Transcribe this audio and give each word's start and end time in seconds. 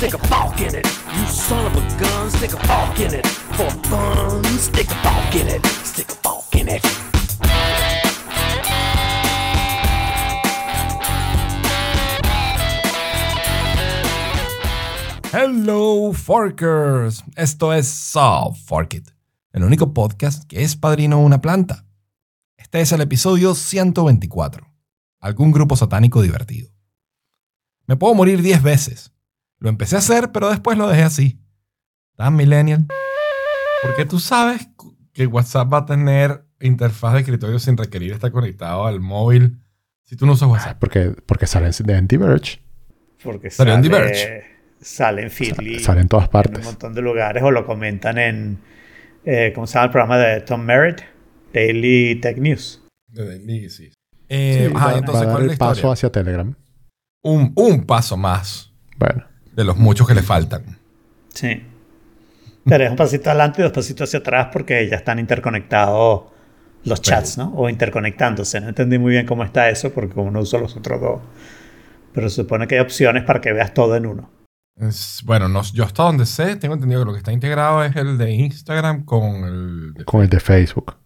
stick 0.00 0.14
a 0.14 0.62
in 0.62 0.74
it. 0.74 0.86
You 1.12 1.26
son 1.26 1.66
of 1.66 1.76
a 1.76 1.80
gun, 2.00 2.30
stick 2.30 2.54
a 2.54 3.02
in 3.04 3.14
it. 3.14 3.26
For 3.52 3.70
fun, 3.90 4.42
stick 4.58 4.88
a 4.88 5.38
in 5.38 5.48
it. 5.48 5.66
Stick 5.84 6.08
a 6.24 6.58
in 6.58 6.68
it. 6.70 6.82
Hello, 15.32 16.14
Forkers. 16.14 17.22
Esto 17.36 17.74
es 17.74 17.86
Saw 17.86 18.54
Fork 18.54 18.94
It, 18.94 19.10
el 19.52 19.64
único 19.64 19.92
podcast 19.92 20.44
que 20.44 20.62
es 20.62 20.76
padrino 20.76 21.18
de 21.18 21.24
una 21.24 21.42
planta. 21.42 21.84
Este 22.56 22.80
es 22.80 22.92
el 22.92 23.02
episodio 23.02 23.54
124. 23.54 24.66
Algún 25.20 25.52
grupo 25.52 25.76
satánico 25.76 26.22
divertido. 26.22 26.70
Me 27.86 27.96
puedo 27.96 28.14
morir 28.14 28.40
10 28.40 28.62
veces. 28.62 29.12
Lo 29.60 29.68
empecé 29.68 29.96
a 29.96 30.00
hacer, 30.00 30.32
pero 30.32 30.50
después 30.50 30.76
lo 30.76 30.88
dejé 30.88 31.02
así. 31.02 31.40
¿Tan 32.16 32.34
millennial? 32.36 32.86
Porque 33.82 34.04
tú 34.04 34.18
sabes 34.18 34.68
que 35.12 35.26
WhatsApp 35.26 35.72
va 35.72 35.78
a 35.78 35.86
tener 35.86 36.44
interfaz 36.60 37.14
de 37.14 37.20
escritorio 37.20 37.58
sin 37.58 37.76
requerir 37.76 38.12
estar 38.12 38.30
conectado 38.32 38.86
al 38.86 39.00
móvil 39.00 39.58
si 40.04 40.16
tú 40.16 40.26
no 40.26 40.32
usas 40.32 40.48
WhatsApp. 40.48 40.78
Porque, 40.78 41.14
porque 41.26 41.46
salen 41.46 41.72
de 41.84 41.94
Anti-Verge. 41.94 42.60
Porque 43.22 43.50
Salió 43.50 43.74
en 43.74 43.82
sale, 43.84 43.88
Diverge. 43.96 44.44
sale 44.80 45.22
en 45.22 45.30
Feedly. 45.30 45.78
Sale 45.80 46.00
en 46.00 46.08
todas 46.08 46.26
En 46.26 46.30
partes. 46.32 46.58
un 46.60 46.64
montón 46.64 46.94
de 46.94 47.02
lugares 47.02 47.42
o 47.42 47.50
lo 47.50 47.64
comentan 47.66 48.18
en. 48.18 48.58
Eh, 49.24 49.52
¿Cómo 49.54 49.66
se 49.66 49.74
llama 49.74 49.84
el 49.86 49.90
programa 49.90 50.18
de 50.18 50.40
Tom 50.40 50.62
Merritt? 50.62 51.00
Daily 51.52 52.18
Tech 52.20 52.38
News. 52.38 52.82
Sí, 53.14 53.68
sí. 53.70 53.92
Eh, 54.28 54.66
Sí, 54.68 54.74
ajá, 54.74 54.86
va, 54.92 54.98
entonces, 54.98 55.14
va 55.14 55.18
a 55.20 55.26
dar 55.26 55.32
¿cuál 55.32 55.42
es 55.42 55.46
la 55.48 55.52
el 55.52 55.58
paso 55.58 55.72
historia? 55.74 55.92
hacia 55.92 56.10
Telegram. 56.12 56.54
Un, 57.22 57.52
un 57.56 57.84
paso 57.84 58.16
más 58.16 58.72
Bueno, 58.96 59.24
de 59.60 59.64
los 59.66 59.76
muchos 59.76 60.06
que 60.08 60.14
le 60.14 60.22
faltan. 60.22 60.78
Sí. 61.32 61.62
Pero 62.64 62.84
es 62.84 62.90
un 62.90 62.96
pasito 62.96 63.30
adelante 63.30 63.60
y 63.60 63.64
dos 63.64 63.72
pasitos 63.72 64.08
hacia 64.08 64.18
atrás 64.20 64.48
porque 64.52 64.88
ya 64.88 64.96
están 64.96 65.18
interconectados 65.18 66.22
los 66.84 67.00
chats, 67.02 67.38
¿no? 67.38 67.52
O 67.54 67.68
interconectándose. 67.68 68.60
No 68.60 68.68
entendí 68.68 68.98
muy 68.98 69.12
bien 69.12 69.26
cómo 69.26 69.44
está 69.44 69.68
eso 69.70 69.90
porque 69.92 70.14
como 70.14 70.30
no 70.30 70.40
uso 70.40 70.58
los 70.58 70.76
otros 70.76 71.00
dos. 71.00 71.20
Pero 72.12 72.28
se 72.28 72.36
supone 72.36 72.66
que 72.66 72.74
hay 72.76 72.80
opciones 72.80 73.24
para 73.24 73.40
que 73.40 73.52
veas 73.52 73.72
todo 73.74 73.96
en 73.96 74.06
uno. 74.06 74.30
Es- 74.76 75.22
bueno, 75.24 75.48
no, 75.48 75.62
yo 75.72 75.84
hasta 75.84 76.02
donde 76.02 76.26
sé, 76.26 76.56
tengo 76.56 76.74
entendido 76.74 77.00
que 77.02 77.06
lo 77.06 77.12
que 77.12 77.18
está 77.18 77.32
integrado 77.32 77.84
es 77.84 77.94
el 77.96 78.18
de 78.18 78.30
Instagram 78.32 79.04
con 79.04 79.44
el 79.44 79.94
de 79.94 80.04
con 80.04 80.22
el 80.22 80.28
de 80.28 80.40
Facebook. 80.40 80.96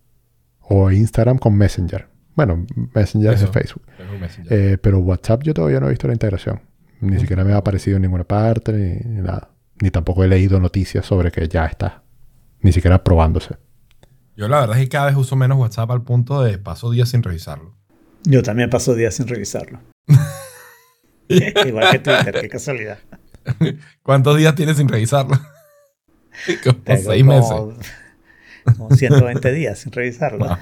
O 0.60 0.90
Instagram 0.90 1.38
con 1.38 1.56
Messenger. 1.56 2.08
Bueno, 2.34 2.66
Messenger 2.94 3.34
Eso. 3.34 3.44
es 3.46 3.52
de 3.52 3.60
Facebook. 3.60 3.82
Messenger. 4.20 4.52
Eh, 4.52 4.78
pero 4.78 4.98
WhatsApp 5.00 5.42
yo 5.44 5.54
todavía 5.54 5.78
no 5.80 5.86
he 5.86 5.90
visto 5.90 6.06
la 6.08 6.14
integración. 6.14 6.60
Ni 7.04 7.20
siquiera 7.20 7.44
me 7.44 7.52
ha 7.52 7.58
aparecido 7.58 7.96
en 7.96 8.02
ninguna 8.02 8.24
parte, 8.24 8.72
ni, 8.72 8.94
ni 9.14 9.20
nada. 9.22 9.50
Ni 9.80 9.90
tampoco 9.90 10.24
he 10.24 10.28
leído 10.28 10.60
noticias 10.60 11.04
sobre 11.06 11.30
que 11.30 11.48
ya 11.48 11.66
está. 11.66 12.02
Ni 12.60 12.72
siquiera 12.72 13.02
probándose. 13.04 13.56
Yo 14.36 14.48
la 14.48 14.60
verdad 14.60 14.76
es 14.78 14.84
que 14.84 14.88
cada 14.88 15.06
vez 15.06 15.16
uso 15.16 15.36
menos 15.36 15.58
WhatsApp 15.58 15.90
al 15.90 16.02
punto 16.02 16.42
de 16.42 16.58
paso 16.58 16.90
días 16.90 17.08
sin 17.10 17.22
revisarlo. 17.22 17.76
Yo 18.24 18.42
también 18.42 18.70
paso 18.70 18.94
días 18.94 19.14
sin 19.14 19.28
revisarlo. 19.28 19.80
Igual 21.28 21.90
que 21.92 21.98
Twitter, 22.00 22.40
qué 22.40 22.48
casualidad. 22.48 22.98
¿Cuántos 24.02 24.36
días 24.36 24.54
tienes 24.54 24.76
sin 24.78 24.88
revisarlo? 24.88 25.34
Como 26.64 26.78
Tengo 26.80 27.02
seis 27.02 27.22
como- 27.24 27.66
meses. 27.68 27.92
Como 28.78 28.90
120 28.90 29.52
días 29.52 29.78
sin 29.78 29.92
revisarlo. 29.92 30.46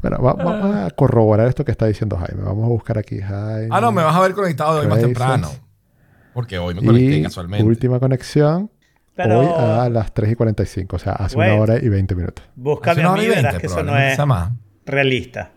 Bueno, 0.00 0.18
va- 0.22 0.32
vamos 0.34 0.74
a 0.76 0.90
corroborar 0.90 1.48
esto 1.48 1.64
que 1.64 1.70
está 1.72 1.86
diciendo 1.86 2.16
Jaime. 2.16 2.42
Vamos 2.42 2.64
a 2.64 2.68
buscar 2.68 2.98
aquí 2.98 3.20
Jaime. 3.20 3.68
ah, 3.70 3.80
no, 3.80 3.92
me 3.92 4.02
vas 4.02 4.14
a 4.16 4.20
ver 4.20 4.32
conectado 4.32 4.74
de 4.76 4.80
hoy 4.82 4.86
más 4.88 5.00
temprano. 5.00 5.48
Porque 6.32 6.58
hoy 6.58 6.74
me 6.74 6.82
conecté 6.84 7.16
Y 7.18 7.22
casualmente. 7.22 7.66
última 7.66 7.98
conexión 7.98 8.70
Pero 9.16 9.40
hoy 9.40 9.46
a 9.48 9.88
las 9.90 10.14
3 10.14 10.32
y 10.32 10.34
45. 10.36 10.96
O 10.96 10.98
sea, 10.98 11.12
hace 11.12 11.36
Wait. 11.36 11.52
una 11.52 11.60
hora 11.62 11.76
y 11.76 11.88
20 11.88 12.14
minutos. 12.14 12.44
búscame 12.54 13.02
a 13.02 13.12
mí 13.12 13.26
verás 13.26 13.56
que 13.58 13.66
eso 13.66 13.82
no 13.82 13.98
es 13.98 14.18
más. 14.26 14.52
realista. 14.86 15.50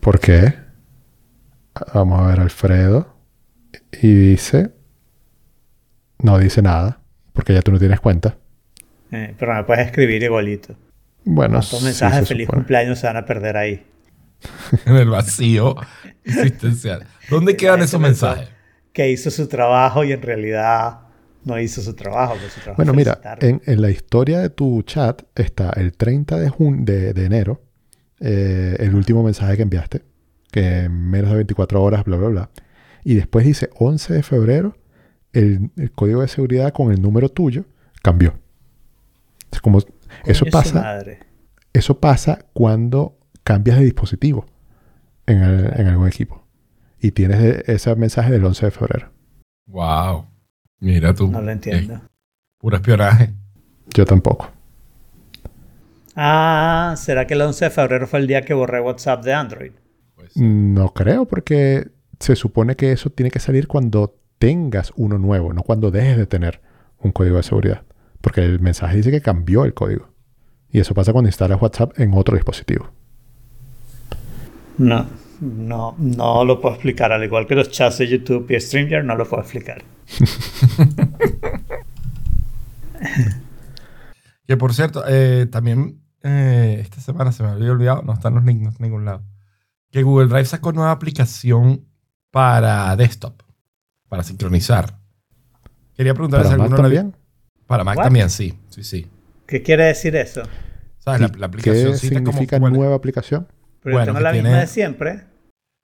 ¿Por 0.00 0.20
qué? 0.20 0.54
Vamos 1.94 2.20
a 2.20 2.26
ver 2.28 2.40
Alfredo. 2.40 3.14
Y 4.00 4.12
dice... 4.14 4.72
No 6.22 6.38
dice 6.38 6.62
nada. 6.62 7.00
Porque 7.32 7.52
ya 7.54 7.62
tú 7.62 7.72
no 7.72 7.78
tienes 7.78 8.00
cuenta. 8.00 8.36
Eh, 9.10 9.34
pero 9.38 9.54
me 9.54 9.64
puedes 9.64 9.86
escribir 9.86 10.22
igualito. 10.22 10.74
Bueno, 11.24 11.54
¿Cuántos 11.58 11.82
mensajes 11.82 12.20
de 12.20 12.26
feliz 12.26 12.46
supone. 12.46 12.62
cumpleaños 12.62 12.98
se 12.98 13.06
van 13.06 13.16
a 13.16 13.24
perder 13.24 13.56
ahí? 13.56 13.86
En 14.86 14.96
el 14.96 15.08
vacío 15.10 15.76
existencial. 16.24 17.06
¿Dónde 17.28 17.56
quedan 17.58 17.80
esos 17.82 18.00
mensajes? 18.00 18.48
Que 18.92 19.10
hizo 19.10 19.30
su 19.30 19.46
trabajo 19.48 20.02
y 20.04 20.12
en 20.12 20.22
realidad 20.22 21.00
no 21.44 21.58
hizo 21.60 21.80
su 21.82 21.94
trabajo. 21.94 22.34
porque 22.34 22.48
su 22.50 22.60
trabajo 22.60 22.76
Bueno, 22.76 22.92
mira, 22.94 23.20
en, 23.40 23.60
en 23.66 23.80
la 23.82 23.90
historia 23.90 24.38
de 24.40 24.50
tu 24.50 24.82
chat 24.82 25.22
está 25.34 25.70
el 25.70 25.92
30 25.92 26.38
de, 26.38 26.48
jun- 26.50 26.84
de, 26.84 27.12
de 27.12 27.24
enero, 27.24 27.62
eh, 28.20 28.76
el 28.80 28.94
último 28.94 29.22
mensaje 29.22 29.56
que 29.56 29.62
enviaste, 29.62 30.02
que 30.50 30.80
en 30.84 31.10
menos 31.10 31.30
de 31.30 31.36
24 31.36 31.82
horas, 31.82 32.04
bla, 32.04 32.16
bla, 32.16 32.28
bla. 32.28 32.50
Y 33.04 33.14
después 33.14 33.46
dice 33.46 33.70
11 33.78 34.12
de 34.14 34.22
febrero, 34.22 34.76
el, 35.32 35.70
el 35.76 35.90
código 35.92 36.22
de 36.22 36.28
seguridad 36.28 36.72
con 36.72 36.92
el 36.92 37.00
número 37.00 37.28
tuyo 37.28 37.64
cambió. 38.02 38.34
Es 39.52 39.60
como, 39.60 39.80
eso 40.24 40.44
pasa, 40.46 40.80
madre. 40.82 41.20
eso 41.72 41.98
pasa 42.00 42.46
cuando 42.52 43.18
cambias 43.44 43.78
de 43.78 43.84
dispositivo 43.84 44.46
en, 45.26 45.42
el- 45.42 45.80
en 45.80 45.86
algún 45.88 46.08
equipo. 46.08 46.46
Y 47.00 47.12
tienes 47.12 47.68
ese 47.68 47.94
mensaje 47.96 48.30
del 48.30 48.44
11 48.44 48.66
de 48.66 48.70
febrero. 48.70 49.10
Wow. 49.66 50.26
Mira 50.80 51.14
tú. 51.14 51.28
No 51.28 51.40
lo 51.40 51.50
entiendo. 51.50 51.94
Eh, 51.94 52.00
puro 52.58 52.76
espionaje. 52.76 53.32
Yo 53.94 54.04
tampoco. 54.04 54.50
Ah, 56.16 56.94
¿será 56.96 57.26
que 57.26 57.34
el 57.34 57.40
11 57.42 57.66
de 57.66 57.70
febrero 57.70 58.06
fue 58.06 58.18
el 58.18 58.26
día 58.26 58.42
que 58.42 58.52
borré 58.54 58.80
WhatsApp 58.80 59.24
de 59.24 59.32
Android? 59.32 59.72
Pues, 60.14 60.36
No 60.36 60.92
creo, 60.92 61.24
porque 61.26 61.88
se 62.18 62.36
supone 62.36 62.76
que 62.76 62.92
eso 62.92 63.10
tiene 63.10 63.30
que 63.30 63.38
salir 63.38 63.66
cuando 63.68 64.18
tengas 64.38 64.92
uno 64.96 65.18
nuevo, 65.18 65.52
no 65.52 65.62
cuando 65.62 65.90
dejes 65.90 66.16
de 66.18 66.26
tener 66.26 66.60
un 66.98 67.12
código 67.12 67.36
de 67.36 67.42
seguridad. 67.42 67.82
Porque 68.20 68.42
el 68.42 68.60
mensaje 68.60 68.96
dice 68.96 69.10
que 69.10 69.20
cambió 69.20 69.64
el 69.64 69.74
código. 69.74 70.08
Y 70.70 70.80
eso 70.80 70.94
pasa 70.94 71.12
cuando 71.12 71.28
instalas 71.28 71.60
WhatsApp 71.60 71.98
en 71.98 72.14
otro 72.14 72.36
dispositivo. 72.36 72.90
No, 74.78 75.06
no, 75.40 75.94
no 75.98 76.44
lo 76.44 76.60
puedo 76.60 76.74
explicar. 76.74 77.12
Al 77.12 77.24
igual 77.24 77.46
que 77.46 77.54
los 77.54 77.70
chats 77.70 77.98
de 77.98 78.08
YouTube 78.08 78.50
y 78.50 78.60
StreamYard, 78.60 79.04
no 79.04 79.16
lo 79.16 79.26
puedo 79.26 79.42
explicar. 79.42 79.82
Que 84.50 84.56
por 84.56 84.74
cierto, 84.74 85.04
eh, 85.06 85.46
también 85.46 86.02
eh, 86.24 86.78
esta 86.80 87.00
semana 87.00 87.30
se 87.30 87.44
me 87.44 87.50
había 87.50 87.70
olvidado, 87.70 88.02
no 88.02 88.12
están 88.12 88.34
los 88.34 88.44
links, 88.44 88.80
en 88.80 88.84
ningún 88.84 89.04
lado, 89.04 89.22
que 89.92 90.02
Google 90.02 90.26
Drive 90.26 90.46
sacó 90.46 90.72
nueva 90.72 90.90
aplicación 90.90 91.86
para 92.32 92.96
desktop, 92.96 93.42
para 94.08 94.24
sincronizar. 94.24 94.98
Quería 95.94 96.14
preguntar 96.14 96.42
Para 96.42 96.56
si 96.56 96.60
alguno 96.60 96.88
la. 96.88 97.12
Para 97.70 97.84
Mac 97.84 97.98
What? 97.98 98.02
también, 98.06 98.30
sí, 98.30 98.58
sí, 98.68 98.82
sí. 98.82 99.06
¿Qué 99.46 99.62
quiere 99.62 99.84
decir 99.84 100.16
eso? 100.16 100.42
¿Sabes? 100.98 101.20
La, 101.20 101.30
¿Y 101.32 101.38
la 101.38 101.46
aplicación 101.46 101.92
¿Qué 101.92 101.98
significa 101.98 102.58
como 102.58 102.68
nueva 102.68 102.96
aplicación? 102.96 103.46
Pero 103.80 103.94
Bueno, 103.94 104.06
yo 104.06 104.12
tengo 104.14 104.24
la 104.24 104.32
tiene- 104.32 104.48
misma 104.48 104.60
de 104.62 104.66
siempre. 104.66 105.20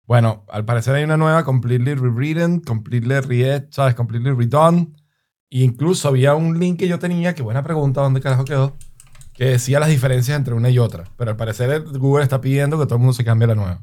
Bueno, 0.05 0.45
al 0.51 0.63
parecer 0.63 0.93
hay 0.93 1.03
una 1.03 1.17
nueva, 1.17 1.43
completely 1.43 1.95
rewritten, 1.95 2.59
completely 2.59 3.19
re 3.21 3.65
¿sabes? 3.71 3.95
Completely 3.95 4.29
redone. 4.31 4.89
E 5.49 5.63
incluso 5.63 6.07
había 6.07 6.35
un 6.35 6.59
link 6.59 6.77
que 6.77 6.87
yo 6.87 6.99
tenía, 6.99 7.33
que 7.33 7.41
buena 7.41 7.63
pregunta, 7.63 8.01
¿dónde 8.01 8.21
carajo 8.21 8.45
quedó? 8.45 8.75
Que 9.33 9.45
decía 9.45 9.79
las 9.79 9.89
diferencias 9.89 10.37
entre 10.37 10.53
una 10.53 10.69
y 10.69 10.77
otra. 10.77 11.05
Pero 11.17 11.31
al 11.31 11.37
parecer 11.37 11.81
Google 11.81 12.21
está 12.21 12.41
pidiendo 12.41 12.77
que 12.77 12.85
todo 12.85 12.97
el 12.97 12.99
mundo 12.99 13.13
se 13.13 13.25
cambie 13.25 13.45
a 13.45 13.47
la 13.47 13.55
nueva. 13.55 13.81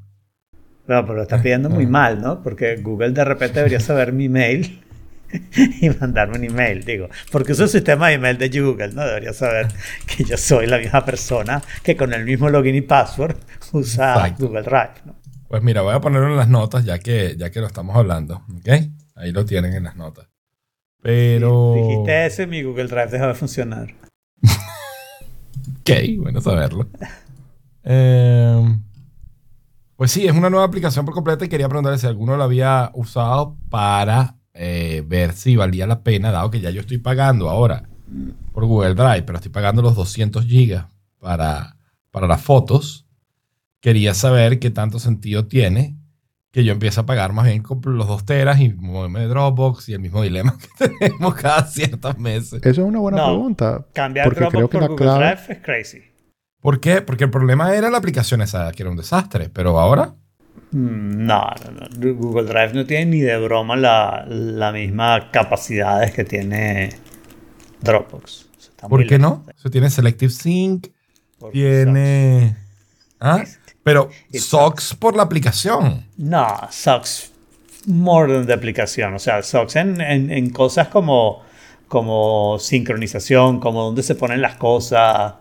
No, 0.87 1.03
pero 1.03 1.15
lo 1.17 1.23
está 1.23 1.43
pidiendo 1.43 1.69
muy 1.69 1.87
mal, 1.89 2.23
¿no? 2.23 2.45
Porque 2.45 2.77
Google 2.77 3.11
de 3.11 3.25
repente 3.25 3.57
debería 3.59 3.81
saber 3.81 4.13
mi 4.13 4.27
email 4.27 4.85
y 5.81 5.91
mandarme 5.91 6.39
un 6.39 6.45
email, 6.45 6.85
digo. 6.85 7.09
Porque 7.31 7.53
uso 7.53 7.65
el 7.65 7.69
sistema 7.69 8.09
de 8.09 8.15
email 8.15 8.39
de 8.39 8.49
Google, 8.49 8.93
¿no? 8.93 9.05
Debería 9.05 9.33
saber 9.33 9.69
que 10.07 10.25
yo 10.25 10.37
soy 10.37 10.67
la 10.67 10.79
misma 10.79 11.05
persona 11.05 11.63
que 11.83 11.97
con 11.97 12.13
el 12.13 12.25
mismo 12.25 12.49
login 12.49 12.75
y 12.75 12.83
password 12.83 13.37
usa 13.73 14.15
Exacto. 14.15 14.47
Google 14.47 14.63
Drive, 14.63 14.95
¿no? 15.05 15.15
Pues 15.49 15.63
mira, 15.63 15.81
voy 15.83 15.95
a 15.95 16.01
ponerlo 16.01 16.29
en 16.29 16.37
las 16.37 16.49
notas 16.49 16.85
ya 16.85 16.99
que, 16.99 17.35
ya 17.39 17.51
que 17.51 17.61
lo 17.61 17.67
estamos 17.67 17.97
hablando. 17.97 18.43
¿Ok? 18.57 18.69
Ahí 19.17 19.33
lo 19.33 19.45
tienen 19.45 19.73
en 19.73 19.85
las 19.85 19.97
notas. 19.97 20.29
Pero... 21.01 21.75
Dijiste 21.75 22.27
eso 22.27 22.43
y 22.43 22.47
mi 22.47 22.63
Google 22.63 22.87
Drive 22.87 23.09
dejó 23.09 23.27
de 23.27 23.35
funcionar. 23.35 23.95
Ok, 25.81 25.91
bueno 26.19 26.41
saberlo. 26.41 26.87
Eh, 27.83 28.79
pues 29.97 30.13
sí, 30.13 30.27
es 30.27 30.33
una 30.33 30.51
nueva 30.51 30.67
aplicación 30.67 31.05
por 31.05 31.15
completa 31.15 31.45
y 31.45 31.49
quería 31.49 31.69
preguntarle 31.69 31.99
si 31.99 32.07
alguno 32.07 32.37
lo 32.37 32.45
había 32.45 32.91
usado 32.95 33.57
para 33.71 34.38
eh, 34.61 35.05
ver 35.07 35.33
si 35.33 35.55
valía 35.55 35.87
la 35.87 36.03
pena, 36.03 36.33
dado 36.33 36.51
que 36.51 36.61
ya 36.61 36.71
yo 36.71 36.81
estoy 36.81 36.99
pagando 36.99 37.49
ahora 37.49 37.89
por 38.53 38.65
Google 38.67 38.95
Drive, 38.95 39.23
pero 39.23 39.39
estoy 39.39 39.53
pagando 39.53 39.83
los 39.83 39.95
200 39.95 40.45
gigas 40.47 40.87
para, 41.21 41.77
para 42.11 42.27
las 42.27 42.43
fotos. 42.43 43.07
Quería 43.81 44.15
saber 44.15 44.59
qué 44.59 44.71
tanto 44.71 44.99
sentido 44.99 45.47
tiene 45.47 45.97
que 46.51 46.65
yo 46.65 46.73
empiezo 46.73 47.03
a 47.03 47.07
pagar 47.07 47.33
más 47.33 47.45
bien 47.45 47.63
con 47.63 47.81
los 47.97 48.09
dos 48.09 48.25
teras 48.25 48.59
y 48.59 48.71
moverme 48.71 49.21
de 49.21 49.27
Dropbox 49.27 49.91
y 49.91 49.93
el 49.93 50.01
mismo 50.01 50.23
dilema 50.23 50.57
que 50.79 50.89
tenemos 50.89 51.35
cada 51.35 51.65
ciertos 51.65 52.19
meses. 52.19 52.61
Eso 52.65 52.81
es 52.83 52.87
una 52.89 52.99
buena 52.99 53.19
No, 53.19 53.27
pregunta. 53.27 53.87
Cambiar 53.93 54.27
porque 54.27 54.41
Dropbox 54.41 54.57
creo 54.57 54.69
que 54.69 54.73
por 54.73 54.83
la 54.83 54.89
Google 54.89 55.05
clave... 55.05 55.37
Drive 55.37 55.53
es 55.53 55.63
crazy. 55.63 56.03
¿Por 56.61 56.81
qué? 56.81 57.03
Porque 57.03 57.25
el 57.25 57.31
problema 57.31 57.75
era 57.77 57.91
la 57.91 57.99
aplicación 57.99 58.43
esa, 58.43 58.73
que 58.73 58.83
era 58.83 58.91
un 58.91 58.97
desastre, 58.97 59.51
pero 59.51 59.79
ahora... 59.79 60.17
Mm, 60.71 61.27
No, 61.27 61.51
no, 61.65 61.71
no. 61.73 62.15
Google 62.15 62.47
Drive 62.47 62.73
no 62.75 62.87
tiene 62.87 63.07
ni 63.07 63.21
de 63.21 63.39
broma 63.39 63.77
la, 63.77 64.25
la 64.29 64.73
misma 64.73 65.31
capacidades 65.31 66.13
que 66.13 66.25
tiene 66.25 66.91
Dropbox. 67.81 68.49
O 68.57 68.61
sea, 68.61 68.71
está 68.71 68.89
¿Por 68.89 69.07
qué 69.07 69.19
no? 69.19 69.45
Tiene 69.71 69.91
Selective 69.91 70.33
Sync, 70.33 70.89
tiene... 71.53 72.57
¿Ah? 73.21 73.45
Pero 73.83 74.11
Socks 74.33 74.95
por 74.95 75.17
la 75.17 75.23
aplicación. 75.25 76.07
No, 76.17 76.47
Socks 76.71 77.33
more 77.87 78.33
than 78.33 78.47
de 78.47 78.55
aplicación. 78.55 79.15
O 79.15 79.19
sea, 79.19 79.43
Socks 79.43 79.77
en, 79.77 80.01
en, 80.01 80.31
en 80.31 80.51
cosas 80.51 80.89
como, 80.89 81.43
como 81.89 82.59
sincronización, 82.59 83.61
como 83.61 83.85
dónde 83.85 84.03
se 84.03 84.15
ponen 84.15 84.43
las 84.43 84.57
cosas. 84.57 85.35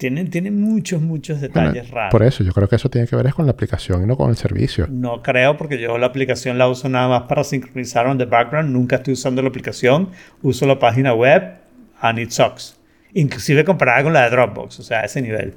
Tienen, 0.00 0.30
tienen 0.30 0.58
muchos, 0.58 1.02
muchos 1.02 1.40
Bueno, 1.40 1.72
detalles 1.72 1.90
raros. 1.90 2.10
por 2.10 2.22
eso, 2.22 2.42
yo 2.42 2.52
creo 2.52 2.66
que 2.66 2.76
eso 2.76 2.88
tiene 2.88 3.06
que 3.06 3.16
ver 3.16 3.26
es 3.26 3.34
con 3.34 3.44
la 3.44 3.52
aplicación 3.52 4.02
y 4.02 4.06
no 4.06 4.16
con 4.16 4.30
el 4.30 4.36
servicio. 4.36 4.86
No 4.88 5.20
creo 5.22 5.58
porque 5.58 5.78
yo 5.78 5.98
la 5.98 6.06
aplicación 6.06 6.56
la 6.56 6.68
uso 6.68 6.88
nada 6.88 7.06
más 7.06 7.22
para 7.24 7.44
sincronizar 7.44 8.06
on 8.06 8.16
the 8.16 8.24
background. 8.24 8.70
Nunca 8.70 8.96
estoy 8.96 9.12
usando 9.12 9.42
la 9.42 9.48
aplicación. 9.48 10.08
Uso 10.40 10.64
la 10.64 10.78
página 10.78 11.12
web 11.12 11.58
and 12.00 12.18
it 12.18 12.30
sucks. 12.30 12.78
Inclusive 13.12 13.62
comparada 13.66 14.02
con 14.04 14.14
la 14.14 14.22
de 14.22 14.30
Dropbox. 14.30 14.80
O 14.80 14.82
sea, 14.82 15.00
a 15.00 15.04
ese 15.04 15.20
nivel. 15.20 15.52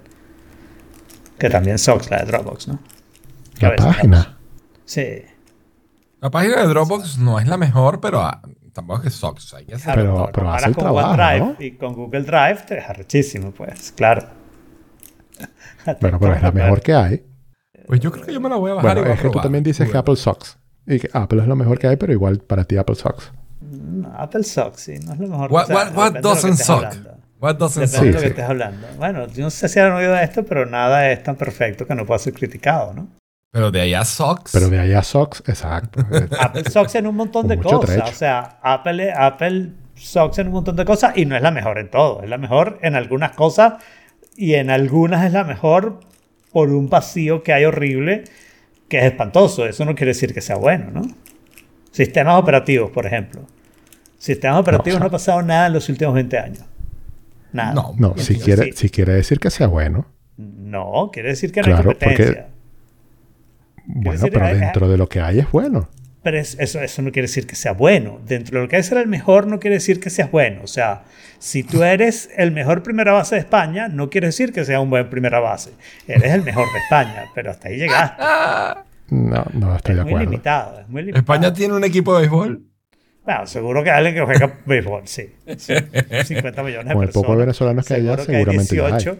Que 1.40 1.50
también 1.50 1.80
sucks 1.80 2.12
la 2.12 2.18
de 2.18 2.25
Dropbox, 2.25 2.68
¿no? 2.68 2.80
La 3.62 3.78
página. 3.78 4.38
Sí. 4.84 5.22
La 6.19 6.30
página 6.31 6.57
de 6.57 6.68
Dropbox 6.68 7.18
no 7.18 7.40
es 7.40 7.48
la 7.48 7.56
mejor, 7.56 8.01
pero 8.01 8.19
ah, 8.19 8.42
tampoco 8.73 8.99
es 8.99 9.03
que 9.05 9.09
Socks. 9.11 9.53
hay 9.53 9.65
que 9.65 9.75
hacer- 9.75 9.95
Pero- 9.95 10.13
Claro, 10.15 10.31
pero 10.33 10.45
comparas 10.45 10.61
hace 10.63 10.69
el 10.69 10.75
con 10.75 10.83
trabajo, 10.83 11.09
OneDrive 11.11 11.39
¿no? 11.39 11.55
Y 11.59 11.71
con 11.77 11.93
Google 11.93 12.23
Drive 12.23 12.57
te 12.67 12.75
deja 12.75 12.93
rechísimo, 12.93 13.51
pues, 13.51 13.91
claro. 13.93 14.27
Bueno, 16.01 16.19
pero 16.19 16.33
es 16.35 16.41
la 16.41 16.51
mejor 16.51 16.81
que 16.81 16.93
hay. 16.93 17.23
Pues 17.87 17.99
yo 17.99 18.11
creo 18.11 18.25
que 18.25 18.33
yo 18.33 18.39
me 18.39 18.49
la 18.49 18.55
voy 18.55 18.71
a 18.71 18.75
bajar 18.75 18.91
y 18.91 18.93
Bueno, 18.93 19.01
voy 19.01 19.11
a 19.11 19.13
es 19.15 19.21
que 19.21 19.29
tú 19.29 19.39
también 19.41 19.63
dices 19.63 19.89
que. 19.89 19.97
Apple 19.97 20.15
sucks. 20.15 20.57
Y 20.87 20.99
que 20.99 21.09
Apple 21.13 21.41
es 21.41 21.47
lo 21.47 21.55
mejor 21.55 21.79
que 21.79 21.87
hay, 21.87 21.97
pero 21.97 22.13
igual 22.13 22.39
para 22.39 22.63
ti 22.65 22.77
Apple 22.77 22.95
sucks. 22.95 23.31
No, 23.61 24.11
Apple 24.17 24.43
sucks, 24.43 24.81
sí, 24.81 24.95
no 25.05 25.13
es 25.13 25.19
lo 25.19 25.27
mejor. 25.27 25.51
What, 25.51 25.65
sea, 25.67 25.75
what, 25.75 25.95
what 25.95 26.13
que 26.13 26.19
doesn't 26.21 26.69
hablando. 26.69 27.17
What 27.39 27.55
doesn't 27.55 27.87
suck? 27.89 27.99
de 28.01 28.05
Sí, 28.07 28.11
lo 28.13 28.13
que 28.13 28.19
sí. 28.19 28.25
estés 28.27 28.45
hablando. 28.49 28.87
Bueno, 28.97 29.27
yo 29.27 29.43
no 29.43 29.49
sé 29.49 29.67
si 29.67 29.79
han 29.79 29.91
oído 29.91 30.15
esto, 30.17 30.43
pero 30.45 30.65
nada 30.65 31.11
es 31.11 31.21
tan 31.23 31.35
perfecto 31.35 31.85
que 31.85 31.95
no 31.95 32.05
pueda 32.05 32.19
ser 32.19 32.33
criticado, 32.33 32.93
¿no? 32.93 33.07
Pero 33.53 33.69
de 33.71 33.81
allá 33.81 34.03
Socks. 34.03 34.51
Pero 34.51 34.67
de 34.67 34.79
allá 34.79 35.01
sucks, 35.03 35.44
exacto. 35.47 36.03
Eh, 36.11 36.27
Apple 36.39 36.63
sucks 36.69 36.95
en 36.95 37.05
un 37.07 37.15
montón 37.15 37.47
de 37.47 37.57
cosas. 37.59 37.81
trecho. 37.81 38.03
O 38.11 38.13
sea, 38.13 38.57
Apple, 38.63 39.13
Apple 39.13 39.69
sucks 39.95 40.39
en 40.39 40.47
un 40.47 40.53
montón 40.53 40.75
de 40.75 40.83
cosas 40.85 41.15
y 41.15 41.25
no 41.27 41.35
es 41.35 41.41
la 41.44 41.51
mejor 41.51 41.77
en 41.77 41.89
todo. 41.91 42.23
Es 42.23 42.29
la 42.29 42.38
mejor 42.39 42.79
en 42.81 42.95
algunas 42.95 43.31
cosas 43.33 43.75
y 44.35 44.55
en 44.55 44.71
algunas 44.71 45.23
es 45.25 45.31
la 45.33 45.44
mejor 45.44 46.00
por 46.51 46.69
un 46.71 46.89
vacío 46.89 47.44
que 47.44 47.53
hay 47.53 47.65
horrible 47.65 48.23
que 48.89 48.97
es 48.97 49.05
espantoso. 49.05 49.67
Eso 49.67 49.85
no 49.85 49.94
quiere 49.94 50.09
decir 50.13 50.33
que 50.33 50.41
sea 50.41 50.56
bueno, 50.56 50.89
¿no? 50.91 51.01
Sistemas 51.91 52.39
operativos, 52.41 52.89
por 52.89 53.06
ejemplo. 53.06 53.45
Sistemas 54.17 54.59
operativos 54.61 54.99
no, 54.99 55.06
o 55.06 55.09
sea- 55.09 55.15
ha 55.15 55.19
pasado 55.19 55.41
nada 55.44 55.67
en 55.67 55.73
los 55.73 55.88
últimos 55.89 56.15
20 56.15 56.39
años. 56.39 56.63
Nada. 57.51 57.73
No. 57.73 57.94
no, 57.99 58.15
si 58.17 58.39
quiere, 58.39 58.65
sí. 58.65 58.71
si 58.73 58.89
quiere 58.89 59.13
decir 59.13 59.39
que 59.39 59.51
sea 59.51 59.67
bueno, 59.67 60.07
No, 60.38 61.11
quiere 61.13 61.29
decir 61.29 61.51
que 61.51 61.61
no 61.61 61.67
hay 61.67 61.73
Claro, 61.73 61.89
porque- 61.91 62.06
competencia. 62.07 62.47
Bueno, 63.85 64.12
decir, 64.13 64.31
pero 64.33 64.45
hay- 64.45 64.59
dentro 64.59 64.88
de 64.89 64.97
lo 64.97 65.07
que 65.09 65.21
hay 65.21 65.39
es 65.39 65.51
bueno. 65.51 65.89
Pero 66.24 66.38
es- 66.39 66.56
eso, 66.59 66.80
eso 66.81 67.01
no 67.01 67.12
quiere 67.12 67.27
decir 67.27 67.45
que 67.45 67.56
sea 67.56 67.74
bueno. 67.74 68.19
Dentro 68.25 68.57
de 68.59 68.63
lo 68.65 68.69
que 68.69 68.77
es 68.77 68.85
ser 68.85 68.97
el 68.97 69.07
mejor 69.07 69.45
no 69.47 69.59
quiere 69.59 69.75
decir 69.75 70.00
que 70.00 70.09
seas 70.09 70.31
bueno. 70.31 70.62
O 70.63 70.68
sea, 70.68 71.03
si 71.38 71.63
tú 71.63 71.83
eres 71.83 72.30
el 72.38 72.51
mejor 72.51 72.81
primera 72.81 73.12
base 73.12 73.35
de 73.35 73.41
España, 73.41 73.89
no 73.89 74.09
quiere 74.09 74.27
decir 74.27 74.53
que 74.53 74.63
seas 74.63 74.81
un 74.81 74.89
buen 74.89 75.09
primera 75.09 75.39
base. 75.41 75.71
Eres 76.07 76.31
el 76.31 76.44
mejor 76.44 76.65
de 76.71 76.80
España, 76.80 77.25
pero 77.35 77.51
hasta 77.51 77.68
ahí 77.68 77.75
llegaste. 77.77 78.24
No, 79.09 79.45
no 79.53 79.75
estoy 79.75 79.94
Es 79.94 79.97
de 79.97 80.03
muy 80.03 80.13
acuerdo. 80.13 80.31
limitado. 80.31 80.80
Es 80.80 80.88
muy 80.88 81.01
limitado. 81.01 81.19
España 81.21 81.53
tiene 81.53 81.74
un 81.74 81.83
equipo 81.83 82.13
de 82.15 82.21
béisbol. 82.21 82.63
Bueno, 83.25 83.45
seguro 83.47 83.83
que 83.83 83.91
hay 83.91 83.97
alguien 84.06 84.15
que 84.15 84.21
juega 84.21 84.59
béisbol, 84.65 85.01
sí. 85.06 85.30
Sí, 85.57 85.74
50 86.25 86.63
millones 86.63 86.88
de 86.89 86.94
Con 86.94 87.03
el 87.03 87.07
personas. 87.09 87.13
poco 87.13 87.31
de 87.33 87.38
venezolanos 87.39 87.85
que 87.85 87.94
hay 87.95 88.00
allá, 88.01 88.18
Seguro 88.24 88.33
seguramente 88.33 88.75
ya 88.75 88.85
hay. 89.12 89.19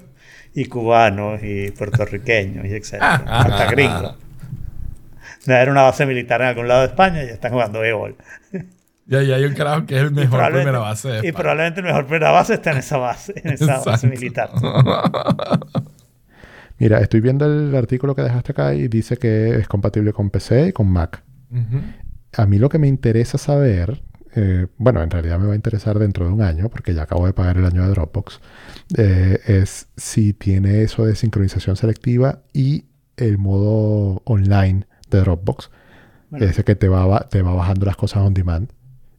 y 0.56 0.66
cubanos 0.66 1.42
y 1.44 1.72
puertorriqueños 1.72 2.66
y 2.66 2.70
etcétera. 2.76 3.24
Ah, 3.28 3.42
Hasta 3.50 3.72
gringos. 3.72 4.18
Era 5.46 5.72
una 5.72 5.84
base 5.84 6.06
militar 6.06 6.42
en 6.42 6.48
algún 6.48 6.68
lado 6.68 6.82
de 6.82 6.88
España 6.88 7.24
y 7.24 7.28
ya 7.28 7.34
están 7.34 7.52
jugando 7.52 7.80
béisbol. 7.80 8.16
Y 9.06 9.16
ahí 9.16 9.32
hay 9.34 9.44
un 9.44 9.54
carajo 9.54 9.86
que 9.86 9.98
es 9.98 10.02
el 10.04 10.12
mejor 10.12 10.52
primera 10.52 10.80
base 10.80 11.10
de 11.10 11.28
Y 11.28 11.32
probablemente 11.34 11.82
el 11.82 11.86
mejor 11.86 12.06
primera 12.06 12.32
base 12.32 12.54
está 12.54 12.72
en 12.72 12.78
esa 12.78 12.98
base, 12.98 13.34
en 13.36 13.52
esa 13.52 13.80
base 13.84 14.08
militar. 14.08 14.50
Mira, 16.80 17.00
estoy 17.00 17.20
viendo 17.20 17.46
el 17.46 17.76
artículo 17.76 18.16
que 18.16 18.22
dejaste 18.22 18.54
acá 18.54 18.74
y 18.74 18.88
dice 18.88 19.18
que 19.18 19.56
es 19.56 19.68
compatible 19.68 20.14
con 20.14 20.30
PC 20.30 20.70
y 20.70 20.72
con 20.72 20.88
Mac. 20.88 21.24
A 22.36 22.46
mí 22.46 22.58
lo 22.58 22.68
que 22.70 22.80
me 22.80 22.88
interesa 22.88 23.38
saber, 23.38 24.02
eh, 24.36 24.68
bueno, 24.78 25.04
en 25.04 25.12
realidad 25.12 25.38
me 25.38 25.48
va 25.48 25.54
a 25.54 25.56
interesar 25.56 26.00
dentro 26.00 26.26
de 26.26 26.32
un 26.32 26.42
año, 26.42 26.70
porque 26.70 26.96
ya 26.96 27.04
acabo 27.04 27.28
de 27.28 27.34
pagar 27.34 27.58
el 27.58 27.66
año 27.66 27.84
de 27.84 27.90
Dropbox, 27.90 28.42
eh, 28.98 29.40
es 29.46 29.88
si 29.96 30.34
tiene 30.34 30.82
eso 30.82 31.06
de 31.06 31.16
sincronización 31.16 31.76
selectiva 31.76 32.40
y 32.54 32.86
el 33.18 33.38
modo 33.38 34.24
online 34.26 34.88
de 35.18 35.24
Dropbox, 35.24 35.70
Bueno. 36.30 36.46
ese 36.46 36.64
que 36.64 36.76
te 36.76 36.88
va, 36.90 37.28
te 37.30 37.42
va 37.42 37.54
bajando 37.54 37.86
las 37.86 37.96
cosas 37.96 38.24
on 38.24 38.34
demand 38.34 38.70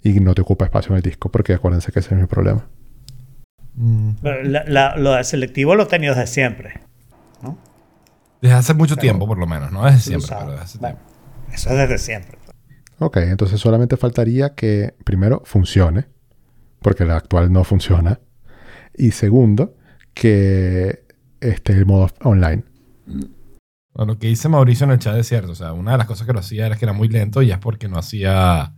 y 0.02 0.20
no 0.20 0.34
te 0.34 0.42
ocupa 0.42 0.64
espacio 0.66 0.90
en 0.90 0.96
el 0.96 1.02
disco, 1.02 1.30
porque 1.30 1.54
acuérdense 1.54 1.90
que 1.92 2.00
ese 2.00 2.14
es 2.14 2.20
mi 2.20 2.26
problema. 2.26 2.66
Mm. 3.76 4.10
La- 4.22 4.64
la- 4.64 4.96
lo 4.96 5.12
de 5.14 5.24
selectivo 5.24 5.74
lo 5.74 5.84
he 5.84 5.86
tenido 5.86 6.14
desde 6.14 6.26
siempre. 6.28 6.74
¿no? 7.42 7.58
Desde 8.40 8.54
hace 8.56 8.74
mucho 8.74 8.96
tiempo, 8.96 9.26
por 9.26 9.38
lo 9.38 9.46
menos. 9.46 9.72
No 9.72 9.84
desde 9.84 10.00
siempre, 10.00 10.28
pero 10.38 10.50
desde 10.52 10.62
hace 10.64 10.78
Bueno, 10.78 10.96
tiempo. 10.96 11.54
eso 11.54 11.70
es 11.70 11.76
desde 11.78 11.98
siempre. 11.98 12.38
Ok, 13.00 13.16
entonces 13.18 13.60
solamente 13.60 13.96
faltaría 13.96 14.54
que 14.54 14.94
primero 15.04 15.42
funcione, 15.44 16.06
porque 16.80 17.04
la 17.04 17.16
actual 17.16 17.52
no 17.52 17.64
funciona, 17.64 18.20
y 18.96 19.10
segundo, 19.10 19.74
que 20.14 21.04
esté 21.40 21.72
el 21.72 21.86
modo 21.86 22.08
online. 22.22 22.62
Bueno, 23.94 24.14
lo 24.14 24.18
que 24.18 24.26
dice 24.26 24.48
Mauricio 24.48 24.84
en 24.84 24.92
el 24.92 24.98
chat 24.98 25.16
es 25.16 25.28
cierto. 25.28 25.52
O 25.52 25.54
sea, 25.54 25.72
una 25.72 25.92
de 25.92 25.98
las 25.98 26.06
cosas 26.06 26.26
que 26.26 26.32
lo 26.32 26.40
hacía 26.40 26.66
era 26.66 26.76
que 26.76 26.84
era 26.84 26.92
muy 26.92 27.08
lento 27.08 27.42
y 27.42 27.50
es 27.52 27.58
porque 27.58 27.88
no 27.88 27.98
hacía, 27.98 28.74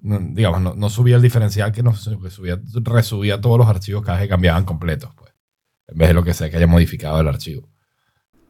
no- 0.00 0.20
digamos, 0.20 0.76
no, 0.76 0.90
subía 0.90 1.16
el 1.16 1.22
diferencial 1.22 1.72
que, 1.72 1.82
no, 1.82 1.92
que 1.92 2.30
subía, 2.30 2.60
resubía 2.84 3.40
todos 3.40 3.58
los 3.58 3.68
archivos 3.68 4.02
cada 4.04 4.18
vez 4.18 4.26
que 4.26 4.30
cambiaban 4.30 4.64
completos, 4.64 5.12
pues. 5.16 5.32
En 5.88 5.98
vez 5.98 6.08
de 6.08 6.14
lo 6.14 6.24
que 6.24 6.34
sea 6.34 6.50
que 6.50 6.56
haya 6.58 6.66
modificado 6.68 7.20
el 7.20 7.28
archivo. 7.28 7.68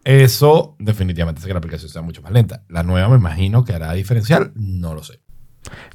Eso 0.05 0.77
definitivamente 0.79 1.41
hace 1.41 1.49
que 1.49 1.55
la 1.55 1.59
aplicación 1.59 1.91
sea 1.91 2.03
mucho 2.03 2.23
más 2.23 2.33
lenta. 2.33 2.65
La 2.69 2.83
nueva 2.83 3.09
me 3.11 3.17
imagino 3.17 3.65
que 3.65 3.75
hará 3.75 3.93
diferencial, 3.93 4.53
no 4.57 4.95
lo 4.95 5.03
sé. 5.03 5.21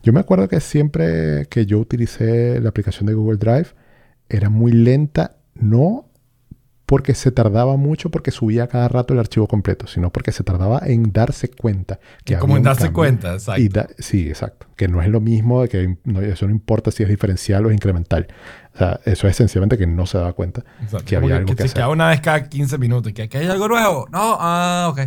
Yo 0.04 0.14
me 0.14 0.20
acuerdo 0.22 0.48
que 0.48 0.60
siempre 0.62 1.48
que 1.50 1.66
yo 1.66 1.80
utilicé 1.80 2.60
la 2.62 2.70
aplicación 2.70 3.08
de 3.08 3.14
Google 3.16 3.38
Drive, 3.38 3.70
era 4.30 4.50
muy 4.50 4.72
lenta, 4.72 5.38
no 5.56 6.12
porque 6.86 7.16
se 7.16 7.32
tardaba 7.32 7.78
mucho 7.78 8.12
porque 8.12 8.30
subía 8.32 8.68
cada 8.68 8.88
rato 8.88 9.14
el 9.14 9.20
archivo 9.20 9.48
completo, 9.48 9.88
sino 9.88 10.12
porque 10.12 10.32
se 10.32 10.44
tardaba 10.44 10.82
en 10.86 11.12
darse 11.12 11.48
cuenta 11.50 12.00
que 12.24 12.38
como 12.38 12.54
había 12.54 12.58
en 12.60 12.64
darse 12.66 12.82
cambio. 12.84 12.96
cuenta, 12.96 13.34
exacto. 13.34 13.62
Y 13.62 13.70
da- 13.70 13.88
sí, 13.98 14.28
exacto. 14.30 14.68
Que 14.76 14.88
no 14.88 15.02
es 15.02 15.08
lo 15.10 15.20
mismo, 15.20 15.64
de 15.64 15.70
que 15.70 15.98
no- 16.04 16.22
eso 16.22 16.46
no 16.46 16.52
importa 16.52 16.92
si 16.92 17.02
es 17.04 17.10
diferencial 17.10 17.66
o 17.66 17.70
es 17.70 17.74
incremental. 17.76 18.28
O 18.76 18.78
sea, 18.78 19.00
eso 19.06 19.28
es 19.28 19.36
sencillamente 19.36 19.78
que 19.78 19.88
no 19.88 20.06
se 20.06 20.18
daba 20.20 20.34
cuenta. 20.34 20.64
Exacto. 20.84 21.06
que 21.06 21.16
Como 21.16 21.26
había 21.28 21.38
algo 21.38 21.56
que 21.56 21.68
se 21.68 21.80
hacer. 21.80 21.88
una 21.88 22.10
vez 22.10 22.22
cada 22.22 22.48
15 22.50 22.78
minutos. 22.78 23.14
Que, 23.14 23.28
que 23.30 23.38
hay 23.40 23.48
algo 23.48 23.68
nuevo. 23.68 24.06
No, 24.12 24.38
ah, 24.40 24.88
ok. 24.92 25.00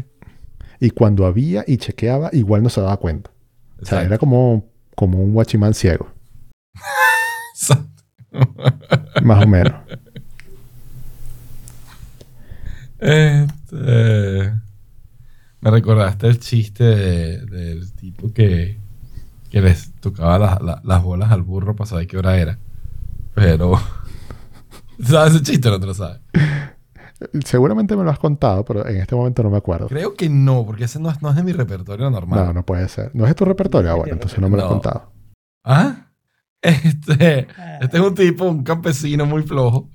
Y 0.81 0.91
cuando 0.91 1.27
había 1.27 1.65
y 1.67 1.77
chequeaba, 1.77 2.31
igual 2.33 2.63
no 2.63 2.71
se 2.71 2.81
daba 2.81 2.97
cuenta. 2.97 3.31
O 3.81 3.85
sea, 3.85 4.03
era 4.03 4.19
como, 4.19 4.67
como 4.97 5.19
un 5.23 5.33
guachimán 5.33 5.75
ciego, 5.75 6.09
Exacto. 7.55 8.03
más 9.23 9.45
o 9.45 9.47
menos. 9.49 9.73
Este, 12.99 14.53
me 15.61 15.71
recordaste 15.71 16.27
el 16.29 16.39
chiste 16.39 16.85
de- 16.85 17.47
del 17.47 17.93
tipo 17.95 18.33
que, 18.33 18.79
que 19.51 19.61
les 19.61 19.93
tocaba 20.01 20.39
la- 20.39 20.59
la- 20.63 20.81
las 20.85 21.03
bolas 21.03 21.31
al 21.33 21.43
burro 21.43 21.75
para 21.77 21.89
saber 21.89 22.07
qué 22.07 22.17
hora 22.19 22.37
era. 22.39 22.59
Pero. 23.35 23.73
¿Sabes 25.03 25.35
ese 25.35 25.45
chiste 25.45 25.69
o 25.69 25.73
no 25.73 25.81
te 25.81 25.87
lo 25.87 25.95
sabes? 25.95 26.21
Seguramente 27.45 27.97
me 27.97 28.05
lo 28.05 28.11
has 28.11 28.19
contado, 28.19 28.65
pero 28.65 28.87
en 28.87 28.97
este 28.99 29.15
momento 29.17 29.43
no 29.43 29.51
me 29.51 29.57
acuerdo. 29.59 29.89
Creo 29.89 30.15
que 30.15 30.29
no, 30.29 30.65
porque 30.65 30.85
ese 30.85 31.01
no 31.01 31.11
es, 31.11 31.21
no 31.21 31.31
es 31.31 31.37
de 31.37 31.43
mi 31.43 31.53
repertorio 31.53 32.11
normal. 32.11 32.47
No, 32.47 32.53
no 32.53 32.65
puede 32.65 32.89
ser. 32.89 33.11
¿No 33.15 33.25
es 33.25 33.31
de 33.31 33.35
tu 33.35 33.45
repertorio? 33.45 33.91
Ah, 33.91 33.95
bueno, 33.95 34.13
entonces 34.15 34.39
no 34.39 34.49
me 34.49 34.57
lo 34.57 34.63
has 34.65 34.69
No. 34.71 34.75
contado. 34.77 35.13
¿Ah? 35.65 36.05
Este, 36.61 37.47
este 37.81 37.97
es 37.99 38.03
un 38.03 38.15
tipo, 38.17 38.45
un 38.45 38.65
campesino 38.65 39.25
muy 39.27 39.43
flojo, 39.45 39.89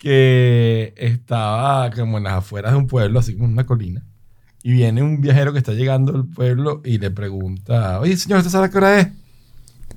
que 0.00 0.94
estaba 0.96 1.90
como 1.90 2.16
en 2.16 2.24
las 2.24 2.32
afueras 2.32 2.72
de 2.72 2.78
un 2.78 2.86
pueblo, 2.86 3.20
así 3.20 3.34
como 3.34 3.44
en 3.44 3.52
una 3.52 3.66
colina, 3.66 4.02
Y 4.62 4.72
viene 4.72 5.02
un 5.02 5.20
viajero 5.20 5.52
que 5.52 5.58
está 5.58 5.72
llegando 5.72 6.14
al 6.14 6.26
pueblo 6.26 6.80
y 6.84 6.96
le 6.96 7.10
pregunta, 7.10 8.00
oye, 8.00 8.16
señor, 8.16 8.38
¿usted 8.38 8.50
sabe 8.50 8.70
qué 8.70 8.78
hora 8.78 8.98
es? 8.98 9.08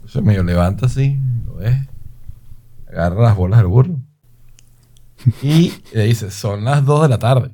Se 0.05 0.21
medio 0.21 0.43
levanta 0.43 0.87
así, 0.87 1.17
lo 1.45 1.55
ves, 1.55 1.77
agarra 2.89 3.23
las 3.23 3.35
bolas 3.37 3.59
del 3.59 3.67
burro. 3.67 3.97
Y 5.41 5.71
le 5.93 6.03
dice, 6.03 6.29
son 6.31 6.65
las 6.65 6.83
2 6.83 7.03
de 7.03 7.07
la 7.07 7.17
tarde. 7.17 7.51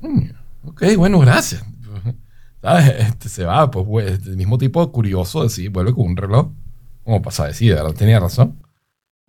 Mm, 0.00 0.28
ok, 0.68 0.84
bueno, 0.96 1.18
gracias. 1.18 1.64
¿Sabes? 2.62 2.94
Este, 2.96 3.28
se 3.28 3.44
va, 3.44 3.68
pues, 3.72 3.86
pues, 3.88 4.24
el 4.24 4.36
mismo 4.36 4.56
tipo 4.56 4.92
curioso, 4.92 5.42
decir, 5.42 5.70
vuelve 5.70 5.92
con 5.92 6.06
un 6.06 6.16
reloj. 6.16 6.52
Como 7.02 7.22
pasa 7.22 7.42
a 7.42 7.48
decir, 7.48 7.74
¿verdad? 7.74 7.92
Tenía 7.92 8.20
razón. 8.20 8.56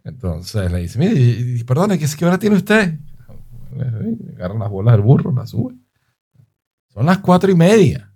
Entonces 0.08 0.72
le 0.72 0.80
dice, 0.80 0.98
mire, 0.98 1.66
perdone, 1.66 2.00
¿qué, 2.00 2.08
¿qué 2.18 2.26
hora 2.26 2.40
tiene 2.40 2.56
usted? 2.56 2.98
Agarra 4.36 4.58
las 4.58 4.70
bolas 4.70 4.94
del 4.94 5.02
burro, 5.02 5.34
las 5.34 5.50
sube. 5.50 5.76
Son 6.88 7.06
las 7.06 7.18
cuatro 7.18 7.52
y 7.52 7.56
media. 7.56 8.14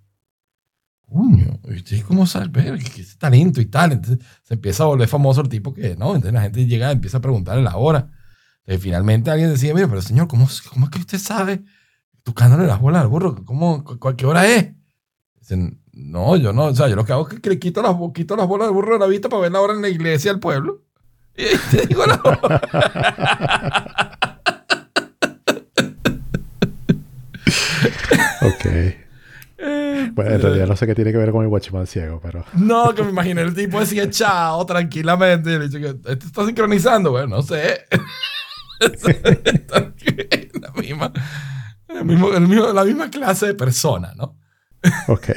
Coño, 1.05 1.59
¿y 1.65 1.75
usted 1.75 2.01
cómo 2.03 2.25
sabe? 2.25 2.79
¿Qué, 2.79 3.05
talento 3.19 3.59
y 3.59 3.65
tal? 3.65 3.91
Entonces 3.91 4.25
se 4.43 4.53
empieza 4.53 4.83
a 4.83 4.85
volver 4.85 5.09
famoso 5.09 5.41
el 5.41 5.49
tipo 5.49 5.73
que, 5.73 5.97
¿no? 5.97 6.15
Entonces 6.15 6.31
la 6.31 6.43
gente 6.43 6.65
llega 6.65 6.87
y 6.89 6.93
empieza 6.93 7.17
a 7.17 7.21
preguntarle 7.21 7.61
la 7.61 7.75
hora. 7.75 8.09
Y 8.65 8.77
finalmente 8.77 9.29
alguien 9.29 9.49
decía, 9.49 9.73
mire, 9.73 9.89
pero 9.89 10.01
señor, 10.01 10.29
¿cómo, 10.29 10.47
cómo 10.71 10.85
es 10.85 10.91
que 10.91 10.99
usted 10.99 11.17
sabe? 11.17 11.61
Tocándole 12.23 12.67
las 12.67 12.79
bolas 12.79 13.01
al 13.01 13.09
burro, 13.09 13.43
¿cómo, 13.43 13.83
¿qué 14.15 14.25
hora 14.25 14.47
es? 14.47 14.73
Dicen, 15.41 15.83
no, 15.91 16.37
yo 16.37 16.53
no, 16.53 16.65
o 16.67 16.75
sea, 16.75 16.87
yo 16.87 16.95
lo 16.95 17.03
que 17.03 17.11
hago 17.11 17.27
es 17.27 17.41
que 17.41 17.49
le 17.49 17.59
quito 17.59 17.81
las, 17.81 17.97
quito 18.13 18.37
las 18.37 18.47
bolas 18.47 18.67
del 18.67 18.75
burro 18.75 18.93
de 18.93 18.99
la 18.99 19.07
vista 19.07 19.27
para 19.27 19.41
ver 19.41 19.51
la 19.51 19.59
hora 19.59 19.73
en 19.73 19.81
la 19.81 19.89
iglesia 19.89 20.31
del 20.31 20.39
pueblo. 20.39 20.85
Y 21.41 21.57
te 21.75 21.87
digo 21.87 22.05
la 22.05 22.21
hora. 22.23 22.61
Ok. 28.41 28.65
Bueno, 30.13 30.31
en 30.31 30.41
realidad 30.41 30.65
no 30.67 30.75
sé 30.75 30.87
qué 30.87 30.95
tiene 30.95 31.11
que 31.11 31.17
ver 31.17 31.31
con 31.31 31.43
el 31.43 31.47
Watchman 31.49 31.85
ciego, 31.85 32.19
pero... 32.21 32.43
No, 32.53 32.93
que 32.95 33.03
me 33.03 33.11
imaginé 33.11 33.41
el 33.41 33.53
tipo 33.53 33.79
decía 33.79 34.09
chao 34.09 34.65
tranquilamente. 34.65 35.51
Y 35.53 35.59
le 35.59 35.69
que 35.69 35.95
¿este 36.11 36.25
está 36.25 36.45
sincronizando. 36.45 37.11
Bueno, 37.11 37.37
no 37.37 37.41
sé. 37.43 37.85
la, 40.59 40.73
misma, 40.81 41.11
el 41.89 42.05
mismo- 42.41 42.73
la 42.73 42.83
misma 42.83 43.09
clase 43.11 43.47
de 43.47 43.53
persona, 43.53 44.13
¿no? 44.15 44.37
Ok. 45.07 45.29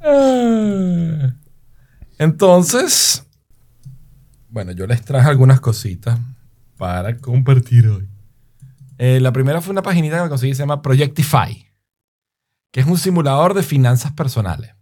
Entonces, 2.20 3.26
bueno, 4.50 4.72
yo 4.72 4.86
les 4.86 5.02
traje 5.02 5.30
algunas 5.30 5.58
cositas 5.58 6.18
para 6.76 7.16
compartir 7.16 7.88
hoy. 7.88 8.06
Eh, 8.98 9.20
la 9.20 9.32
primera 9.32 9.62
fue 9.62 9.72
una 9.72 9.80
paginita 9.80 10.18
que 10.18 10.24
me 10.24 10.28
conseguí, 10.28 10.54
se 10.54 10.60
llama 10.60 10.82
Projectify, 10.82 11.66
que 12.70 12.80
es 12.80 12.86
un 12.86 12.98
simulador 12.98 13.54
de 13.54 13.62
finanzas 13.62 14.12
personales. 14.12 14.74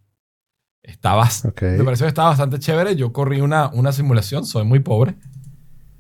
Está. 0.83 1.15
Me 1.61 1.85
pareció 1.85 2.07
que 2.07 2.09
estaba 2.09 2.31
bastante 2.31 2.59
chévere. 2.59 2.97
Yo 2.97 3.13
corrí 3.13 3.41
una, 3.41 3.69
una 3.69 3.93
simulación, 3.93 4.45
soy 4.45 4.65
muy 4.65 4.81
pobre. 4.81 5.15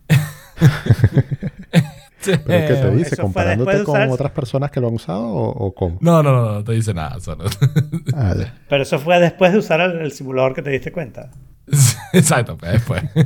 ¿Pero 2.24 2.42
qué 2.44 2.74
te 2.74 2.90
dice? 2.90 3.06
eso 3.14 3.16
fue 3.16 3.22
¿Comparándote 3.24 3.84
con 3.84 3.94
usar- 3.96 4.10
otras 4.10 4.32
personas 4.32 4.70
que 4.70 4.80
lo 4.80 4.88
han 4.88 4.94
usado 4.94 5.22
o, 5.24 5.50
o 5.66 5.74
cómo? 5.74 5.98
No, 6.00 6.22
no, 6.22 6.32
no, 6.32 6.52
no 6.54 6.64
te 6.64 6.72
dice 6.72 6.92
nada. 6.94 7.20
solo- 7.20 7.44
Ah. 8.14 8.34
Pero 8.68 8.82
eso 8.82 8.98
fue 8.98 9.20
después 9.20 9.52
de 9.52 9.58
usar 9.58 9.80
el, 9.80 9.98
el 10.00 10.12
simulador 10.12 10.54
que 10.54 10.62
te 10.62 10.70
diste 10.70 10.90
cuenta. 10.92 11.30
Exacto, 12.12 12.56
pues 12.56 12.72
después. 12.72 13.02
Ok, 13.04 13.18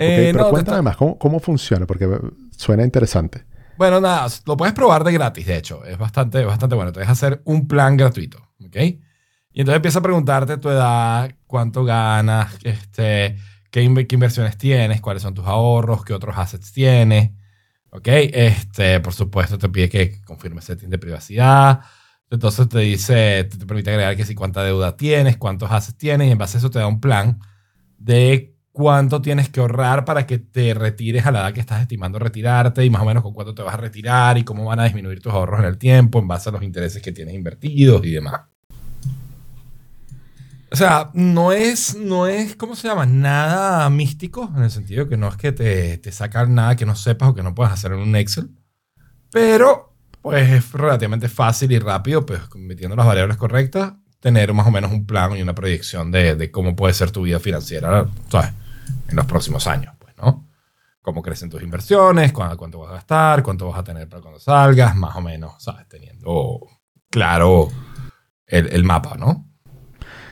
Eh, 0.00 0.30
pero 0.32 0.44
no, 0.44 0.50
cuéntame 0.50 0.82
más, 0.82 0.96
¿cómo, 0.96 1.18
cómo 1.18 1.40
funciona? 1.40 1.86
Porque 1.86 2.04
eh, 2.04 2.18
suena 2.56 2.84
interesante. 2.84 3.44
Bueno, 3.76 4.00
nada, 4.00 4.26
lo 4.46 4.56
puedes 4.56 4.74
probar 4.74 5.02
de 5.04 5.12
gratis, 5.12 5.46
de 5.46 5.56
hecho. 5.56 5.84
Es 5.84 5.98
bastante, 5.98 6.44
bastante 6.44 6.74
bueno. 6.76 6.92
Te 6.92 7.00
deja 7.00 7.12
hacer 7.12 7.42
un 7.44 7.66
plan 7.66 7.96
gratuito, 7.96 8.38
¿ok? 8.64 8.76
Y 8.76 9.60
entonces 9.62 9.76
empieza 9.76 9.98
a 9.98 10.02
preguntarte 10.02 10.56
tu 10.58 10.68
edad, 10.68 11.30
cuánto 11.46 11.84
ganas, 11.84 12.56
este, 12.62 13.36
qué, 13.70 13.82
inve- 13.84 14.06
qué 14.06 14.16
inversiones 14.16 14.56
tienes, 14.58 15.00
cuáles 15.00 15.22
son 15.22 15.34
tus 15.34 15.46
ahorros, 15.46 16.04
qué 16.04 16.14
otros 16.14 16.36
assets 16.38 16.72
tienes, 16.72 17.32
¿ok? 17.90 18.08
Este, 18.08 19.00
por 19.00 19.12
supuesto, 19.14 19.58
te 19.58 19.68
pide 19.68 19.88
que 19.88 20.22
confirmes 20.22 20.64
setting 20.64 20.90
de 20.90 20.98
privacidad. 20.98 21.80
Entonces 22.30 22.68
te 22.68 22.80
dice, 22.80 23.44
te 23.44 23.66
permite 23.66 23.90
agregar 23.90 24.16
que 24.16 24.24
si 24.24 24.34
cuánta 24.34 24.62
deuda 24.64 24.96
tienes, 24.96 25.36
cuántos 25.38 25.70
assets 25.70 25.98
tienes, 25.98 26.28
y 26.28 26.32
en 26.32 26.38
base 26.38 26.58
a 26.58 26.60
eso 26.60 26.70
te 26.70 26.78
da 26.78 26.86
un 26.86 27.00
plan 27.00 27.40
de 27.98 28.54
cuánto 28.72 29.20
tienes 29.22 29.48
que 29.48 29.60
ahorrar 29.60 30.04
para 30.04 30.26
que 30.26 30.38
te 30.38 30.74
retires 30.74 31.26
a 31.26 31.32
la 31.32 31.40
edad 31.40 31.52
que 31.54 31.60
estás 31.60 31.82
estimando 31.82 32.18
retirarte 32.18 32.84
y 32.84 32.90
más 32.90 33.02
o 33.02 33.04
menos 33.06 33.22
con 33.22 33.32
cuánto 33.34 33.54
te 33.54 33.62
vas 33.62 33.74
a 33.74 33.78
retirar 33.78 34.38
y 34.38 34.44
cómo 34.44 34.64
van 34.66 34.80
a 34.80 34.84
disminuir 34.84 35.20
tus 35.20 35.32
ahorros 35.32 35.60
en 35.60 35.66
el 35.66 35.78
tiempo 35.78 36.18
en 36.20 36.28
base 36.28 36.48
a 36.50 36.52
los 36.52 36.62
intereses 36.62 37.02
que 37.02 37.12
tienes 37.12 37.34
invertidos 37.34 38.04
y 38.04 38.12
demás. 38.12 38.42
O 40.70 40.76
sea, 40.76 41.10
no 41.14 41.52
es, 41.52 41.96
no 41.96 42.26
es, 42.26 42.54
¿cómo 42.54 42.76
se 42.76 42.88
llama? 42.88 43.06
Nada 43.06 43.88
místico, 43.88 44.52
en 44.54 44.64
el 44.64 44.70
sentido 44.70 45.08
que 45.08 45.16
no 45.16 45.28
es 45.28 45.36
que 45.36 45.52
te, 45.52 45.96
te 45.98 46.12
sacan 46.12 46.54
nada 46.54 46.76
que 46.76 46.84
no 46.84 46.94
sepas 46.94 47.30
o 47.30 47.34
que 47.34 47.42
no 47.42 47.54
puedas 47.54 47.72
hacer 47.72 47.92
en 47.92 48.00
un 48.00 48.14
Excel. 48.16 48.50
Pero, 49.32 49.94
pues 50.20 50.50
es 50.50 50.72
relativamente 50.72 51.28
fácil 51.28 51.72
y 51.72 51.78
rápido, 51.78 52.26
pues 52.26 52.40
metiendo 52.56 52.96
las 52.96 53.06
variables 53.06 53.38
correctas, 53.38 53.94
tener 54.20 54.52
más 54.52 54.66
o 54.66 54.70
menos 54.70 54.92
un 54.92 55.06
plan 55.06 55.36
y 55.36 55.42
una 55.42 55.54
proyección 55.54 56.10
de, 56.10 56.36
de 56.36 56.50
cómo 56.50 56.76
puede 56.76 56.92
ser 56.92 57.10
tu 57.12 57.22
vida 57.22 57.40
financiera, 57.40 58.06
¿sabes? 58.28 58.52
En 59.08 59.16
los 59.16 59.24
próximos 59.24 59.66
años, 59.66 59.94
pues, 59.98 60.14
¿no? 60.18 60.48
Cómo 61.00 61.22
crecen 61.22 61.48
tus 61.48 61.62
inversiones, 61.62 62.32
cuánto, 62.32 62.58
cuánto 62.58 62.80
vas 62.80 62.90
a 62.90 62.94
gastar, 62.94 63.42
cuánto 63.42 63.68
vas 63.68 63.78
a 63.78 63.84
tener 63.84 64.06
para 64.06 64.20
cuando 64.20 64.38
salgas, 64.38 64.94
más 64.96 65.16
o 65.16 65.22
menos, 65.22 65.54
¿sabes? 65.62 65.88
Teniendo 65.88 66.60
claro 67.08 67.70
el, 68.46 68.66
el 68.68 68.84
mapa, 68.84 69.16
¿no? 69.16 69.47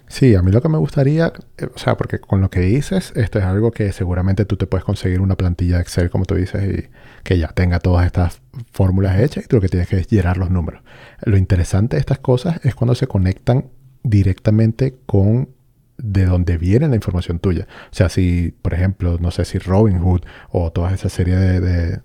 Sí, 0.09 0.35
a 0.37 0.43
mí 0.43 0.53
lo 0.53 0.63
que 0.63 0.69
me 0.69 0.79
gustaría, 0.79 1.33
eh, 1.59 1.67
o 1.75 1.79
sea, 1.79 1.97
porque 1.97 2.21
con 2.21 2.41
lo 2.41 2.49
que 2.49 2.61
dices, 2.61 3.13
esto 3.17 3.39
es 3.39 3.45
algo 3.45 3.73
que 3.73 3.91
seguramente 3.93 4.45
tú 4.45 4.57
te 4.57 4.67
puedes 4.67 4.85
conseguir 4.85 5.21
una 5.21 5.37
plantilla 5.37 5.77
de 5.77 5.83
Excel, 5.83 6.11
como 6.11 6.25
tú 6.25 6.37
dices, 6.37 6.63
y 6.65 6.89
que 7.25 7.39
ya 7.39 7.49
tenga 7.49 7.81
todas 7.81 8.07
estas 8.07 8.41
fórmulas 8.71 9.19
hechas 9.19 9.45
y 9.45 9.49
tú 9.49 9.57
lo 9.57 9.63
que 9.63 9.69
tienes 9.69 9.89
que 9.89 9.97
es 9.97 10.07
llenar 10.09 10.37
los 10.37 10.51
números. 10.51 10.83
Lo 11.23 11.37
interesante 11.37 11.97
de 11.97 12.01
estas 12.01 12.19
cosas 12.21 12.61
es 12.65 12.75
cuando 12.75 12.95
se 12.95 13.09
conectan 13.09 13.67
directamente 14.05 14.97
con 15.07 15.51
de 15.99 16.27
dónde 16.27 16.59
viene 16.59 16.89
la 16.89 16.95
información 16.95 17.39
tuya. 17.39 17.67
O 17.91 17.95
sea, 17.95 18.09
si, 18.09 18.55
por 18.63 18.75
ejemplo, 18.75 19.19
no 19.21 19.31
sé 19.31 19.45
si 19.45 19.59
Robinhood 19.59 20.21
o 20.51 20.71
toda 20.71 20.93
esa 20.93 21.09
serie 21.09 21.37
de, 21.37 22.01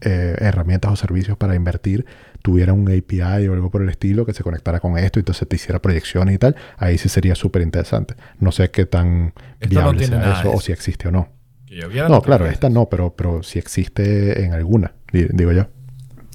eh, 0.00 0.36
herramientas 0.40 0.92
o 0.92 0.96
servicios 0.96 1.36
para 1.36 1.54
invertir 1.54 2.06
tuviera 2.42 2.72
un 2.72 2.88
API 2.88 3.46
o 3.48 3.52
algo 3.54 3.70
por 3.70 3.82
el 3.82 3.88
estilo 3.88 4.26
que 4.26 4.34
se 4.34 4.42
conectara 4.42 4.80
con 4.80 4.98
esto 4.98 5.18
y 5.18 5.22
entonces 5.22 5.48
te 5.48 5.56
hiciera 5.56 5.80
proyecciones 5.80 6.34
y 6.34 6.38
tal, 6.38 6.56
ahí 6.76 6.98
sí 6.98 7.08
sería 7.08 7.34
súper 7.34 7.62
interesante. 7.62 8.14
No 8.40 8.52
sé 8.52 8.70
qué 8.70 8.86
tan 8.86 9.32
Esto 9.60 9.66
no 9.66 9.68
viable 9.70 9.98
tiene 9.98 10.16
sea 10.22 10.40
eso 10.40 10.52
o 10.52 10.60
si 10.60 10.72
existe 10.72 11.08
o 11.08 11.10
no. 11.10 11.28
Yo 11.66 11.88
No, 12.08 12.20
claro, 12.20 12.46
esta 12.46 12.68
no, 12.68 12.88
pero, 12.88 13.14
pero 13.16 13.42
si 13.42 13.58
existe 13.58 14.44
en 14.44 14.52
alguna, 14.52 14.92
di- 15.12 15.28
digo 15.32 15.52
yo. 15.52 15.68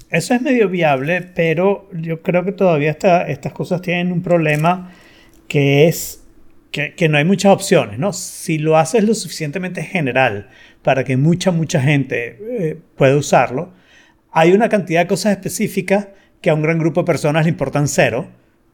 Eso 0.10 0.34
es 0.34 0.42
medio 0.42 0.70
viable, 0.70 1.22
pero 1.22 1.90
yo 1.94 2.22
creo 2.22 2.44
que 2.44 2.54
todavía 2.54 2.90
esta- 2.92 3.28
estas 3.28 3.54
cosas 3.54 3.82
tienen 3.82 4.12
un 4.12 4.22
problema 4.22 4.92
que 5.48 5.88
es 5.88 6.24
que, 6.72 6.94
que 6.96 7.10
no 7.10 7.18
hay 7.18 7.26
muchas 7.26 7.54
opciones, 7.54 8.00
¿no? 8.00 8.14
Si 8.14 8.58
lo 8.58 8.78
haces 8.78 9.04
lo 9.04 9.14
suficientemente 9.14 9.84
general 9.84 10.50
para 10.82 11.04
que 11.04 11.18
mucha, 11.18 11.52
mucha 11.52 11.82
gente 11.82 12.38
eh, 12.42 12.78
pueda 12.96 13.16
usarlo, 13.16 13.74
hay 14.38 14.52
una 14.52 14.70
cantidad 14.70 15.02
de 15.02 15.08
cosas 15.08 15.32
específicas 15.32 16.10
que 16.42 16.52
a 16.52 16.54
un 16.54 16.62
gran 16.62 16.78
grupo 16.78 17.02
de 17.02 17.06
personas 17.06 17.46
le 17.46 17.50
importan 17.50 17.88
cero, 17.88 18.28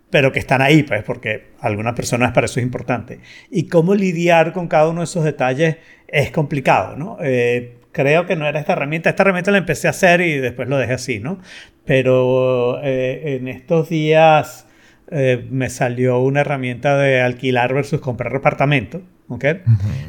pero 0.09 0.33
que 0.33 0.39
están 0.39 0.61
ahí, 0.61 0.83
pues, 0.83 1.03
porque 1.03 1.51
a 1.61 1.67
algunas 1.67 1.93
personas 1.93 2.33
para 2.33 2.45
eso 2.45 2.59
es 2.59 2.65
importante. 2.65 3.21
Y 3.49 3.69
cómo 3.69 3.95
lidiar 3.95 4.51
con 4.51 4.67
cada 4.67 4.89
uno 4.89 4.99
de 4.99 5.05
esos 5.05 5.23
detalles 5.23 5.77
es 6.09 6.31
complicado, 6.31 6.97
¿no? 6.97 7.17
Eh, 7.21 7.77
creo 7.93 8.25
que 8.25 8.35
no 8.35 8.45
era 8.45 8.59
esta 8.59 8.73
herramienta. 8.73 9.09
Esta 9.09 9.23
herramienta 9.23 9.51
la 9.51 9.57
empecé 9.59 9.87
a 9.87 9.91
hacer 9.91 10.19
y 10.19 10.37
después 10.37 10.67
lo 10.67 10.77
dejé 10.77 10.93
así, 10.93 11.19
¿no? 11.19 11.39
Pero 11.85 12.81
eh, 12.83 13.37
en 13.37 13.47
estos 13.47 13.87
días 13.87 14.67
eh, 15.11 15.47
me 15.49 15.69
salió 15.69 16.19
una 16.19 16.41
herramienta 16.41 16.97
de 16.97 17.21
alquilar 17.21 17.73
versus 17.73 18.01
comprar 18.01 18.35
apartamento, 18.35 19.01
¿ok? 19.29 19.45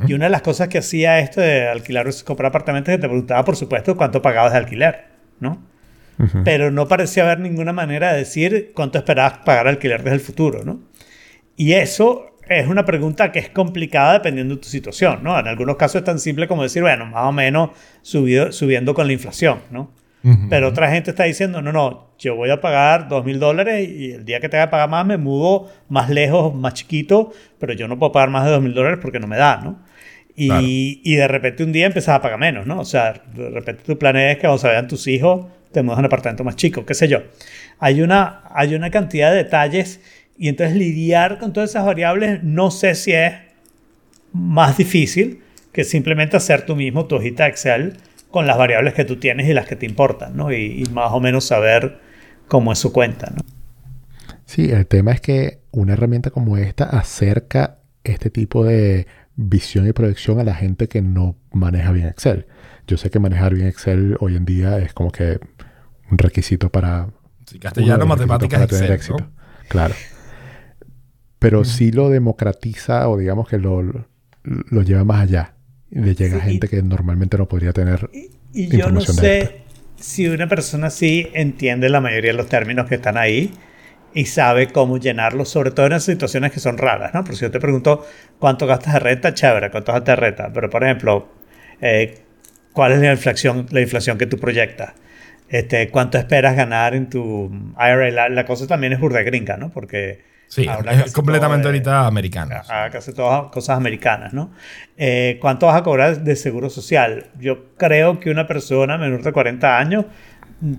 Y 0.08 0.14
una 0.14 0.24
de 0.24 0.30
las 0.30 0.42
cosas 0.42 0.66
que 0.66 0.78
hacía 0.78 1.20
esto 1.20 1.40
de 1.40 1.68
alquilar 1.68 2.06
versus 2.06 2.24
comprar 2.24 2.48
apartamentos 2.48 2.90
es 2.90 2.98
que 2.98 3.02
te 3.02 3.08
preguntaba, 3.08 3.44
por 3.44 3.54
supuesto, 3.54 3.96
cuánto 3.96 4.20
pagabas 4.20 4.52
de 4.52 4.58
alquiler, 4.58 5.13
¿no? 5.40 5.62
Pero 6.44 6.70
no 6.70 6.86
parecía 6.86 7.24
haber 7.24 7.40
ninguna 7.40 7.72
manera 7.72 8.12
de 8.12 8.18
decir 8.18 8.70
cuánto 8.74 8.98
esperabas 8.98 9.38
pagar 9.38 9.66
alquiler 9.66 10.02
desde 10.02 10.14
el 10.14 10.20
futuro, 10.20 10.64
¿no? 10.64 10.80
Y 11.56 11.72
eso 11.72 12.36
es 12.48 12.68
una 12.68 12.84
pregunta 12.84 13.32
que 13.32 13.38
es 13.38 13.48
complicada 13.48 14.14
dependiendo 14.14 14.54
de 14.54 14.60
tu 14.60 14.68
situación, 14.68 15.20
¿no? 15.22 15.38
En 15.38 15.48
algunos 15.48 15.76
casos 15.76 15.96
es 15.96 16.04
tan 16.04 16.18
simple 16.18 16.46
como 16.46 16.62
decir, 16.62 16.82
bueno, 16.82 17.06
más 17.06 17.24
o 17.24 17.32
menos 17.32 17.70
subido, 18.02 18.52
subiendo 18.52 18.94
con 18.94 19.06
la 19.06 19.12
inflación, 19.12 19.60
¿no? 19.70 19.90
Pero 20.48 20.68
otra 20.68 20.90
gente 20.90 21.10
está 21.10 21.24
diciendo, 21.24 21.60
no, 21.60 21.70
no, 21.70 22.08
yo 22.18 22.34
voy 22.34 22.48
a 22.48 22.58
pagar 22.58 23.08
dos 23.08 23.26
mil 23.26 23.38
dólares 23.38 23.86
y 23.86 24.12
el 24.12 24.24
día 24.24 24.40
que 24.40 24.48
tenga 24.48 24.64
que 24.64 24.70
pagar 24.70 24.88
más 24.88 25.04
me 25.04 25.18
mudo 25.18 25.68
más 25.90 26.08
lejos, 26.08 26.54
más 26.54 26.72
chiquito, 26.72 27.30
pero 27.58 27.74
yo 27.74 27.88
no 27.88 27.98
puedo 27.98 28.10
pagar 28.12 28.30
más 28.30 28.46
de 28.46 28.52
dos 28.52 28.62
mil 28.62 28.72
dólares 28.72 29.00
porque 29.02 29.20
no 29.20 29.26
me 29.26 29.36
da, 29.36 29.60
¿no? 29.62 29.82
Y, 30.36 30.48
Claro. 30.48 30.66
y 30.66 31.14
de 31.14 31.28
repente 31.28 31.62
un 31.62 31.72
día 31.72 31.86
empiezas 31.86 32.16
a 32.16 32.20
pagar 32.22 32.38
menos, 32.40 32.66
¿no? 32.66 32.80
O 32.80 32.84
sea, 32.84 33.22
de 33.34 33.50
repente 33.50 33.82
tu 33.84 33.96
plan 33.98 34.16
es 34.16 34.36
que 34.36 34.42
cuando 34.42 34.58
se 34.58 34.68
vean 34.68 34.88
tus 34.88 35.06
hijos 35.06 35.46
te 35.72 35.82
mudas 35.82 35.98
a 35.98 36.00
un 36.00 36.06
apartamento 36.06 36.42
más 36.44 36.56
chico, 36.56 36.84
qué 36.84 36.94
sé 36.94 37.08
yo. 37.08 37.22
Hay 37.78 38.02
una, 38.02 38.42
hay 38.50 38.74
una 38.74 38.90
cantidad 38.90 39.30
de 39.30 39.38
detalles 39.38 40.00
y 40.36 40.48
entonces 40.48 40.76
lidiar 40.76 41.38
con 41.38 41.52
todas 41.52 41.70
esas 41.70 41.84
variables 41.84 42.42
no 42.42 42.70
sé 42.72 42.94
si 42.96 43.12
es 43.12 43.32
más 44.32 44.76
difícil 44.76 45.40
que 45.72 45.84
simplemente 45.84 46.36
hacer 46.36 46.66
tú 46.66 46.74
mismo 46.76 47.06
tu 47.06 47.16
hojita 47.16 47.46
Excel 47.46 47.96
con 48.30 48.46
las 48.46 48.58
variables 48.58 48.94
que 48.94 49.04
tú 49.04 49.16
tienes 49.16 49.48
y 49.48 49.52
las 49.52 49.66
que 49.66 49.76
te 49.76 49.86
importan, 49.86 50.36
¿no? 50.36 50.52
Y, 50.52 50.82
y 50.82 50.90
más 50.92 51.12
o 51.12 51.20
menos 51.20 51.44
saber 51.44 51.98
cómo 52.48 52.72
es 52.72 52.78
su 52.80 52.92
cuenta, 52.92 53.32
¿no? 53.34 53.42
Sí, 54.44 54.70
el 54.70 54.86
tema 54.86 55.12
es 55.12 55.20
que 55.20 55.58
una 55.70 55.92
herramienta 55.94 56.30
como 56.30 56.56
esta 56.58 56.84
acerca 56.84 57.78
este 58.04 58.30
tipo 58.30 58.64
de 58.64 59.06
visión 59.36 59.86
y 59.88 59.92
proyección 59.92 60.38
a 60.40 60.44
la 60.44 60.54
gente 60.54 60.88
que 60.88 61.02
no 61.02 61.36
maneja 61.52 61.92
bien 61.92 62.06
Excel. 62.06 62.46
Yo 62.86 62.96
sé 62.96 63.10
que 63.10 63.18
manejar 63.18 63.54
bien 63.54 63.66
Excel 63.66 64.16
hoy 64.20 64.36
en 64.36 64.44
día 64.44 64.78
es 64.78 64.92
como 64.92 65.10
que 65.10 65.40
un 66.10 66.18
requisito 66.18 66.70
para... 66.70 67.08
Sí, 67.46 67.58
castellano, 67.58 68.06
matemáticas, 68.06 68.60
para 68.60 68.66
tener 68.68 68.90
Excel, 68.92 69.16
éxito. 69.16 69.16
¿no? 69.18 69.44
Claro. 69.68 69.94
Pero 71.38 71.64
sí 71.64 71.92
lo 71.92 72.08
democratiza 72.08 73.08
o 73.08 73.18
digamos 73.18 73.48
que 73.48 73.58
lo, 73.58 73.82
lo 74.42 74.82
lleva 74.82 75.04
más 75.04 75.22
allá. 75.22 75.54
Y 75.90 76.00
le 76.00 76.14
llega 76.14 76.38
a 76.38 76.40
Sí, 76.40 76.46
y- 76.46 76.50
gente 76.52 76.68
que 76.68 76.82
normalmente 76.82 77.36
no 77.36 77.46
podría 77.48 77.72
tener... 77.72 78.08
Y, 78.12 78.30
y 78.52 78.68
yo 78.78 78.90
no 78.90 79.00
sé 79.00 79.62
si 79.96 80.28
una 80.28 80.48
persona 80.48 80.88
así 80.88 81.28
entiende 81.34 81.88
la 81.88 82.00
mayoría 82.00 82.30
de 82.32 82.36
los 82.36 82.48
términos 82.48 82.86
que 82.86 82.96
están 82.96 83.16
ahí 83.16 83.52
y 84.14 84.26
sabe 84.26 84.68
cómo 84.68 84.98
llenarlos, 84.98 85.48
sobre 85.48 85.70
todo 85.72 85.86
en 85.86 85.92
esas 85.92 86.04
situaciones 86.04 86.52
que 86.52 86.60
son 86.60 86.78
raras, 86.78 87.12
¿no? 87.14 87.22
Porque 87.24 87.36
si 87.36 87.42
yo 87.42 87.50
te 87.50 87.60
pregunto 87.60 88.06
cuánto 88.38 88.66
gastas 88.66 88.94
de 88.94 89.00
renta, 89.00 89.34
chévere, 89.34 89.70
cuánto 89.70 89.92
gastas 89.92 90.16
de 90.16 90.20
renta. 90.20 90.50
Pero, 90.52 90.70
por 90.70 90.84
ejemplo, 90.84 91.28
eh, 91.80 92.18
¿cuál 92.72 92.92
es 92.92 93.00
la 93.00 93.12
inflación, 93.12 93.66
la 93.70 93.80
inflación 93.80 94.16
que 94.16 94.26
tú 94.26 94.38
proyectas? 94.38 94.92
Este, 95.48 95.90
¿Cuánto 95.90 96.16
esperas 96.18 96.56
ganar 96.56 96.94
en 96.94 97.10
tu 97.10 97.50
IRA? 97.76 98.10
La, 98.10 98.28
la 98.28 98.44
cosa 98.46 98.66
también 98.66 98.92
es 98.92 99.00
burda 99.00 99.22
gringa, 99.22 99.56
¿no? 99.56 99.70
Porque 99.70 100.22
Sí, 100.46 100.68
es 101.04 101.12
completamente 101.12 101.66
ahorita 101.66 102.06
americano. 102.06 102.54
a 102.68 102.88
casi 102.90 103.12
todas 103.12 103.50
cosas 103.50 103.76
americanas, 103.76 104.32
¿no? 104.32 104.52
Eh, 104.96 105.38
¿Cuánto 105.40 105.66
vas 105.66 105.76
a 105.76 105.82
cobrar 105.82 106.20
de 106.22 106.36
seguro 106.36 106.70
social? 106.70 107.26
Yo 107.40 107.74
creo 107.76 108.20
que 108.20 108.30
una 108.30 108.46
persona 108.46 108.96
menor 108.96 109.22
de 109.22 109.32
40 109.32 109.78
años 109.78 110.04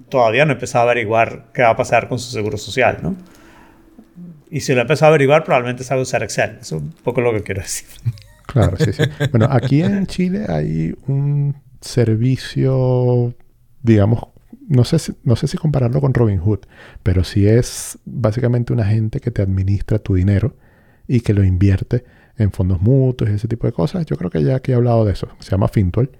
todavía 0.09 0.45
no 0.45 0.51
ha 0.51 0.55
empezado 0.55 0.87
a 0.87 0.91
averiguar 0.91 1.47
qué 1.53 1.61
va 1.61 1.71
a 1.71 1.75
pasar 1.75 2.07
con 2.07 2.19
su 2.19 2.31
seguro 2.31 2.57
social, 2.57 2.99
¿no? 3.01 3.15
Y 4.49 4.61
si 4.61 4.73
lo 4.73 4.79
ha 4.79 4.81
empezado 4.83 5.07
a 5.07 5.15
averiguar, 5.15 5.43
probablemente 5.43 5.83
sabe 5.83 6.01
usar 6.01 6.23
Excel. 6.23 6.57
Eso 6.61 6.77
es 6.77 6.81
un 6.81 6.91
poco 7.03 7.21
lo 7.21 7.33
que 7.33 7.43
quiero 7.43 7.61
decir. 7.61 7.87
Claro, 8.47 8.77
sí, 8.77 8.93
sí. 8.93 9.03
Bueno, 9.31 9.47
aquí 9.49 9.81
en 9.81 10.05
Chile 10.05 10.45
hay 10.47 10.95
un 11.07 11.57
servicio, 11.81 13.33
digamos, 13.81 14.27
no 14.67 14.85
sé, 14.85 14.99
si, 14.99 15.13
no 15.23 15.35
sé 15.35 15.47
si 15.47 15.57
compararlo 15.57 15.99
con 15.99 16.13
Robinhood, 16.13 16.59
pero 17.03 17.23
sí 17.23 17.47
es 17.47 17.97
básicamente 18.05 18.71
una 18.71 18.85
gente 18.85 19.19
que 19.19 19.31
te 19.31 19.41
administra 19.41 19.99
tu 19.99 20.13
dinero 20.13 20.55
y 21.07 21.19
que 21.21 21.33
lo 21.33 21.43
invierte 21.43 22.05
en 22.37 22.51
fondos 22.51 22.81
mutuos 22.81 23.29
y 23.29 23.33
ese 23.33 23.47
tipo 23.47 23.67
de 23.67 23.73
cosas. 23.73 24.05
Yo 24.05 24.15
creo 24.15 24.29
que 24.29 24.43
ya 24.43 24.55
aquí 24.55 24.71
he 24.71 24.75
hablado 24.75 25.03
de 25.05 25.13
eso. 25.13 25.27
Se 25.39 25.51
llama 25.51 25.67
Fintual. 25.67 26.11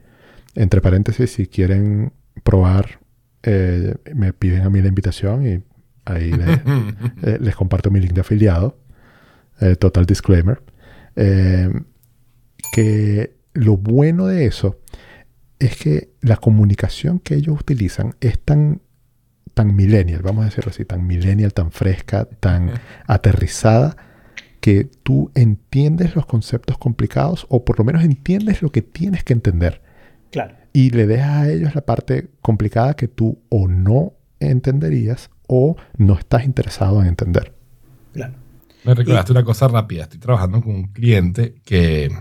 Entre 0.56 0.82
paréntesis, 0.82 1.32
si 1.32 1.48
quieren 1.48 2.12
probar, 2.44 3.00
eh, 3.46 3.96
me 4.14 4.34
piden 4.34 4.64
a 4.64 4.70
mí 4.70 4.82
la 4.82 4.88
invitación 4.88 5.48
y 5.48 5.64
ahí 6.06 6.32
les, 6.32 6.48
eh, 7.24 7.38
les 7.40 7.56
comparto 7.56 7.92
mi 7.92 8.00
link 8.00 8.14
de 8.14 8.22
afiliado. 8.22 8.78
Eh, 9.62 9.76
total 9.76 10.06
disclaimer. 10.06 10.62
Eh, 11.16 11.70
que 12.74 13.36
lo 13.54 13.78
bueno 13.78 14.28
de 14.28 14.46
eso 14.46 14.80
es 15.60 15.78
que 15.78 16.10
la 16.22 16.36
comunicación 16.36 17.20
que 17.20 17.36
ellos 17.36 17.60
utilizan 17.60 18.16
es 18.20 18.38
tan, 18.40 18.82
tan 19.54 19.76
millennial, 19.76 20.22
vamos 20.24 20.42
a 20.42 20.46
decirlo 20.46 20.72
así, 20.72 20.84
tan 20.84 21.08
millennial, 21.08 21.54
tan 21.54 21.72
fresca, 21.72 22.26
tan 22.26 22.72
aterrizada, 23.08 23.96
que 24.60 24.90
tú 25.04 25.32
entiendes 25.36 26.16
los 26.16 26.26
conceptos 26.26 26.78
complicados 26.78 27.46
o 27.50 27.64
por 27.64 27.80
lo 27.80 27.86
menos 27.86 28.04
entiendes 28.04 28.62
lo 28.62 28.72
que 28.72 28.82
tienes 28.82 29.24
que 29.24 29.34
entender 29.34 29.82
Claro. 30.36 30.58
Y 30.76 30.90
le 30.90 31.08
dejas 31.08 31.30
a 31.30 31.50
ellos 31.50 31.74
la 31.74 31.86
parte 31.86 32.32
complicada 32.42 32.98
que 32.98 33.08
tú 33.08 33.42
o 33.48 33.70
no 33.70 34.12
entenderías 34.42 35.30
o 35.48 35.78
no 35.96 36.16
estás 36.20 36.44
interesado 36.44 37.00
en 37.00 37.08
entender. 37.08 37.56
Claro. 38.12 38.34
Me 38.84 38.94
recordaste 38.94 39.32
una 39.32 39.46
cosa 39.46 39.70
rápida. 39.70 40.04
Estoy 40.04 40.20
trabajando 40.20 40.62
con 40.62 40.76
un 40.76 40.92
cliente 40.92 41.62
que 41.64 42.12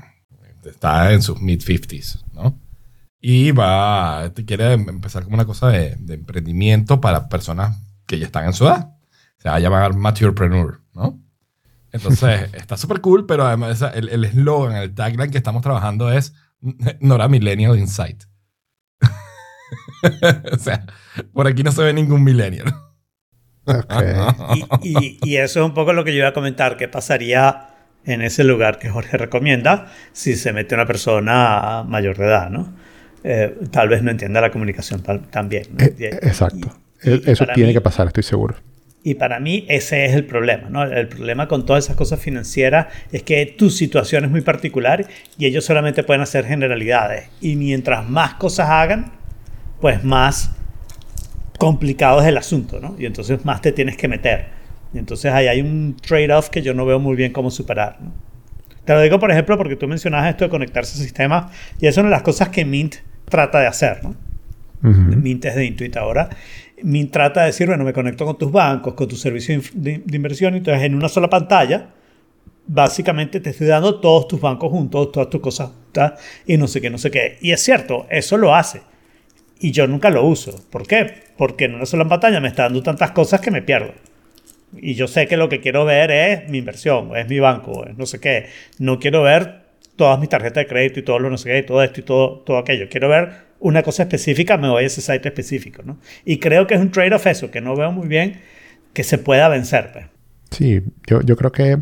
está 0.65 1.13
en 1.13 1.21
sus 1.21 1.41
mid-50s, 1.41 2.23
¿no? 2.33 2.57
Y 3.21 3.51
va, 3.51 4.31
te 4.33 4.45
quiere 4.45 4.75
empezar 4.75 5.25
como 5.25 5.35
una 5.35 5.47
cosa 5.47 5.71
de, 5.71 5.97
de 5.99 6.15
emprendimiento 6.15 7.01
para 7.01 7.29
personas 7.29 7.77
que 8.07 8.21
ya 8.21 8.27
están 8.27 8.47
en 8.47 8.53
su 8.53 8.67
edad. 8.67 8.95
Se 9.39 9.49
va 9.49 9.57
a 9.57 9.61
llamar 9.61 9.97
Maturepreneur, 9.97 10.81
¿no? 10.95 11.21
Entonces, 11.91 12.51
está 12.55 12.77
súper 12.77 13.01
cool, 13.01 13.27
pero 13.27 13.47
además 13.47 13.83
el 13.95 14.11
el 14.11 14.25
eslogan, 14.25 14.77
el, 14.77 14.95
tagline 14.95 15.33
que 15.33 15.39
estamos 15.39 15.61
trabajando 15.63 16.13
es 16.13 16.35
Nora 17.01 17.27
Millennial 17.27 17.77
Insight. 17.77 18.23
o 20.53 20.59
sea, 20.59 20.85
por 21.33 21.47
aquí 21.47 21.63
no 21.63 21.73
se 21.73 21.83
ve 21.83 21.93
ningún 21.93 22.23
millennial. 22.25 22.67
Ok. 23.65 23.93
Y, 24.83 24.99
y- 24.99 25.19
y 25.23 25.37
eso 25.37 25.61
es 25.61 25.67
un 25.67 25.75
poco 25.75 25.93
lo 25.93 26.05
que 26.05 26.13
yo 26.13 26.19
iba 26.19 26.29
a 26.29 26.33
comentar, 26.35 26.77
qué 26.77 26.87
pasaría 26.89 27.69
en 28.05 28.21
ese 28.21 28.45
lugar 28.45 28.79
que 28.79 28.91
Jorge 28.91 29.17
recomienda 29.17 29.91
si 30.13 30.37
se 30.37 30.53
mete 30.53 30.75
una 30.75 30.85
persona 30.87 31.83
mayor 31.87 32.19
de 32.19 32.25
edad, 32.27 32.51
¿no? 32.51 32.75
Eh, 33.23 33.57
tal 33.71 33.89
vez 33.89 34.03
no 34.03 34.11
entienda 34.11 34.43
la 34.43 34.51
comunicación 34.51 35.03
bien. 35.49 35.65
¿no? 35.73 35.85
Eh, 35.85 36.19
Exacto. 36.23 36.77
y- 37.03 37.09
y 37.11 37.13
E- 37.15 37.23
Eso 37.33 37.47
tiene 37.55 37.69
mí- 37.69 37.73
que 37.75 37.81
pasar, 37.81 38.07
estoy 38.09 38.23
seguro. 38.23 38.55
Y 39.03 39.15
para 39.15 39.39
mí 39.41 39.65
ese 39.69 40.05
es 40.07 40.15
el 40.15 40.25
problema, 40.27 40.69
¿no? 40.71 40.83
El 40.83 41.09
problema 41.09 41.47
con 41.49 41.65
todas 41.67 41.85
esas 41.85 41.97
cosas 41.97 42.21
financieras 42.21 42.87
es 43.13 43.23
que 43.23 43.45
tu 43.47 43.69
situación 43.71 44.25
es 44.25 44.31
muy 44.31 44.41
particular 44.43 45.07
y 45.39 45.45
ellos 45.47 45.65
solamente 45.65 46.03
pueden 46.05 46.23
hacer 46.23 46.45
generalidades. 46.47 47.29
Y 47.41 47.57
mientras 47.57 48.09
más 48.09 48.35
cosas 48.35 48.69
hagan, 48.71 49.13
pues 49.85 50.03
más 50.03 50.51
complicado 51.59 52.23
es 52.23 52.27
el 52.27 52.39
asunto, 52.39 52.81
¿no? 52.81 52.97
Y 52.99 53.05
entonces 53.05 53.45
más 53.45 53.61
te 53.61 53.71
tienes 53.71 53.99
que 53.99 54.09
meter. 54.09 54.47
Y 54.95 54.99
entonces 54.99 55.31
ahí 55.31 55.47
hay 55.47 55.61
un 55.61 55.95
trade-off 56.01 56.49
que 56.49 56.63
yo 56.63 56.73
no 56.73 56.87
veo 56.87 56.99
muy 56.99 57.17
bien 57.17 57.35
cómo 57.35 57.51
superar, 57.51 57.99
¿no? 58.01 58.11
Te 58.87 58.95
lo 58.95 59.03
digo, 59.03 59.19
por 59.19 59.31
ejemplo, 59.31 59.59
porque 59.59 59.77
tú 59.77 59.87
mencionabas 59.87 60.31
esto 60.31 60.45
de 60.45 60.49
conectarse 60.49 60.99
a 60.99 61.03
sistemas 61.03 61.53
y 61.79 61.87
es 61.87 61.95
una 61.99 62.07
de 62.07 62.13
las 62.13 62.23
cosas 62.23 62.49
que 62.49 62.65
Mint 62.65 62.95
trata 63.29 63.61
de 63.61 63.67
hacer, 63.67 64.03
¿no? 64.05 64.15
Mint 65.19 65.45
es 65.45 65.55
de 65.55 65.67
Intuit 65.67 65.95
ahora. 65.99 66.31
Mint 66.83 67.13
trata 67.13 67.41
de 67.41 67.49
decir, 67.49 67.67
bueno, 67.67 67.85
me 67.85 67.93
conecto 67.93 68.25
con 68.25 68.39
tus 68.39 68.51
bancos, 68.51 68.95
con 68.95 69.07
tu 69.07 69.17
servicio 69.17 69.55
de 69.55 69.61
inf- 69.63 69.73
de, 69.75 70.03
de 70.03 70.17
inversión, 70.17 70.55
entonces 70.55 70.83
en 70.83 70.95
una 70.95 71.11
sola 71.11 71.29
pantalla, 71.29 71.91
básicamente 72.67 73.39
te 73.39 73.51
estoy 73.51 73.67
dando 73.67 74.01
todos 74.01 74.29
tus 74.29 74.41
bancos 74.41 74.71
juntos, 74.71 75.13
todas 75.13 75.29
tus 75.29 75.43
cosas 75.43 75.69
juntas 75.69 76.15
y 76.47 76.57
no 76.57 76.69
sé 76.69 76.81
qué, 76.81 76.89
no 76.89 76.97
sé 76.97 77.11
qué. 77.11 77.37
Y 77.43 77.51
es 77.53 77.63
cierto, 77.63 78.07
eso 78.09 78.39
lo 78.39 78.55
hace. 78.55 78.81
Y 79.61 79.71
yo 79.71 79.87
nunca 79.87 80.11
lo 80.11 80.25
uso. 80.25 80.65
¿Por 80.71 80.87
qué? 80.87 81.13
Porque 81.37 81.67
en 81.67 81.75
una 81.75 81.87
sola 81.87 82.07
pantalla 82.07 82.41
me 82.41 82.49
está 82.49 82.65
dando 82.65 82.83
tantas 82.83 83.13
cosas 83.13 83.41
que 83.41 83.51
me 83.51 83.63
pierdo. 83.63 83.93
Y 84.77 84.95
yo 84.95 85.07
sé 85.07 85.27
que 85.27 85.37
lo 85.37 85.49
que 85.49 85.61
quiero 85.61 85.85
ver 85.85 86.11
es 86.11 86.49
mi 86.49 86.59
inversión, 86.59 87.17
es 87.17 87.29
mi 87.29 87.39
banco, 87.39 87.87
es 87.87 87.97
no 87.97 88.07
sé 88.07 88.19
qué. 88.21 88.47
No 88.79 88.99
quiero 88.99 89.23
ver 89.23 89.63
todas 89.97 90.19
mis 90.19 90.29
tarjetas 90.29 90.65
de 90.65 90.67
crédito 90.67 91.01
y 91.01 91.03
todo 91.05 91.19
lo 91.21 91.31
no 91.31 91.39
sé 91.39 91.51
qué, 91.51 91.59
y 91.59 91.63
todo 91.63 91.83
esto 91.83 92.01
y 92.01 92.03
todo, 92.03 92.41
todo 92.41 92.59
aquello. 92.59 92.89
Quiero 92.91 93.09
ver 93.09 93.31
una 93.61 93.83
cosa 93.83 94.03
específica, 94.03 94.57
me 94.57 94.69
voy 94.69 94.83
a 94.83 94.87
ese 94.87 95.01
site 95.01 95.29
específico, 95.29 95.83
¿no? 95.85 95.99
Y 96.25 96.39
creo 96.39 96.67
que 96.67 96.75
es 96.75 96.81
un 96.81 96.91
trade-off 96.91 97.27
eso, 97.27 97.51
que 97.51 97.61
no 97.61 97.77
veo 97.77 97.93
muy 97.93 98.09
bien 98.09 98.41
que 98.93 99.05
se 99.05 99.19
pueda 99.19 99.49
vencer. 99.49 99.91
pues. 99.93 100.07
Sí, 100.51 100.83
yo, 101.07 101.21
yo 101.23 101.37
creo 101.37 101.53
que 101.53 101.79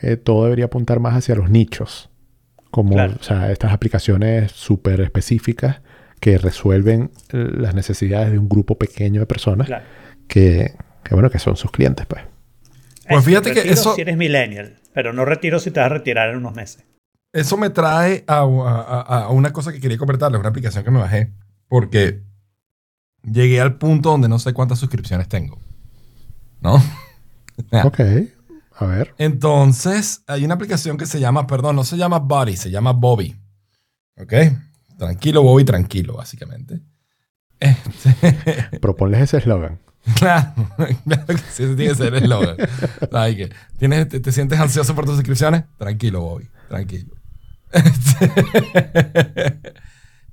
eh, 0.00 0.16
todo 0.16 0.44
debería 0.44 0.66
apuntar 0.66 1.00
más 1.00 1.14
hacia 1.14 1.34
los 1.34 1.50
nichos. 1.50 2.10
Como 2.70 2.94
Claro. 2.94 3.14
o 3.20 3.22
sea, 3.22 3.52
estas 3.52 3.72
aplicaciones 3.72 4.50
súper 4.50 5.00
específicas 5.00 5.80
que 6.20 6.38
resuelven 6.38 7.10
las 7.30 7.74
necesidades 7.74 8.32
de 8.32 8.38
un 8.38 8.48
grupo 8.48 8.78
pequeño 8.78 9.20
de 9.20 9.26
personas 9.26 9.66
Claro. 9.66 9.84
que, 10.28 10.74
que, 11.02 11.14
bueno, 11.14 11.30
que 11.30 11.38
son 11.38 11.56
sus 11.56 11.70
clientes, 11.70 12.06
pues. 12.06 12.22
Pues 13.08 13.24
fíjate 13.24 13.52
que 13.52 13.60
eso- 13.70 13.94
Si 13.94 14.00
eres 14.00 14.16
millennial, 14.16 14.76
pero 14.94 15.12
no 15.12 15.24
retiro 15.24 15.58
si 15.60 15.70
te 15.70 15.80
vas 15.80 15.86
a 15.90 15.94
retirar 15.94 16.30
en 16.30 16.36
unos 16.36 16.54
meses. 16.54 16.84
Eso 17.32 17.56
me 17.56 17.68
trae 17.70 18.24
a, 18.26 18.38
a- 18.38 19.24
a 19.24 19.28
una 19.30 19.52
cosa 19.52 19.72
que 19.72 19.80
quería 19.80 19.98
comentarles, 19.98 20.38
una 20.40 20.48
aplicación 20.48 20.84
que 20.84 20.90
me 20.90 21.00
bajé, 21.00 21.32
porque 21.68 22.22
llegué 23.22 23.60
al 23.60 23.76
punto 23.76 24.10
donde 24.10 24.28
no 24.28 24.38
sé 24.38 24.52
cuántas 24.54 24.78
suscripciones 24.78 25.28
tengo. 25.28 25.58
¿No? 26.60 26.76
Ok, 27.84 28.00
a 28.76 28.86
ver. 28.86 29.14
Entonces, 29.18 30.24
hay 30.26 30.44
una 30.44 30.54
aplicación 30.54 30.96
que 30.96 31.06
se 31.06 31.20
llama, 31.20 31.46
perdón, 31.46 31.76
no 31.76 31.84
se 31.84 31.96
llama 31.96 32.18
Body, 32.18 32.56
se 32.56 32.70
llama 32.70 32.92
Bobby. 32.92 33.36
¿Ok? 34.20 34.32
Tranquilo, 34.98 35.42
Bobby, 35.42 35.64
tranquilo, 35.64 36.14
básicamente. 36.14 36.80
Este, 37.60 38.78
Proponles 38.80 39.22
ese 39.22 39.38
eslogan. 39.38 39.80
Claro, 40.16 40.52
claro 40.76 41.26
que 41.26 41.38
sí, 41.38 41.62
ese 41.62 41.74
tiene 41.76 41.88
que 41.88 41.94
ser 41.94 42.14
el 42.14 42.24
eslogan. 42.24 42.56
Ay, 43.12 43.36
que, 43.36 43.50
¿tienes, 43.78 44.08
te, 44.08 44.20
te 44.20 44.32
sientes 44.32 44.58
ansioso 44.60 44.94
por 44.94 45.06
tus 45.06 45.14
suscripciones? 45.14 45.64
Tranquilo, 45.78 46.20
Bobby, 46.20 46.48
tranquilo. 46.68 47.14
Este, 47.72 48.30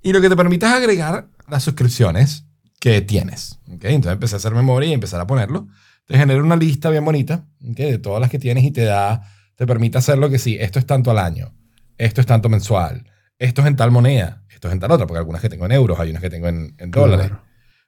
y 0.01 0.13
lo 0.13 0.21
que 0.21 0.29
te 0.29 0.35
permite 0.35 0.65
es 0.65 0.71
agregar 0.71 1.27
las 1.47 1.63
suscripciones 1.63 2.45
que 2.79 3.01
tienes. 3.01 3.59
¿ok? 3.67 3.85
Entonces 3.85 4.13
empecé 4.13 4.35
a 4.35 4.37
hacer 4.37 4.53
memoria 4.53 4.89
y 4.89 4.93
empezar 4.93 5.21
a 5.21 5.27
ponerlo. 5.27 5.67
Te 6.05 6.17
genera 6.17 6.41
una 6.41 6.55
lista 6.55 6.89
bien 6.89 7.05
bonita 7.05 7.45
de 7.59 7.97
todas 7.99 8.19
las 8.19 8.29
que 8.29 8.39
tienes 8.39 8.63
y 8.63 8.71
te 8.71 8.83
da, 8.83 9.21
te 9.55 9.65
permite 9.65 9.97
hacer 9.97 10.17
lo 10.17 10.29
que 10.29 10.39
sí, 10.39 10.57
esto 10.59 10.79
es 10.79 10.85
tanto 10.85 11.11
al 11.11 11.19
año, 11.19 11.53
esto 11.97 12.19
es 12.19 12.27
tanto 12.27 12.49
mensual, 12.49 13.07
esto 13.41 13.61
es 13.61 13.67
en 13.67 13.75
tal 13.75 13.91
moneda, 13.91 14.43
esto 14.49 14.67
es 14.67 14.73
en 14.73 14.79
tal 14.79 14.91
otra, 14.91 15.07
porque 15.07 15.19
algunas 15.19 15.41
que 15.41 15.49
tengo 15.49 15.65
en 15.65 15.71
euros, 15.73 15.99
hay 15.99 16.09
unas 16.11 16.21
que 16.21 16.29
tengo 16.29 16.47
en, 16.47 16.75
en 16.77 16.91
dólares. 16.91 17.27
Claro. 17.27 17.43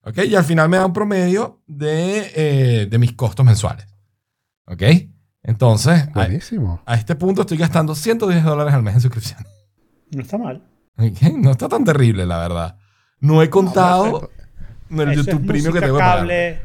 ¿Ok? 0.06 0.18
Y 0.26 0.36
al 0.36 0.44
final 0.44 0.68
me 0.70 0.78
da 0.78 0.86
un 0.86 0.94
promedio 0.94 1.62
de, 1.68 2.32
eh, 2.36 2.88
de 2.90 2.98
mis 2.98 3.14
costos 3.14 3.46
mensuales. 3.46 3.86
¿Ok? 4.66 4.82
Entonces, 5.44 6.04
a, 6.10 6.12
Buenísimo. 6.14 6.82
a 6.86 6.96
este 6.96 7.16
punto 7.16 7.42
estoy 7.42 7.58
gastando 7.58 7.96
110 7.96 8.44
dólares 8.44 8.74
al 8.74 8.84
mes 8.84 8.96
en 8.96 9.02
suscripción. 9.02 9.40
No 10.12 10.22
está 10.22 10.38
mal. 10.38 10.62
No 11.38 11.52
está 11.52 11.68
tan 11.70 11.84
terrible, 11.84 12.26
la 12.26 12.38
verdad. 12.40 12.78
No 13.20 13.42
he 13.42 13.50
contado 13.50 14.30
el 14.90 15.00
Eso 15.00 15.10
es 15.22 15.26
YouTube 15.26 15.48
Premium 15.48 15.74
que 15.74 15.80
tengo 15.82 15.96
que 15.96 16.00
pagar. 16.00 16.18
cable. 16.20 16.62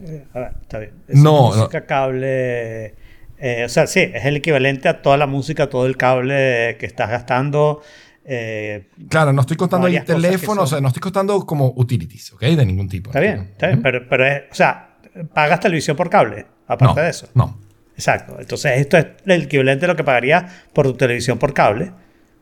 Eh, 0.00 0.26
a 0.34 0.38
ver, 0.38 0.52
está 0.62 0.78
bien. 0.78 0.92
Eso 1.08 1.22
No, 1.22 1.50
es 1.52 1.56
música 1.58 1.86
cable. 1.86 2.94
Eh, 3.40 3.64
o 3.64 3.68
sea, 3.68 3.86
sí, 3.86 4.00
es 4.00 4.24
el 4.24 4.36
equivalente 4.36 4.88
a 4.88 5.02
toda 5.02 5.16
la 5.16 5.26
música, 5.26 5.68
todo 5.68 5.86
el 5.86 5.96
cable 5.96 6.76
que 6.78 6.86
estás 6.86 7.10
gastando. 7.10 7.82
eh, 8.24 8.88
Claro, 9.08 9.32
no 9.32 9.42
estoy 9.42 9.56
contando 9.56 9.86
el 9.86 10.04
teléfono, 10.04 10.62
o 10.62 10.66
sea, 10.66 10.80
no 10.80 10.88
estoy 10.88 11.00
contando 11.00 11.44
como 11.46 11.72
utilities, 11.76 12.32
¿ok? 12.32 12.42
De 12.42 12.66
ningún 12.66 12.88
tipo. 12.88 13.10
está 13.10 13.20
bien, 13.20 13.50
está 13.52 13.68
bien. 13.68 13.82
Pero, 13.82 14.08
pero 14.08 14.26
es, 14.26 14.42
o 14.50 14.54
sea, 14.54 14.96
pagas 15.32 15.60
televisión 15.60 15.96
por 15.96 16.10
cable, 16.10 16.46
aparte 16.66 17.00
no, 17.00 17.04
de 17.04 17.10
eso. 17.10 17.28
No. 17.34 17.58
Exacto. 17.94 18.36
Entonces, 18.38 18.78
esto 18.78 18.96
es 18.96 19.06
el 19.26 19.42
equivalente 19.42 19.84
a 19.84 19.88
lo 19.88 19.96
que 19.96 20.04
pagarías 20.04 20.52
por 20.72 20.86
tu 20.86 20.94
televisión 20.94 21.38
por 21.38 21.52
cable. 21.52 21.90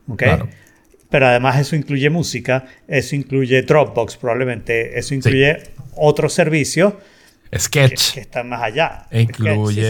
¿Ok? 0.07 0.19
Claro. 0.23 0.47
Pero 1.09 1.25
además 1.25 1.57
eso 1.57 1.75
incluye 1.75 2.09
música, 2.09 2.65
eso 2.87 3.15
incluye 3.15 3.61
Dropbox 3.61 4.17
probablemente, 4.17 4.99
eso 4.99 5.15
incluye 5.15 5.57
otros 5.95 6.33
servicios 6.33 6.93
Sketch. 7.55 8.13
que 8.13 8.19
están 8.21 8.49
más 8.49 8.61
allá. 8.63 9.07
E 9.11 9.21
incluye 9.21 9.81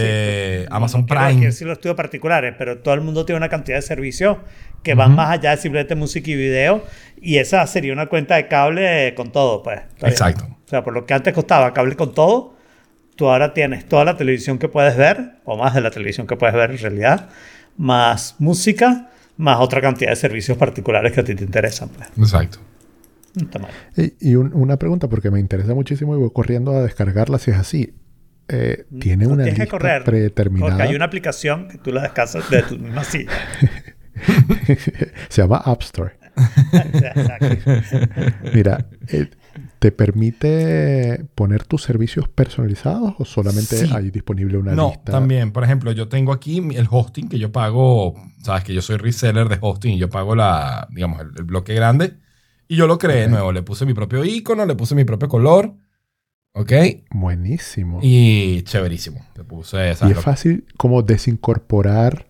Sí, 0.60 0.62
sí. 0.64 0.68
Amazon 0.70 1.04
quiero- 1.04 1.20
Prime. 1.22 1.34
quiero 1.40 1.50
decir 1.52 1.66
los 1.66 1.76
estudios 1.78 1.96
particulares, 1.96 2.54
pero 2.58 2.78
todo 2.78 2.94
el 2.94 3.00
mundo 3.00 3.24
tiene 3.24 3.36
una 3.38 3.48
cantidad 3.48 3.76
de 3.78 3.82
servicios 3.82 4.36
que 4.82 4.94
van 4.94 5.14
más 5.14 5.30
allá 5.30 5.50
de 5.50 5.56
simplemente 5.56 5.94
música 5.94 6.30
y 6.30 6.36
video. 6.36 6.84
Y 7.20 7.38
esa 7.38 7.66
sería 7.66 7.92
una 7.92 8.06
cuenta 8.06 8.36
de 8.36 8.46
cable 8.48 9.12
con 9.16 9.32
todo, 9.32 9.62
pues. 9.62 9.80
Bien. 10.00 10.12
Exacto. 10.12 10.44
O 10.44 10.68
sea, 10.68 10.84
por 10.84 10.92
lo 10.94 11.04
que 11.06 11.14
antes 11.14 11.34
costaba 11.34 11.72
cable 11.74 11.96
con 11.96 12.14
todo, 12.14 12.56
tú 13.16 13.28
ahora 13.28 13.52
tienes 13.54 13.86
toda 13.88 14.04
la 14.04 14.16
televisión 14.16 14.58
que 14.58 14.68
puedes 14.68 14.96
ver, 14.96 15.32
o 15.44 15.56
más 15.56 15.74
de 15.74 15.80
la 15.80 15.90
televisión 15.90 16.26
que 16.26 16.36
puedes 16.36 16.54
ver 16.54 16.70
en 16.70 16.78
realidad, 16.78 17.28
más 17.76 18.36
música, 18.38 19.10
más 19.36 19.58
otra 19.60 19.80
cantidad 19.80 20.10
de 20.10 20.16
servicios 20.16 20.56
particulares 20.58 21.12
que 21.12 21.20
a 21.20 21.24
ti 21.24 21.34
te 21.34 21.42
interesan. 21.44 21.88
Pues. 21.88 22.08
Exacto. 22.18 22.58
No 23.34 23.42
está 23.44 23.58
mal. 23.58 23.70
Y, 23.96 24.30
y 24.30 24.34
un- 24.36 24.54
una 24.54 24.78
pregunta, 24.78 25.08
porque 25.08 25.30
me 25.30 25.38
interesa 25.40 25.74
muchísimo 25.74 26.14
y 26.16 26.18
voy 26.18 26.30
corriendo 26.32 26.74
a 26.76 26.82
descargarla 26.82 27.38
si 27.38 27.50
es 27.50 27.56
así. 27.58 27.94
Eh, 28.48 28.86
¿Tiene 28.98 29.24
No 29.26 29.34
una 29.34 29.44
tienes 29.44 29.58
que 29.58 29.64
lista 29.64 29.76
correr. 29.78 30.04
predeterminada? 30.04 30.70
Porque 30.72 30.82
hay 30.88 30.94
una 30.94 31.04
aplicación 31.04 31.68
que 31.68 31.76
tú 31.78 31.92
la 31.92 32.02
descansas 32.02 32.48
de 32.50 32.62
tu 32.62 32.78
misma 32.78 33.04
silla. 33.04 33.30
Se 35.28 35.42
llama 35.42 35.58
App 35.58 35.82
Store. 35.82 36.16
Mira, 38.54 38.86
eh, 39.08 39.28
¿te 39.78 39.92
permite 39.92 41.24
poner 41.34 41.64
tus 41.64 41.82
servicios 41.82 42.28
personalizados 42.28 43.14
o 43.18 43.24
solamente 43.24 43.76
Sí. 43.76 43.90
hay 43.94 44.10
disponible 44.10 44.58
una 44.58 44.72
no, 44.72 44.88
lista? 44.90 45.12
también, 45.12 45.52
por 45.52 45.64
ejemplo, 45.64 45.92
yo 45.92 46.08
tengo 46.08 46.32
aquí 46.32 46.58
el 46.74 46.86
hosting 46.90 47.28
que 47.28 47.38
yo 47.38 47.52
pago, 47.52 48.14
sabes 48.42 48.64
que 48.64 48.74
yo 48.74 48.82
soy 48.82 48.96
reseller 48.96 49.48
de 49.48 49.58
hosting 49.60 49.92
y 49.94 49.98
yo 49.98 50.08
pago 50.10 50.34
la, 50.36 50.88
digamos, 50.90 51.20
el, 51.20 51.28
el 51.36 51.44
bloque 51.44 51.74
grande 51.74 52.14
y 52.68 52.76
yo 52.76 52.86
lo 52.86 52.98
creé 52.98 53.26
nuevo, 53.28 53.50
le 53.52 53.62
puse 53.62 53.86
mi 53.86 53.94
propio 53.94 54.24
icono, 54.24 54.64
le 54.66 54.74
puse 54.76 54.94
mi 54.94 55.04
propio 55.04 55.28
color, 55.28 55.74
¿ok? 56.52 56.72
Buenísimo. 57.10 57.98
Y 58.02 58.62
chéverísimo. 58.62 59.26
Le 59.36 59.44
puse, 59.44 59.90
Y 59.90 59.94
¿sabes? 59.94 60.16
es 60.18 60.22
fácil 60.22 60.64
como 60.76 61.02
desincorporar 61.02 62.26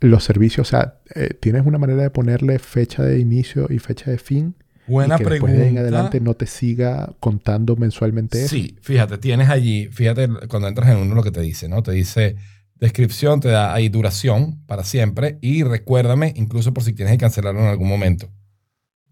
los 0.00 0.22
servicios. 0.24 0.68
O 0.68 0.70
sea, 0.70 0.98
eh, 1.14 1.30
¿tienes 1.40 1.66
una 1.66 1.78
manera 1.78 2.02
de 2.02 2.10
ponerle 2.10 2.58
fecha 2.58 3.02
de 3.02 3.18
inicio 3.18 3.66
y 3.70 3.78
fecha 3.78 4.10
de 4.10 4.18
fin? 4.18 4.54
Buena 4.86 5.16
y 5.16 5.18
que 5.18 5.24
pregunta. 5.24 5.52
después 5.52 5.66
de 5.66 5.68
en 5.70 5.78
adelante 5.78 6.20
no 6.20 6.34
te 6.34 6.46
siga 6.46 7.12
contando 7.20 7.76
mensualmente 7.76 8.38
eso. 8.38 8.48
Sí, 8.54 8.76
fíjate, 8.80 9.18
tienes 9.18 9.48
allí, 9.50 9.86
fíjate 9.88 10.28
cuando 10.48 10.68
entras 10.68 10.88
en 10.90 10.96
uno 10.98 11.14
lo 11.14 11.22
que 11.22 11.30
te 11.30 11.40
dice, 11.42 11.68
¿no? 11.68 11.82
Te 11.82 11.92
dice 11.92 12.36
descripción, 12.76 13.40
te 13.40 13.48
da 13.48 13.74
ahí 13.74 13.88
duración 13.88 14.62
para 14.66 14.84
siempre 14.84 15.38
y 15.42 15.62
recuérdame 15.64 16.32
incluso 16.36 16.72
por 16.72 16.84
si 16.84 16.92
tienes 16.92 17.12
que 17.12 17.18
cancelarlo 17.18 17.60
en 17.60 17.66
algún 17.66 17.88
momento. 17.88 18.30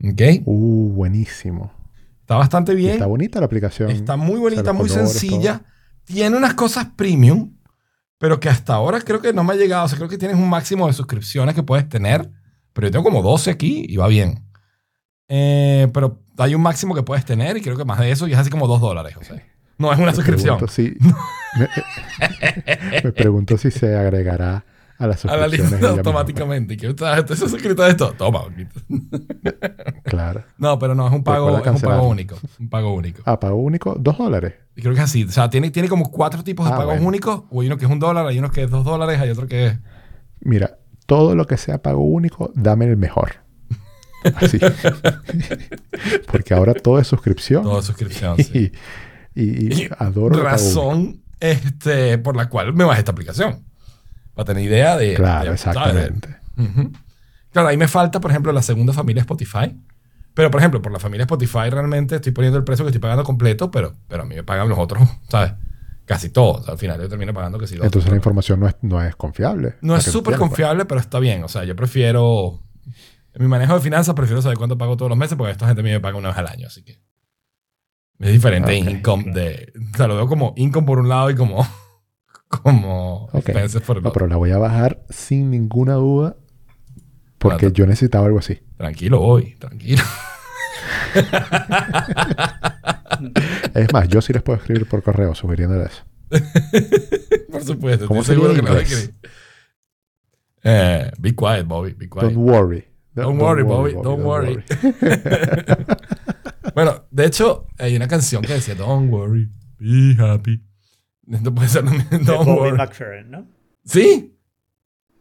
¿Ok? 0.03 0.23
Uh, 0.45 0.93
buenísimo. 0.93 1.73
Está 2.21 2.37
bastante 2.37 2.75
bien. 2.75 2.95
Está 2.95 3.07
bonita 3.07 3.41
la 3.41 3.47
aplicación. 3.47 3.91
Está 3.91 4.17
muy 4.17 4.39
bonita, 4.41 4.73
muy 4.73 4.89
colores, 4.89 5.13
sencilla. 5.13 5.63
Tiene 6.05 6.37
unas 6.37 6.55
cosas 6.55 6.87
premium, 6.97 7.53
pero 8.19 8.41
que 8.41 8.49
hasta 8.49 8.75
ahora 8.75 9.01
creo 9.01 9.21
que 9.21 9.33
no 9.33 9.45
me 9.45 9.53
ha 9.55 9.57
llegado. 9.57 9.85
O 9.85 9.89
sea, 9.89 9.97
creo 9.97 10.09
que 10.09 10.19
tienes 10.19 10.37
un 10.37 10.49
máximo 10.49 10.87
de 10.87 10.93
suscripciones 10.93 11.55
que 11.55 11.63
puedes 11.63 11.89
tener. 11.89 12.31
Pero 12.73 12.89
yo 12.89 12.91
tengo 12.93 13.05
como 13.05 13.23
12 13.23 13.51
aquí 13.51 13.87
y 13.89 13.97
va 13.97 14.09
bien. 14.09 14.45
Eh, 15.29 15.89
pero 15.95 16.21
hay 16.37 16.55
un 16.55 16.63
máximo 16.63 16.95
que 16.95 17.03
puedes 17.03 17.25
tener 17.25 17.57
y 17.57 17.63
creo 17.63 17.77
que 17.77 17.85
más 17.85 17.99
de 17.99 18.11
eso 18.11 18.29
y 18.29 18.33
es 18.33 18.39
así 18.39 18.51
como 18.51 18.67
2 18.67 18.81
dólares. 18.81 19.17
O 19.19 19.25
sea, 19.25 19.43
no 19.79 19.93
es 19.93 19.99
una 19.99 20.09
Me 20.09 20.15
suscripción. 20.15 20.59
pregunto 20.59 20.73
si, 20.73 20.95
me, 21.59 23.03
me 23.05 23.13
pregunto 23.13 23.57
si 23.57 23.71
se 23.71 23.97
agregará 23.97 24.65
a 24.99 25.07
las 25.07 25.25
A 25.25 25.37
la 25.37 25.45
suscripciones. 25.45 25.73
lista 25.73 25.89
automáticamente. 25.91 26.75
Y 26.75 26.77
que 26.77 26.89
estás 26.89 27.19
estás 27.19 27.39
suscrito 27.39 27.83
a 27.83 27.89
esto. 27.89 28.13
Toma. 28.13 28.45
Claro. 30.17 30.45
No, 30.59 30.79
pero 30.79 30.95
no, 30.95 31.07
es 31.07 31.13
un 31.13 31.23
pago, 31.25 31.59
es 31.59 31.67
un 31.67 31.81
pago 31.81 32.09
único. 32.09 32.37
Un 32.59 32.69
pago 32.69 32.93
único. 32.95 33.23
Ah, 33.25 33.39
pago 33.41 33.57
único, 33.57 33.95
dos 33.99 34.19
dólares. 34.19 34.55
Y 34.75 34.83
creo 34.83 34.93
que 34.95 35.01
es 35.01 35.05
así. 35.05 35.25
O 35.25 35.31
sea, 35.31 35.49
tiene, 35.51 35.71
tiene 35.71 35.89
como 35.89 36.11
cuatro 36.11 36.43
tipos 36.45 36.67
de 36.67 36.73
Ah, 36.73 36.77
pagos 36.77 36.95
bueno. 36.95 37.09
únicos. 37.09 37.43
O 37.51 37.61
hay 37.61 37.67
uno 37.69 37.77
que 37.79 37.85
es 37.87 37.91
un 37.91 37.99
dólar, 37.99 38.27
hay 38.27 38.39
uno 38.39 38.51
que 38.51 38.65
es 38.65 38.71
dos 38.71 38.85
dólares, 38.85 39.21
hay 39.21 39.31
otro 39.31 39.47
que 39.47 39.67
es. 39.67 39.79
Mira, 40.41 40.79
todo 41.07 41.35
lo 41.35 41.47
que 41.47 41.57
sea 41.57 41.81
pago 41.83 42.03
único, 42.03 42.51
dame 42.55 42.85
el 42.87 42.97
mejor. 42.97 43.33
Así. 44.35 44.59
Porque 46.31 46.55
ahora 46.55 46.75
todo 46.75 46.99
es 46.99 47.07
suscripción. 47.07 47.63
Todo 47.63 47.83
suscripción. 47.83 48.37
sí. 48.39 48.73
y, 49.35 49.43
y- 49.43 49.73
y 49.75 49.83
Y 49.85 49.89
adoro 49.99 50.43
razón 50.43 51.23
este, 51.41 52.19
por 52.19 52.37
la 52.37 52.49
cual 52.49 52.73
me 52.75 52.85
bajé 52.85 53.01
esta 53.01 53.13
aplicación. 53.13 53.65
Para 54.35 54.47
tener 54.47 54.65
idea 54.65 54.97
de. 54.97 55.15
Claro, 55.15 55.53
exactamente. 55.53 56.37
Claro, 57.53 57.69
ahí 57.69 57.77
me 57.77 57.89
falta, 57.89 58.21
por 58.21 58.31
ejemplo, 58.31 58.53
la 58.53 58.63
segunda 58.63 58.93
familia 58.93 59.21
Spotify. 59.21 59.75
Pero, 60.37 60.51
por 60.51 60.61
ejemplo, 60.61 60.83
por 60.83 60.93
la 60.93 60.99
familia 61.01 61.23
Spotify 61.25 61.71
realmente 61.71 62.15
estoy 62.17 62.31
poniendo 62.31 62.59
el 62.59 62.65
precio 62.65 62.85
que 62.85 62.91
estoy 62.91 63.01
pagando 63.01 63.25
completo, 63.25 63.71
pero, 63.71 63.95
pero 64.07 64.23
a 64.23 64.27
mí 64.27 64.35
me 64.35 64.45
pagan 64.45 64.69
los 64.69 64.79
otros, 64.79 65.03
¿sabes? 65.29 65.55
Casi 66.05 66.29
todos. 66.29 66.61
O 66.61 66.65
sea, 66.65 66.73
al 66.75 66.79
final 66.79 67.01
yo 67.01 67.09
termino 67.09 67.33
pagando 67.33 67.59
que 67.59 67.67
si 67.67 67.75
los 67.75 67.85
Entonces 67.87 68.05
la 68.07 68.11
otros. 68.13 68.19
información 68.21 68.61
no 68.61 68.69
es, 68.69 68.77
no 68.83 69.03
es 69.03 69.17
confiable. 69.17 69.77
No 69.81 69.97
es 69.97 70.05
súper 70.05 70.35
pues. 70.37 70.39
confiable, 70.39 70.85
pero 70.85 71.01
está 71.01 71.19
bien. 71.19 71.43
O 71.43 71.49
sea, 71.49 71.65
yo 71.65 71.75
prefiero. 71.75 72.63
En 73.35 73.43
mi 73.43 73.49
manejo 73.49 73.75
de 73.75 73.81
finanzas 73.81 74.15
prefiero 74.15 74.41
saber 74.43 74.57
cuánto 74.59 74.79
pago 74.79 74.97
todos 74.97 75.09
los 75.09 75.19
meses 75.19 75.37
porque 75.37 75.53
esta 75.53 75.67
gente 75.67 75.81
a 75.81 75.85
mí 75.85 75.91
me 75.91 76.01
paga 76.01 76.17
una 76.19 76.29
vez 76.29 76.39
al 76.39 76.47
año. 76.47 76.67
Así 76.69 76.85
que. 76.85 77.01
Es 78.21 78.31
diferente 78.33 78.79
Ok, 78.81 78.89
income 78.91 79.33
de. 79.33 79.73
O 79.93 79.97
sea, 79.97 80.07
lo 80.07 80.17
veo 80.17 80.27
como 80.29 80.53
income 80.57 80.87
por 80.87 80.99
un 81.01 81.09
lado 81.09 81.31
y 81.31 81.35
como. 81.35 81.67
Como 82.49 83.25
Ok. 83.33 83.37
expenses 83.49 83.83
por 83.83 83.97
el 83.97 84.03
No, 84.05 84.11
otro. 84.11 84.21
pero 84.21 84.27
la 84.31 84.37
voy 84.37 84.53
a 84.53 84.59
bajar 84.59 85.03
sin 85.11 85.51
ninguna 85.51 85.95
duda. 85.95 86.37
Porque 87.39 87.71
yo 87.73 87.87
necesitaba 87.87 88.27
algo 88.27 88.39
así. 88.39 88.61
Tranquilo, 88.77 89.21
voy. 89.21 89.57
Tranquilo. 89.59 90.03
Es 93.75 93.93
más, 93.93 94.09
yo 94.09 94.21
sí 94.21 94.33
les 94.33 94.43
puedo 94.43 94.59
escribir 94.59 94.87
por 94.87 95.03
correo 95.03 95.35
sugiriéndoles 95.35 95.91
eso. 95.91 96.05
por 97.51 97.63
supuesto. 97.63 98.07
¿Cómo 98.07 98.23
seguro 98.25 98.55
que 98.55 98.63
lo. 98.63 98.77
Eh, 100.65 101.11
be 101.19 101.35
quiet, 101.35 101.67
Bobby. 101.67 101.93
Be 101.95 102.09
quiet. 102.09 102.33
Don't 102.33 102.37
worry. 102.37 102.85
Don't 103.15 103.41
worry, 103.41 103.63
Bobby, 103.63 103.93
don't 103.95 104.23
worry. 104.25 104.63
Bueno, 106.75 107.07
de 107.11 107.25
hecho, 107.25 107.67
hay 107.79 107.97
una 107.97 108.07
canción 108.07 108.43
que 108.43 108.53
decía 108.53 108.75
Don't 108.75 109.11
worry, 109.11 109.49
be 109.79 110.15
happy. 110.23 110.63
Esto 111.27 111.55
puede 111.55 111.69
ser 111.69 111.85
también 111.87 112.07
De 112.11 112.19
Don't 112.19 112.45
Bobby 112.45 112.61
worry. 112.61 112.77
McFerrin, 112.77 113.31
¿no? 113.31 113.49
¿Sí? 113.83 114.37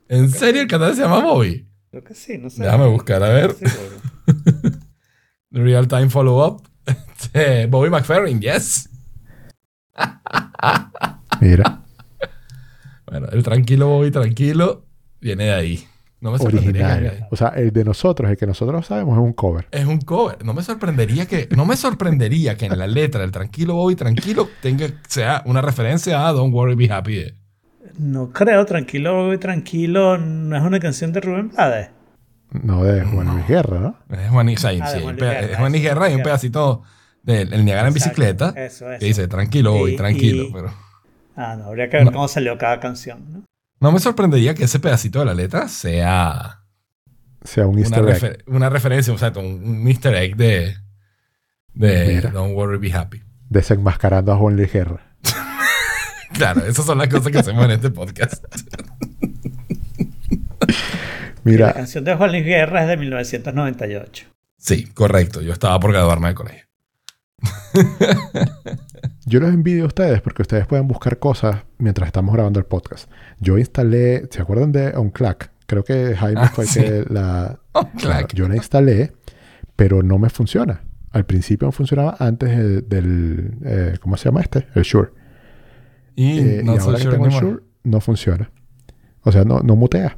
¿En 0.09 0.29
serio 0.29 0.63
el 0.63 0.67
cantante 0.67 0.97
se 0.97 1.03
llama 1.03 1.23
Bobby? 1.23 1.64
Creo 1.95 2.03
que 2.03 2.13
sí, 2.13 2.37
no 2.37 2.49
sé. 2.49 2.61
Déjame 2.61 2.87
buscar, 2.87 3.23
a 3.23 3.29
ver. 3.29 3.55
Real 5.51 5.87
Time 5.87 6.09
Follow 6.09 6.45
Up. 6.45 6.67
Este, 6.85 7.67
Bobby 7.67 7.89
McFerrin, 7.89 8.41
yes. 8.41 8.89
Mira, 11.39 11.83
Bueno, 13.05 13.27
el 13.31 13.43
tranquilo 13.43 13.87
Bobby, 13.87 14.11
tranquilo, 14.11 14.83
viene 15.21 15.45
de 15.45 15.53
ahí. 15.53 15.87
No 16.19 16.31
me 16.33 16.37
sorprendería 16.37 16.71
que 16.73 16.77
venga 16.79 16.89
de 16.89 16.95
ahí. 16.99 17.05
original. 17.07 17.27
O 17.31 17.35
sea, 17.37 17.47
el 17.55 17.71
de 17.71 17.85
nosotros, 17.85 18.29
el 18.29 18.35
que 18.35 18.45
nosotros 18.45 18.85
sabemos 18.87 19.17
es 19.17 19.23
un 19.23 19.31
cover. 19.31 19.69
Es 19.71 19.85
un 19.85 19.99
cover. 19.99 20.43
No 20.43 20.53
me 20.53 20.63
sorprendería 20.63 21.27
que, 21.27 21.47
no 21.55 21.65
me 21.65 21.77
sorprendería 21.77 22.57
que 22.57 22.65
en 22.65 22.77
la 22.77 22.87
letra 22.87 23.21
del 23.21 23.31
tranquilo 23.31 23.75
Bobby, 23.75 23.95
tranquilo, 23.95 24.49
tenga, 24.61 24.87
sea 25.07 25.43
una 25.45 25.61
referencia 25.61 26.27
a 26.27 26.33
Don't 26.33 26.53
Worry, 26.53 26.75
Be 26.75 26.91
Happy. 26.91 27.15
de- 27.15 27.35
No 27.97 28.31
creo, 28.31 28.65
tranquilo, 28.65 29.37
tranquilo. 29.39 30.17
No 30.17 30.55
es 30.57 30.63
una 30.63 30.79
canción 30.79 31.11
de 31.13 31.21
Rubén 31.21 31.49
Blades. 31.49 31.89
No 32.51 32.83
de 32.83 33.03
Juan 33.03 33.27
Luis 33.27 33.47
Guerra, 33.47 33.79
¿no? 33.79 33.97
Es 34.15 34.29
Juan, 34.29 34.47
Ah, 34.47 34.51
de 34.51 34.57
sí, 34.57 34.79
Juan 34.79 35.15
Luis 35.15 35.15
pe- 35.17 35.25
Guerra, 35.25 35.39
es 35.51 35.57
Juan 35.57 35.73
Guerra 35.73 36.09
y 36.09 36.15
un 36.15 36.23
pedacito 36.23 36.83
del 37.23 37.53
el 37.53 37.65
Niagara 37.65 37.87
en 37.89 37.93
bicicleta. 37.93 38.49
eso, 38.55 38.89
eso. 38.91 38.99
Que 38.99 39.05
dice 39.05 39.27
tranquilo 39.27 39.73
hoy, 39.75 39.93
Y- 39.93 39.97
tranquilo. 39.97 40.43
y- 40.43 40.51
Pero 40.53 40.73
Ah, 41.35 41.55
no, 41.57 41.65
habría 41.65 41.89
que 41.89 41.97
ver 41.97 42.05
No. 42.05 42.11
cómo 42.13 42.27
salió 42.29 42.57
cada 42.57 42.79
canción. 42.79 43.25
¿no? 43.31 43.43
no 43.81 43.91
me 43.91 43.99
sorprendería 43.99 44.53
que 44.55 44.63
ese 44.63 44.79
pedacito 44.79 45.19
de 45.19 45.25
la 45.25 45.33
letra 45.33 45.67
sea 45.67 46.61
Sea 47.43 47.67
un 47.67 47.73
una, 47.75 47.81
easter 47.81 47.99
egg. 48.07 48.15
refer- 48.15 48.43
una 48.47 48.69
referencia, 48.69 49.13
o 49.13 49.17
sea, 49.17 49.33
un, 49.35 49.45
un 49.81 49.87
easter 49.87 50.15
egg 50.15 50.35
de, 50.37 50.75
de 51.73 52.15
Mira. 52.15 52.29
Don't 52.31 52.55
Worry, 52.55 52.77
Be 52.77 52.93
Happy. 52.93 53.21
Desenmascarando 53.49 54.31
a 54.31 54.37
Juan 54.37 54.55
Luis 54.55 54.71
Guerra. 54.71 55.14
Claro, 56.33 56.65
esas 56.65 56.85
son 56.85 56.97
las 56.97 57.07
cosas 57.07 57.31
que 57.31 57.39
hacemos 57.39 57.63
en 57.65 57.71
este 57.71 57.89
podcast. 57.91 58.43
La 60.59 61.41
Mira, 61.43 61.73
canción 61.73 62.03
de 62.03 62.15
Juan 62.15 62.31
Luis 62.31 62.43
Guerra 62.45 62.81
es 62.83 62.87
de 62.87 62.97
1998. 62.97 64.25
Sí, 64.57 64.85
correcto. 64.87 65.41
Yo 65.41 65.53
estaba 65.53 65.79
por 65.79 65.91
graduarme 65.91 66.27
del 66.29 66.35
colegio. 66.35 66.65
yo 69.25 69.39
los 69.39 69.53
envidio 69.53 69.83
a 69.83 69.87
ustedes 69.87 70.21
porque 70.21 70.41
ustedes 70.41 70.65
pueden 70.65 70.87
buscar 70.87 71.19
cosas 71.19 71.63
mientras 71.77 72.07
estamos 72.07 72.33
grabando 72.33 72.59
el 72.59 72.65
podcast. 72.65 73.09
Yo 73.39 73.57
instalé, 73.57 74.27
¿se 74.31 74.41
acuerdan 74.41 74.71
de 74.71 74.89
OnClack? 74.95 75.51
Creo 75.67 75.83
que 75.83 76.15
Jaime 76.15 76.41
Ah, 76.43 76.49
fue 76.53 76.63
el 76.63 76.69
sí. 76.69 76.79
que 76.81 77.05
la, 77.09 77.59
claro. 77.97 78.27
Yo 78.33 78.47
la 78.47 78.55
instalé, 78.55 79.13
pero 79.75 80.01
no 80.03 80.17
me 80.17 80.29
funciona. 80.29 80.83
Al 81.11 81.25
principio 81.25 81.67
no 81.67 81.71
funcionaba 81.71 82.15
antes 82.19 82.49
de- 82.57 82.81
del... 82.81 83.51
eh, 83.63 83.97
¿Cómo 84.01 84.17
se 84.17 84.25
llama 84.25 84.41
este? 84.41 84.67
El 84.75 84.83
Shure. 84.83 85.11
Y 86.15 86.39
Eh, 86.39 86.61
no 86.63 86.75
y 86.75 86.79
soy 86.79 86.95
ahora 86.95 87.17
que 87.17 87.31
sure. 87.31 87.47
Shure, 87.47 87.63
no 87.83 88.01
funciona. 88.01 88.51
O 89.21 89.31
sea, 89.31 89.43
no, 89.43 89.59
no 89.59 89.75
mutea. 89.75 90.17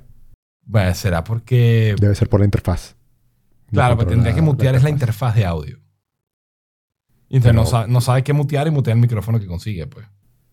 Bueno, 0.65 0.93
será 0.93 1.23
porque... 1.23 1.95
Debe 1.99 2.13
ser 2.15 2.29
por 2.29 2.39
la 2.41 2.45
interfaz. 2.45 2.95
No 3.71 3.77
Claro, 3.77 3.97
pero 3.97 4.09
tendría 4.09 4.33
que 4.35 4.41
mutear 4.41 4.75
es 4.75 4.83
la 4.83 4.89
interfaz. 4.89 5.35
de 5.35 5.45
audio. 5.45 5.79
Y 7.29 7.37
entonces 7.37 7.55
no, 7.55 7.65
sabe, 7.65 7.87
no 7.89 7.99
sabe 8.01 8.23
qué 8.23 8.33
mutear 8.33 8.67
y 8.67 8.71
mutea 8.71 8.93
el 8.93 8.99
micrófono 8.99 9.39
que 9.39 9.47
consigue, 9.47 9.87
pues. 9.87 10.05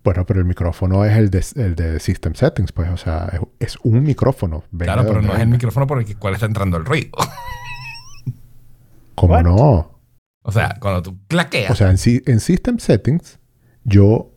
Bueno, 0.02 0.26
pero 0.26 0.40
el 0.40 0.46
micrófono 0.46 1.04
es 1.04 1.16
el 1.16 1.30
de, 1.30 1.44
el 1.56 1.74
de 1.76 1.98
System 2.00 2.34
Settings, 2.34 2.72
pues. 2.72 2.90
O 2.90 2.96
sea, 2.96 3.30
es, 3.32 3.40
es 3.74 3.78
un 3.84 4.02
micrófono. 4.02 4.64
venga 4.70 4.92
Claro, 4.94 5.08
pero 5.08 5.22
no 5.22 5.34
es 5.34 5.40
el 5.40 5.48
micrófono 5.48 5.86
por 5.86 5.98
el 5.98 6.04
que- 6.04 6.16
cual 6.16 6.34
está 6.34 6.46
entrando 6.46 6.76
el 6.76 6.84
ruido. 6.84 7.10
¿Cómo 9.14 9.34
What? 9.34 9.42
no? 9.44 10.00
O 10.42 10.52
sea, 10.52 10.76
cuando 10.80 11.02
tú 11.02 11.18
claqueas. 11.26 11.70
O 11.70 11.74
sea, 11.74 11.90
en, 11.90 11.98
si- 11.98 12.22
en 12.26 12.40
System 12.40 12.78
Settings, 12.78 13.38
yo 13.84 14.33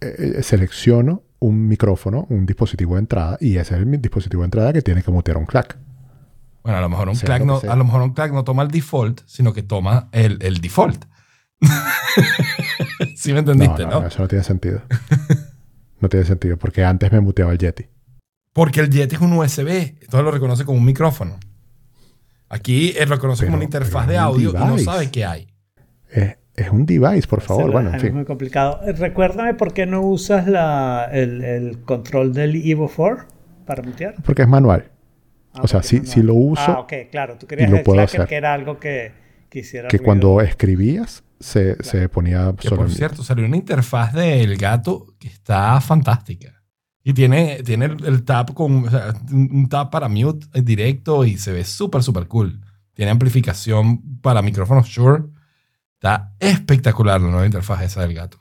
eh, 0.00 0.34
eh, 0.38 0.42
selecciono 0.42 1.22
un 1.38 1.68
micrófono, 1.68 2.26
un 2.30 2.46
dispositivo 2.46 2.94
de 2.94 3.00
entrada, 3.00 3.36
y 3.40 3.56
ese 3.56 3.74
es 3.74 3.80
el 3.80 4.00
dispositivo 4.00 4.42
de 4.42 4.46
entrada 4.46 4.72
que 4.72 4.82
tiene 4.82 5.02
que 5.02 5.10
mutear 5.10 5.36
un 5.36 5.46
clack. 5.46 5.76
bueno, 6.62 6.78
a 6.78 6.80
lo 6.80 6.88
mejor 6.88 7.08
un 7.08 7.16
clack 7.16 7.44
no, 7.44 7.60
a 7.66 7.76
lo 7.76 7.84
mejor 7.84 8.02
un 8.02 8.12
clack 8.12 8.32
no 8.32 8.44
toma 8.44 8.62
el 8.62 8.70
default, 8.70 9.20
sino 9.26 9.52
que 9.52 9.62
toma 9.62 10.08
el, 10.12 10.38
el 10.40 10.60
default. 10.60 11.04
¿Sí 13.16 13.32
me 13.32 13.40
entendiste, 13.40 13.84
no, 13.84 13.90
no? 13.90 14.00
no, 14.00 14.06
eso 14.06 14.22
no 14.22 14.28
tiene 14.28 14.44
sentido. 14.44 14.82
no 16.00 16.08
tiene 16.08 16.26
sentido, 16.26 16.56
porque 16.56 16.84
antes 16.84 17.10
me 17.12 17.20
muteaba 17.20 17.52
el 17.52 17.58
Yeti. 17.58 17.86
Porque 18.52 18.80
el 18.80 18.90
Yeti 18.90 19.16
es 19.16 19.20
un 19.20 19.32
USB, 19.32 19.68
entonces 19.68 20.22
lo 20.22 20.30
reconoce 20.30 20.64
como 20.64 20.78
un 20.78 20.84
micrófono. 20.84 21.38
Aquí 22.48 22.94
él 22.96 23.08
lo 23.08 23.16
reconoce 23.16 23.44
como 23.44 23.56
una 23.56 23.64
interfaz 23.64 24.06
de 24.06 24.14
un 24.14 24.20
audio 24.20 24.50
y 24.50 24.52
no 24.52 24.78
sabe 24.78 25.10
qué 25.10 25.24
hay. 25.24 25.48
Es, 26.08 26.36
es 26.56 26.70
un 26.70 26.86
device, 26.86 27.26
por 27.28 27.40
favor. 27.42 27.70
Bueno, 27.72 27.90
en 27.90 27.96
es 27.96 28.02
fin. 28.02 28.14
muy 28.14 28.24
complicado. 28.24 28.80
Eh, 28.86 28.92
Recuérdame 28.92 29.54
por 29.54 29.72
qué 29.74 29.86
no 29.86 30.00
usas 30.02 30.46
la, 30.48 31.08
el, 31.12 31.42
el 31.44 31.78
control 31.82 32.32
del 32.32 32.56
Evo 32.68 32.90
4 32.94 33.24
para 33.66 33.82
mutear. 33.82 34.14
Porque 34.24 34.42
es 34.42 34.48
manual. 34.48 34.90
Ah, 35.52 35.60
O 35.64 35.68
sea, 35.68 35.82
si- 35.82 36.00
no- 36.00 36.06
si 36.06 36.22
lo 36.22 36.34
uso 36.34 36.62
Ah, 36.66 36.80
ok, 36.80 36.92
claro. 37.10 37.36
Tú 37.38 37.46
querías 37.46 37.68
y 37.68 37.72
lo 37.72 37.78
el 37.78 37.82
puedo 37.84 38.00
hacer. 38.00 38.26
que 38.26 38.34
era 38.36 38.52
algo 38.54 38.78
que, 38.78 39.12
hiciera 39.52 39.88
Que 39.88 39.96
ruido. 39.98 40.04
cuando 40.04 40.40
escribías 40.42 41.24
se, 41.40 41.82
se 41.82 42.08
ponía 42.08 42.52
Que 42.58 42.68
solo 42.68 42.82
por 42.82 42.90
cierto, 42.90 43.22
salió 43.22 43.44
una 43.46 43.56
interfaz 43.56 44.12
del 44.12 44.56
gato 44.56 45.14
que 45.18 45.28
está 45.28 45.80
fantástica. 45.80 46.62
Y 47.02 47.12
tiene, 47.14 47.62
tiene 47.64 47.84
el, 47.86 48.04
el 48.04 48.24
tab 48.24 48.52
con 48.52 48.84
o 48.86 48.90
sea, 48.90 49.14
un 49.32 49.68
tab 49.68 49.90
para 49.90 50.08
mute 50.08 50.46
en 50.54 50.64
directo 50.64 51.24
y 51.24 51.38
se 51.38 51.52
ve 51.52 51.64
súper, 51.64 52.02
súper 52.02 52.26
cool. 52.26 52.60
Tiene 52.94 53.12
amplificación 53.12 54.20
para 54.20 54.42
micrófonos 54.42 54.86
Shure. 54.88 55.24
Está 55.96 56.32
espectacular 56.40 57.20
la 57.20 57.28
nueva 57.28 57.46
interfaz 57.46 57.82
esa 57.82 58.02
del 58.02 58.14
gato. 58.14 58.38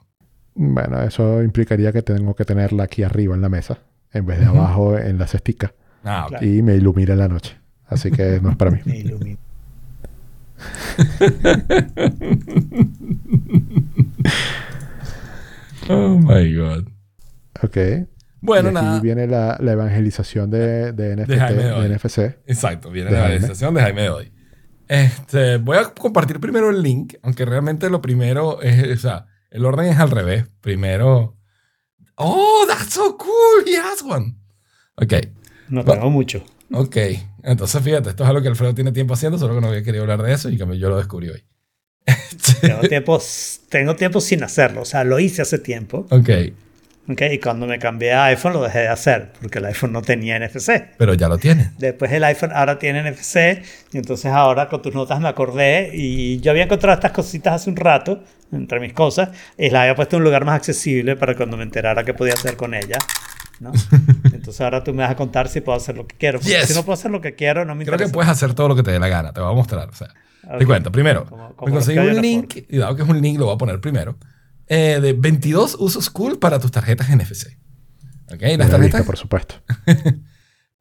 Bueno, 0.56 1.02
eso 1.02 1.44
implicaría 1.44 1.92
que 1.92 2.02
tengo 2.02 2.36
que 2.36 2.46
tenerla 2.46 2.84
aquí 2.84 3.04
arriba 3.04 3.36
en 3.36 3.42
la 3.42 3.50
mesa, 3.50 3.80
en 4.14 4.26
vez 4.26 4.40
de 4.40 4.46
abajo 4.46 4.98
en 4.98 5.18
la 5.18 5.28
cestica. 5.28 5.74
Ah, 6.04 6.24
ok. 6.26 6.30
Claro. 6.32 6.46
Y 6.46 6.62
me 6.62 6.76
ilumina 6.76 7.14
en 7.14 7.20
la 7.20 7.28
noche. 7.28 7.58
Así 7.88 8.12
que 8.12 8.40
no 8.42 8.52
es 8.52 8.56
para 8.56 8.72
mí. 8.72 8.80
Me 8.86 8.98
ilumina. 9.00 9.38
Oh 15.90 16.18
my 16.20 16.54
God. 16.56 16.88
Ok. 17.62 17.78
Bueno, 18.42 18.70
y 18.72 18.76
aquí 18.76 18.86
nada. 18.86 19.00
viene 19.02 19.28
la, 19.28 19.58
la 19.60 19.72
evangelización 19.72 20.50
de, 20.52 20.92
de 20.94 21.16
NFT, 21.16 21.32
Jaime 21.38 21.64
de, 21.64 21.70
Doy. 21.70 21.90
NFC. 21.90 22.18
Exacto, 22.48 22.92
viene 22.92 23.10
De 23.12 23.16
la 23.16 23.22
Jaime. 23.24 23.38
realización 23.40 23.74
de 23.74 23.82
Jaime 23.82 24.02
de 24.04 24.10
hoy. 24.10 24.32
Este, 24.88 25.58
voy 25.58 25.78
a 25.78 25.86
compartir 25.94 26.40
primero 26.40 26.70
el 26.70 26.82
link, 26.82 27.16
aunque 27.24 27.46
realmente 27.46 27.90
lo 27.90 28.02
primero 28.02 28.62
es, 28.62 28.98
o 28.98 29.02
sea, 29.02 29.28
el 29.50 29.66
orden 29.66 29.88
es 29.88 29.98
al 30.00 30.12
revés. 30.12 30.46
Primero. 30.62 31.38
Oh, 32.16 32.66
that's 32.68 32.94
so 32.94 33.18
cool. 33.18 33.66
He 33.68 33.78
has 33.78 34.02
one. 34.04 34.36
Ok, 34.96 35.14
No 35.70 35.84
tengo 35.84 36.10
mucho. 36.10 36.44
ok. 36.72 36.98
Entonces, 37.44 37.82
fíjate, 37.84 38.10
esto 38.10 38.24
es 38.24 38.30
algo 38.30 38.42
que 38.42 38.48
Alfredo 38.48 38.74
tiene 38.74 38.92
tiempo 38.92 39.14
haciendo, 39.14 39.38
solo 39.38 39.54
que 39.56 39.62
no 39.62 39.68
había 39.68 39.84
querido 39.84 40.04
hablar 40.04 40.24
de 40.24 40.34
eso 40.34 40.50
y 40.50 40.58
que 40.58 40.80
yo 40.80 40.90
lo 40.90 40.98
descubrí 40.98 41.30
hoy. 41.30 41.44
Tengo 42.62 42.82
tiempo, 42.82 43.20
tengo 43.70 43.96
tiempo 43.96 44.22
sin 44.22 44.44
hacerlo. 44.44 44.82
O 44.82 44.86
sea, 44.86 45.04
lo 45.04 45.20
hice 45.20 45.42
hace 45.42 45.58
tiempo. 45.60 46.06
ok, 46.10 46.30
¿ok? 47.10 47.22
Y 47.32 47.40
cuando 47.40 47.68
me 47.68 47.78
cambié 47.80 48.14
a 48.14 48.26
iPhone 48.26 48.54
lo 48.54 48.64
dejé 48.64 48.80
de 48.80 48.88
hacer 48.88 49.32
porque 49.42 49.60
el 49.60 49.66
iPhone 49.66 49.92
no 49.92 50.02
tenía 50.02 50.40
NFC. 50.40 50.72
pero 50.98 51.14
ya 51.14 51.28
lo 51.28 51.38
tiene. 51.38 51.72
Después 51.78 52.12
el 52.12 52.24
iPhone 52.24 52.52
ahora 52.54 52.80
tiene 52.80 53.10
NFC 53.10 53.64
y 53.94 53.98
entonces 53.98 54.32
ahora 54.32 54.68
con 54.68 54.82
tus 54.82 54.94
notas 54.94 55.20
me 55.20 55.28
acordé 55.30 55.92
y 55.94 56.40
yo 56.42 56.52
había 56.52 56.64
encontrado 56.64 56.96
estas 56.96 57.12
cositas 57.12 57.54
hace 57.54 57.70
un 57.70 57.76
rato 57.76 58.24
entre 58.52 58.80
mis 58.80 58.94
cosas 58.94 59.30
y 59.58 59.70
las 59.70 59.82
había 59.82 59.96
puesto 59.96 60.16
en 60.16 60.22
un 60.22 60.26
lugar 60.26 60.46
más 60.46 60.56
accesible 60.56 61.16
para 61.16 61.36
cuando 61.36 61.58
me 61.58 61.64
enterara 61.64 62.04
qué 62.04 62.14
podía 62.14 62.34
hacer 62.34 62.56
con 62.56 62.74
ella. 62.74 62.98
¿no? 63.60 63.72
Entonces 64.34 64.60
ahora 64.62 64.84
tú 64.84 64.94
me 64.94 65.04
vas 65.04 65.12
a 65.12 65.16
contar 65.16 65.48
si 65.48 65.62
puedo 65.62 65.78
hacer 65.78 65.96
lo 65.96 66.06
que 66.08 66.16
quiero. 66.18 66.40
Porque 66.40 66.52
Yes. 66.58 66.68
Si 66.68 66.74
no 66.74 66.84
puedo 66.84 66.94
hacer 66.94 67.10
lo 67.12 67.22
que 67.22 67.36
quiero, 67.36 67.64
no 67.66 67.74
me 67.76 67.86
Creo 67.86 67.98
que 67.98 68.04
interesa. 68.04 68.14
puedes 68.14 68.30
hacer 68.32 68.54
todo 68.54 68.68
lo 68.68 68.76
que 68.76 68.84
te 68.84 68.92
dé 68.92 69.00
la 69.00 69.08
gana. 69.08 69.32
Te 69.32 69.40
voy 69.42 69.52
a 69.52 69.56
mostrar. 69.56 69.90
O 69.90 69.94
sea, 69.94 70.08
Ok. 70.48 70.60
te 70.60 70.66
cuento. 70.66 70.92
Primero, 70.92 71.26
Como- 71.26 71.56
como 71.56 71.68
me 71.70 71.74
conseguí 71.78 72.00
un 72.00 72.22
link, 72.22 72.56
y 72.70 72.78
dado 72.78 72.96
que 72.96 73.04
es 73.04 73.08
un 73.10 73.22
link, 73.22 73.40
lo 73.40 73.46
voy 73.46 73.56
a 73.56 73.58
poner 73.58 73.80
primero, 73.80 74.18
eh, 74.68 75.00
de 75.02 75.14
22 75.14 75.76
usos 75.80 76.10
cool 76.10 76.40
para 76.40 76.60
tus 76.60 76.72
tarjetas 76.72 77.10
NFC. 77.10 77.58
¿Ok? 78.34 78.42
Las 78.42 78.54
Una 78.54 78.58
tarjetas. 78.70 78.80
lista, 78.82 79.04
por 79.04 79.18
supuesto. 79.18 79.56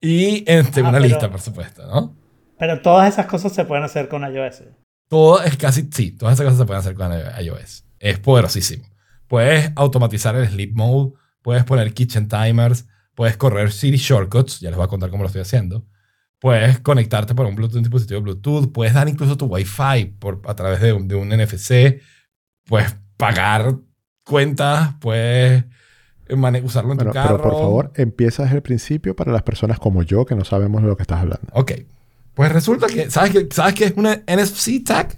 Y 0.01 0.45
este, 0.47 0.81
Ah, 0.81 0.89
una 0.89 0.93
pero- 0.99 1.05
lista, 1.05 1.31
por 1.31 1.41
supuesto, 1.41 1.87
¿no? 1.87 2.15
Pero 2.59 2.83
todas 2.83 3.13
esas 3.13 3.25
cosas 3.27 3.53
se 3.55 3.65
pueden 3.65 3.85
hacer 3.85 4.09
con 4.09 4.23
iOS. 4.23 4.63
Todo 5.09 5.43
es 5.43 5.57
casi, 5.57 5.89
sí, 5.93 6.13
todas 6.13 6.35
esas 6.35 6.45
cosas 6.45 6.59
se 6.59 6.67
pueden 6.67 6.81
hacer 6.81 6.95
con 6.95 7.11
iOS. 7.43 7.85
Es 7.99 8.19
poderosísimo. 8.19 8.85
Puedes 9.29 9.73
automatizar 9.77 10.37
el 10.37 10.47
sleep 10.49 10.75
mode, 10.75 11.15
puedes 11.43 11.65
poner 11.65 11.93
kitchen 11.95 12.29
timers, 12.29 12.87
puedes 13.15 13.37
correr 13.39 13.73
Siri 13.73 13.97
shortcuts, 13.97 14.61
ya 14.61 14.69
les 14.71 14.77
voy 14.77 14.85
a 14.85 14.89
contar 14.89 15.09
cómo 15.11 15.23
lo 15.23 15.29
estoy 15.29 15.43
haciendo. 15.43 15.87
Puedes 16.39 16.81
conectarte 16.81 17.35
por 17.35 17.47
un 17.47 17.55
Bluetooth, 17.55 17.77
un 17.79 17.83
dispositivo 17.85 18.21
Bluetooth, 18.21 18.71
puedes 18.73 18.93
dar 18.93 19.09
incluso 19.09 19.37
tu 19.39 19.47
Wi-Fi 19.47 20.17
por, 20.19 20.43
a 20.47 20.55
través 20.55 20.81
de 20.81 20.93
un, 20.93 21.09
de 21.09 21.15
un 21.15 21.29
NFC, 21.31 22.01
puedes 22.67 22.95
pagar 23.17 23.77
cuentas, 24.25 24.95
puedes 25.01 25.65
eh, 26.27 26.63
usarlo 26.63 26.93
en 26.93 26.97
Bueno, 26.99 27.11
tu 27.11 27.15
carro. 27.15 27.37
pero 27.37 27.51
por 27.51 27.53
favor, 27.61 27.93
empieza 27.97 28.45
desde 28.45 28.57
el 28.57 28.63
principio 28.63 29.15
para 29.15 29.33
las 29.33 29.43
personas 29.43 29.79
como 29.79 30.03
yo 30.03 30.25
que 30.25 30.35
no 30.35 30.45
sabemos 30.45 30.83
de 30.83 30.89
lo 30.89 30.97
que 30.97 31.03
estás 31.03 31.21
hablando. 31.21 31.47
Ok. 31.53 31.73
Pues 32.35 32.51
resulta 32.51 32.87
que, 32.89 33.11
¿sabes 33.11 33.31
qué, 33.31 33.49
¿sabes 33.51 33.75
qué 33.75 33.85
es 33.85 33.95
una 33.97 34.23
NFC 34.27 34.83
tag? 34.85 35.17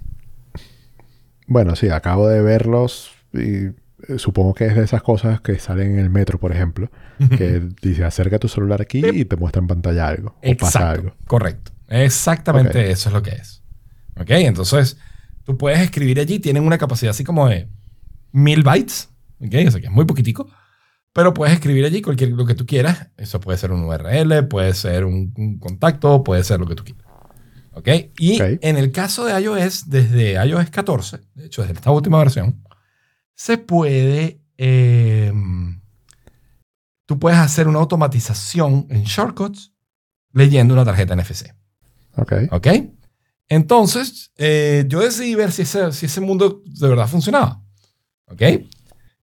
Bueno, 1.47 1.75
sí, 1.75 1.89
acabo 1.89 2.27
de 2.27 2.41
verlos 2.41 3.11
y 3.33 3.39
eh, 3.39 3.73
supongo 4.17 4.53
que 4.53 4.67
es 4.67 4.75
de 4.75 4.83
esas 4.83 5.01
cosas 5.01 5.41
que 5.41 5.57
salen 5.57 5.93
en 5.93 5.99
el 5.99 6.09
metro, 6.09 6.39
por 6.39 6.51
ejemplo, 6.51 6.91
que 7.37 7.67
dice 7.81 8.03
acerca 8.03 8.37
tu 8.37 8.47
celular 8.47 8.81
aquí 8.81 9.03
y 9.03 9.25
te 9.25 9.35
muestra 9.35 9.61
en 9.61 9.67
pantalla 9.67 10.07
algo 10.07 10.35
o 10.43 10.57
pasa 10.57 10.91
algo. 10.91 11.13
Correcto. 11.25 11.71
Exactamente 11.87 12.91
eso 12.91 13.09
es 13.09 13.13
lo 13.13 13.23
que 13.23 13.31
es. 13.31 13.63
¿Ok? 14.19 14.29
Entonces, 14.31 14.97
tú 15.43 15.57
puedes 15.57 15.79
escribir 15.79 16.19
allí, 16.19 16.39
tienen 16.39 16.63
una 16.63 16.77
capacidad 16.77 17.11
así 17.11 17.23
como 17.23 17.47
de 17.47 17.67
mil 18.31 18.63
bytes. 18.63 19.09
¿Ok? 19.39 19.53
O 19.67 19.71
sea 19.71 19.79
que 19.81 19.87
es 19.87 19.91
muy 19.93 20.05
poquitico. 20.05 20.49
Pero 21.13 21.33
puedes 21.33 21.53
escribir 21.55 21.83
allí 21.85 22.01
cualquier 22.01 22.29
lo 22.31 22.45
que 22.45 22.53
tú 22.55 22.65
quieras. 22.65 23.07
Eso 23.17 23.39
puede 23.39 23.57
ser 23.57 23.71
un 23.71 23.83
URL, 23.83 24.47
puede 24.47 24.73
ser 24.73 25.03
un, 25.05 25.33
un 25.35 25.57
contacto, 25.57 26.23
puede 26.23 26.43
ser 26.43 26.59
lo 26.59 26.67
que 26.67 26.75
tú 26.75 26.83
quieras. 26.83 27.05
¿Ok? 27.73 27.87
Y 28.19 28.41
Ok. 28.41 28.59
en 28.61 28.77
el 28.77 28.91
caso 28.91 29.25
de 29.25 29.39
iOS, 29.39 29.89
desde 29.89 30.33
iOS 30.45 30.69
14, 30.69 31.19
de 31.35 31.45
hecho, 31.45 31.61
desde 31.61 31.73
esta 31.75 31.91
última 31.91 32.17
versión, 32.19 32.63
se 33.35 33.57
puede. 33.57 34.41
eh, 34.57 35.31
tú 37.05 37.19
puedes 37.19 37.39
hacer 37.39 37.67
una 37.67 37.79
automatización 37.79 38.87
en 38.89 39.03
shortcuts 39.03 39.73
leyendo 40.33 40.73
una 40.73 40.85
tarjeta 40.85 41.15
NFC. 41.15 41.53
Ok. 42.15 42.33
¿Ok? 42.51 42.67
Entonces, 43.49 44.31
eh, 44.37 44.85
yo 44.87 44.99
decidí 44.99 45.35
ver 45.35 45.51
si 45.51 45.61
ese, 45.61 45.91
si 45.93 46.07
ese 46.07 46.19
mundo 46.21 46.61
de 46.65 46.87
verdad 46.89 47.07
funcionaba. 47.07 47.61
¿Ok? 48.27 48.41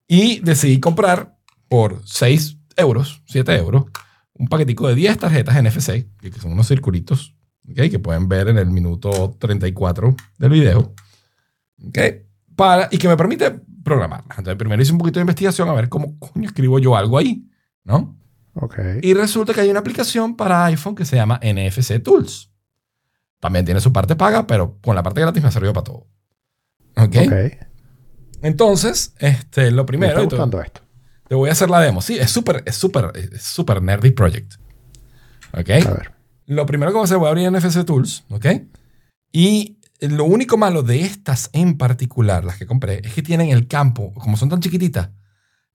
Y 0.06 0.40
decidí 0.40 0.80
comprar 0.80 1.36
por 1.68 2.02
6 2.04 2.58
euros, 2.76 3.22
7 3.26 3.56
euros, 3.56 3.84
un 4.34 4.48
paquetico 4.48 4.88
de 4.88 4.94
10 4.94 5.18
tarjetas 5.18 5.62
NFC, 5.62 6.06
que 6.20 6.40
son 6.40 6.52
unos 6.52 6.68
circulitos, 6.68 7.36
¿ok? 7.68 7.90
Que 7.90 7.98
pueden 7.98 8.28
ver 8.28 8.48
en 8.48 8.58
el 8.58 8.66
minuto 8.66 9.36
34 9.38 10.14
del 10.38 10.50
video. 10.50 10.94
¿Ok? 11.86 11.98
Para, 12.56 12.88
y 12.90 12.98
que 12.98 13.08
me 13.08 13.16
permite 13.16 13.50
programarlas. 13.82 14.38
Entonces, 14.38 14.56
primero 14.56 14.82
hice 14.82 14.92
un 14.92 14.98
poquito 14.98 15.18
de 15.18 15.22
investigación 15.22 15.68
a 15.68 15.74
ver 15.74 15.88
cómo 15.88 16.18
coño 16.18 16.48
escribo 16.48 16.78
yo 16.78 16.96
algo 16.96 17.18
ahí, 17.18 17.48
¿no? 17.84 18.18
Ok. 18.54 18.78
Y 19.02 19.14
resulta 19.14 19.52
que 19.52 19.60
hay 19.60 19.70
una 19.70 19.80
aplicación 19.80 20.36
para 20.36 20.64
iPhone 20.66 20.94
que 20.94 21.04
se 21.04 21.16
llama 21.16 21.40
NFC 21.42 22.02
Tools. 22.02 22.50
También 23.40 23.64
tiene 23.64 23.80
su 23.80 23.92
parte 23.92 24.16
paga, 24.16 24.46
pero 24.46 24.78
con 24.80 24.94
la 24.94 25.02
parte 25.02 25.20
gratis 25.20 25.42
me 25.42 25.48
ha 25.48 25.52
servido 25.52 25.72
para 25.72 25.84
todo. 25.84 26.06
¿Ok? 26.96 27.16
Ok. 27.26 27.73
Entonces, 28.44 29.14
este, 29.18 29.70
lo 29.70 29.82
Me 29.82 29.86
primero, 29.86 30.12
está 30.12 30.22
y 30.24 30.28
te- 30.28 30.36
gustando 30.36 30.60
esto. 30.62 30.80
te 31.28 31.34
voy 31.34 31.48
a 31.48 31.52
hacer 31.52 31.70
la 31.70 31.80
demo. 31.80 32.02
Sí, 32.02 32.18
es 32.18 32.30
súper, 32.30 32.62
es 32.66 32.74
súper, 32.76 33.10
es 33.14 33.42
súper 33.42 33.82
nerdy 33.82 34.10
project. 34.12 34.54
¿Ok? 35.52 35.70
A 35.86 35.90
ver. 35.94 36.12
Lo 36.46 36.66
primero 36.66 36.90
que 36.92 36.94
voy 36.96 37.02
a 37.02 37.04
hacer, 37.06 37.16
voy 37.18 37.26
a 37.26 37.30
abrir 37.30 37.50
NFC 37.50 37.84
Tools, 37.86 38.24
¿ok? 38.28 38.46
Y 39.32 39.78
lo 40.00 40.24
único 40.24 40.56
malo 40.58 40.82
de 40.82 41.00
estas 41.00 41.48
en 41.54 41.78
particular, 41.78 42.44
las 42.44 42.58
que 42.58 42.66
compré, 42.66 43.00
es 43.04 43.14
que 43.14 43.22
tienen 43.22 43.48
el 43.48 43.66
campo, 43.66 44.12
como 44.14 44.36
son 44.36 44.50
tan 44.50 44.60
chiquititas, 44.60 45.10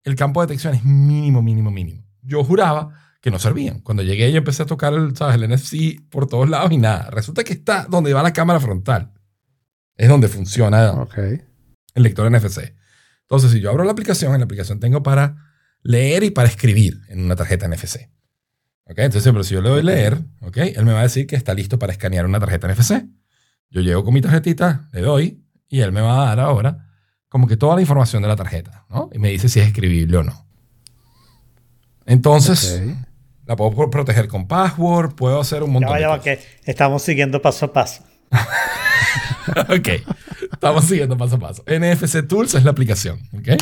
el 0.03 0.17
campo 0.17 0.41
de 0.41 0.47
detección 0.47 0.75
es 0.75 0.85
mínimo, 0.85 1.43
mínimo, 1.43 1.71
mínimo. 1.71 2.03
Yo 2.23 2.43
juraba 2.45 2.99
que 3.21 3.31
no 3.31 3.39
servían. 3.39 3.81
Cuando 3.81 4.03
llegué 4.03 4.31
y 4.31 4.37
empecé 4.37 4.63
a 4.63 4.67
tocar 4.67 4.95
el, 4.95 5.15
¿sabes? 5.17 5.35
el 5.37 5.49
NFC 5.51 6.01
por 6.11 6.27
todos 6.27 6.49
lados 6.49 6.73
y 6.73 6.79
nada. 6.79 7.11
Resulta 7.11 7.45
que 7.45 7.53
está 7.53 7.87
donde 7.89 8.13
va 8.15 8.23
la 8.23 8.33
cámara 8.33 8.61
frontal. 8.61 9.13
Es 9.97 10.09
donde 10.09 10.29
funciona 10.29 10.93
Ok. 10.93 11.15
El 11.95 12.03
lector 12.03 12.31
NFC. 12.31 12.75
Entonces, 13.23 13.51
si 13.53 13.61
yo 13.61 13.71
abro 13.71 13.85
la 13.85 13.93
aplicación, 13.93 14.33
en 14.35 14.41
la 14.41 14.45
aplicación 14.45 14.81
tengo 14.81 15.03
para 15.03 15.37
leer 15.83 16.25
y 16.25 16.31
para 16.31 16.49
escribir 16.49 17.01
en 17.09 17.25
una 17.25 17.37
tarjeta 17.37 17.67
NFC. 17.69 18.11
¿Ok? 18.87 18.99
Entonces, 18.99 19.33
pero 19.33 19.45
si 19.45 19.55
yo 19.55 19.63
le 19.63 19.71
doy 19.71 19.83
leer, 19.83 20.21
¿ok? 20.41 20.57
Él 20.59 20.85
me 20.85 20.93
va 20.93 21.01
a 21.01 21.05
decir 21.05 21.27
que 21.27 21.37
está 21.37 21.55
listo 21.55 21.79
para 21.79 21.93
escanear 21.93 22.27
una 22.27 22.39
tarjeta 22.41 22.69
NFC. 22.69 23.05
Yo 23.71 23.81
llego 23.81 24.05
con 24.05 24.13
mi 24.13 24.21
tarjetita, 24.21 24.89
le 24.93 25.01
doy 25.01 25.43
y 25.69 25.81
él 25.81 25.91
me 25.93 26.01
va 26.03 26.23
a 26.23 26.27
dar 26.27 26.41
ahora 26.41 26.91
como 27.29 27.47
que 27.49 27.57
toda 27.57 27.75
la 27.75 27.81
información 27.81 28.23
de 28.23 28.29
la 28.29 28.37
tarjeta, 28.37 28.85
¿no? 28.91 29.09
Y 29.13 29.19
me 29.19 29.31
dice 29.31 29.49
si 29.49 29.59
es 29.61 29.67
escribible 29.67 30.19
o 30.19 30.23
no. 30.23 30.47
Entonces, 32.07 32.83
la 33.47 33.57
puedo 33.57 33.73
pro- 33.73 33.91
proteger 33.91 34.29
con 34.29 34.47
password, 34.47 35.15
puedo 35.15 35.41
hacer 35.41 35.63
un 35.63 35.69
Ya 35.71 35.73
montón 35.73 35.91
va, 35.93 35.97
de 35.97 36.01
ya 36.03 36.09
va, 36.09 36.19
cosas. 36.19 36.39
que 36.39 36.71
estamos 36.71 37.03
siguiendo 37.03 37.41
paso 37.41 37.67
a 37.67 37.73
paso. 37.73 38.05
ok, 39.69 39.89
estamos 40.53 40.85
siguiendo 40.85 41.17
paso 41.17 41.37
a 41.37 41.39
paso. 41.39 41.65
NFC 41.67 42.27
Tools 42.27 42.55
es 42.55 42.65
la 42.65 42.71
aplicación, 42.71 43.21
¿ok? 43.33 43.61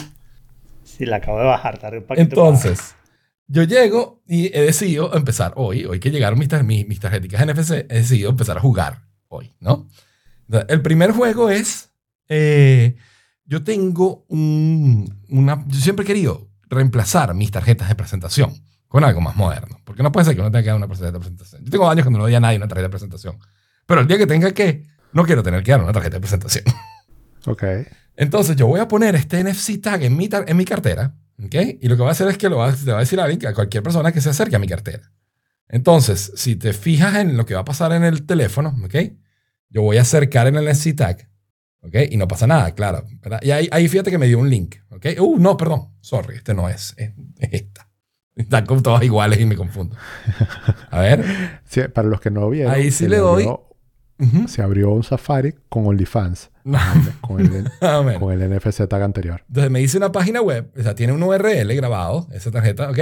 Sí, 0.84 1.06
la 1.06 1.16
acabo 1.16 1.38
de 1.38 1.44
bajar, 1.46 1.78
tardé 1.78 1.98
un. 1.98 2.04
Entonces, 2.16 2.94
yo 3.46 3.62
llego 3.64 4.22
y 4.26 4.46
he 4.56 4.62
decidido 4.62 5.14
empezar 5.14 5.52
hoy, 5.56 5.84
hoy 5.84 6.00
que 6.00 6.10
llegaron 6.10 6.38
mis, 6.38 6.48
tar- 6.48 6.64
mis, 6.64 6.86
mis 6.86 7.00
tarjeticas 7.00 7.44
NFC, 7.46 7.70
he 7.88 7.94
decidido 7.98 8.30
empezar 8.30 8.56
a 8.56 8.60
jugar 8.60 9.02
hoy, 9.28 9.54
¿no? 9.60 9.88
El 10.68 10.82
primer 10.82 11.12
juego 11.12 11.48
es, 11.48 11.90
eh, 12.28 12.96
yo 13.46 13.64
tengo 13.64 14.24
un, 14.28 15.22
una, 15.30 15.64
yo 15.66 15.80
siempre 15.80 16.04
he 16.04 16.06
querido 16.06 16.48
reemplazar 16.68 17.32
mis 17.34 17.50
tarjetas 17.50 17.88
de 17.88 17.94
presentación 17.94 18.52
con 18.88 19.02
algo 19.04 19.22
más 19.22 19.34
moderno, 19.36 19.80
porque 19.84 20.02
no 20.02 20.12
puede 20.12 20.26
ser 20.26 20.34
que 20.34 20.42
uno 20.42 20.50
tenga 20.50 20.62
que 20.62 20.68
dar 20.68 20.76
una 20.76 20.86
tarjeta 20.88 21.10
de 21.12 21.18
presentación. 21.18 21.64
Yo 21.64 21.70
tengo 21.70 21.88
años 21.88 22.04
que 22.04 22.10
no 22.10 22.18
le 22.18 22.24
doy 22.24 22.34
a 22.34 22.40
nadie 22.40 22.58
una 22.58 22.68
tarjeta 22.68 22.88
de 22.88 22.90
presentación, 22.90 23.38
pero 23.86 24.00
el 24.00 24.06
día 24.06 24.18
que 24.18 24.26
tenga 24.26 24.52
que, 24.52 24.84
no 25.12 25.24
quiero 25.24 25.42
tener 25.42 25.62
que 25.62 25.72
dar 25.72 25.82
una 25.82 25.92
tarjeta 25.92 26.16
de 26.16 26.20
presentación. 26.20 26.64
Ok. 27.46 27.64
Entonces 28.16 28.56
yo 28.56 28.66
voy 28.66 28.80
a 28.80 28.88
poner 28.88 29.14
este 29.14 29.42
NFC 29.42 29.80
tag 29.80 30.02
en 30.04 30.16
mi, 30.16 30.28
tar- 30.28 30.44
en 30.48 30.56
mi 30.56 30.64
cartera, 30.64 31.14
¿ok? 31.42 31.54
Y 31.80 31.88
lo 31.88 31.96
que 31.96 32.02
va 32.02 32.08
a 32.08 32.12
hacer 32.12 32.28
es 32.28 32.38
que 32.38 32.48
lo 32.48 32.58
va, 32.58 32.68
a- 32.68 32.76
le 32.84 32.92
va 32.92 32.98
a 32.98 33.00
decir 33.00 33.18
a 33.20 33.24
alguien, 33.24 33.50
a 33.50 33.54
cualquier 33.54 33.82
persona 33.82 34.12
que 34.12 34.20
se 34.20 34.30
acerque 34.30 34.56
a 34.56 34.58
mi 34.58 34.68
cartera. 34.68 35.10
Entonces, 35.68 36.32
si 36.36 36.54
te 36.56 36.72
fijas 36.72 37.16
en 37.16 37.36
lo 37.36 37.46
que 37.46 37.54
va 37.54 37.60
a 37.60 37.64
pasar 37.64 37.92
en 37.92 38.04
el 38.04 38.26
teléfono, 38.26 38.76
¿ok? 38.84 38.94
Yo 39.70 39.82
voy 39.82 39.96
a 39.96 40.02
acercar 40.02 40.46
en 40.46 40.56
el 40.56 40.66
NFC 40.68 40.94
tag, 40.94 41.28
¿ok? 41.80 41.96
Y 42.10 42.16
no 42.18 42.28
pasa 42.28 42.46
nada, 42.46 42.74
claro. 42.74 43.04
¿verdad? 43.22 43.40
Y 43.42 43.50
ahí, 43.50 43.68
ahí 43.72 43.88
fíjate 43.88 44.10
que 44.10 44.18
me 44.18 44.26
dio 44.26 44.38
un 44.38 44.50
link, 44.50 44.76
¿ok? 44.90 45.06
Uh, 45.18 45.38
no, 45.38 45.56
perdón, 45.56 45.94
sorry, 46.02 46.36
este 46.36 46.52
no 46.54 46.68
es, 46.68 46.94
es, 46.98 47.12
es 47.38 47.48
esta. 47.52 47.88
Están 48.36 48.66
como 48.66 48.82
todas 48.82 49.02
iguales 49.02 49.40
y 49.40 49.46
me 49.46 49.56
confundo. 49.56 49.96
A 50.90 51.00
ver. 51.00 51.60
Sí, 51.64 51.80
para 51.92 52.08
los 52.08 52.20
que 52.20 52.30
no 52.30 52.48
vieron. 52.50 52.72
Ahí 52.72 52.90
sí 52.90 53.08
le 53.08 53.16
doy. 53.18 53.46
Se 54.46 54.62
abrió 54.62 54.90
un 54.90 55.02
Safari 55.02 55.54
con 55.68 55.86
OnlyFans. 55.86 56.50
No, 56.64 56.78
Con 57.20 57.40
el, 57.40 57.48
ver. 57.50 57.64
con 58.20 58.32
el 58.32 58.50
NFC 58.50 58.86
tag 58.88 59.02
anterior. 59.02 59.44
Entonces 59.48 59.70
me 59.70 59.80
dice 59.80 59.96
una 59.96 60.12
página 60.12 60.40
web, 60.40 60.70
o 60.78 60.82
sea, 60.82 60.94
tiene 60.94 61.12
un 61.12 61.22
URL 61.22 61.74
grabado, 61.74 62.28
esa 62.32 62.50
tarjeta, 62.50 62.90
¿ok? 62.90 62.98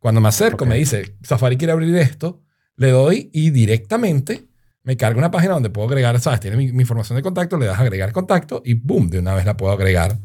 Cuando 0.00 0.20
me 0.20 0.28
acerco, 0.28 0.66
me 0.66 0.76
dice, 0.76 1.16
Safari 1.22 1.56
quiere 1.56 1.72
abrir 1.72 1.96
esto, 1.96 2.42
le 2.76 2.90
doy 2.90 3.30
y 3.32 3.50
directamente 3.50 4.48
me 4.82 4.96
carga 4.96 5.18
una 5.18 5.30
página 5.30 5.54
donde 5.54 5.70
puedo 5.70 5.88
agregar, 5.88 6.18
¿sabes? 6.20 6.40
Tiene 6.40 6.56
mi, 6.56 6.72
mi 6.72 6.82
información 6.82 7.16
de 7.16 7.22
contacto, 7.22 7.58
le 7.58 7.66
das 7.66 7.78
a 7.78 7.82
agregar 7.82 8.12
contacto 8.12 8.62
y 8.64 8.74
boom, 8.74 9.08
de 9.08 9.18
una 9.18 9.34
vez 9.34 9.44
la 9.44 9.56
puedo 9.56 9.72
agregar 9.72 10.18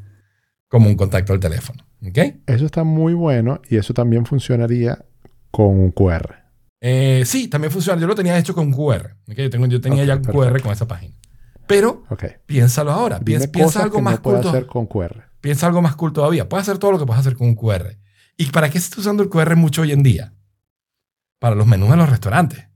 como 0.68 0.88
un 0.88 0.96
contacto 0.96 1.34
al 1.34 1.40
teléfono, 1.40 1.86
¿ok? 2.06 2.18
Eso 2.48 2.66
está 2.66 2.84
muy 2.84 3.14
bueno 3.14 3.62
y 3.70 3.78
eso 3.78 3.94
también 3.94 4.26
funcionaría 4.26 5.06
con 5.52 5.68
un 5.68 5.92
QR. 5.92 6.41
Eh, 6.82 7.24
sí, 7.26 7.48
también 7.48 7.72
funciona. 7.72 8.02
Yo 8.02 8.08
lo 8.08 8.16
tenía 8.16 8.38
hecho 8.38 8.56
con 8.56 8.72
QR, 8.72 9.16
¿ok? 9.30 9.36
Yo, 9.38 9.50
tengo, 9.50 9.68
yo 9.68 9.80
tenía 9.80 10.02
Ok, 10.04 10.08
ya 10.08 10.16
un 10.16 10.24
QR 10.24 10.62
con 10.62 10.72
esa 10.72 10.88
página. 10.88 11.16
Pero 11.68 12.04
Ok. 12.10 12.26
piénsalo 12.46 12.92
ahora, 12.92 13.20
Dime 13.20 13.48
piensa, 13.48 13.66
cosas 13.66 13.84
algo 13.84 13.98
que 13.98 14.02
más 14.02 14.16
no 14.16 14.22
cool 14.24 14.36
hacer 14.38 14.66
con 14.66 14.88
QR. 14.88 15.24
Piensa 15.40 15.68
algo 15.68 15.82
más 15.82 15.96
cool 15.96 16.12
todavía. 16.12 16.50
Puedes 16.50 16.68
hacer 16.68 16.80
todo 16.80 16.92
lo 16.92 17.00
que 17.00 17.06
puedes 17.06 17.20
hacer 17.22 17.36
con 17.36 17.48
un 17.48 17.56
QR. 17.56 17.98
¿Y 18.36 18.48
para 18.48 18.70
qué 18.70 18.80
se 18.80 18.86
está 18.90 19.00
usando 19.00 19.22
el 19.24 19.30
QR 19.30 19.56
mucho 19.56 19.84
hoy 19.84 19.92
en 19.92 20.02
día? 20.04 20.34
Para 21.40 21.56
los 21.56 21.68
menús 21.68 21.90
de 21.90 21.98
los 21.98 22.10
restaurantes. 22.10 22.68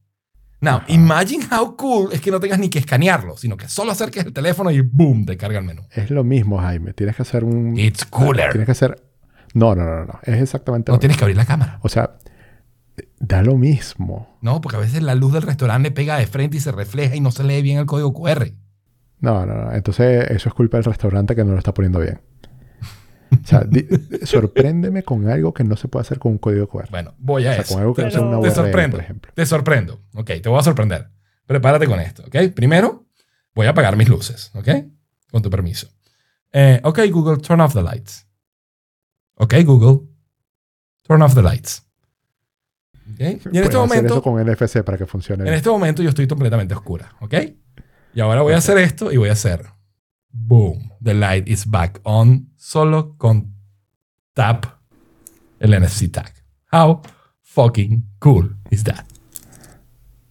Now, 0.62 0.78
Ajá. 0.78 0.86
imagine 0.88 1.46
how 1.52 1.76
cool 1.76 2.10
es 2.14 2.22
que 2.22 2.32
no 2.32 2.40
tengas 2.40 2.60
ni 2.60 2.70
que 2.70 2.80
escanearlo, 2.80 3.38
sino 3.38 3.58
que 3.58 3.68
solo 3.68 3.92
acerques 3.92 4.26
el 4.26 4.34
teléfono 4.34 4.72
y 4.72 4.82
boom, 4.82 5.26
te 5.26 5.36
carga 5.38 5.60
el 5.60 5.66
menú. 5.66 5.84
Es 5.92 6.10
lo 6.10 6.24
mismo, 6.24 6.60
Jaime. 6.60 6.94
Tienes 6.94 7.16
que 7.16 7.22
hacer 7.24 7.44
un... 7.44 7.78
It's 7.78 8.06
cooler. 8.06 8.52
Tienes 8.52 8.66
que 8.66 8.72
hacer... 8.72 9.04
No, 9.54 9.76
no, 9.76 9.84
no, 9.84 10.06
no. 10.06 10.20
Es 10.24 10.42
exactamente 10.42 10.92
No 10.92 10.96
lo 10.96 11.00
tienes 11.00 11.18
que 11.18 11.24
abrir 11.24 11.38
la 11.38 11.46
cámara. 11.46 11.80
O 11.82 11.90
sea, 11.90 12.18
da 13.20 13.42
lo 13.44 13.58
mismo. 13.58 14.38
No, 14.42 14.62
porque 14.62 14.78
a 14.78 14.80
veces 14.80 15.02
la 15.02 15.16
luz 15.16 15.34
del 15.34 15.42
restaurante 15.44 15.92
pega 15.92 16.18
de 16.18 16.28
frente 16.28 16.58
y 16.58 16.60
se 16.60 16.72
refleja 16.72 17.16
y 17.16 17.20
no 17.22 17.32
se 17.32 17.44
lee 17.44 17.62
bien 17.62 17.78
el 17.80 17.86
código 17.86 18.14
QR. 18.14 18.52
No, 19.20 19.46
no, 19.46 19.54
no. 19.56 19.72
Entonces, 19.74 20.30
eso 20.30 20.50
es 20.50 20.56
culpa 20.56 20.78
del 20.78 20.86
restaurante 20.86 21.36
que 21.36 21.44
no 21.44 21.54
lo 21.54 21.58
está 21.58 21.74
poniendo 21.74 22.00
bien. 22.00 22.22
O 23.32 23.48
sea, 23.48 23.62
di- 23.64 23.88
sorpréndeme 24.24 25.04
con 25.04 25.28
algo 25.30 25.54
que 25.54 25.64
no 25.64 25.76
se 25.76 25.88
puede 25.88 26.02
hacer 26.02 26.20
con 26.20 26.34
un 26.34 26.38
código 26.38 26.68
QR. 26.68 26.88
Bueno, 26.92 27.16
voy 27.18 27.46
a 27.48 27.52
o 27.52 27.54
sea, 27.54 27.62
eso. 27.64 27.74
con 27.74 27.82
algo 27.82 27.94
que 27.96 28.04
no 28.04 28.42
Te 28.42 28.52
sorprendo. 28.52 28.98
por 28.98 29.04
ejemplo. 29.04 29.32
Te 29.34 29.46
sorprendo. 29.46 30.02
Ok, 30.14 30.32
te 30.42 30.50
voy 30.50 30.60
a 30.60 30.64
sorprender. 30.64 31.10
Prepárate 31.46 31.88
con 31.88 32.00
esto, 32.00 32.24
¿ok? 32.26 32.54
Primero, 32.56 33.06
voy 33.54 33.68
a 33.68 33.72
apagar 33.72 33.96
mis 33.98 34.10
luces, 34.10 34.52
¿ok? 34.56 34.70
Con 35.32 35.42
tu 35.42 35.50
permiso. 35.50 35.88
Eh, 36.54 36.80
ok, 36.84 37.00
Google, 37.12 37.38
turn 37.42 37.60
off 37.62 37.74
the 37.74 37.84
lights. 37.84 38.28
Ok, 39.36 39.54
Google, 39.66 40.08
turn 41.04 41.22
off 41.22 41.36
the 41.36 41.42
lights. 41.42 41.85
Y 43.18 43.24
en 43.24 43.64
este 43.64 43.78
hacer 43.78 43.78
momento, 43.78 44.14
eso 44.16 44.22
con 44.22 44.44
NFC 44.44 44.84
para 44.84 44.98
que 44.98 45.06
funcione 45.06 45.48
en 45.48 45.54
este 45.54 45.70
momento 45.70 46.02
yo 46.02 46.10
estoy 46.10 46.28
completamente 46.28 46.74
oscura, 46.74 47.16
¿ok? 47.22 47.34
Y 48.14 48.20
ahora 48.20 48.42
voy 48.42 48.54
a 48.54 48.58
hacer 48.58 48.78
esto 48.78 49.12
y 49.12 49.18
voy 49.18 49.30
a 49.30 49.34
hacer 49.34 49.66
boom, 50.32 50.92
the 51.04 51.14
light 51.14 51.48
is 51.48 51.66
back 51.70 52.00
on 52.04 52.50
solo 52.56 53.16
con 53.18 53.54
tap 54.34 54.66
el 55.60 55.80
NFC 55.80 56.12
tag. 56.12 56.32
How 56.72 57.02
fucking 57.42 58.04
cool 58.20 58.58
is 58.70 58.84
that? 58.84 59.06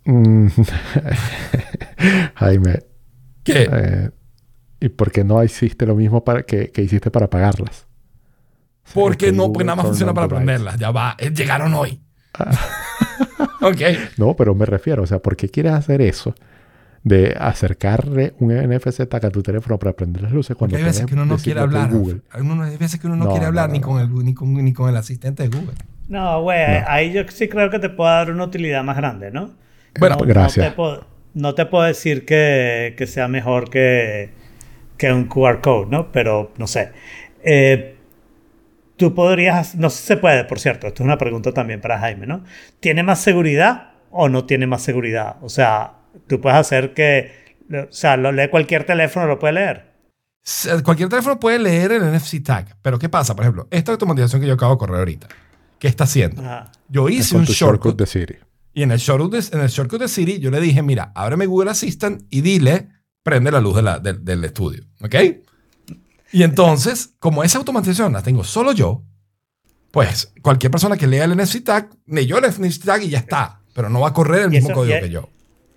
Mm. 0.04 0.48
Jaime, 2.34 2.80
¿Qué? 3.42 3.68
eh, 3.70 4.10
¿y 4.80 4.88
por 4.90 5.10
qué 5.10 5.24
no 5.24 5.42
hiciste 5.42 5.86
lo 5.86 5.94
mismo 5.94 6.22
para 6.24 6.42
que, 6.42 6.70
que 6.70 6.82
hiciste 6.82 7.10
para 7.10 7.30
sea, 8.84 8.92
Porque 8.94 9.26
que 9.26 9.32
no, 9.32 9.52
porque 9.52 9.64
nada 9.64 9.76
más 9.76 9.86
funciona 9.86 10.12
on 10.12 10.14
para 10.14 10.28
prenderlas. 10.28 10.78
Ya 10.78 10.90
va, 10.90 11.16
eh, 11.18 11.30
llegaron 11.30 11.72
hoy. 11.72 12.03
ok. 13.60 13.80
No, 14.18 14.34
pero 14.34 14.54
me 14.54 14.66
refiero, 14.66 15.02
o 15.02 15.06
sea, 15.06 15.18
¿por 15.18 15.36
qué 15.36 15.48
quieres 15.48 15.72
hacer 15.72 16.00
eso? 16.02 16.34
De 17.02 17.36
acercarle 17.38 18.32
un 18.38 18.50
NFC 18.50 19.06
tag 19.08 19.26
a 19.26 19.30
tu 19.30 19.42
teléfono 19.42 19.78
para 19.78 19.92
prender 19.92 20.22
las 20.22 20.32
luces 20.32 20.56
cuando 20.56 20.76
hay 20.78 20.84
veces 20.84 21.04
que 21.04 21.14
uno 21.14 21.26
no 21.26 21.36
quiere 21.36 21.60
hablar. 21.60 21.90
Google. 21.90 22.20
Hay 22.30 22.76
veces 22.78 22.98
que 22.98 23.06
uno 23.06 23.16
no, 23.16 23.24
No, 23.26 23.30
quiere 23.30 23.46
hablar 23.46 23.68
no, 23.68 23.74
ni, 23.74 23.80
con 23.80 24.00
el, 24.00 24.24
ni, 24.24 24.32
con, 24.32 24.54
ni 24.54 24.72
con 24.72 24.88
el 24.88 24.96
asistente 24.96 25.42
de 25.42 25.50
Google. 25.50 25.74
No, 26.08 26.42
güey, 26.42 26.80
No. 26.80 26.84
ahí 26.88 27.12
yo 27.12 27.22
sí 27.28 27.48
creo 27.48 27.70
que 27.70 27.78
te 27.78 27.90
puedo 27.90 28.08
dar 28.10 28.30
una 28.30 28.44
utilidad 28.44 28.82
más 28.84 28.96
grande, 28.96 29.30
¿no? 29.30 29.50
Bueno, 29.98 30.16
no, 30.18 30.26
gracias. 30.26 30.64
No 30.64 30.70
te, 30.70 30.76
puedo, 30.76 31.06
no 31.34 31.54
te 31.54 31.66
puedo 31.66 31.84
decir 31.84 32.24
que, 32.24 32.94
que 32.96 33.06
sea 33.06 33.28
mejor 33.28 33.68
que, 33.68 34.30
que 34.96 35.12
un 35.12 35.24
QR 35.26 35.60
code, 35.60 35.90
¿no? 35.90 36.10
Pero 36.10 36.52
no 36.56 36.66
sé. 36.66 36.90
Eh, 37.42 37.93
tú 38.96 39.14
podrías, 39.14 39.74
no 39.74 39.90
sé 39.90 39.98
si 40.00 40.06
se 40.08 40.16
puede, 40.16 40.44
por 40.44 40.58
cierto, 40.60 40.86
esto 40.86 41.02
es 41.02 41.04
una 41.06 41.18
pregunta 41.18 41.52
también 41.52 41.80
para 41.80 41.98
Jaime, 41.98 42.26
¿no? 42.26 42.44
¿Tiene 42.80 43.02
más 43.02 43.20
seguridad 43.20 43.92
o 44.10 44.28
no 44.28 44.44
tiene 44.46 44.66
más 44.66 44.82
seguridad? 44.82 45.36
O 45.42 45.48
sea, 45.48 45.94
tú 46.26 46.40
puedes 46.40 46.58
hacer 46.58 46.94
que 46.94 47.42
O 47.72 47.90
sea, 47.92 48.16
lo 48.18 48.30
lee 48.30 48.48
cualquier 48.50 48.84
teléfono, 48.84 49.26
lo 49.26 49.38
puede 49.38 49.54
leer. 49.54 49.94
Se- 50.42 50.82
Cualquier 50.82 51.08
teléfono 51.08 51.40
puede 51.40 51.58
leer 51.58 51.92
el 51.92 52.02
NFC 52.02 52.42
tag, 52.44 52.76
pero 52.82 52.98
¿qué 52.98 53.08
pasa? 53.08 53.34
Por 53.34 53.44
ejemplo, 53.44 53.66
esta 53.70 53.92
automatización 53.92 54.42
que 54.42 54.46
yo 54.46 54.52
acabo 54.54 54.72
de 54.74 54.78
correr 54.78 54.98
ahorita, 54.98 55.28
¿qué 55.78 55.88
está 55.88 56.04
haciendo? 56.04 56.42
Ajá. 56.42 56.70
Yo 56.88 57.08
hice 57.08 57.34
un 57.36 57.44
shortcut 57.44 57.56
shortcut 57.56 57.98
de 57.98 58.06
Siri. 58.06 58.36
y 58.74 58.82
en 58.82 58.90
el 58.92 58.98
shortcut 58.98 59.32
de, 59.32 59.56
en 59.56 59.62
el 59.62 59.68
shortcut 59.70 60.00
de 60.00 60.08
Siri 60.08 60.38
yo 60.38 60.50
le 60.50 60.60
dije, 60.60 60.82
mira, 60.82 61.10
ábreme 61.14 61.46
Google 61.46 61.70
Assistant 61.70 62.24
y 62.28 62.42
dile, 62.42 62.88
prende 63.22 63.50
la 63.50 63.60
luz 63.60 63.76
de 63.76 63.82
la- 63.82 63.98
del- 63.98 64.22
del 64.22 64.44
estudio, 64.44 64.84
¿ok? 65.00 65.14
Y 66.34 66.42
entonces, 66.42 67.14
como 67.20 67.44
esa 67.44 67.58
automatización 67.58 68.12
la 68.12 68.22
tengo 68.22 68.42
solo 68.42 68.72
yo, 68.72 69.02
pues 69.90 70.32
cualquier 70.42 70.70
persona 70.72 70.96
que 70.96 71.06
lea 71.06 71.24
el 71.24 71.36
NFC 71.36 71.62
tag, 71.62 71.90
leyó 72.06 72.38
el 72.38 72.44
NFC 72.50 72.84
tag 72.84 73.02
y 73.02 73.08
ya 73.10 73.18
está, 73.18 73.60
pero 73.74 73.88
no 73.88 74.00
va 74.00 74.08
a 74.08 74.12
correr 74.12 74.42
el 74.42 74.50
mismo 74.50 74.70
eso- 74.70 74.74
código 74.74 74.96
y- 74.98 75.00
que 75.00 75.10
yo. 75.10 75.28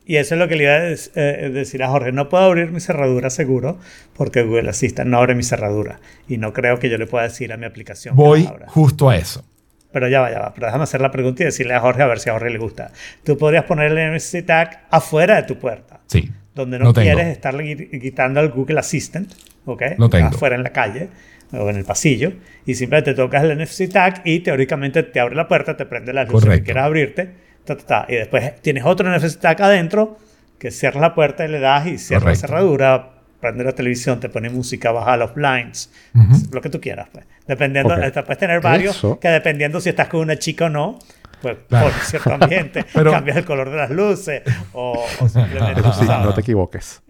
Y 0.10 0.16
eso 0.16 0.36
es 0.36 0.40
lo 0.40 0.48
que 0.48 0.56
le 0.56 0.64
iba 0.64 0.74
a 0.74 0.80
des- 0.80 1.12
eh, 1.16 1.50
decir 1.54 1.84
a 1.84 1.90
Jorge. 1.90 2.14
No 2.14 2.30
puedo 2.30 2.46
abrir 2.46 2.72
mi 2.72 2.80
cerradura 2.80 3.30
seguro 3.30 3.78
porque 4.16 4.42
Google 4.44 4.70
Assistant 4.70 5.10
no 5.10 5.18
abre 5.18 5.36
mi 5.36 5.44
cerradura. 5.44 6.00
Y 6.30 6.38
no 6.38 6.54
creo 6.54 6.80
que 6.80 6.90
yo 6.90 6.98
le 6.98 7.08
pueda 7.08 7.26
decir 7.26 7.52
a 7.52 7.58
mi 7.58 7.66
aplicación 7.66 8.16
que 8.16 8.22
Voy 8.24 8.44
la 8.44 8.50
abra. 8.52 8.68
justo 8.70 9.10
a 9.10 9.18
eso. 9.18 9.44
Pero 9.92 10.08
ya 10.08 10.22
va, 10.22 10.32
ya 10.32 10.40
va. 10.40 10.54
Pero 10.54 10.68
déjame 10.68 10.86
hacer 10.86 11.02
la 11.02 11.12
pregunta 11.12 11.44
y 11.44 11.48
decirle 11.48 11.74
a 11.74 11.82
Jorge 11.82 12.04
a 12.04 12.08
ver 12.08 12.20
si 12.20 12.30
a 12.30 12.34
Jorge 12.34 12.50
le 12.50 12.58
gusta. 12.58 12.92
Tú 13.26 13.38
podrías 13.38 13.66
ponerle 13.66 14.06
el 14.06 14.14
NFC 14.14 14.44
Tag 14.46 14.88
afuera 14.90 15.36
de 15.36 15.44
tu 15.44 15.60
puerta. 15.60 16.00
Sí. 16.08 16.32
Donde 16.58 16.80
no 16.80 16.92
tengo. 16.94 17.06
quieres 17.06 17.28
estarle 17.28 17.64
gui- 17.64 18.02
quitando 18.02 18.40
al 18.40 18.50
Google 18.50 18.80
Assistant. 18.80 19.32
¿Ok? 19.66 19.84
Lo 19.98 20.10
tengo. 20.10 20.28
Afuera 20.28 20.56
en 20.56 20.64
la 20.64 20.72
calle 20.72 21.10
o 21.52 21.70
en 21.70 21.76
el 21.78 21.86
pasillo. 21.86 22.34
Y 22.66 22.74
simplemente 22.76 23.14
tocas 23.14 23.44
el 23.44 23.58
NFC 23.58 23.88
Tag 23.90 24.22
y 24.26 24.40
teóricamente 24.40 25.04
te 25.04 25.20
abre 25.20 25.36
la 25.36 25.48
puerta, 25.48 25.78
te 25.78 25.86
prende 25.86 26.12
las 26.14 26.28
luces 26.30 26.50
que 26.50 26.64
quieras 26.64 26.86
abrirte. 26.86 27.30
ta, 27.64 27.76
ta, 27.78 27.86
ta. 27.86 28.06
Y 28.10 28.16
después 28.16 28.62
tienes 28.62 28.84
otro 28.86 29.10
NFC 29.10 29.40
Tag 29.40 29.62
adentro 29.62 30.18
que 30.58 30.72
cierras 30.72 31.02
la 31.02 31.14
puerta 31.14 31.46
y 31.46 31.50
le 31.50 31.60
das 31.60 31.86
y 31.88 31.98
cierras 31.98 32.24
Correcto. 32.24 32.42
la 32.42 32.48
cerradura. 32.48 33.10
Prende 33.40 33.64
la 33.64 33.74
televisión, 33.74 34.20
te 34.20 34.30
pone 34.30 34.50
música, 34.50 34.92
baja 34.92 35.16
los 35.16 35.36
blinds, 35.36 35.92
Ujú. 36.16 36.36
lo 36.56 36.60
que 36.60 36.70
tú 36.70 36.82
quieras. 36.82 37.08
Pues. 37.12 37.24
Dependiendo, 37.48 37.94
puedes 37.94 38.38
tener 38.40 38.62
varios 38.62 38.98
Eso- 38.98 39.20
que 39.20 39.28
dependiendo 39.28 39.80
si 39.80 39.90
estás 39.90 40.08
con 40.08 40.22
una 40.22 40.38
chica 40.40 40.66
o 40.66 40.70
no, 40.70 40.98
pues 41.42 41.58
Claro. 41.70 41.90
por 41.92 42.00
cierto 42.02 42.34
ambiente, 42.34 42.86
Pero- 42.94 43.12
cambias 43.12 43.38
el 43.38 43.46
color 43.46 43.70
de 43.70 43.78
las 43.78 43.90
luces 43.92 44.42
o, 44.74 45.06
o 45.20 45.30
simplemente. 45.30 45.82
Eso 45.82 45.94
sí, 45.94 46.06
no 46.06 46.34
te 46.34 46.42
equivoques. 46.42 47.02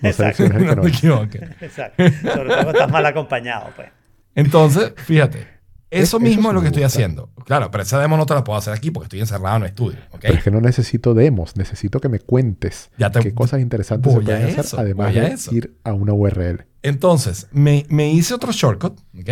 No 0.00 0.08
Exacto. 0.08 0.48
no 0.48 0.74
no 0.76 0.82
te 0.82 0.88
es. 0.88 0.96
equivoques. 0.98 1.42
Exacto. 1.60 2.04
Sobre 2.08 2.34
todo 2.34 2.46
cuando 2.46 2.70
estás 2.70 2.90
mal 2.90 3.06
acompañado, 3.06 3.70
pues. 3.74 3.88
Entonces, 4.36 4.92
fíjate, 4.96 5.46
eso 5.90 6.18
mismo 6.18 6.48
es 6.48 6.54
lo 6.54 6.60
que 6.60 6.68
estoy 6.68 6.82
gusta. 6.82 6.96
haciendo. 6.96 7.30
Claro, 7.44 7.70
pero 7.70 7.82
esa 7.82 7.98
demo 8.00 8.16
no 8.16 8.26
te 8.26 8.34
la 8.34 8.42
puedo 8.42 8.58
hacer 8.58 8.72
aquí 8.72 8.90
porque 8.90 9.04
estoy 9.06 9.20
encerrado 9.20 9.56
en 9.56 9.62
el 9.62 9.68
estudio. 9.68 9.98
Pero 10.20 10.34
es 10.34 10.42
que 10.44 10.50
no 10.50 10.60
necesito 10.60 11.14
demos, 11.14 11.56
necesito 11.56 12.00
que 12.00 12.08
me 12.08 12.18
cuentes 12.20 12.90
Ya 12.98 13.10
te- 13.10 13.20
qué 13.20 13.34
cosas 13.34 13.60
interesantes 13.60 14.12
se 14.12 14.20
pueden 14.20 14.44
hacer, 14.44 14.60
eso, 14.60 14.78
además 14.78 15.14
de 15.14 15.26
eso. 15.26 15.54
ir 15.54 15.76
a 15.84 15.92
una 15.92 16.12
URL. 16.12 16.66
Entonces, 16.82 17.48
me, 17.52 17.86
me 17.88 18.10
hice 18.12 18.34
otro 18.34 18.50
shortcut, 18.52 18.98
¿ok? 19.18 19.28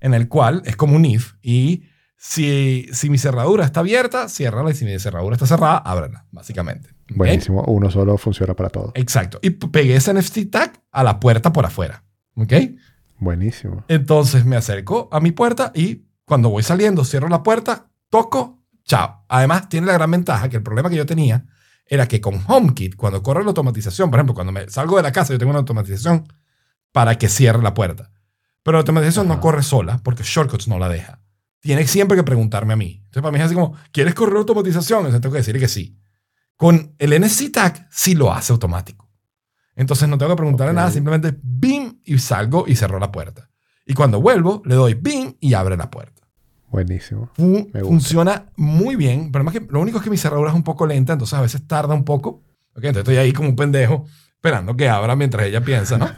En 0.00 0.14
el 0.14 0.28
cual 0.28 0.62
es 0.66 0.76
como 0.76 0.94
un 0.96 1.04
if 1.04 1.34
y 1.42 1.84
si, 2.16 2.88
si 2.92 3.10
mi 3.10 3.18
cerradura 3.18 3.64
está 3.64 3.80
abierta, 3.80 4.28
ciérrala 4.28 4.70
y 4.70 4.74
si 4.74 4.84
mi 4.84 4.98
cerradura 4.98 5.34
está 5.34 5.46
cerrada, 5.46 5.78
ábrela, 5.78 6.26
básicamente. 6.30 6.90
Buenísimo, 7.08 7.62
uno 7.66 7.90
solo 7.90 8.16
funciona 8.16 8.54
para 8.54 8.70
todo. 8.70 8.92
Exacto. 8.94 9.38
Y 9.42 9.50
pegué 9.50 9.96
ese 9.96 10.14
NFC 10.14 10.50
tag 10.50 10.82
a 10.90 11.04
la 11.04 11.20
puerta 11.20 11.52
por 11.52 11.66
afuera, 11.66 12.04
¿ok? 12.36 12.52
Buenísimo. 13.18 13.84
Entonces 13.88 14.44
me 14.44 14.56
acerco 14.56 15.08
a 15.12 15.20
mi 15.20 15.32
puerta 15.32 15.70
y 15.74 16.06
cuando 16.24 16.48
voy 16.48 16.62
saliendo, 16.62 17.04
cierro 17.04 17.28
la 17.28 17.42
puerta, 17.42 17.90
toco, 18.08 18.62
chao. 18.84 19.24
Además, 19.28 19.68
tiene 19.68 19.86
la 19.86 19.92
gran 19.92 20.10
ventaja 20.10 20.48
que 20.48 20.56
el 20.56 20.62
problema 20.62 20.88
que 20.88 20.96
yo 20.96 21.06
tenía 21.06 21.46
era 21.86 22.08
que 22.08 22.20
con 22.20 22.40
HomeKit, 22.46 22.96
cuando 22.96 23.22
corre 23.22 23.42
la 23.42 23.48
automatización, 23.48 24.10
por 24.10 24.18
ejemplo, 24.18 24.34
cuando 24.34 24.52
me 24.52 24.68
salgo 24.70 24.96
de 24.96 25.02
la 25.02 25.12
casa, 25.12 25.32
yo 25.32 25.38
tengo 25.38 25.50
una 25.50 25.58
automatización 25.58 26.26
para 26.92 27.16
que 27.18 27.28
cierre 27.28 27.62
la 27.62 27.74
puerta. 27.74 28.10
Pero 28.62 28.76
la 28.76 28.80
automatización 28.80 29.28
no 29.28 29.40
corre 29.40 29.62
sola 29.62 30.00
porque 30.02 30.22
Shortcuts 30.22 30.68
no 30.68 30.78
la 30.78 30.88
deja. 30.88 31.20
Tiene 31.64 31.86
siempre 31.86 32.14
que 32.16 32.22
preguntarme 32.22 32.74
a 32.74 32.76
mí. 32.76 33.00
Entonces, 33.06 33.22
para 33.22 33.32
mí 33.32 33.38
es 33.38 33.46
así 33.46 33.54
como, 33.54 33.74
¿quieres 33.90 34.14
correr 34.14 34.36
automatización? 34.36 34.98
Entonces, 34.98 35.22
tengo 35.22 35.32
que 35.32 35.38
decirle 35.38 35.60
que 35.60 35.68
sí. 35.68 35.98
Con 36.56 36.94
el 36.98 37.18
NFC 37.18 37.50
Tag 37.50 37.88
sí 37.90 38.14
lo 38.14 38.30
hace 38.32 38.52
automático. 38.52 39.08
Entonces, 39.74 40.06
no 40.06 40.18
tengo 40.18 40.32
que 40.32 40.36
preguntarle 40.36 40.72
Ok. 40.72 40.76
nada, 40.76 40.90
simplemente 40.90 41.34
BIM 41.42 42.00
y 42.04 42.18
salgo 42.18 42.66
y 42.68 42.76
cerro 42.76 42.98
la 42.98 43.10
puerta. 43.10 43.48
Y 43.86 43.94
cuando 43.94 44.20
vuelvo, 44.20 44.60
le 44.66 44.74
doy 44.74 44.92
BIM 44.94 45.36
y 45.40 45.54
abre 45.54 45.76
la 45.78 45.90
puerta. 45.90 46.22
Buenísimo. 46.70 47.30
Fu- 47.34 47.42
Me 47.72 47.80
gusta. 47.80 47.86
funciona 47.86 48.50
muy 48.56 48.96
bien. 48.96 49.32
Pero 49.32 49.42
más 49.42 49.54
que, 49.54 49.66
lo 49.66 49.80
único 49.80 49.96
es 49.98 50.04
que 50.04 50.10
mi 50.10 50.18
cerradura 50.18 50.50
es 50.50 50.56
un 50.56 50.64
poco 50.64 50.86
lenta, 50.86 51.14
entonces 51.14 51.38
a 51.38 51.40
veces 51.40 51.66
tarda 51.66 51.94
un 51.94 52.04
poco. 52.04 52.42
Ok, 52.76 52.84
Entonces 52.84 52.98
estoy 52.98 53.16
ahí 53.16 53.32
como 53.32 53.48
un 53.48 53.56
pendejo 53.56 54.04
esperando 54.34 54.76
que 54.76 54.88
abra 54.88 55.16
mientras 55.16 55.46
ella 55.46 55.62
piensa, 55.62 55.96
¿no? 55.96 56.10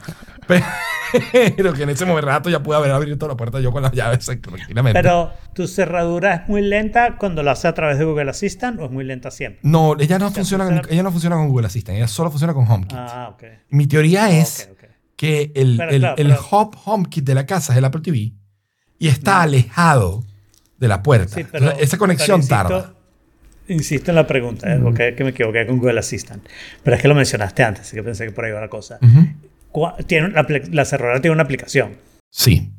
Pero 0.45 0.65
que 1.11 1.83
en 1.83 1.89
ese 1.89 2.05
momento 2.05 2.27
rato 2.27 2.49
ya 2.49 2.61
pude 2.61 2.77
haber 2.77 2.91
abierto 2.91 3.27
la 3.27 3.35
puerta 3.37 3.59
yo 3.59 3.71
con 3.71 3.81
las 3.83 3.91
llaves 3.91 4.25
tranquilamente. 4.25 4.99
Pero 5.01 5.31
tu 5.53 5.67
cerradura 5.67 6.33
es 6.35 6.49
muy 6.49 6.61
lenta 6.61 7.17
cuando 7.17 7.43
lo 7.43 7.51
hace 7.51 7.67
a 7.67 7.73
través 7.73 7.97
de 7.97 8.05
Google 8.05 8.29
Assistant 8.29 8.79
o 8.79 8.85
es 8.85 8.91
muy 8.91 9.03
lenta 9.03 9.31
siempre. 9.31 9.59
no, 9.63 9.95
ella 9.99 10.19
no, 10.19 10.31
funciona, 10.31 10.81
ella 10.89 11.03
no 11.03 11.11
funciona 11.11 11.35
con 11.35 11.47
Google 11.49 11.67
Assistant, 11.67 11.97
ella 11.97 12.07
solo 12.07 12.29
funciona 12.29 12.53
con 12.53 12.69
HomeKit. 12.69 12.97
Ah, 12.97 13.29
ok. 13.33 13.43
Mi 13.69 13.87
teoría 13.87 14.29
es 14.31 14.69
que 15.15 15.51
el, 15.55 15.77
Pero 15.77 15.89
el, 15.91 15.99
claro, 15.99 16.15
el 16.17 16.27
pero- 16.27 16.41
hub 16.51 16.75
HomeKit 16.85 17.23
de 17.25 17.35
la 17.35 17.45
casa 17.45 17.73
es 17.73 17.77
el 17.79 17.85
Apple 17.85 18.01
TV 18.01 18.33
y 18.99 19.07
está 19.07 19.41
alejado 19.41 20.23
de 20.77 20.87
la 20.87 21.01
puerta. 21.01 21.35
Sí, 21.35 21.43
pero, 21.51 21.65
Entonces, 21.65 21.87
esa 21.87 21.97
conexión 21.97 22.41
pero 22.41 22.59
insisto- 22.59 22.69
tarda. 22.81 22.93
Insisto 23.69 24.11
en 24.11 24.15
la 24.15 24.25
pregunta, 24.25 24.73
¿eh? 24.73 24.79
porque 24.81 25.09
es 25.09 25.15
que 25.15 25.25
me 25.25 25.31
equivoqué 25.31 25.67
con 25.67 25.77
Google 25.79 25.99
Assistant. 25.99 26.41
Pero 26.83 26.95
es 26.95 27.01
que 27.01 27.09
lo 27.09 27.15
mencionaste 27.15 27.63
antes, 27.63 27.81
así 27.81 27.97
que 27.97 28.03
pensé 28.03 28.23
que 28.25 28.31
por 28.31 28.45
ahí 28.45 28.51
iba 28.51 28.61
la 28.61 28.69
cosa. 28.69 28.97
Tiene 30.07 30.29
la, 30.29 30.45
la 30.71 30.85
cerradura 30.85 31.21
tiene 31.21 31.33
una 31.33 31.43
aplicación. 31.43 31.97
Sí, 32.31 32.71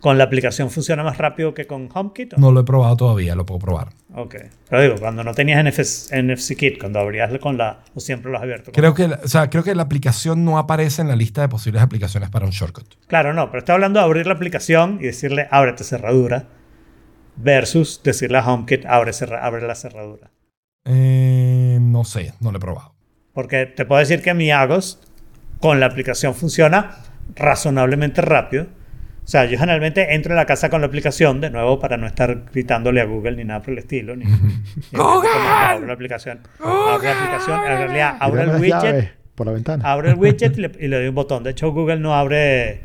¿Con 0.00 0.16
la 0.16 0.22
aplicación 0.22 0.70
funciona 0.70 1.02
más 1.02 1.18
rápido 1.18 1.54
que 1.54 1.66
con 1.66 1.88
HomeKit? 1.92 2.34
o 2.34 2.38
no 2.38 2.52
lo 2.52 2.60
he 2.60 2.64
probado 2.64 2.96
todavía, 2.96 3.34
lo 3.34 3.44
puedo 3.44 3.58
probar. 3.58 3.88
Ok. 4.14 4.36
Pero 4.70 4.82
digo, 4.82 4.94
cuando 5.00 5.24
no 5.24 5.34
tenías 5.34 5.60
NFC, 5.64 6.12
NFC 6.12 6.54
Kit, 6.56 6.78
cuando 6.78 7.00
abrías 7.00 7.36
con 7.40 7.58
la... 7.58 7.80
o 7.96 7.98
siempre 7.98 8.30
lo 8.30 8.36
has 8.38 8.44
abierto. 8.44 8.70
Creo 8.70 8.94
que, 8.94 9.08
la- 9.08 9.18
o 9.24 9.26
sea, 9.26 9.50
creo 9.50 9.64
que 9.64 9.74
la 9.74 9.82
aplicación 9.82 10.44
no 10.44 10.56
aparece 10.56 11.02
en 11.02 11.08
la 11.08 11.16
lista 11.16 11.40
de 11.40 11.48
posibles 11.48 11.82
aplicaciones 11.82 12.30
para 12.30 12.46
un 12.46 12.52
shortcut. 12.52 12.94
Claro, 13.08 13.34
no, 13.34 13.46
pero 13.50 13.58
estoy 13.58 13.72
hablando 13.74 13.98
de 13.98 14.04
abrir 14.04 14.28
la 14.28 14.34
aplicación 14.34 14.98
y 15.00 15.06
decirle 15.06 15.48
ábrete 15.50 15.82
cerradura 15.82 16.46
versus 17.34 18.00
decirle 18.04 18.38
a 18.38 18.46
HomeKit 18.46 18.86
abre, 18.86 19.12
cerra- 19.12 19.44
abre 19.44 19.66
la 19.66 19.74
cerradura. 19.74 20.30
Eh, 20.84 21.78
no 21.80 22.04
sé, 22.04 22.34
no 22.40 22.52
lo 22.52 22.58
he 22.58 22.60
probado. 22.60 22.94
Porque 23.32 23.66
te 23.66 23.84
puedo 23.84 23.98
decir 23.98 24.22
que 24.22 24.32
mi 24.32 24.52
Agost 24.52 25.06
con 25.60 25.80
la 25.80 25.86
aplicación 25.86 26.34
funciona 26.34 26.96
razonablemente 27.34 28.20
rápido. 28.22 28.64
O 29.24 29.30
sea, 29.30 29.44
yo 29.44 29.58
generalmente 29.58 30.14
entro 30.14 30.32
en 30.32 30.36
la 30.36 30.46
casa 30.46 30.70
con 30.70 30.80
la 30.80 30.86
aplicación, 30.86 31.40
de 31.42 31.50
nuevo, 31.50 31.78
para 31.78 31.98
no 31.98 32.06
estar 32.06 32.44
gritándole 32.50 33.02
a 33.02 33.04
Google 33.04 33.36
ni 33.36 33.44
nada 33.44 33.60
por 33.60 33.72
el 33.72 33.78
estilo. 33.78 34.16
Ni, 34.16 34.24
ni- 34.24 34.30
¡Google! 34.92 35.28
Abro 35.36 35.86
la 35.86 35.92
aplicación. 35.92 36.40
Abro 36.58 37.02
la 37.02 37.12
aplicación. 37.12 37.60
En 37.60 37.78
realidad, 37.78 38.16
abro 38.20 38.40
el 38.42 38.60
widget. 38.60 39.12
por 39.34 39.46
la 39.46 39.52
ventana. 39.52 39.84
Abro 39.90 40.08
el 40.08 40.14
widget 40.16 40.56
y 40.56 40.60
le, 40.62 40.72
y 40.80 40.88
le 40.88 40.96
doy 40.96 41.08
un 41.08 41.14
botón. 41.14 41.42
De 41.44 41.50
hecho, 41.50 41.70
Google 41.72 41.98
no 42.00 42.14
abre 42.14 42.80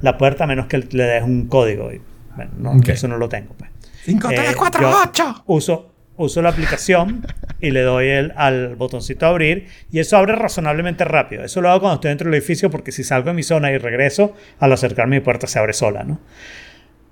la 0.00 0.16
puerta 0.16 0.44
a 0.44 0.46
menos 0.46 0.66
que 0.66 0.78
le 0.78 1.04
des 1.04 1.22
un 1.22 1.46
código. 1.48 1.92
Y, 1.92 2.00
bueno, 2.36 2.50
no, 2.56 2.70
Ok. 2.72 2.88
eso 2.88 3.06
no 3.06 3.18
lo 3.18 3.28
tengo. 3.28 3.52
Pues. 3.54 3.70
5, 4.04 4.30
Eh, 4.30 4.34
3, 4.34 4.56
4, 4.56 4.80
yo 4.80 4.96
8. 5.08 5.42
Uso, 5.46 5.91
uso 6.16 6.42
la 6.42 6.50
aplicación 6.50 7.26
y 7.60 7.70
le 7.70 7.80
doy 7.82 8.08
el, 8.08 8.32
al 8.36 8.76
botoncito 8.76 9.26
abrir 9.26 9.66
y 9.90 9.98
eso 9.98 10.16
abre 10.16 10.34
razonablemente 10.36 11.04
rápido. 11.04 11.42
Eso 11.44 11.60
lo 11.60 11.70
hago 11.70 11.80
cuando 11.80 11.94
estoy 11.96 12.10
dentro 12.10 12.26
del 12.30 12.34
edificio 12.38 12.70
porque 12.70 12.92
si 12.92 13.02
salgo 13.04 13.28
de 13.30 13.34
mi 13.34 13.42
zona 13.42 13.72
y 13.72 13.78
regreso, 13.78 14.34
al 14.58 14.72
acercarme 14.72 15.16
a 15.16 15.20
mi 15.20 15.24
puerta 15.24 15.46
se 15.46 15.58
abre 15.58 15.72
sola, 15.72 16.04
¿no? 16.04 16.20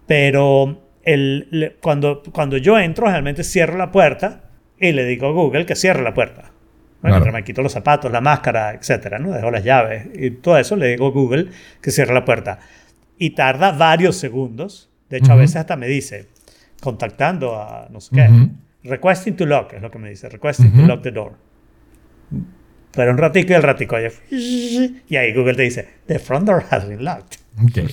Pero 0.07 0.83
el, 1.05 1.49
le- 1.51 1.73
cuando, 1.81 2.23
cuando 2.33 2.57
yo 2.57 2.79
entro, 2.79 3.07
realmente 3.07 3.45
cierro 3.45 3.77
la 3.79 3.91
puerta 3.93 4.45
y 4.79 4.93
le 4.93 5.05
digo 5.05 5.29
a 5.29 5.33
Google 5.33 5.67
que 5.67 5.77
cierre 5.77 6.03
la 6.03 6.15
puerta. 6.15 6.43
Bueno, 6.43 7.15
Claro. 7.17 7.17
mientras 7.25 7.35
me 7.35 7.45
quito 7.45 7.63
los 7.63 7.73
zapatos, 7.73 8.13
la 8.13 8.21
máscara, 8.21 8.73
etcétera, 8.75 9.19
¿no? 9.19 9.31
Dejo 9.33 9.51
las 9.51 9.65
llaves 9.65 10.07
y 10.15 10.31
todo 10.33 10.59
eso, 10.59 10.77
le 10.77 10.89
digo 10.89 11.07
a 11.07 11.11
Google 11.11 11.47
que 11.81 11.91
cierre 11.91 12.13
la 12.13 12.25
puerta. 12.25 12.59
Y 13.19 13.31
tarda 13.31 13.73
varios 13.73 14.17
segundos. 14.17 14.91
De 15.09 15.19
hecho, 15.19 15.33
a 15.33 15.35
Ujú. 15.35 15.41
veces 15.43 15.57
hasta 15.57 15.77
me 15.77 15.87
dice, 15.87 16.27
contactando 16.83 17.57
a 17.57 17.89
no 17.91 18.01
sé 18.01 18.15
qué. 18.15 18.29
Requesting 18.85 19.37
to 19.37 19.47
lock, 19.47 19.73
es 19.75 19.83
lo 19.83 19.91
que 19.91 19.99
me 19.99 20.11
dice, 20.11 20.29
requesting 20.29 20.73
to 20.73 20.83
lock 20.87 21.03
the 21.03 21.11
door. 21.13 21.33
Pero 22.93 23.13
un 23.13 23.19
ratico 23.19 23.53
y 23.53 23.57
el 23.57 23.63
ratico, 23.63 23.97
y 24.31 25.17
ahí 25.17 25.33
Google 25.33 25.55
te 25.55 25.63
dice, 25.63 25.89
the 26.07 26.19
front 26.19 26.47
door 26.47 26.65
has 26.71 26.89
been 26.89 27.05
locked. 27.05 27.39
Ok. 27.63 27.89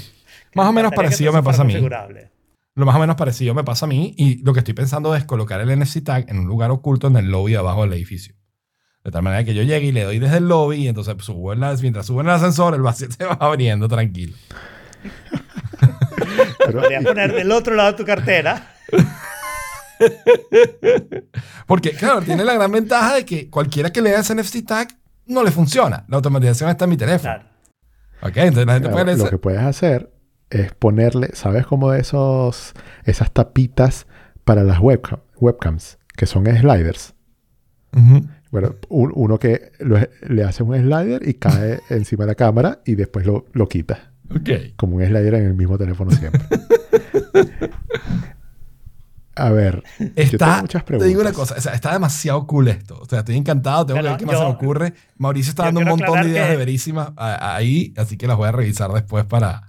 Más 0.55 0.67
o 0.67 0.73
menos 0.73 0.91
parecido 0.93 1.31
me 1.33 1.43
pasa 1.43 1.61
a 1.61 1.65
mí. 1.65 1.75
Lo 2.75 2.85
más 2.85 2.95
o 2.95 2.99
menos 2.99 3.15
parecido 3.15 3.53
me 3.53 3.63
pasa 3.63 3.85
a 3.85 3.89
mí 3.89 4.13
y 4.17 4.43
lo 4.43 4.53
que 4.53 4.59
estoy 4.59 4.73
pensando 4.73 5.15
es 5.15 5.23
colocar 5.25 5.59
el 5.61 5.79
NFC 5.79 6.03
tag 6.03 6.25
en 6.29 6.39
un 6.39 6.45
lugar 6.47 6.69
oculto 6.71 7.07
en 7.07 7.15
el 7.17 7.29
lobby 7.29 7.51
de 7.53 7.57
abajo 7.57 7.83
del 7.83 7.93
edificio. 7.93 8.35
De 9.03 9.11
tal 9.11 9.23
manera 9.23 9.43
que 9.43 9.53
yo 9.55 9.63
llegue 9.63 9.88
y 9.88 9.91
le 9.91 10.03
doy 10.03 10.19
desde 10.19 10.38
el 10.38 10.47
lobby 10.47 10.77
y 10.77 10.88
entonces 10.88 11.15
subo 11.19 11.53
en 11.53 11.59
la- 11.61 11.73
mientras 11.81 12.05
subo 12.07 12.21
en 12.21 12.27
el 12.27 12.33
ascensor 12.33 12.73
el 12.75 12.81
vacío 12.81 13.07
se 13.17 13.23
va 13.25 13.33
abriendo 13.39 13.88
tranquilo. 13.88 14.35
Pero- 16.65 16.81
Podrías 16.81 17.03
poner 17.03 17.33
del 17.33 17.51
otro 17.51 17.75
lado 17.75 17.91
de 17.91 17.97
tu 17.97 18.05
cartera. 18.05 18.73
Porque, 21.65 21.91
claro, 21.91 22.21
tiene 22.21 22.43
la 22.45 22.53
gran 22.53 22.71
ventaja 22.71 23.15
de 23.15 23.25
que 23.25 23.49
cualquiera 23.49 23.91
que 23.91 24.01
lea 24.01 24.19
ese 24.19 24.35
NFC 24.35 24.65
tag 24.65 24.87
no 25.25 25.43
le 25.43 25.51
funciona. 25.51 26.05
La 26.07 26.17
automatización 26.17 26.69
está 26.69 26.85
en 26.85 26.89
mi 26.89 26.97
teléfono. 26.97 27.33
Claro. 27.33 27.49
Ok, 28.21 28.37
entonces 28.37 28.65
la 28.65 28.73
gente 28.73 28.89
Claro, 28.89 29.05
puede 29.05 29.17
lo 29.17 29.29
que 29.29 29.37
puedes 29.37 29.61
hacer 29.61 30.11
es 30.49 30.73
ponerle, 30.73 31.29
¿sabes 31.33 31.65
cómo 31.67 31.91
de 31.91 31.99
esos, 31.99 32.73
esas 33.03 33.31
tapitas 33.31 34.07
para 34.43 34.63
las 34.63 34.79
webcam- 34.79 35.19
webcams, 35.35 35.97
que 36.15 36.25
son 36.25 36.45
sliders? 36.45 37.13
Bueno, 38.51 38.75
un- 38.89 39.11
uno 39.15 39.37
que 39.39 39.71
lo- 39.79 39.97
le 40.29 40.43
hace 40.43 40.63
un 40.63 40.75
slider 40.75 41.27
y 41.27 41.33
cae 41.35 41.79
encima 41.89 42.23
de 42.23 42.31
la 42.31 42.35
cámara 42.35 42.79
y 42.85 42.95
después 42.95 43.25
lo, 43.25 43.45
lo 43.53 43.67
quita. 43.67 44.13
Como 44.77 44.95
un 44.97 45.05
slider 45.05 45.33
en 45.35 45.45
el 45.45 45.53
mismo 45.53 45.77
teléfono 45.77 46.11
siempre. 46.11 46.41
A 49.38 49.49
ver, 49.51 49.83
yo 49.99 50.05
tengo 50.07 50.13
Está, 50.15 50.61
muchas 50.61 50.83
te 50.85 50.93
digo 50.93 51.21
una 51.21 51.29
preguntas. 51.29 51.33
cosa, 51.33 51.55
o 51.57 51.61
sea, 51.61 51.73
está 51.73 51.93
demasiado 51.93 52.45
cool 52.47 52.67
esto. 52.69 52.99
O 53.01 53.05
sea, 53.05 53.19
estoy 53.19 53.35
encantado, 53.38 53.85
tengo 53.85 54.01
que 54.01 54.07
ver 54.09 54.17
qué 54.17 54.25
más 54.25 54.38
se 54.38 54.43
me 54.43 54.49
ocurre. 54.49 54.93
Mauricio 55.17 55.49
está 55.51 55.63
dando 55.65 55.81
un 55.81 55.88
montón 55.88 56.21
de 56.23 56.29
ideas 56.29 56.45
que- 56.47 56.51
de 56.51 56.57
verísimas 56.57 57.11
ahí, 57.17 57.93
así 57.97 58.17
que 58.17 58.27
las 58.27 58.38
voy 58.38 58.47
a 58.47 58.51
revisar 58.51 58.91
después 58.91 59.25
para, 59.25 59.61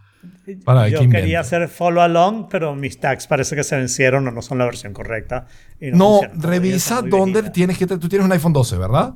para 0.65 0.83
ver 0.83 0.93
Yo 0.93 1.01
qué 1.01 1.07
quería 1.07 1.21
invento. 1.25 1.41
hacer 1.41 1.69
follow 1.69 2.03
along, 2.03 2.47
pero 2.51 2.75
mis 2.75 2.99
tags 2.99 3.27
parece 3.27 3.55
que 3.57 3.65
se 3.65 3.77
vencieron 3.77 4.27
o 4.27 4.31
no 4.31 4.41
son 4.43 4.59
la 4.59 4.65
versión 4.65 4.93
correcta. 4.93 5.47
y 5.81 5.91
No, 5.91 6.21
revisa 6.35 7.03
dónde 7.03 7.51
tienes 7.51 7.77
que... 7.79 7.87
Tú 7.87 8.09
tienes 8.09 8.25
un 8.25 8.33
iPhone 8.33 8.53
12, 8.53 8.79
¿verdad? 8.79 9.15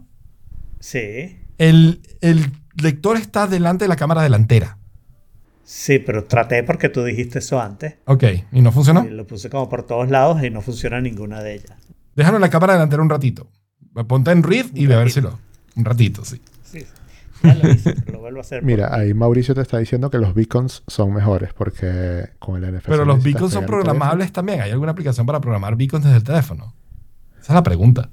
Sí. 0.81 1.39
El, 1.59 2.03
el 2.21 2.51
lector 2.83 3.17
está 3.17 3.47
delante 3.47 3.85
de 3.85 3.89
la 3.89 3.97
cámara 3.97 4.23
delantera. 4.23 4.79
Sí, 5.65 5.99
pero 5.99 6.25
traté 6.25 6.63
porque 6.63 6.89
tú 6.89 7.05
dijiste 7.05 7.39
eso 7.39 7.61
antes. 7.61 7.97
Ok, 8.07 8.25
¿y 8.53 8.61
no 8.61 8.73
funcionó? 8.73 9.05
Y 9.05 9.11
lo 9.11 9.27
puse 9.27 9.49
como 9.49 9.69
por 9.69 9.85
todos 9.85 10.11
lados 10.11 10.43
y 10.43 10.51
no 10.51 10.61
funciona 10.61 11.01
ninguna 11.01 11.43
de 11.43 11.55
ellas. 11.55 11.77
Déjalo 12.15 12.37
en 12.37 12.43
la 12.43 12.51
cámara 12.51 12.75
delantera 12.75 13.03
un 13.03 13.11
ratito. 13.11 13.49
Ponte 14.07 14.31
en 14.31 14.43
read 14.43 14.67
y 14.75 14.87
ve 14.87 14.95
a 14.95 14.99
ver 14.99 15.11
si 15.11 15.21
lo... 15.21 15.39
Un 15.77 15.85
ratito, 15.85 16.25
sí. 16.25 16.41
Sí, 16.65 16.81
sí. 16.81 16.87
Ya 17.43 17.55
lo 17.55 17.71
hice, 17.71 17.95
pero 18.05 18.13
lo 18.13 18.21
vuelvo 18.21 18.39
a 18.39 18.43
hacer. 18.43 18.63
Mira, 18.65 18.95
ahí 18.95 19.15
Mauricio 19.15 19.55
te 19.55 19.63
está 19.63 19.79
diciendo 19.79 20.11
que 20.11 20.19
los 20.19 20.35
beacons 20.35 20.83
son 20.87 21.13
mejores 21.13 21.53
porque 21.55 22.31
con 22.39 22.63
el 22.63 22.75
NFC. 22.75 22.87
Pero 22.87 23.05
los 23.05 23.23
beacons 23.23 23.53
son 23.53 23.67
programables 23.67 24.33
también. 24.33 24.61
¿Hay 24.61 24.71
alguna 24.71 24.93
aplicación 24.93 25.27
para 25.27 25.41
programar 25.41 25.77
beacons 25.77 26.05
desde 26.05 26.19
el 26.19 26.25
teléfono? 26.25 26.75
Esa 27.41 27.53
es 27.53 27.55
la 27.55 27.63
pregunta. 27.63 28.11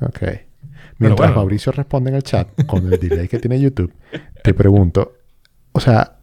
Ok. 0.00 0.22
Mientras 0.98 1.28
bueno. 1.28 1.42
Mauricio 1.42 1.72
responde 1.72 2.10
en 2.10 2.16
el 2.16 2.22
chat 2.22 2.48
con 2.66 2.92
el 2.92 2.98
delay 2.98 3.28
que 3.28 3.38
tiene 3.38 3.60
YouTube, 3.60 3.92
te 4.42 4.52
pregunto, 4.52 5.12
o 5.72 5.80
sea, 5.80 6.17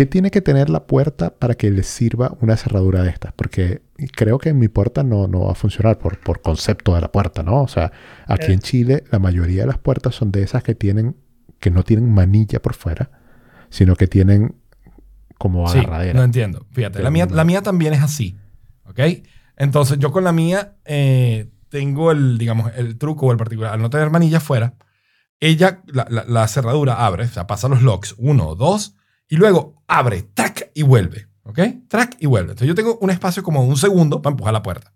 ¿qué 0.00 0.06
tiene 0.06 0.30
que 0.30 0.40
tener 0.40 0.70
la 0.70 0.86
puerta 0.86 1.34
para 1.38 1.54
que 1.56 1.70
le 1.70 1.82
sirva 1.82 2.34
una 2.40 2.56
cerradura 2.56 3.02
de 3.02 3.10
estas? 3.10 3.34
Porque 3.34 3.82
creo 4.16 4.38
que 4.38 4.48
en 4.48 4.58
mi 4.58 4.68
puerta 4.68 5.02
no, 5.02 5.28
no 5.28 5.40
va 5.40 5.52
a 5.52 5.54
funcionar 5.54 5.98
por, 5.98 6.18
por 6.20 6.40
concepto 6.40 6.94
de 6.94 7.02
la 7.02 7.12
puerta, 7.12 7.42
¿no? 7.42 7.60
O 7.62 7.68
sea, 7.68 7.92
aquí 8.26 8.46
Eh. 8.50 8.54
en 8.54 8.60
Chile 8.60 9.04
la 9.10 9.18
mayoría 9.18 9.60
de 9.60 9.66
las 9.66 9.76
puertas 9.76 10.14
son 10.14 10.32
de 10.32 10.42
esas 10.42 10.62
que 10.62 10.74
tienen 10.74 11.16
que 11.58 11.70
no 11.70 11.82
tienen 11.82 12.10
manilla 12.10 12.62
por 12.62 12.72
fuera, 12.72 13.10
sino 13.68 13.94
que 13.94 14.06
tienen 14.06 14.54
como 15.36 15.68
Sí, 15.68 15.76
agarradera. 15.80 16.14
no 16.14 16.24
entiendo. 16.24 16.66
Fíjate, 16.72 16.94
Pero 16.94 17.04
la 17.04 17.10
mía, 17.10 17.26
no. 17.26 17.34
la 17.36 17.44
mía 17.44 17.60
también 17.60 17.92
es 17.92 18.00
así. 18.02 18.38
¿Ok? 18.84 19.00
Entonces, 19.58 19.98
yo 19.98 20.12
con 20.12 20.24
la 20.24 20.32
mía 20.32 20.76
eh, 20.86 21.50
tengo 21.68 22.10
el, 22.12 22.38
digamos, 22.38 22.72
el 22.74 22.96
truco 22.96 23.26
o 23.26 23.32
el 23.32 23.36
particular. 23.36 23.74
Al 23.74 23.82
no 23.82 23.90
tener 23.90 24.08
manilla 24.08 24.38
afuera, 24.38 24.76
ella, 25.40 25.82
la, 25.86 26.06
la- 26.08 26.24
la 26.26 26.48
cerradura 26.48 27.04
abre, 27.04 27.24
o 27.24 27.28
sea, 27.28 27.46
pasa 27.46 27.68
los 27.68 27.82
locks, 27.82 28.14
uno, 28.16 28.54
dos, 28.54 28.96
y 29.30 29.36
luego 29.36 29.82
abre, 29.88 30.22
track 30.34 30.70
y 30.74 30.82
vuelve. 30.82 31.28
¿Ok? 31.44 31.58
Track 31.88 32.16
y 32.20 32.26
vuelve. 32.26 32.50
Entonces, 32.50 32.68
yo 32.68 32.74
tengo 32.74 32.98
un 33.00 33.10
espacio 33.10 33.42
como 33.42 33.64
un 33.64 33.76
segundo 33.78 34.20
para 34.20 34.32
empujar 34.34 34.52
la 34.52 34.62
puerta. 34.62 34.92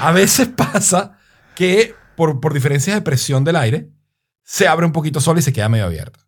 A 0.00 0.10
veces 0.12 0.48
pasa 0.48 1.18
que 1.54 1.94
por, 2.16 2.40
por 2.40 2.54
diferencias 2.54 2.96
de 2.96 3.02
presión 3.02 3.44
del 3.44 3.56
aire, 3.56 3.90
se 4.42 4.66
abre 4.66 4.86
un 4.86 4.92
poquito 4.92 5.20
sola 5.20 5.38
y 5.40 5.42
se 5.42 5.52
queda 5.52 5.68
medio 5.68 5.84
abierta. 5.84 6.18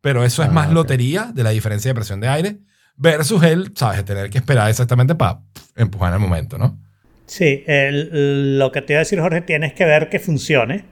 Pero 0.00 0.24
eso 0.24 0.42
es 0.42 0.48
Ah, 0.48 0.52
más 0.52 0.70
lotería 0.72 1.30
de 1.34 1.42
la 1.44 1.50
diferencia 1.50 1.90
de 1.90 1.94
presión 1.94 2.20
de 2.20 2.28
aire 2.28 2.58
versus 2.96 3.42
el, 3.42 3.72
¿sabes? 3.76 4.04
Tener 4.04 4.28
que 4.28 4.38
esperar 4.38 4.68
exactamente 4.68 5.14
para 5.14 5.40
empujar 5.76 6.08
en 6.10 6.14
el 6.14 6.20
momento, 6.28 6.58
¿no? 6.58 6.78
Sí, 7.26 7.62
el- 7.66 8.58
lo 8.58 8.72
que 8.72 8.82
te 8.82 8.92
iba 8.94 8.98
a 8.98 9.04
decir, 9.04 9.20
Jorge, 9.20 9.40
tienes 9.40 9.72
que 9.72 9.84
ver 9.84 10.08
que 10.10 10.18
funcione 10.18 10.84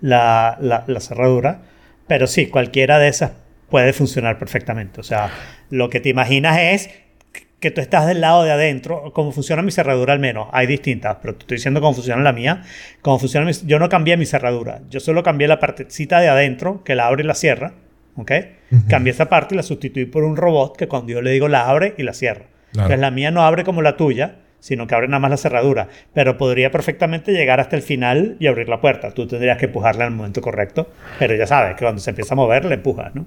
la, 0.00 0.58
la- 0.60 0.84
la 0.86 1.00
cerradura, 1.00 1.62
pero 2.06 2.26
sí, 2.26 2.46
cualquiera 2.48 2.98
de 2.98 3.08
esas 3.08 3.32
puede 3.70 3.92
funcionar 3.92 4.38
perfectamente. 4.38 5.00
O 5.00 5.04
sea, 5.04 5.30
lo 5.70 5.88
que 5.90 6.00
te 6.00 6.08
imaginas 6.08 6.58
es 6.58 6.90
que 7.60 7.70
tú 7.72 7.80
estás 7.80 8.06
del 8.06 8.20
lado 8.20 8.44
de 8.44 8.52
adentro, 8.52 9.12
cómo 9.12 9.32
funciona 9.32 9.62
mi 9.62 9.72
cerradura 9.72 10.12
al 10.12 10.20
menos, 10.20 10.48
hay 10.52 10.66
distintas, 10.68 11.16
pero 11.20 11.34
te 11.34 11.40
estoy 11.42 11.56
diciendo 11.56 11.80
cómo 11.80 11.92
funciona 11.92 12.22
la 12.22 12.32
mía, 12.32 12.62
cómo 13.02 13.18
funciona 13.18 13.44
mi- 13.46 13.52
yo 13.66 13.80
no 13.80 13.88
cambié 13.88 14.16
mi 14.16 14.26
cerradura, 14.26 14.80
yo 14.90 15.00
solo 15.00 15.24
cambié 15.24 15.48
la 15.48 15.58
partecita 15.58 16.20
de 16.20 16.28
adentro, 16.28 16.84
que 16.84 16.94
la 16.94 17.08
abre 17.08 17.24
y 17.24 17.26
la 17.26 17.34
cierra, 17.34 17.72
¿ok? 18.16 18.30
Cambié 18.88 19.12
esa 19.12 19.28
parte 19.28 19.54
y 19.54 19.56
la 19.56 19.64
sustituí 19.64 20.04
por 20.04 20.22
un 20.22 20.36
robot 20.36 20.76
que 20.76 20.86
cuando 20.86 21.12
yo 21.12 21.20
le 21.20 21.30
digo 21.32 21.48
la 21.48 21.68
abre 21.68 21.94
y 21.98 22.04
la 22.04 22.12
cierra. 22.12 22.44
Claro. 22.72 22.86
Entonces 22.86 23.00
la 23.00 23.10
mía 23.10 23.30
no 23.32 23.42
abre 23.42 23.64
como 23.64 23.82
la 23.82 23.96
tuya, 23.96 24.36
sino 24.60 24.86
que 24.86 24.94
abre 24.94 25.08
nada 25.08 25.18
más 25.20 25.30
la 25.30 25.36
cerradura. 25.36 25.88
Pero 26.14 26.36
podría 26.36 26.70
perfectamente 26.70 27.32
llegar 27.32 27.58
hasta 27.60 27.74
el 27.76 27.82
final 27.82 28.36
y 28.38 28.46
abrir 28.46 28.68
la 28.68 28.80
puerta. 28.80 29.10
Tú 29.12 29.26
tendrías 29.26 29.56
que 29.56 29.66
empujarla 29.66 30.04
en 30.04 30.12
el 30.12 30.16
momento 30.16 30.40
correcto. 30.42 30.90
Pero 31.18 31.34
ya 31.34 31.46
sabes 31.46 31.74
que 31.76 31.84
cuando 31.84 32.00
se 32.00 32.10
empieza 32.10 32.34
a 32.34 32.36
mover, 32.36 32.64
le 32.66 32.74
empujas, 32.74 33.14
¿no? 33.14 33.24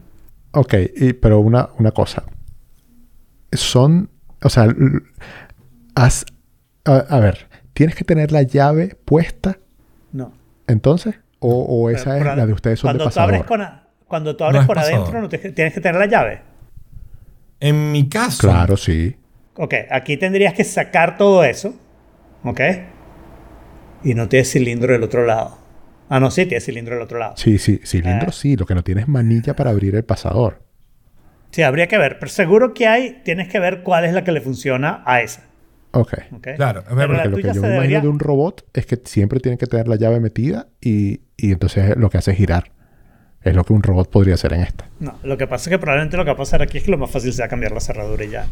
Ok, 0.54 0.74
y- 0.96 1.14
pero 1.14 1.40
una, 1.40 1.70
una 1.80 1.92
cosa. 1.92 2.24
Son, 3.54 4.10
o 4.44 4.50
sea, 4.50 4.68
has- 5.96 6.26
a, 6.86 6.96
a 6.98 7.20
ver, 7.20 7.48
¿tienes 7.74 7.96
que 7.96 8.04
tener 8.04 8.32
la 8.32 8.42
llave 8.44 8.96
puesta 9.06 9.58
No. 10.12 10.34
entonces? 10.68 11.16
¿O, 11.40 11.64
o 11.64 11.90
esa 11.90 12.14
Pero 12.18 12.32
es 12.32 12.38
la 12.38 12.46
de 12.46 12.54
ustedes 12.54 12.80
son 12.80 12.94
de 12.94 13.00
cuando 13.00 13.14
tú 13.14 13.20
abres 13.20 13.40
pasador? 13.42 13.48
con 13.48 13.62
a- 13.62 13.88
Cuando 14.08 14.36
tú 14.36 14.44
abres 14.44 14.62
es 14.62 14.68
por 14.68 14.76
pasador. 14.76 15.00
adentro, 15.00 15.22
no 15.22 15.30
te- 15.30 15.38
tienes 15.52 15.74
que 15.74 15.82
tener 15.82 16.00
la 16.00 16.06
llave. 16.06 16.42
En 17.60 17.92
mi 17.92 18.08
caso, 18.10 18.48
Claro, 18.48 18.78
sí. 18.78 19.16
Ok, 19.56 19.74
aquí 19.90 20.18
tendrías 20.18 20.54
que 20.54 20.64
sacar 20.64 21.18
todo 21.18 21.44
eso. 21.44 21.74
¿Ok? 22.44 22.60
Y 24.04 24.14
no 24.16 24.28
tienes 24.28 24.52
cilindro 24.52 24.94
del 24.94 25.04
otro 25.04 25.26
lado. 25.26 25.58
Ah, 26.14 26.20
no, 26.20 26.30
sí, 26.30 26.46
tienes 26.46 26.66
cilindro 26.66 26.96
del 26.96 27.04
otro 27.04 27.18
lado. 27.20 27.36
Sí, 27.38 27.58
sí, 27.58 27.80
cilindro 27.86 28.28
Ah. 28.30 28.34
sí. 28.34 28.58
Lo 28.58 28.66
que 28.66 28.76
no 28.76 28.84
tienes 28.84 29.04
es 29.04 29.08
manilla 29.08 29.56
para 29.56 29.70
abrir 29.70 29.96
el 29.96 30.04
pasador. 30.04 30.62
Sí, 31.52 31.62
habría 31.64 31.88
que 31.88 31.98
ver. 31.98 32.20
Pero 32.20 32.30
seguro 32.30 32.74
que 32.74 32.86
hay, 32.86 33.22
tienes 33.24 33.48
que 33.48 33.60
ver 33.60 33.82
cuál 33.82 34.04
es 34.04 34.14
la 34.14 34.26
que 34.26 34.34
le 34.34 34.42
funciona 34.42 35.04
a 35.06 35.22
esa. 35.22 35.44
Ok. 35.92 36.14
¿ok? 36.34 36.48
Claro, 36.58 36.84
Pero 36.88 37.08
Porque 37.14 37.30
lo 37.30 37.38
que 37.38 37.54
yo 37.54 37.62
me 37.62 37.76
imagino 37.78 38.02
de 38.02 38.08
un 38.10 38.20
robot 38.20 38.66
es 38.74 38.86
que 38.86 39.00
siempre 39.06 39.40
tiene 39.40 39.58
que 39.58 39.68
tener 39.68 39.88
la 39.88 39.96
llave 39.96 40.20
metida 40.20 40.68
y, 40.82 41.22
y 41.38 41.54
entonces 41.54 41.96
lo 41.96 42.10
que 42.10 42.18
hace 42.18 42.32
es 42.32 42.38
girar. 42.38 42.72
Es 43.42 43.56
lo 43.56 43.64
que 43.64 43.72
un 43.72 43.82
robot 43.82 44.10
podría 44.10 44.34
hacer 44.34 44.52
en 44.52 44.62
esta. 44.64 44.90
No, 45.00 45.18
lo 45.24 45.38
que 45.38 45.48
pasa 45.48 45.70
es 45.70 45.70
que 45.70 45.80
probablemente 45.80 46.18
lo 46.18 46.24
que 46.26 46.30
va 46.32 46.36
a 46.36 46.38
pasar 46.38 46.62
aquí 46.62 46.78
es 46.78 46.84
que 46.84 46.92
lo 46.92 46.98
más 46.98 47.10
fácil 47.10 47.32
sea 47.32 47.48
cambiar 47.48 47.72
la 47.72 47.80
cerradura 47.80 48.24
y 48.26 48.30
ya. 48.30 48.44
¿no? 48.44 48.50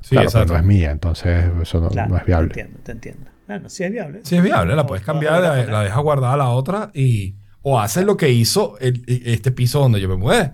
sí, 0.00 0.10
claro, 0.14 0.28
pero 0.30 0.44
exacto. 0.44 0.52
no 0.52 0.58
es 0.60 0.64
mía, 0.64 0.90
entonces 0.92 1.44
eso 1.60 1.80
no, 1.80 1.88
Claro, 1.88 2.08
no 2.10 2.16
es 2.16 2.24
viable. 2.24 2.54
Te 2.54 2.60
entiendo, 2.60 2.80
te 2.84 2.92
entiendo. 2.92 3.30
Bueno, 3.48 3.68
sí 3.68 3.82
es 3.82 3.90
viable. 3.90 4.20
Sí, 4.22 4.36
es 4.36 4.42
viable, 4.42 4.76
la 4.76 4.86
puedes 4.86 5.04
cambiar, 5.04 5.34
a 5.34 5.40
la, 5.40 5.64
la 5.64 5.82
dejas 5.82 6.02
guardada 6.02 6.34
a 6.34 6.36
la 6.36 6.50
otra 6.50 6.90
y. 6.94 7.34
O 7.62 7.80
haces 7.80 8.04
lo 8.04 8.16
que 8.16 8.30
hizo 8.30 8.78
el- 8.78 9.02
este 9.06 9.50
piso 9.50 9.80
donde 9.80 10.00
yo 10.00 10.08
me 10.08 10.16
mudé. 10.16 10.52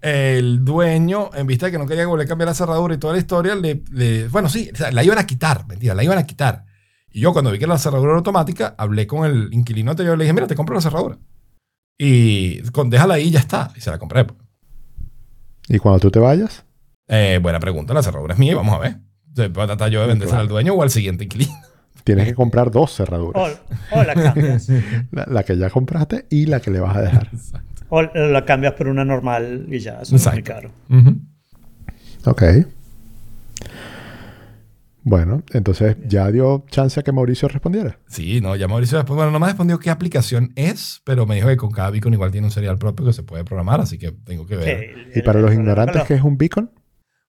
El 0.00 0.64
dueño, 0.64 1.30
en 1.34 1.46
vista 1.46 1.66
de 1.66 1.72
que 1.72 1.78
no 1.78 1.86
quería 1.86 2.06
volver 2.06 2.24
a 2.24 2.28
cambiar 2.28 2.48
la 2.48 2.54
cerradura 2.54 2.94
y 2.94 2.98
toda 2.98 3.12
la 3.14 3.18
historia, 3.18 3.54
le, 3.56 3.82
le- 3.90 4.28
bueno, 4.28 4.48
sí, 4.48 4.70
la 4.92 5.02
iban 5.04 5.18
a 5.18 5.26
quitar, 5.26 5.66
mentira, 5.66 5.92
la 5.94 6.04
iban 6.04 6.16
a 6.18 6.24
quitar. 6.24 6.64
Y 7.12 7.20
yo 7.20 7.32
cuando 7.32 7.50
vi 7.50 7.58
que 7.58 7.64
era 7.64 7.74
la 7.74 7.78
cerradura 7.78 8.12
era 8.12 8.18
automática, 8.18 8.74
hablé 8.78 9.06
con 9.06 9.26
el 9.26 9.52
inquilino 9.52 9.90
anterior 9.90 10.14
y 10.14 10.18
le 10.18 10.24
dije, 10.24 10.32
mira, 10.32 10.46
te 10.46 10.54
compro 10.54 10.74
la 10.76 10.80
cerradura. 10.80 11.18
Y 11.98 12.62
con, 12.70 12.88
déjala 12.88 13.14
ahí 13.14 13.24
y 13.28 13.30
ya 13.32 13.40
está. 13.40 13.72
Y 13.76 13.80
se 13.80 13.90
la 13.90 13.98
compré. 13.98 14.26
Y 15.68 15.78
cuando 15.78 15.98
tú 16.00 16.10
te 16.10 16.18
vayas, 16.20 16.64
Eh, 17.08 17.38
buena 17.42 17.58
pregunta, 17.58 17.92
la 17.92 18.02
cerradura 18.04 18.34
es 18.34 18.38
mía 18.40 18.52
y 18.52 18.54
vamos 18.54 18.74
a 18.74 18.78
ver. 18.78 18.98
¿Se 19.34 19.50
puede 19.50 19.66
tratar 19.66 19.90
yo 19.90 20.00
de 20.00 20.06
vendérsela 20.06 20.36
Claro. 20.38 20.42
al 20.42 20.48
dueño 20.48 20.74
o 20.74 20.82
al 20.82 20.90
siguiente 20.90 21.24
inquilino? 21.24 21.52
Tienes 22.14 22.28
que 22.28 22.34
comprar 22.34 22.70
dos 22.70 22.94
cerraduras. 22.94 23.60
O, 23.92 23.98
o 23.98 24.04
la 24.04 24.14
cambias. 24.14 24.68
La, 25.12 25.26
la 25.28 25.42
que 25.42 25.56
ya 25.56 25.70
compraste 25.70 26.26
y 26.30 26.46
la 26.46 26.60
que 26.60 26.70
le 26.70 26.80
vas 26.80 26.96
a 26.96 27.02
dejar. 27.02 27.28
o 27.88 28.02
la 28.02 28.44
cambias 28.44 28.74
por 28.74 28.88
una 28.88 29.04
normal 29.04 29.66
y 29.70 29.78
ya. 29.80 30.00
Eso 30.02 30.16
es 30.16 30.26
muy 30.26 30.38
Exacto. 30.38 30.44
caro. 30.44 30.70
Ujú. 30.88 31.16
Ok. 32.26 32.42
Bueno, 35.02 35.42
entonces 35.54 35.96
ya 36.06 36.30
dio 36.30 36.64
chance 36.70 37.00
a 37.00 37.02
que 37.02 37.10
Mauricio 37.10 37.48
respondiera. 37.48 37.98
Sí, 38.06 38.40
no, 38.42 38.54
ya 38.54 38.68
Mauricio 38.68 38.98
después, 38.98 39.16
bueno, 39.16 39.30
no 39.30 39.38
me 39.40 39.46
ha 39.46 39.48
respondido 39.48 39.78
qué 39.78 39.88
aplicación 39.88 40.52
es, 40.56 41.00
pero 41.04 41.24
me 41.24 41.36
dijo 41.36 41.48
que 41.48 41.56
con 41.56 41.70
cada 41.70 41.90
beacon 41.90 42.12
igual 42.12 42.30
tiene 42.30 42.46
un 42.46 42.50
serial 42.50 42.76
propio 42.76 43.06
que 43.06 43.14
se 43.14 43.22
puede 43.22 43.42
programar, 43.44 43.80
así 43.80 43.96
que 43.96 44.12
tengo 44.12 44.46
que 44.46 44.56
Sí, 44.56 44.60
ver. 44.60 44.78
el- 44.84 45.12
Y 45.14 45.22
para 45.22 45.38
el 45.38 45.46
los 45.46 45.54
ignorantes, 45.54 46.02
¿qué 46.04 46.14
es 46.14 46.22
un 46.22 46.36
beacon? 46.36 46.70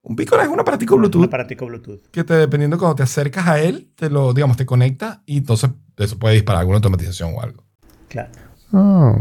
Un 0.08 0.16
beacon 0.16 0.40
es 0.40 0.48
un 0.48 0.58
aparatico 0.58 0.96
los- 0.96 1.06
un 1.06 1.10
Bluetooth 1.12 1.24
aparatico 1.28 1.66
Bluetooth. 1.66 2.00
que 2.10 2.24
te, 2.24 2.34
dependiendo 2.34 2.78
cuando 2.78 2.96
te 2.96 3.02
acercas 3.02 3.46
a 3.46 3.60
él, 3.60 3.90
te 3.94 4.08
lo, 4.10 4.32
digamos, 4.32 4.56
te 4.56 4.64
conecta 4.66 5.22
y 5.26 5.38
entonces 5.38 5.70
eso 5.98 6.18
puede 6.18 6.34
disparar 6.34 6.60
alguna 6.60 6.76
automatización 6.76 7.32
o 7.36 7.42
algo. 7.42 7.62
Claro. 8.08 8.30
Ah, 8.72 9.16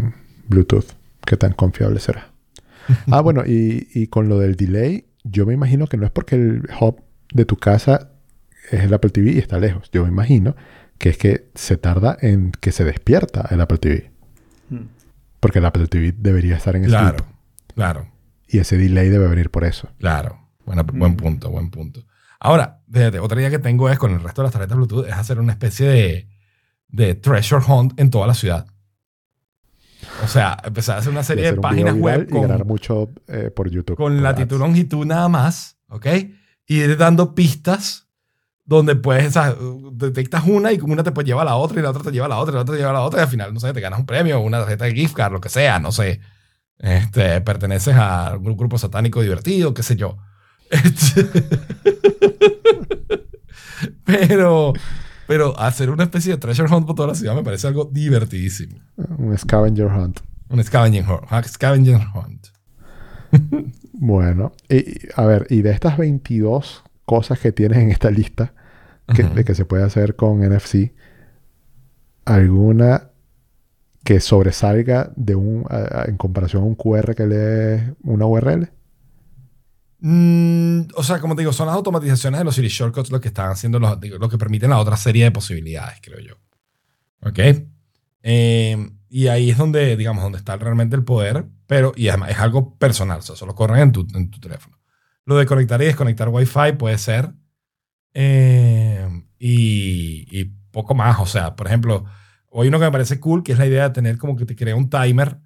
Bluetooth. 0.47 0.85
¿Qué 1.25 1.35
tan 1.37 1.53
confiable 1.53 1.99
será? 1.99 2.31
Ah, 3.11 3.19
bueno, 3.21 3.43
y, 3.45 3.87
y 3.93 4.07
con 4.07 4.29
lo 4.29 4.39
del 4.39 4.55
delay, 4.55 5.07
yo 5.25 5.45
me 5.45 5.53
imagino 5.53 5.87
que 5.87 5.97
no 5.97 6.05
es 6.05 6.11
porque 6.11 6.35
el 6.35 6.69
hub 6.79 7.01
de 7.33 7.43
tu 7.43 7.57
casa 7.57 8.11
es 8.71 8.81
el 8.85 8.93
Apple 8.93 9.09
TV 9.09 9.31
y 9.33 9.37
está 9.39 9.59
lejos. 9.59 9.89
Yo 9.91 10.03
me 10.03 10.09
imagino 10.09 10.55
que 10.97 11.09
es 11.09 11.17
que 11.17 11.49
se 11.53 11.75
tarda 11.75 12.17
en 12.21 12.51
que 12.51 12.71
se 12.71 12.85
despierta 12.85 13.45
el 13.51 13.59
Apple 13.59 13.77
TV. 13.79 14.11
Mm. 14.69 14.85
Porque 15.41 15.59
el 15.59 15.65
Apple 15.65 15.87
TV 15.87 16.13
debería 16.17 16.55
estar 16.55 16.77
en 16.77 16.85
Claro, 16.85 17.17
sleep. 17.17 17.31
claro, 17.75 18.07
Y 18.47 18.59
ese 18.59 18.77
delay 18.77 19.09
debe 19.09 19.27
venir 19.27 19.49
por 19.51 19.65
eso. 19.65 19.89
claro. 19.99 20.46
Buena- 20.67 20.83
Buen 20.83 21.15
punto, 21.15 21.49
buen 21.49 21.71
punto. 21.71 22.03
Ahora, 22.39 22.81
fíjate, 22.91 23.19
otra 23.19 23.39
idea 23.39 23.49
que 23.49 23.57
tengo 23.57 23.89
es 23.89 23.97
con 23.97 24.11
el 24.11 24.21
resto 24.21 24.41
de 24.41 24.45
las 24.47 24.53
tarjetas 24.53 24.77
Bluetooth 24.77 25.07
es 25.07 25.13
hacer 25.13 25.39
una 25.39 25.53
especie 25.53 25.87
de, 25.87 26.27
de 26.89 27.15
treasure 27.15 27.63
hunt 27.67 27.99
en 27.99 28.11
toda 28.11 28.27
la 28.27 28.35
ciudad. 28.35 28.67
O 30.23 30.27
sea, 30.27 30.57
empezar 30.63 30.97
a 30.97 30.99
hacer 30.99 31.11
una 31.11 31.23
serie 31.23 31.45
hacer 31.45 31.55
de 31.55 31.61
páginas 31.61 31.95
web 31.95 32.27
y 32.29 32.33
ganar 32.33 32.59
con, 32.59 32.67
mucho 32.67 33.09
eh, 33.27 33.49
por 33.55 33.69
YouTube. 33.69 33.95
con 33.97 34.13
por 34.13 34.21
latitud, 34.21 34.55
ads. 34.57 34.59
longitud 34.59 35.05
nada 35.05 35.27
más, 35.29 35.77
¿ok? 35.89 36.05
Y 36.67 36.81
ir 36.81 36.97
dando 36.97 37.33
pistas 37.33 38.07
donde 38.65 38.95
puedes, 38.95 39.33
detectas 39.93 40.43
una 40.45 40.73
y 40.73 40.77
con 40.77 40.91
una 40.91 41.01
te 41.01 41.11
puede 41.13 41.25
llevar 41.27 41.47
a 41.47 41.51
la 41.51 41.55
otra 41.55 41.79
y 41.79 41.81
la 41.83 41.89
otra 41.91 42.03
te 42.03 42.11
lleva 42.11 42.25
a 42.25 42.29
la 42.29 42.37
otra 42.37 42.51
y 42.51 42.55
la 42.55 42.61
otra 42.61 42.73
te 42.75 42.79
lleva 42.79 42.89
a 42.91 42.93
la 42.93 43.01
otra 43.01 43.21
y 43.21 43.23
al 43.23 43.29
final, 43.29 43.53
no 43.53 43.59
sé, 43.61 43.71
te 43.73 43.79
ganas 43.79 43.99
un 43.99 44.05
premio, 44.05 44.39
una 44.41 44.59
tarjeta 44.59 44.85
de 44.85 44.93
gift 44.93 45.15
card, 45.15 45.31
lo 45.31 45.39
que 45.41 45.49
sea, 45.49 45.79
no 45.79 45.91
sé. 45.93 46.19
Este, 46.77 47.41
perteneces 47.41 47.95
a 47.97 48.35
un 48.37 48.55
grupo 48.57 48.77
satánico 48.77 49.21
divertido, 49.21 49.73
qué 49.73 49.81
sé 49.83 49.95
yo. 49.95 50.17
Este- 50.69 51.25
pero, 54.05 54.73
pero 55.27 55.57
hacer 55.59 55.89
una 55.89 56.03
especie 56.03 56.33
de 56.33 56.37
treasure 56.37 56.73
hunt 56.73 56.85
por 56.85 56.95
toda 56.95 57.09
la 57.09 57.15
ciudad 57.15 57.35
me 57.35 57.43
parece 57.43 57.67
algo 57.67 57.85
divertidísimo. 57.91 58.77
Un 59.17 59.37
scavenger 59.37 59.87
hunt. 59.87 60.19
Un 60.49 60.63
scavenger 60.63 61.05
hunt. 61.05 61.45
Scavenger 61.45 62.01
hunt. 62.13 62.47
Bueno, 63.99 64.51
y, 64.69 65.07
a 65.15 65.25
ver, 65.25 65.47
y 65.49 65.63
de 65.63 65.71
estas 65.71 65.97
22 65.97 66.83
cosas 67.05 67.39
que 67.39 67.51
tienes 67.51 67.79
en 67.79 67.89
esta 67.89 68.11
lista 68.11 68.53
que, 69.11 69.23
de 69.23 69.43
que 69.43 69.55
se 69.55 69.65
puede 69.65 69.83
hacer 69.83 70.15
con 70.15 70.39
NFC, 70.47 70.93
¿alguna 72.23 73.09
que 74.03 74.19
sobresalga 74.19 75.11
de 75.15 75.33
un, 75.33 75.65
a- 75.67 76.01
a- 76.01 76.05
en 76.05 76.15
comparación 76.17 76.61
a 76.61 76.65
un 76.67 76.75
QR 76.75 77.15
que 77.15 77.25
lee 77.25 77.93
una 78.03 78.27
URL? 78.27 78.69
Mm, 79.99 80.81
o 80.95 81.03
sea, 81.03 81.19
como 81.19 81.35
te 81.35 81.41
digo, 81.41 81.53
son 81.53 81.67
las 81.67 81.75
automatizaciones 81.75 82.39
de 82.39 82.43
los 82.45 82.55
Siri 82.55 82.67
Shortcuts 82.67 83.09
lo 83.11 83.19
que 83.19 83.29
están 83.29 83.49
haciendo, 83.51 83.79
los- 83.79 83.97
lo 84.19 84.29
que 84.29 84.37
permiten 84.37 84.69
la 84.69 84.79
otra 84.79 84.95
serie 84.97 85.23
de 85.23 85.31
posibilidades, 85.31 85.99
creo 86.01 86.19
yo. 86.19 86.35
¿Ok? 87.21 87.39
Eh, 88.23 88.89
y 89.09 89.27
ahí 89.27 89.49
es 89.51 89.57
donde, 89.57 89.95
digamos, 89.97 90.23
donde 90.23 90.37
está 90.37 90.55
realmente 90.57 90.95
el 90.95 91.03
poder, 91.03 91.47
pero, 91.65 91.93
y 91.95 92.09
además 92.09 92.31
es 92.31 92.39
algo 92.39 92.77
personal, 92.77 93.19
o 93.19 93.21
sea, 93.21 93.35
solo 93.35 93.55
corren 93.55 93.79
en 93.81 93.91
tu, 93.91 94.07
en 94.13 94.29
tu 94.29 94.39
teléfono. 94.39 94.77
Lo 95.25 95.37
de 95.37 95.45
conectar 95.45 95.81
y 95.81 95.85
desconectar 95.85 96.29
Wi-Fi 96.29 96.73
puede 96.77 96.97
ser. 96.97 97.33
eh, 98.13 99.07
y, 99.39 100.27
y 100.31 100.45
poco 100.71 100.95
más, 100.95 101.19
o 101.19 101.25
sea, 101.25 101.55
por 101.55 101.67
ejemplo, 101.67 102.05
hoy 102.49 102.69
uno 102.69 102.79
que 102.79 102.85
me 102.85 102.91
parece 102.91 103.19
cool, 103.19 103.43
que 103.43 103.51
es 103.53 103.57
la 103.59 103.67
idea 103.67 103.83
de 103.89 103.93
tener 103.95 104.17
como 104.17 104.35
que 104.35 104.45
te 104.45 104.55
crea 104.55 104.75
un 104.75 104.89
timer 104.89 105.39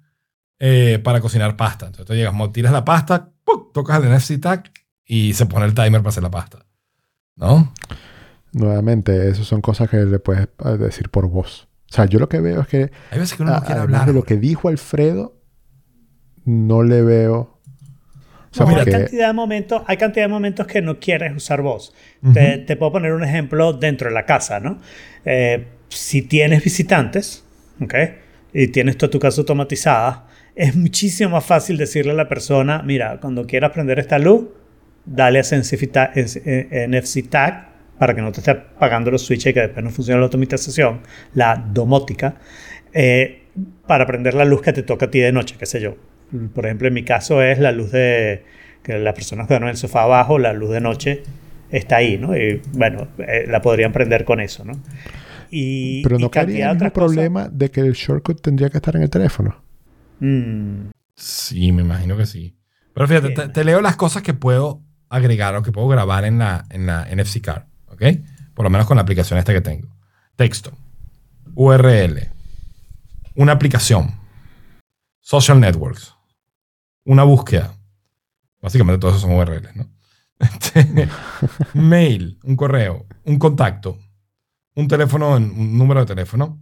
eh, 0.60 1.00
para 1.04 1.20
cocinar 1.20 1.56
pasta. 1.56 1.86
Entonces 1.86 2.06
tú 2.06 2.14
llegas, 2.14 2.34
tiras 2.52 2.72
la 2.72 2.84
pasta, 2.84 3.31
¡puc! 3.44 3.72
tocas 3.72 4.02
el 4.02 4.10
NFC 4.14 4.40
tag 4.40 4.70
y 5.04 5.32
se 5.34 5.46
pone 5.46 5.64
el 5.66 5.74
timer 5.74 6.00
para 6.00 6.08
hacer 6.10 6.22
la 6.22 6.30
pasta. 6.30 6.64
¿No? 7.36 7.72
Nuevamente, 8.52 9.28
esas 9.30 9.46
son 9.46 9.60
cosas 9.62 9.88
que 9.88 9.96
le 9.98 10.18
puedes 10.18 10.48
eh, 10.64 10.76
decir 10.78 11.08
por 11.10 11.28
voz. 11.28 11.68
O 11.90 11.94
sea, 11.94 12.04
yo 12.06 12.18
lo 12.18 12.28
que 12.28 12.40
veo 12.40 12.60
es 12.62 12.68
que, 12.68 12.90
Hay 13.10 13.18
veces 13.18 13.36
que 13.36 13.42
uno 13.42 13.52
a- 13.54 13.60
no 13.60 13.64
quiere 13.66 13.80
hablar. 13.80 14.06
de 14.06 14.12
lo 14.12 14.22
que 14.24 14.36
dijo 14.36 14.68
Alfredo, 14.68 15.40
no 16.44 16.82
le 16.82 17.02
veo... 17.02 17.58
O 18.50 18.54
sea, 18.54 18.66
No, 18.66 18.70
hay, 18.72 18.76
porque- 18.76 18.90
cantidad 18.90 19.28
de 19.28 19.32
momentos, 19.32 19.82
hay 19.86 19.96
cantidad 19.96 20.24
de 20.26 20.28
momentos 20.32 20.66
que 20.66 20.82
no 20.82 20.98
quieres 21.00 21.34
usar 21.34 21.62
voz. 21.62 21.94
Ujú. 22.22 22.34
te, 22.34 22.58
te 22.58 22.76
puedo 22.76 22.92
poner 22.92 23.12
un 23.14 23.24
ejemplo 23.24 23.72
dentro 23.72 24.08
de 24.08 24.14
la 24.14 24.26
casa, 24.26 24.60
¿no? 24.60 24.78
Eh, 25.24 25.68
si 25.88 26.22
tienes 26.22 26.62
visitantes, 26.62 27.44
¿ok? 27.80 27.94
Y 28.52 28.68
tienes 28.68 28.98
toda 28.98 29.10
tu 29.10 29.18
casa 29.18 29.40
automatizada, 29.40 30.26
es 30.54 30.76
muchísimo 30.76 31.30
más 31.30 31.44
fácil 31.44 31.76
decirle 31.76 32.12
a 32.12 32.14
la 32.14 32.28
persona, 32.28 32.82
mira, 32.82 33.18
cuando 33.20 33.46
quieras 33.46 33.72
prender 33.72 33.98
esta 33.98 34.18
luz, 34.18 34.48
dale 35.04 35.38
a 35.38 35.42
NFC 35.42 35.90
tag, 35.90 36.12
eh, 36.14 36.86
NFC 36.88 37.28
tag 37.28 37.68
para 37.98 38.14
que 38.14 38.20
no 38.20 38.32
te 38.32 38.40
esté 38.40 38.50
apagando 38.50 39.10
los 39.10 39.22
switches 39.22 39.50
y 39.50 39.54
que 39.54 39.60
después 39.60 39.84
no 39.84 39.90
funcione 39.90 40.20
la 40.20 40.24
automatización, 40.24 41.00
la 41.34 41.56
domótica, 41.56 42.34
eh, 42.92 43.42
para 43.86 44.06
prender 44.06 44.34
la 44.34 44.44
luz 44.44 44.62
que 44.62 44.72
te 44.72 44.82
toca 44.82 45.06
a 45.06 45.10
ti 45.10 45.20
de 45.20 45.32
noche, 45.32 45.56
qué 45.58 45.66
sé 45.66 45.80
yo. 45.80 45.96
Por 46.54 46.64
ejemplo, 46.64 46.88
en 46.88 46.94
mi 46.94 47.04
caso 47.04 47.42
es 47.42 47.58
la 47.58 47.72
luz 47.72 47.92
de 47.92 48.42
que 48.82 48.98
las 48.98 49.14
personas 49.14 49.46
que 49.46 49.54
duermen 49.54 49.68
en 49.68 49.72
el 49.72 49.76
sofá 49.76 50.02
abajo, 50.02 50.38
la 50.38 50.52
luz 50.52 50.70
de 50.70 50.80
noche 50.80 51.22
está 51.70 51.96
ahí, 51.96 52.18
¿no? 52.18 52.36
Y 52.36 52.60
bueno, 52.72 53.08
eh, 53.18 53.44
la 53.46 53.60
podrían 53.60 53.92
prender 53.92 54.24
con 54.24 54.40
eso, 54.40 54.64
¿no? 54.64 54.72
Y, 55.50 56.02
pero 56.02 56.18
y 56.18 56.22
no 56.22 56.30
cantidad 56.30 56.46
caería 56.46 56.70
el 56.70 56.76
mismo 56.76 56.92
problema 56.92 57.48
de 57.48 57.70
que 57.70 57.80
el 57.80 57.92
shortcut 57.92 58.40
tendría 58.40 58.70
que 58.70 58.78
estar 58.78 58.96
en 58.96 59.02
el 59.02 59.10
teléfono. 59.10 59.62
Mm, 60.22 60.90
Sí, 61.16 61.72
me 61.72 61.82
imagino 61.82 62.16
que 62.16 62.26
sí. 62.26 62.56
Pero 62.94 63.08
fíjate, 63.08 63.30
te, 63.30 63.48
te 63.48 63.64
leo 63.64 63.80
las 63.80 63.96
cosas 63.96 64.22
que 64.22 64.34
puedo 64.34 64.82
agregar 65.08 65.54
o 65.56 65.62
que 65.62 65.72
puedo 65.72 65.88
grabar 65.88 66.24
en 66.24 66.38
la, 66.38 66.64
en 66.70 66.86
la 66.86 67.06
NFC 67.14 67.40
card. 67.40 67.64
¿Ok? 67.86 68.02
Por 68.54 68.64
lo 68.64 68.70
menos 68.70 68.86
con 68.86 68.96
la 68.96 69.02
aplicación 69.02 69.38
esta 69.38 69.52
que 69.52 69.60
tengo. 69.60 69.88
Texto. 70.36 70.72
URL. 71.54 72.30
Una 73.34 73.52
aplicación. 73.52 74.14
Social 75.20 75.60
networks. 75.60 76.14
Una 77.04 77.24
búsqueda. 77.24 77.74
Básicamente 78.60 79.00
todos 79.00 79.16
esos 79.16 79.28
son 79.28 79.36
URLs, 79.38 79.76
¿no? 79.76 79.90
Este, 80.42 81.08
mail, 81.74 82.38
un 82.42 82.56
correo, 82.56 83.06
un 83.24 83.38
contacto, 83.38 83.96
un 84.74 84.88
teléfono, 84.88 85.36
un 85.36 85.78
número 85.78 86.00
de 86.00 86.06
teléfono, 86.06 86.60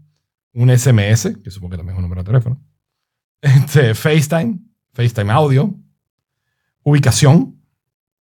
un 0.52 0.76
SMS, 0.76 1.38
que 1.42 1.50
supongo 1.50 1.70
que 1.72 1.76
también 1.78 1.94
es 1.94 1.98
un 1.98 2.02
número 2.02 2.22
de 2.22 2.26
teléfono, 2.26 2.62
este, 3.42 3.94
FaceTime, 3.94 4.58
FaceTime 4.92 5.32
audio, 5.32 5.74
ubicación, 6.82 7.60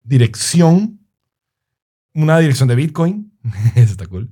dirección, 0.02 1.00
una 2.14 2.38
dirección 2.38 2.68
de 2.68 2.74
Bitcoin, 2.74 3.32
eso 3.74 3.92
está 3.92 4.06
cool, 4.06 4.30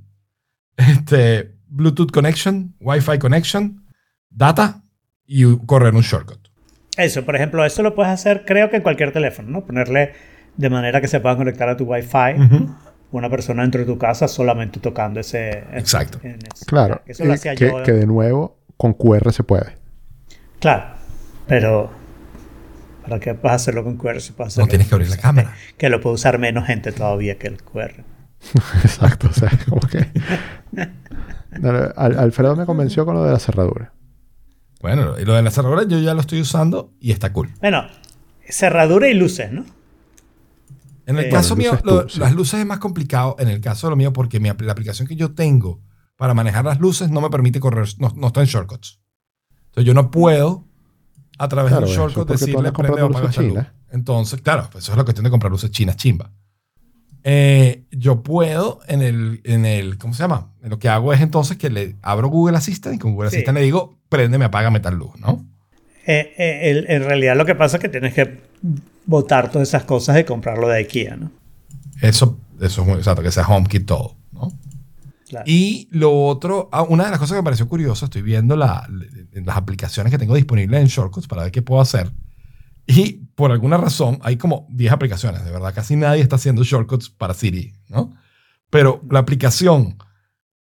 este, 0.76 1.54
Bluetooth 1.66 2.10
connection, 2.10 2.74
Wi-Fi 2.80 3.18
connection, 3.18 3.84
data 4.30 4.82
y 5.26 5.44
correr 5.66 5.94
un 5.94 6.02
shortcut. 6.02 6.48
Eso, 6.96 7.24
por 7.24 7.34
ejemplo, 7.34 7.64
eso 7.64 7.82
lo 7.82 7.94
puedes 7.94 8.12
hacer 8.12 8.44
creo 8.46 8.70
que 8.70 8.76
en 8.76 8.82
cualquier 8.82 9.12
teléfono, 9.12 9.48
¿no? 9.50 9.64
Ponerle 9.66 10.12
de 10.56 10.70
manera 10.70 11.00
que 11.00 11.08
se 11.08 11.18
pueda 11.18 11.36
conectar 11.36 11.68
a 11.68 11.76
tu 11.76 11.84
Wi-Fi 11.84 12.36
una 13.10 13.28
persona 13.30 13.62
dentro 13.62 13.80
de 13.80 13.86
tu 13.86 13.98
casa 13.98 14.28
solamente 14.28 14.78
tocando 14.80 15.18
ese... 15.20 15.64
Exacto. 15.72 16.18
en 16.22 16.38
ese- 16.52 16.64
Claro. 16.66 17.02
Eso 17.06 17.24
lo 17.24 17.32
hacía 17.32 17.54
que, 17.56 17.66
yo. 17.68 17.82
que 17.82 17.92
de 17.92 18.06
nuevo, 18.06 18.58
con 18.76 18.92
QR 18.92 19.32
se 19.32 19.42
puede. 19.44 19.76
Claro, 20.64 20.94
pero 21.46 21.90
¿para 23.02 23.20
qué 23.20 23.34
puedes 23.34 23.56
hacerlo 23.56 23.84
con 23.84 23.98
QR 23.98 24.18
si 24.22 24.32
puedes 24.32 24.54
hacerlo 24.54 24.64
No 24.64 24.70
tienes 24.70 24.88
que 24.88 24.94
abrir 24.94 25.10
la 25.10 25.18
cámara. 25.18 25.54
Que 25.76 25.90
lo 25.90 26.00
puede 26.00 26.14
usar 26.14 26.38
menos 26.38 26.66
gente 26.66 26.90
todavía 26.90 27.36
que 27.38 27.48
el 27.48 27.62
QR. 27.62 28.02
Exacto. 28.82 29.28
O 29.28 29.32
sea, 29.34 29.50
como 29.68 29.82
que... 29.82 30.06
Alfredo 31.96 32.56
me 32.56 32.64
convenció 32.64 33.04
con 33.04 33.14
lo 33.14 33.24
de 33.24 33.32
la 33.32 33.38
cerradura. 33.38 33.92
Bueno, 34.80 35.18
y 35.20 35.26
lo 35.26 35.34
de 35.34 35.42
la 35.42 35.50
cerradura 35.50 35.82
yo 35.86 35.98
ya 35.98 36.14
lo 36.14 36.20
estoy 36.20 36.40
usando 36.40 36.94
y 36.98 37.12
está 37.12 37.30
cool. 37.34 37.50
Bueno, 37.60 37.84
cerradura 38.48 39.08
y 39.08 39.14
luces, 39.14 39.52
¿no? 39.52 39.66
En 41.06 41.18
el 41.18 41.26
Eh, 41.26 41.28
caso 41.28 41.56
mío, 41.56 41.72
luces 41.72 41.84
lo- 41.84 42.02
tú, 42.04 42.08
sí. 42.08 42.20
las 42.20 42.32
luces 42.32 42.60
es 42.60 42.66
más 42.66 42.78
complicado 42.78 43.36
en 43.38 43.48
el 43.48 43.60
caso 43.60 43.86
de 43.86 43.90
lo 43.90 43.96
mío 43.96 44.14
porque 44.14 44.40
mi, 44.40 44.48
la 44.60 44.72
aplicación 44.72 45.06
que 45.06 45.14
yo 45.16 45.34
tengo 45.34 45.82
para 46.16 46.32
manejar 46.32 46.64
las 46.64 46.80
luces 46.80 47.10
no 47.10 47.20
me 47.20 47.28
permite 47.28 47.60
correr, 47.60 47.86
no, 47.98 48.12
no 48.16 48.28
está 48.28 48.40
en 48.40 48.46
shortcuts. 48.46 49.00
Entonces 49.74 49.84
yo 49.86 49.94
no 49.94 50.10
puedo 50.10 50.64
a 51.38 51.48
través 51.48 51.70
Claro, 51.72 51.86
de 51.86 51.92
un 51.92 51.98
shortcut 51.98 52.28
decirle 52.30 52.70
prende 52.70 53.02
o 53.02 53.06
apaga 53.06 53.42
luz. 53.42 53.58
Entonces, 53.90 54.40
claro, 54.40 54.68
pues 54.70 54.84
eso 54.84 54.92
es 54.92 54.98
la 54.98 55.04
cuestión 55.04 55.24
de 55.24 55.30
comprar 55.30 55.50
luces 55.50 55.70
chinas 55.72 55.96
chimba. 55.96 56.30
Eh, 57.24 57.84
yo 57.90 58.22
puedo 58.22 58.80
en 58.86 59.00
el, 59.02 59.40
en 59.44 59.64
el, 59.64 59.96
¿cómo 59.98 60.12
se 60.14 60.22
llama? 60.22 60.52
Lo 60.62 60.78
que 60.78 60.88
hago 60.88 61.12
es 61.12 61.20
entonces 61.20 61.56
que 61.56 61.70
le 61.70 61.96
abro 62.02 62.28
Google 62.28 62.56
Assistant 62.56 62.94
y 62.94 62.98
con 62.98 63.14
Google 63.14 63.30
Sí. 63.30 63.36
Assistant 63.36 63.56
le 63.58 63.64
digo, 63.64 63.98
préndeme, 64.08 64.44
apágame 64.44 64.80
tal 64.80 64.94
luz, 64.96 65.18
¿no? 65.18 65.44
Eh, 66.06 66.34
eh, 66.36 66.70
el- 66.70 66.86
en 66.90 67.02
realidad 67.04 67.34
lo 67.36 67.46
que 67.46 67.54
pasa 67.54 67.78
es 67.78 67.82
que 67.82 67.88
tienes 67.88 68.12
que 68.14 68.42
botar 69.06 69.50
todas 69.50 69.66
esas 69.68 69.84
cosas 69.84 70.20
y 70.20 70.24
comprarlo 70.24 70.68
de 70.68 70.76
IKEA, 70.78 71.16
¿no? 71.16 71.30
Eso, 72.02 72.38
eso 72.60 72.82
es 72.82 72.86
muy 72.86 72.98
exacto, 72.98 73.22
que 73.22 73.30
sea 73.32 73.46
HomeKit 73.46 73.86
todo. 73.86 74.16
Claro. 75.28 75.44
Y 75.48 75.88
lo 75.90 76.26
otro, 76.26 76.68
ah, 76.72 76.82
una 76.82 77.04
de 77.04 77.10
las 77.10 77.18
cosas 77.18 77.34
que 77.36 77.40
me 77.40 77.44
pareció 77.44 77.68
curiosa, 77.68 78.04
estoy 78.06 78.22
viendo 78.22 78.56
la- 78.56 78.88
las 79.32 79.56
aplicaciones 79.56 80.10
que 80.10 80.18
tengo 80.18 80.34
disponibles 80.34 80.80
en 80.80 80.86
Shortcuts 80.86 81.26
para 81.26 81.42
ver 81.44 81.52
qué 81.52 81.62
puedo 81.62 81.80
hacer. 81.80 82.12
Y 82.86 83.24
por 83.34 83.50
alguna 83.50 83.78
razón 83.78 84.18
hay 84.22 84.36
como 84.36 84.66
10 84.70 84.92
aplicaciones, 84.92 85.44
de 85.44 85.50
verdad, 85.50 85.74
casi 85.74 85.96
nadie 85.96 86.20
está 86.22 86.36
haciendo 86.36 86.62
Shortcuts 86.62 87.08
para 87.08 87.32
Siri, 87.34 87.72
¿no? 87.88 88.14
Pero 88.70 89.00
la 89.10 89.20
aplicación 89.20 89.96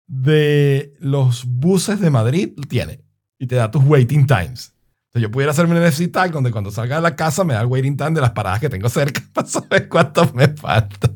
de 0.07 0.95
los 1.01 1.45
buses 1.47 2.01
de 2.01 2.11
Madrid 2.11 2.51
tiene 2.69 3.01
y 3.39 3.47
te 3.47 3.55
da 3.55 3.71
tus 3.71 3.83
waiting 3.85 4.27
times. 4.27 4.75
Entonces 5.07 5.23
yo 5.23 5.31
pudiera 5.31 5.53
hacerme 5.53 5.75
un 5.75 5.83
NFC 5.85 6.09
tag 6.13 6.31
donde 6.33 6.51
cuando 6.51 6.71
salga 6.71 6.97
de 6.97 7.03
la 7.03 7.17
casa 7.17 7.43
me 7.45 7.55
da 7.55 7.61
el 7.63 7.67
waiting 7.67 7.97
time 7.97 8.11
de 8.13 8.21
las 8.21 8.31
paradas 8.33 8.61
que 8.61 8.69
tengo 8.69 8.89
cerca 8.89 9.23
para 9.33 9.49
saber 9.49 9.89
cuánto 9.89 10.31
me 10.35 10.49
falta. 10.49 11.11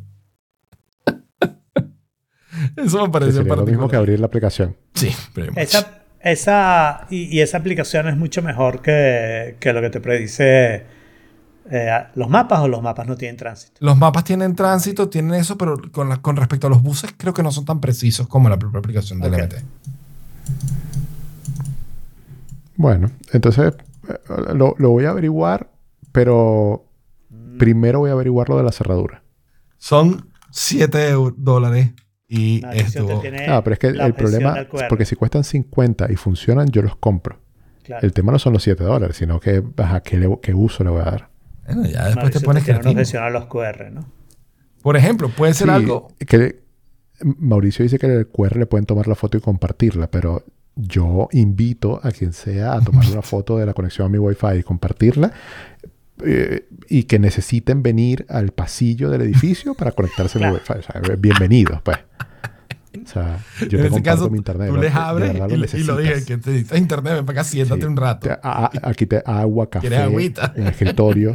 Eso 2.85 3.03
me 3.05 3.11
pareció 3.11 3.35
sería 3.43 3.57
lo 3.57 3.65
mismo 3.67 3.89
que 3.89 3.97
abrir 3.97 4.21
la 4.21 4.27
aplicación. 4.27 4.77
Sí. 4.95 5.11
Esa, 5.57 6.03
esa, 6.21 7.07
y, 7.11 7.25
y 7.37 7.41
esa 7.41 7.59
aplicación 7.59 8.09
es 8.09 8.17
mucho 8.17 8.43
mejor 8.43 8.81
que, 8.83 9.57
que 9.61 9.73
lo 9.73 9.81
que 9.81 9.91
te 9.91 10.01
predice 10.01 10.85
eh, 11.71 12.05
los 12.15 12.29
mapas 12.29 12.61
o 12.61 12.69
los 12.69 12.83
mapas 12.83 13.07
no 13.07 13.17
tienen 13.17 13.37
tránsito. 13.37 13.75
Los 13.81 13.97
mapas 13.97 14.25
tienen 14.25 14.55
tránsito, 14.55 15.09
tienen 15.09 15.35
eso, 15.35 15.57
pero 15.57 15.81
con, 15.93 16.09
la- 16.09 16.19
con 16.21 16.37
respecto 16.37 16.67
a 16.67 16.71
los 16.71 16.83
buses 16.83 17.15
creo 17.17 17.33
que 17.33 17.43
no 17.43 17.51
son 17.53 17.65
tan 17.65 17.81
precisos 17.81 18.27
como 18.29 18.49
la 18.49 18.59
propia 18.59 18.79
aplicación 18.81 19.21
del 19.21 19.35
Ok. 19.35 19.41
MT. 19.43 19.55
Bueno, 22.77 23.11
entonces 23.33 23.73
eh, 24.09 24.19
lo, 24.55 24.75
lo 24.79 24.91
voy 24.91 25.05
a 25.05 25.11
averiguar, 25.11 25.71
pero 26.13 26.87
primero 27.59 28.01
voy 28.01 28.11
a 28.11 28.15
averiguar 28.15 28.49
lo 28.49 28.57
de 28.57 28.65
la 28.65 28.73
cerradura. 28.73 29.23
Son 29.79 30.29
7 30.51 31.13
dólares 31.37 31.91
y 32.35 32.61
No, 32.63 32.73
estuvo... 32.73 33.23
Ah, 33.49 33.63
pero 33.63 33.75
es 33.75 33.79
que 33.79 33.87
el 33.89 34.15
problema 34.15 34.61
es 34.61 34.67
porque 34.89 35.05
si 35.05 35.17
cuestan 35.17 35.45
50 35.45 36.11
y 36.13 36.17
funcionan, 36.17 36.69
yo 36.69 36.83
los 36.83 36.97
compro. 36.97 37.39
claro. 37.83 38.05
El 38.07 38.13
tema 38.13 38.33
no 38.33 38.39
son 38.39 38.53
los 38.53 38.63
7 38.63 38.83
dólares, 38.85 39.17
sino 39.17 39.41
que 39.41 39.63
ajá, 39.77 40.01
¿qué, 40.01 40.17
le- 40.19 40.39
qué 40.43 40.55
uso 40.55 40.85
le 40.85 40.91
voy 40.91 41.01
a 41.03 41.05
dar. 41.05 41.29
Bueno, 41.67 41.85
ya 41.87 42.05
después 42.07 42.17
Mauricio 42.17 42.41
te 42.41 42.45
pones 42.47 42.65
creativo. 42.65 43.21
a 43.25 43.31
los 43.31 43.47
QR, 43.47 43.91
¿no? 43.91 44.05
Por 44.83 44.97
ejemplo, 44.97 45.29
puede 45.31 45.55
ser 45.55 45.69
Sí, 45.69 45.73
algo... 45.73 46.09
que 46.27 46.61
Mauricio 47.23 47.83
dice 47.85 47.99
que 47.99 48.07
el 48.07 48.27
QR 48.29 48.57
le 48.59 48.67
pueden 48.67 48.85
tomar 48.87 49.07
la 49.09 49.15
foto 49.15 49.39
y 49.39 49.41
compartirla, 49.41 50.11
pero 50.11 50.45
yo 50.77 51.29
invito 51.33 52.01
a 52.03 52.11
quien 52.11 52.33
sea 52.33 52.75
a 52.75 52.81
tomar 52.81 53.07
una 53.11 53.23
foto 53.23 53.57
de 53.57 53.65
la 53.67 53.73
conexión 53.73 54.07
a 54.07 54.11
mi 54.11 54.19
Wi-Fi 54.19 54.59
y 54.59 54.63
compartirla. 54.63 55.33
Eh, 56.25 56.67
y 56.89 57.05
que 57.05 57.19
necesiten 57.19 57.83
venir 57.83 58.25
al 58.29 58.51
pasillo 58.53 59.11
del 59.11 59.23
edificio 59.23 59.75
para 59.75 59.93
conectarse 59.93 60.39
Claro. 60.39 60.55
Wi-Fi. 60.55 60.73
O 60.79 60.83
sea, 60.83 61.01
bienvenidos, 61.19 61.81
pues. 61.83 61.99
O 63.05 63.09
sea, 63.09 63.41
yo 63.69 63.79
en 63.79 63.85
te 63.85 63.91
comparto 63.91 64.03
caso, 64.03 64.31
mi 64.31 64.39
internet. 64.39 64.69
tú 64.71 64.77
les 64.77 64.95
abres 64.95 65.33
y, 65.33 65.37
y 65.79 65.85
lo 65.85 65.97
dije, 65.97 66.11
necesitas. 66.11 66.25
que 66.25 66.37
te 66.39 66.51
necesitas 66.51 66.79
internet, 66.79 67.15
ven 67.15 67.27
para 67.27 67.41
acá, 67.41 67.49
siéntate 67.49 67.81
Sí. 67.81 67.87
un 67.89 67.97
rato. 67.97 68.29
Te- 68.29 68.33
a- 68.35 68.39
a- 68.43 68.71
aquí 68.85 69.07
te 69.07 69.21
agua, 69.27 69.69
café, 69.71 69.89
en 69.89 70.63
el 70.63 70.67
escritorio. 70.69 71.35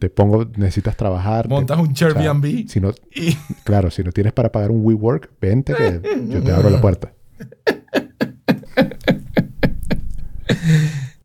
te 0.00 0.10
pongo, 0.10 0.44
necesitas 0.56 0.96
trabajar. 0.96 1.44
te- 1.44 1.50
Montas 1.50 1.78
un 1.78 1.92
o 1.92 1.94
sea, 1.94 2.08
Airbnb 2.08 2.68
si 2.68 2.80
no, 2.80 2.92
y... 3.14 3.36
Claro, 3.64 3.92
si 3.92 4.02
no 4.02 4.10
tienes 4.10 4.32
para 4.32 4.50
pagar 4.50 4.72
un 4.72 4.84
WeWork, 4.84 5.30
vente 5.40 5.72
que 5.72 6.00
yo 6.28 6.42
te 6.42 6.50
abro 6.50 6.68
la 6.68 6.80
puerta. 6.80 7.12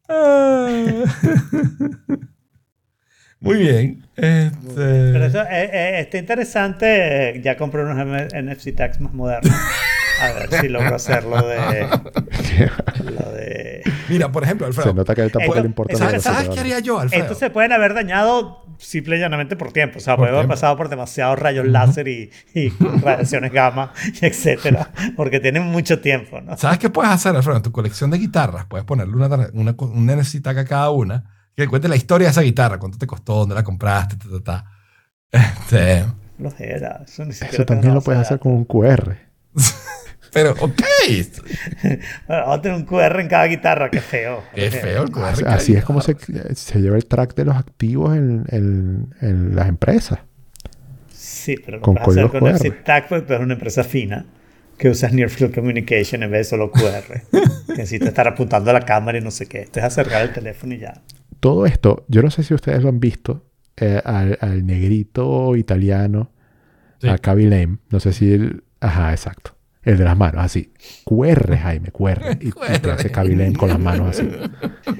Muy 3.39 3.57
bien. 3.59 4.03
Este... 4.15 4.55
Pero 4.75 5.25
eso 5.25 5.41
eh, 5.43 5.69
eh, 5.71 5.99
está 5.99 6.17
interesante. 6.17 7.38
eh, 7.38 7.41
Ya 7.43 7.55
compré 7.57 7.83
unos 7.83 7.99
M- 7.99 8.27
NFC 8.53 8.75
tags 8.75 8.99
más 8.99 9.13
modernos. 9.13 9.53
A 10.19 10.31
ver 10.33 10.49
si 10.61 10.67
logro 10.69 10.95
hacer 10.95 11.23
lo 11.25 11.47
de. 11.47 11.88
Lo 13.03 13.31
de. 13.33 13.83
Mira, 14.09 14.31
por 14.31 14.43
ejemplo, 14.43 14.65
Alfredo. 14.65 14.89
Se 14.89 14.93
nota 14.95 15.13
que 15.13 15.21
a 15.21 15.25
él 15.25 15.31
tampoco 15.31 15.53
Esto- 15.53 15.61
le 15.61 15.67
importa 15.67 15.93
eso- 15.93 16.19
¿Sabes, 16.21 16.49
qué 16.49 16.59
haría 16.59 16.79
yo, 16.79 16.99
Alfredo? 16.99 17.21
Estos 17.23 17.38
se 17.38 17.51
pueden 17.51 17.71
haber 17.73 17.93
dañado 17.93 18.65
simple 18.79 19.17
y 19.17 19.19
llanamente 19.19 19.55
por 19.55 19.71
tiempo. 19.71 19.97
O 19.97 20.01
sea, 20.01 20.15
Por 20.15 20.25
puede 20.25 20.35
haber 20.38 20.47
pasado 20.47 20.75
por 20.75 20.89
demasiados 20.89 21.38
rayos 21.38 21.67
láser 21.67 22.07
y, 22.07 22.31
y 22.55 22.69
radiaciones 23.03 23.51
gamma, 23.51 23.93
y 24.19 24.25
etcétera. 24.25 24.89
Porque 25.15 25.39
tienen 25.39 25.63
mucho 25.63 25.99
tiempo, 26.01 26.41
¿no? 26.41 26.57
¿Sabes 26.57 26.79
qué 26.79 26.89
puedes 26.89 27.11
hacer, 27.11 27.35
Alfredo? 27.35 27.57
En 27.57 27.63
tu 27.63 27.71
colección 27.71 28.09
de 28.09 28.17
guitarras 28.17 28.65
puedes 28.65 28.85
ponerle 28.85 29.13
una, 29.15 29.27
una, 29.53 29.75
un 29.77 30.05
NFC 30.07 30.41
tag 30.41 30.57
a 30.57 30.65
cada 30.65 30.89
una 30.89 31.25
que 31.64 31.68
cuente 31.68 31.88
la 31.88 31.95
historia 31.95 32.28
de 32.28 32.32
esa 32.32 32.41
guitarra, 32.41 32.78
cuánto 32.80 32.97
te 32.97 33.08
costó, 33.08 33.36
dónde 33.36 33.55
la 33.55 33.64
compraste, 33.64 34.16
ta, 34.16 34.26
ta, 34.30 34.43
ta. 34.43 34.66
Este, 35.32 36.05
Lo 36.38 36.53
era. 36.60 37.01
Eso, 37.05 37.26
ni 37.26 37.34
siquiera 37.34 37.53
Eso 37.53 37.66
tengo 37.66 37.82
también 37.82 37.93
lo 37.95 38.01
puedes 38.01 38.22
hacer 38.22 38.39
con 38.39 38.51
un 38.53 38.64
QR. 38.66 39.18
pero, 40.34 40.51
ok. 40.51 40.82
Bueno, 41.84 41.97
Vamos 42.28 42.58
a 42.58 42.62
tener 42.62 42.78
un 42.78 42.86
QR 42.86 43.20
en 43.20 43.28
cada 43.28 43.45
guitarra. 43.45 43.89
Qué 43.89 44.01
feo. 44.01 44.43
Qué 44.53 44.70
feo 44.72 45.03
el 45.03 45.12
QR. 45.12 45.47
Así, 45.47 45.74
es 45.74 45.84
como 45.84 46.01
se, 46.01 46.16
se 46.55 46.80
lleva 46.80 46.95
el 46.95 47.05
track 47.05 47.34
de 47.36 47.45
los 47.45 47.55
activos 47.58 48.16
en, 48.16 48.45
en- 48.49 49.16
en 49.22 49.55
las 49.55 49.68
empresas. 49.68 50.20
Sí, 51.12 51.55
pero 51.66 51.78
lo 51.78 51.84
Con 51.84 51.95
puedes 51.95 52.24
hacer 52.24 52.39
con 52.39 52.49
QR. 52.51 52.55
NFC 52.55 52.84
Tag 52.84 53.08
porque 53.10 53.26
tú 53.26 53.34
eres 53.34 53.43
una 53.45 53.53
empresa 53.55 53.84
fina 53.84 54.26
que 54.78 54.89
usas 54.89 55.12
Near 55.12 55.30
Field 55.32 55.55
Communication 55.55 56.22
en 56.22 56.30
vez 56.30 56.41
de 56.47 56.49
solo 56.51 56.72
QR. 56.72 57.22
que 57.32 57.74
necesitas 57.74 58.10
estar 58.10 58.28
apuntando 58.28 58.70
a 58.70 58.74
la 58.74 58.82
cámara 58.82 59.18
y 59.18 59.22
no 59.22 59.32
sé 59.32 59.47
qué. 59.47 59.62
Esto 59.62 59.80
es 59.80 59.86
acercar 59.86 60.22
el 60.22 60.34
teléfono 60.34 60.74
y 60.76 60.80
ya. 60.80 61.01
Todo 61.39 61.65
esto, 61.65 62.05
yo 62.07 62.21
no 62.21 62.32
sé 62.32 62.43
si 62.43 62.53
ustedes 62.53 62.82
lo 62.84 62.89
han 62.89 62.99
visto, 62.99 63.45
eh, 63.78 64.01
al, 64.03 64.38
al 64.41 64.65
negrito 64.65 65.55
italiano, 65.55 66.32
Sí. 66.99 67.07
a 67.09 67.17
Lame. 67.36 67.78
No 67.91 67.99
sé 67.99 68.11
si 68.11 68.34
él... 68.34 68.63
Ajá, 68.80 69.11
exacto. 69.11 69.55
El 69.84 69.97
de 69.99 70.03
las 70.03 70.17
manos, 70.17 70.43
así. 70.43 70.73
QR, 71.05 71.55
Jaime, 71.57 71.91
QR. 71.91 72.38
Y, 72.41 72.47
y 72.47 72.80
te 72.80 72.91
hace 72.91 73.09
Lame 73.13 73.53
con 73.53 73.69
las 73.69 73.80
manos 73.80 74.17
así. 74.19 74.28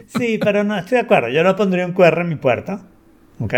Sí, 0.08 0.38
pero 0.42 0.64
no 0.64 0.78
estoy 0.78 0.98
de 1.00 1.04
acuerdo. 1.06 1.30
Yo 1.30 1.44
no 1.44 1.56
pondría 1.56 1.86
un 1.88 1.94
QR 1.94 2.22
en 2.22 2.30
mi 2.30 2.36
puerta. 2.36 2.88
¿Ok? 3.40 3.54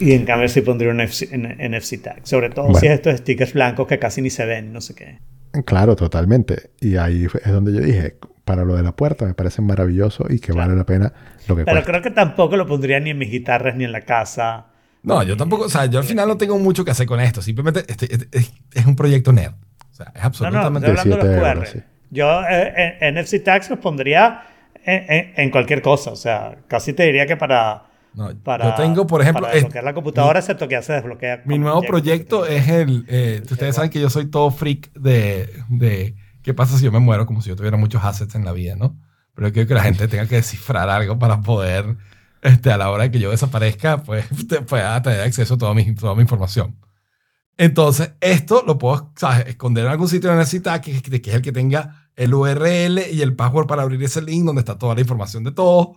Y 0.00 0.12
en 0.12 0.24
cambio 0.24 0.48
sí 0.48 0.62
pondría 0.62 0.90
un 0.90 0.98
NFC, 0.98 1.28
en- 1.32 1.56
NFC 1.72 1.98
tag. 2.02 2.26
Sobre 2.26 2.50
todo 2.50 2.66
si 2.68 2.72
Bueno. 2.72 2.86
es 2.88 2.92
estos 2.94 3.18
stickers 3.18 3.52
blancos 3.52 3.86
que 3.86 3.98
casi 3.98 4.22
ni 4.22 4.30
se 4.30 4.46
ven, 4.46 4.72
no 4.72 4.80
sé 4.80 4.94
qué. 4.94 5.18
Claro, 5.64 5.96
totalmente. 5.96 6.70
Y 6.80 6.96
ahí 6.96 7.26
es 7.26 7.52
donde 7.52 7.72
yo 7.72 7.80
dije, 7.80 8.16
para 8.44 8.64
lo 8.64 8.74
de 8.76 8.82
la 8.82 8.92
puerta 8.92 9.24
me 9.24 9.34
parece 9.34 9.62
maravilloso 9.62 10.24
y 10.28 10.38
que 10.40 10.52
Claro. 10.52 10.68
vale 10.68 10.76
la 10.76 10.84
pena 10.86 11.12
lo 11.48 11.56
que 11.56 11.64
Pero 11.64 11.76
cuesta. 11.76 11.90
creo 11.90 12.02
que 12.02 12.10
tampoco 12.10 12.56
lo 12.56 12.66
pondría 12.66 12.98
ni 13.00 13.10
en 13.10 13.18
mis 13.18 13.30
guitarras 13.30 13.76
ni 13.76 13.84
en 13.84 13.92
la 13.92 14.00
casa. 14.02 14.66
No, 15.02 15.22
yo 15.22 15.36
tampoco, 15.36 15.64
o 15.64 15.68
sea, 15.68 15.86
yo 15.86 15.98
al 15.98 16.04
final 16.04 16.28
no 16.28 16.36
tengo 16.36 16.58
mucho 16.58 16.84
que 16.84 16.90
hacer 16.92 17.06
con 17.06 17.20
esto. 17.20 17.42
Simplemente 17.42 17.80
este- 17.88 18.12
este- 18.14 18.38
es, 18.38 18.52
es 18.72 18.86
un 18.86 18.94
proyecto 18.96 19.32
nerd. 19.32 19.54
O 19.90 19.94
sea, 19.94 20.06
es 20.06 20.14
No, 20.14 20.20
no, 20.20 20.26
absolutamente... 20.26 20.88
estoy 20.90 21.12
hablando 21.12 21.16
de 21.16 21.22
los 21.22 21.34
17 21.34 21.40
QR. 21.40 21.56
euros, 21.56 21.68
sí. 21.70 21.78
Yo 22.10 22.42
eh, 22.48 22.96
en- 23.00 23.14
NFC 23.16 23.38
tags 23.44 23.68
los 23.70 23.78
pondría 23.78 24.42
en, 24.84 25.04
en- 25.12 25.32
en 25.36 25.50
cualquier 25.50 25.82
cosa. 25.82 26.10
O 26.12 26.16
sea, 26.16 26.56
casi 26.68 26.92
te 26.92 27.02
diría 27.04 27.26
que 27.26 27.36
para... 27.36 27.84
No, 28.14 28.30
para 28.42 28.70
yo 28.70 28.74
tengo, 28.74 29.06
por 29.06 29.22
ejemplo, 29.22 29.42
para 29.46 29.54
es- 29.54 29.74
la 29.82 29.94
computadora, 29.94 30.38
excepto 30.40 30.68
que 30.68 30.74
ya 30.74 30.82
se 30.82 30.92
desbloquea. 30.94 31.42
Mi 31.46 31.58
nuevo 31.58 31.82
proyecto 31.82 32.46
es 32.46 32.68
el... 32.68 33.04
eh, 33.08 33.42
ustedes 33.50 33.74
saben 33.74 33.90
que 33.90 34.00
yo 34.00 34.10
soy 34.10 34.26
todo 34.26 34.50
freak 34.50 34.92
de, 34.94 35.48
de... 35.68 36.14
¿Qué 36.42 36.54
pasa 36.54 36.76
si 36.76 36.84
yo 36.84 36.92
me 36.92 36.98
muero? 36.98 37.24
Como 37.26 37.40
si 37.40 37.48
yo 37.48 37.56
tuviera 37.56 37.76
muchos 37.76 38.04
assets 38.04 38.34
en 38.34 38.44
la 38.44 38.52
vida, 38.52 38.74
¿no? 38.76 38.98
Pero 39.34 39.48
yo 39.48 39.52
quiero 39.54 39.68
que 39.68 39.74
la 39.74 39.82
gente 39.82 40.08
tenga 40.08 40.26
que 40.26 40.36
descifrar 40.36 40.88
algo 40.90 41.18
para 41.18 41.40
poder, 41.40 41.96
este, 42.42 42.70
a 42.70 42.76
la 42.76 42.90
hora 42.90 43.04
de 43.04 43.10
que 43.10 43.18
yo 43.20 43.30
desaparezca, 43.30 44.02
pues 44.02 44.26
te 44.48 44.60
pueda 44.62 45.00
tener 45.02 45.20
acceso 45.20 45.54
a 45.54 45.58
toda 45.58 45.74
mi, 45.74 45.94
toda 45.94 46.14
mi 46.14 46.22
información. 46.22 46.76
Entonces, 47.56 48.12
esto 48.20 48.64
lo 48.66 48.78
puedo 48.78 49.12
¿sabes? 49.16 49.46
esconder 49.46 49.84
en 49.84 49.92
algún 49.92 50.08
sitio 50.08 50.30
de 50.30 50.36
necesita 50.36 50.80
que, 50.80 51.00
que, 51.02 51.22
que 51.22 51.30
es 51.30 51.36
el 51.36 51.42
que 51.42 51.52
tenga 51.52 52.08
el 52.16 52.34
URL 52.34 52.98
y 53.12 53.22
el 53.22 53.34
password 53.36 53.66
para 53.66 53.82
abrir 53.82 54.02
ese 54.02 54.22
link 54.22 54.44
donde 54.44 54.60
está 54.60 54.78
toda 54.78 54.94
la 54.94 55.00
información 55.00 55.44
de 55.44 55.52
todo. 55.52 55.94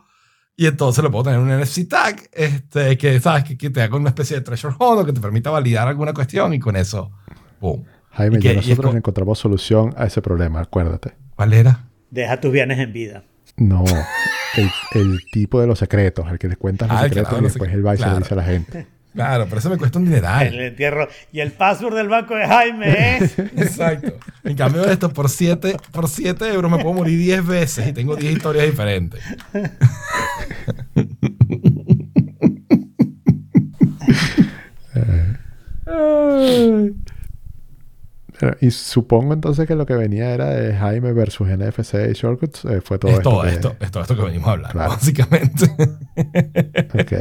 Y 0.58 0.68
entonces 0.68 1.04
lo 1.04 1.12
puedo 1.12 1.26
tener 1.26 1.40
en 1.40 1.46
un 1.48 1.60
NFC 1.62 1.88
tag 1.90 2.16
este, 2.32 2.98
que, 2.98 3.20
¿sabes? 3.20 3.44
Que, 3.44 3.58
que 3.58 3.70
te 3.70 3.82
haga 3.82 3.98
una 3.98 4.10
especie 4.10 4.38
de 4.38 4.42
treasure 4.42 4.74
hunt 4.80 5.02
o 5.02 5.06
que 5.06 5.12
te 5.14 5.20
permita 5.20 5.50
validar 5.50 5.88
alguna 5.88 6.14
cuestión 6.14 6.54
y 6.54 6.60
con 6.60 6.76
eso, 6.78 7.12
¡boom! 7.60 7.84
Jaime, 8.12 8.38
¿Y 8.38 8.42
ya 8.42 8.52
qué? 8.52 8.56
¿Y 8.56 8.60
es 8.60 8.68
nosotros 8.70 8.92
co- 8.92 8.98
encontramos 8.98 9.38
solución 9.40 9.94
a 9.98 10.06
ese 10.06 10.22
problema, 10.22 10.62
acuérdate. 10.62 11.14
¿Cuál 11.36 11.52
era? 11.54 11.90
Deja 12.10 12.40
tus 12.40 12.52
bienes 12.54 12.80
en 12.80 12.94
vida. 12.94 13.24
No, 13.58 13.84
el, 14.56 14.70
el 14.94 15.20
tipo 15.32 15.60
de 15.60 15.68
los 15.68 15.80
secretos, 15.80 16.26
el 16.32 16.40
que 16.40 16.48
les 16.48 16.58
cuentas 16.58 16.90
los 16.90 17.00
Ah, 17.00 17.04
secretos 17.04 17.40
y 17.40 17.44
después 17.44 17.74
él 17.74 17.86
va 17.86 17.94
y 17.96 17.98
se 17.98 18.04
lo 18.04 18.10
claro. 18.12 18.20
dice 18.20 18.34
a 18.34 18.38
la 18.38 18.44
gente. 18.44 18.88
Claro, 19.16 19.46
pero 19.46 19.60
eso 19.60 19.70
me 19.70 19.78
cuesta 19.78 19.98
un 19.98 20.06
El 20.06 20.10
dineral. 20.12 20.60
entierro. 20.60 21.08
Y 21.32 21.40
el 21.40 21.52
password 21.54 21.96
del 21.96 22.10
banco 22.10 22.36
de 22.36 22.46
Jaime 22.46 23.18
es. 23.18 23.40
Exacto. 23.40 24.14
En 24.44 24.56
cambio 24.56 24.82
de 24.84 24.94
esto, 24.94 25.12
por 25.12 25.30
7 25.30 25.78
por 25.92 26.08
siete 26.10 26.48
euros 26.54 26.70
me 26.70 26.78
puedo 26.80 26.94
morir 26.96 27.18
10 27.18 27.48
veces 27.48 27.88
y 27.88 27.94
tengo 27.94 28.16
10 28.16 28.34
historias 28.34 28.66
diferentes. 28.66 29.22
Pero- 38.40 38.58
Y 38.60 38.72
supongo 38.72 39.34
entonces 39.34 39.66
que 39.68 39.76
lo 39.76 39.86
que 39.86 39.94
venía 39.96 40.34
era 40.34 40.50
de 40.50 40.76
Jaime 40.76 41.14
versus 41.14 41.48
NFC 41.48 42.10
y 42.10 42.14
Shortcuts. 42.14 42.66
eh, 42.66 42.82
fue 42.82 43.00
todo 43.00 43.12
es 43.12 43.18
esto. 43.18 43.30
todo 43.30 43.42
que- 43.44 43.50
esto, 43.50 43.76
es 43.80 43.92
todo 43.92 44.04
esto 44.04 44.16
que 44.18 44.24
venimos 44.24 44.48
hablando, 44.50 44.72
Claro. 44.74 44.90
básicamente. 44.92 45.66
Ok. 46.94 47.14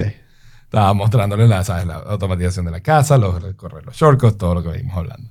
Estaba 0.75 0.93
mostrándole 0.95 1.47
la, 1.47 1.63
¿sabes? 1.63 1.87
la 1.87 1.95
automatización 1.97 2.65
de 2.67 2.73
la 2.73 2.81
casa, 2.81 3.17
los, 3.17 3.55
correr 3.55 3.85
los 3.87 3.95
shortcuts, 3.97 4.37
todo 4.37 4.55
lo 4.55 4.63
que 4.63 4.71
venimos 4.71 4.97
hablando. 4.97 5.31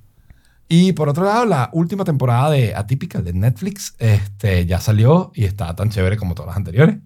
Y 0.70 0.94
por 0.94 1.10
otro 1.10 1.26
lado, 1.26 1.46
la 1.46 1.70
última 1.74 2.06
temporada 2.06 2.50
de 2.52 2.74
Atypical 2.74 3.24
de 3.24 3.34
Netflix 3.34 3.94
este, 4.00 4.66
ya 4.66 4.80
salió 4.80 5.32
y 5.36 5.44
está 5.44 5.76
tan 5.76 5.90
chévere 5.90 6.16
como 6.18 6.34
todas 6.34 6.48
las 6.48 6.58
anteriores. 6.58 6.98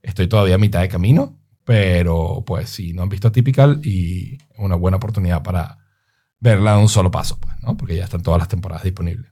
Estoy 0.00 0.28
todavía 0.28 0.54
a 0.54 0.58
mitad 0.58 0.80
de 0.80 0.88
camino, 0.88 1.38
pero 1.64 2.44
pues 2.46 2.70
si 2.70 2.92
no 2.92 3.02
han 3.02 3.08
visto 3.08 3.28
Atypical 3.28 3.80
y 3.84 4.38
una 4.58 4.76
buena 4.76 4.98
oportunidad 4.98 5.42
para 5.42 5.78
verla 6.38 6.76
de 6.76 6.82
un 6.82 6.88
solo 6.88 7.10
paso, 7.10 7.38
pues, 7.40 7.54
¿no? 7.62 7.76
Porque 7.76 7.96
ya 7.96 8.04
están 8.04 8.22
todas 8.22 8.38
las 8.38 8.48
temporadas 8.48 8.84
disponibles. 8.84 9.30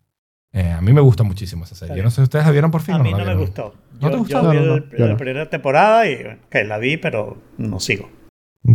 Eh, 0.53 0.71
a 0.73 0.81
mí 0.81 0.93
me 0.93 1.01
gusta 1.01 1.23
muchísimo 1.23 1.65
esa 1.65 1.77
serie. 1.77 1.97
Yo 1.97 2.03
no 2.03 2.11
sé 2.11 2.17
si 2.17 2.23
ustedes 2.23 2.45
la 2.45 2.51
vieron 2.51 2.73
por 2.73 2.83
fin 2.83 2.97
A 2.97 2.99
o 2.99 3.03
mí 3.05 3.13
la 3.13 3.19
no 3.19 3.25
me 3.25 3.25
vieron? 3.27 3.41
gustó. 3.45 3.75
¿No 4.01 4.09
te 4.09 4.13
Yo, 4.15 4.19
gustó? 4.19 4.43
yo 4.43 4.51
vi 4.51 4.57
No, 4.59 4.65
no, 4.67 4.77
no, 4.77 5.07
la 5.07 5.07
no. 5.13 5.17
primera 5.17 5.49
temporada 5.49 6.09
y 6.09 6.17
bueno, 6.23 6.41
que 6.51 6.65
la 6.65 6.79
vi, 6.79 6.97
pero 6.97 7.41
no 7.57 7.79
sigo. 7.79 8.11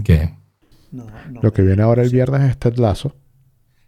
¿Qué? 0.04 0.34
No, 0.92 1.06
no 1.32 1.42
Lo 1.42 1.52
que 1.54 1.62
viene 1.62 1.82
ahora 1.84 2.02
el 2.04 2.10
viernes 2.10 2.42
es 2.50 2.58
Ted 2.58 2.78
Lasso. 2.78 3.10
que 3.10 3.16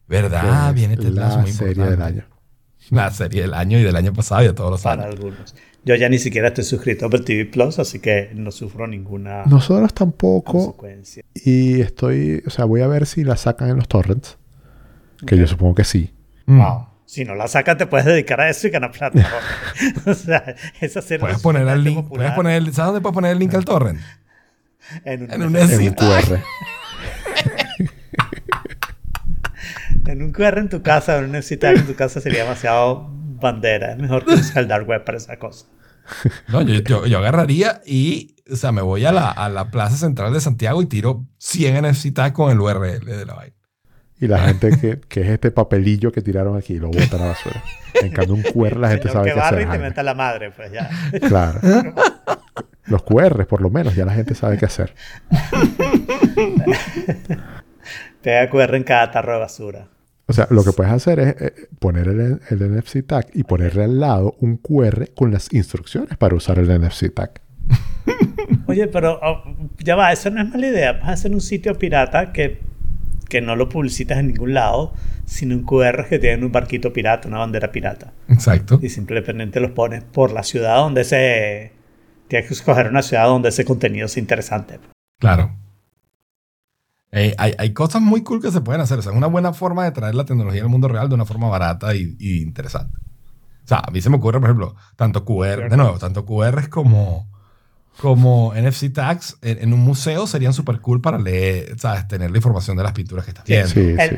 ¿Verdad? 0.07 0.73
Viene 0.73 0.97
Ted 0.97 1.09
Lasso, 1.09 1.37
la 1.37 1.41
muy 1.43 1.51
serie 1.51 1.73
importante. 1.73 1.91
del 1.91 2.01
año. 2.01 2.25
la 2.91 3.11
serie 3.11 3.41
del 3.41 3.53
año 3.53 3.79
y 3.79 3.83
del 3.83 3.95
año 3.95 4.13
pasado 4.13 4.43
y 4.43 4.47
de 4.47 4.53
todos 4.53 4.71
los 4.71 4.81
para 4.81 5.03
años. 5.03 5.15
algunos. 5.15 5.55
Yo 5.85 5.95
ya 5.95 6.09
ni 6.09 6.19
siquiera 6.19 6.49
estoy 6.49 6.65
suscrito 6.65 7.05
a 7.05 7.07
Apple 7.07 7.21
TV 7.21 7.45
Plus, 7.45 7.79
así 7.79 7.99
que 7.99 8.31
no 8.35 8.51
sufro 8.51 8.87
ninguna 8.87 9.45
Nosotros 9.45 9.93
tampoco. 9.93 10.51
consecuencia. 10.75 11.23
Y 11.33 11.79
estoy. 11.81 12.43
O 12.45 12.49
sea, 12.49 12.65
voy 12.65 12.81
a 12.81 12.87
ver 12.87 13.05
si 13.05 13.23
la 13.23 13.37
sacan 13.37 13.69
en 13.69 13.77
los 13.77 13.87
torrents. 13.87 14.37
Que 15.25 15.37
yo 15.37 15.47
supongo 15.47 15.75
que 15.75 15.83
sí. 15.85 16.13
Mm. 16.45 16.59
Wow. 16.59 16.87
Si 17.05 17.23
no 17.23 17.35
la 17.35 17.47
sacas, 17.47 17.77
te 17.77 17.87
puedes 17.87 18.05
dedicar 18.05 18.41
a 18.41 18.49
eso 18.49 18.67
y 18.67 18.69
ganar 18.69 18.91
plata. 18.91 19.25
o 20.05 20.13
sea, 20.13 20.55
esa 20.81 21.01
serie 21.01 21.19
Puedes 21.21 21.37
es 21.37 21.43
poner 21.43 21.65
el 21.67 21.81
link, 21.83 21.95
popular 22.03 22.17
puedes 22.27 22.35
poner 22.35 22.57
el- 22.57 22.73
¿sabes 22.73 22.87
dónde 22.87 23.01
puedes 23.01 23.13
poner 23.15 23.31
el 23.31 23.39
link 23.39 23.53
al 23.55 23.63
torrent? 23.63 23.99
En 25.05 25.23
un, 25.23 25.31
en 25.33 25.41
un 25.43 25.55
En 25.55 25.63
un 25.63 25.69
Sí. 25.69 25.89
QR. 25.91 26.39
en 30.07 30.21
un 30.21 30.31
QR 30.31 30.57
en 30.59 30.69
tu 30.69 30.81
casa, 30.81 31.17
en 31.17 31.25
un 31.25 31.31
NFC 31.37 31.57
tag 31.59 31.77
en 31.77 31.85
tu 31.87 31.95
casa 31.95 32.21
sería 32.21 32.43
demasiado 32.43 33.07
bandera. 33.11 33.91
Es 33.93 33.97
mejor 33.97 34.25
que 34.25 34.33
usar 34.35 34.63
el 34.63 34.67
dark 34.67 34.87
web 34.87 35.03
para 35.03 35.17
esa 35.17 35.37
cosa. 35.37 35.65
No, 36.47 36.61
yo, 36.61 36.75
yo, 36.81 37.05
yo 37.05 37.17
agarraría 37.17 37.81
y, 37.85 38.35
o 38.51 38.55
sea, 38.55 38.71
me 38.71 38.81
voy 38.81 39.03
a 39.05 39.11
la, 39.11 39.29
a 39.29 39.49
la 39.49 39.69
plaza 39.71 39.97
central 39.97 40.31
de 40.33 40.39
Santiago 40.39 40.81
y 40.81 40.85
tiro 40.85 41.25
100 41.39 41.85
NFC 41.85 42.13
tags 42.13 42.33
con 42.33 42.49
el 42.51 42.59
URL 42.61 43.03
de 43.05 43.25
la 43.25 43.33
vaina. 43.33 43.53
Y 44.19 44.27
la 44.27 44.39
gente 44.39 44.71
que, 44.79 44.99
que 45.01 45.21
es 45.21 45.27
este 45.29 45.51
papelillo 45.51 46.11
que 46.11 46.21
tiraron 46.23 46.57
aquí 46.57 46.79
lo 46.79 46.87
bota 46.87 47.17
a 47.17 47.19
la 47.19 47.25
basura. 47.27 47.61
En 48.01 48.09
cambio, 48.11 48.33
un 48.35 48.41
QR 48.41 48.77
la 48.77 48.89
gente 48.91 49.09
Señor 49.09 49.13
sabe 49.13 49.27
que 49.27 49.33
qué 49.33 49.39
barre 49.39 49.57
hacer. 49.63 49.67
y 49.67 49.71
te 49.71 49.79
meta 49.79 50.01
la 50.03 50.13
madre, 50.15 50.51
pues 50.51 50.71
ya. 50.71 50.89
Claro. 51.27 51.59
Los 52.87 53.03
QR, 53.03 53.45
por 53.45 53.61
lo 53.61 53.69
menos, 53.69 53.95
ya 53.95 54.05
la 54.05 54.13
gente 54.13 54.35
sabe 54.35 54.57
qué 54.57 54.65
hacer. 54.65 54.93
Pega 58.21 58.49
QR 58.49 58.75
en 58.75 58.83
cada 58.83 59.11
tarro 59.11 59.33
de 59.33 59.39
basura. 59.39 59.87
O 60.25 60.33
sea, 60.33 60.47
lo 60.49 60.63
que 60.63 60.73
puedes 60.73 60.91
hacer 60.91 61.19
es 61.19 61.41
eh, 61.41 61.53
poner 61.79 62.07
el, 62.07 62.41
el 62.49 62.77
NFC 62.77 63.05
tag 63.05 63.27
y 63.33 63.43
ponerle 63.43 63.85
al 63.85 63.99
lado 63.99 64.35
un 64.39 64.57
QR 64.57 65.09
con 65.15 65.31
las 65.31 65.53
instrucciones 65.53 66.17
para 66.17 66.35
usar 66.35 66.59
el 66.59 66.67
NFC 66.67 67.13
tag. 67.13 67.41
Oye, 68.67 68.87
pero 68.87 69.19
oh, 69.21 69.43
ya 69.79 69.95
va, 69.95 70.11
eso 70.11 70.29
no 70.29 70.41
es 70.41 70.49
mala 70.49 70.67
idea. 70.67 70.93
Vas 70.93 71.07
a 71.07 71.11
hacer 71.13 71.31
un 71.31 71.41
sitio 71.41 71.77
pirata 71.77 72.33
que, 72.33 72.59
que 73.29 73.41
no 73.41 73.55
lo 73.55 73.69
publicitas 73.69 74.17
en 74.17 74.27
ningún 74.27 74.53
lado, 74.53 74.93
sino 75.25 75.55
un 75.55 75.63
QR 75.63 76.07
que 76.07 76.19
tiene 76.19 76.45
un 76.45 76.51
barquito 76.51 76.93
pirata, 76.93 77.27
una 77.27 77.39
bandera 77.39 77.71
pirata. 77.71 78.13
Exacto. 78.27 78.79
Y 78.81 78.89
simplemente 78.89 79.59
los 79.59 79.71
pones 79.71 80.03
por 80.03 80.31
la 80.31 80.43
ciudad 80.43 80.77
donde 80.77 81.01
ese... 81.01 81.76
Tienes 82.27 82.47
que 82.47 82.53
escoger 82.53 82.87
una 82.87 83.01
ciudad 83.01 83.25
donde 83.25 83.49
ese 83.49 83.65
contenido 83.65 84.07
sea 84.07 84.21
interesante. 84.21 84.79
Claro. 85.19 85.55
Eh, 87.11 87.33
hay, 87.37 87.53
hay 87.57 87.73
cosas 87.73 88.01
muy 88.01 88.21
cool 88.23 88.41
que 88.41 88.51
se 88.51 88.61
pueden 88.61 88.81
hacer. 88.81 88.99
O 88.99 89.01
sea, 89.01 89.11
es 89.11 89.17
una 89.17 89.27
buena 89.27 89.53
forma 89.53 89.85
de 89.85 89.91
traer 89.91 90.15
la 90.15 90.25
tecnología 90.25 90.61
al 90.61 90.69
mundo 90.69 90.87
real 90.87 91.07
de 91.09 91.15
una 91.15 91.25
forma 91.25 91.47
barata 91.49 91.95
y, 91.95 92.15
y 92.19 92.41
interesante. 92.41 92.97
O 93.63 93.67
sea, 93.67 93.79
a 93.79 93.91
mí 93.91 94.01
se 94.01 94.09
me 94.09 94.17
ocurre, 94.17 94.39
por 94.39 94.49
ejemplo, 94.49 94.75
tanto 94.95 95.25
QR, 95.25 95.69
de 95.69 95.77
nuevo, 95.77 95.97
tanto 95.99 96.25
QRs 96.25 96.67
como, 96.69 97.29
como 97.99 98.53
NFC 98.55 98.93
tags 98.93 99.37
en, 99.41 99.59
en 99.61 99.73
un 99.73 99.79
museo 99.81 100.27
serían 100.27 100.53
súper 100.53 100.79
cool 100.79 101.01
para 101.01 101.17
leer, 101.17 101.77
¿sabes? 101.79 102.07
Tener 102.07 102.31
la 102.31 102.37
información 102.37 102.77
de 102.77 102.83
las 102.83 102.93
pinturas 102.93 103.25
que 103.25 103.31
estás 103.31 103.45
viendo. 103.45 103.67
Sí, 103.69 103.95
El- 103.97 104.09
sí. 104.09 104.15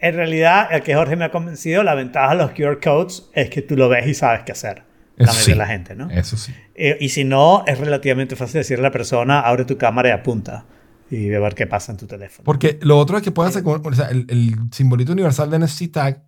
En 0.00 0.14
realidad, 0.14 0.68
el 0.70 0.82
que 0.82 0.94
Jorge 0.94 1.16
me 1.16 1.24
ha 1.24 1.30
convencido, 1.30 1.82
la 1.82 1.94
ventaja 1.94 2.30
de 2.36 2.42
los 2.42 2.50
QR 2.50 2.78
codes 2.82 3.30
es 3.32 3.48
que 3.48 3.62
tú 3.62 3.74
lo 3.76 3.88
ves 3.88 4.06
y 4.06 4.12
sabes 4.14 4.42
qué 4.44 4.52
hacer. 4.52 4.82
La 5.18 5.24
Eso 5.32 5.34
mayoría 5.34 5.44
sí. 5.44 5.50
de 5.50 5.56
la 5.56 5.66
gente, 5.66 5.94
¿no? 5.96 6.10
Eso 6.10 6.36
sí. 6.36 6.54
Eh, 6.74 6.96
y 7.00 7.08
si 7.10 7.24
no, 7.24 7.64
es 7.66 7.78
relativamente 7.78 8.36
fácil 8.36 8.58
decirle 8.60 8.82
a 8.86 8.88
la 8.88 8.92
persona, 8.92 9.40
abre 9.40 9.64
tu 9.64 9.76
cámara 9.76 10.08
y 10.08 10.12
apunta. 10.12 10.64
Y 11.10 11.28
ver 11.30 11.54
qué 11.54 11.66
pasa 11.66 11.92
en 11.92 11.98
tu 11.98 12.06
teléfono. 12.06 12.44
Porque 12.44 12.78
lo 12.82 12.98
otro 12.98 13.16
es 13.16 13.22
que 13.22 13.30
puedes 13.30 13.50
hacer, 13.50 13.62
con- 13.62 13.84
o 13.84 13.94
sea, 13.94 14.08
el, 14.08 14.26
el 14.28 14.54
simbolito 14.72 15.12
universal 15.12 15.50
de 15.50 15.58
NFC 15.58 15.90
tag 15.90 16.22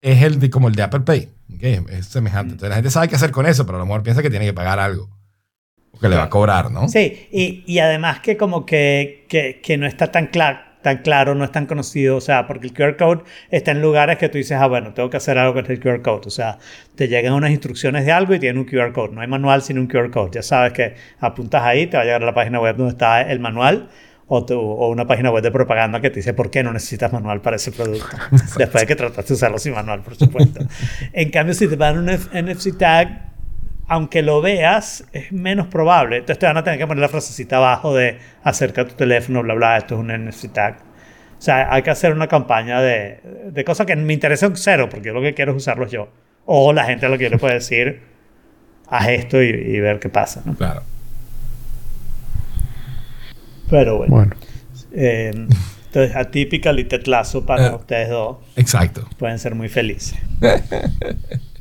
es 0.00 0.22
el 0.22 0.38
de, 0.38 0.50
como 0.50 0.68
el 0.68 0.74
de 0.74 0.82
Apple 0.84 1.00
Pay. 1.00 1.28
¿ok? 1.56 1.62
Es 1.90 2.06
semejante. 2.06 2.52
Entonces 2.52 2.68
la 2.70 2.76
gente 2.76 2.90
sabe 2.90 3.08
qué 3.08 3.16
hacer 3.16 3.30
con 3.32 3.44
eso, 3.46 3.66
pero 3.66 3.76
a 3.76 3.80
lo 3.80 3.86
mejor 3.86 4.02
piensa 4.04 4.22
que 4.22 4.30
tiene 4.30 4.44
que 4.46 4.52
pagar 4.52 4.78
algo. 4.78 5.10
O 5.90 5.98
que 5.98 6.08
le 6.08 6.16
va 6.16 6.24
a 6.24 6.30
cobrar, 6.30 6.70
¿no? 6.70 6.88
Sí, 6.88 7.28
y, 7.32 7.62
y 7.66 7.78
además 7.80 8.20
que 8.20 8.36
como 8.36 8.64
que, 8.66 9.26
que, 9.28 9.60
que 9.62 9.76
no 9.76 9.86
está 9.86 10.10
tan, 10.12 10.30
cla- 10.30 10.73
tan 10.84 10.98
claro, 10.98 11.34
no 11.34 11.42
es 11.42 11.50
tan 11.50 11.66
conocido, 11.66 12.16
o 12.16 12.20
sea, 12.20 12.46
porque 12.46 12.68
el 12.68 12.72
QR 12.72 12.96
code 12.96 13.24
está 13.50 13.72
en 13.72 13.82
lugares 13.82 14.18
que 14.18 14.28
tú 14.28 14.38
dices, 14.38 14.56
ah, 14.60 14.68
bueno, 14.68 14.94
tengo 14.94 15.10
que 15.10 15.16
hacer 15.16 15.36
algo 15.38 15.54
con 15.54 15.68
el 15.68 15.80
QR 15.80 16.00
code, 16.02 16.28
o 16.28 16.30
sea, 16.30 16.58
te 16.94 17.08
llegan 17.08 17.32
unas 17.32 17.50
instrucciones 17.50 18.04
de 18.06 18.12
algo 18.12 18.32
y 18.34 18.38
tienen 18.38 18.58
un 18.58 18.66
QR 18.66 18.92
code, 18.92 19.12
no 19.12 19.20
hay 19.20 19.26
manual 19.26 19.62
sin 19.62 19.80
un 19.80 19.88
QR 19.88 20.10
code, 20.12 20.30
ya 20.34 20.42
sabes 20.42 20.72
que 20.72 20.94
apuntas 21.18 21.62
ahí, 21.64 21.88
te 21.88 21.96
va 21.96 22.02
a 22.04 22.06
llegar 22.06 22.22
a 22.22 22.26
la 22.26 22.34
página 22.34 22.60
web 22.60 22.76
donde 22.76 22.92
está 22.92 23.22
el 23.22 23.40
manual. 23.40 23.88
O, 24.26 24.42
tu- 24.46 24.58
o 24.58 24.88
una 24.88 25.06
página 25.06 25.30
web 25.30 25.42
de 25.42 25.50
propaganda 25.50 26.00
que 26.00 26.08
te 26.08 26.16
dice 26.16 26.32
por 26.32 26.50
qué 26.50 26.62
no 26.62 26.72
necesitas 26.72 27.12
manual 27.12 27.42
para 27.42 27.56
ese 27.56 27.72
producto. 27.72 28.06
Después 28.56 28.80
de 28.80 28.86
que 28.86 28.96
trataste 28.96 29.28
de 29.28 29.34
usarlo 29.34 29.58
sin 29.58 29.74
manual, 29.74 30.00
por 30.00 30.14
supuesto. 30.16 30.60
en 31.12 31.30
cambio, 31.30 31.52
si 31.54 31.68
te 31.68 31.76
dan 31.76 31.98
un 31.98 32.08
F- 32.08 32.30
NFC 32.42 32.78
tag, 32.78 33.33
aunque 33.88 34.22
lo 34.22 34.40
veas, 34.40 35.04
es 35.12 35.32
menos 35.32 35.66
probable. 35.66 36.16
Entonces 36.18 36.38
te 36.38 36.46
van 36.46 36.56
a 36.56 36.64
tener 36.64 36.78
que 36.78 36.86
poner 36.86 37.02
la 37.02 37.08
frasecita 37.08 37.56
abajo 37.58 37.94
de 37.94 38.18
acerca 38.42 38.86
tu 38.86 38.94
teléfono, 38.94 39.42
bla, 39.42 39.54
bla, 39.54 39.76
esto 39.76 39.94
es 39.94 40.00
un 40.00 40.08
NFC 40.08 40.52
tag. 40.52 40.76
O 41.38 41.42
sea, 41.44 41.72
hay 41.72 41.82
que 41.82 41.90
hacer 41.90 42.12
una 42.12 42.26
campaña 42.26 42.80
de, 42.80 43.20
de 43.52 43.64
cosas 43.64 43.86
que 43.86 43.94
me 43.96 44.12
interesan 44.14 44.56
cero, 44.56 44.88
porque 44.90 45.08
yo 45.08 45.14
lo 45.14 45.20
que 45.20 45.34
quiero 45.34 45.52
es 45.52 45.58
usarlos 45.58 45.90
yo. 45.90 46.08
O 46.46 46.72
la 46.72 46.84
gente 46.84 47.08
lo 47.08 47.18
que 47.18 47.24
yo 47.24 47.30
le 47.30 47.38
puedo 47.38 47.52
decir, 47.52 48.00
haz 48.88 49.08
esto 49.08 49.42
y, 49.42 49.48
y 49.48 49.80
ver 49.80 49.98
qué 49.98 50.08
pasa. 50.08 50.42
¿no? 50.44 50.54
Claro. 50.54 50.82
Pero 53.68 53.96
bueno. 53.98 54.14
Bueno, 54.14 54.36
eh, 54.92 55.32
entonces, 55.86 56.16
atípica 56.16 56.72
y 56.72 56.84
tetlazo 56.84 57.44
para 57.46 57.66
Eh. 57.68 57.74
ustedes 57.74 58.08
dos. 58.10 58.38
Exacto. 58.56 59.08
Pueden 59.18 59.38
ser 59.38 59.54
muy 59.54 59.68
felices. 59.68 60.18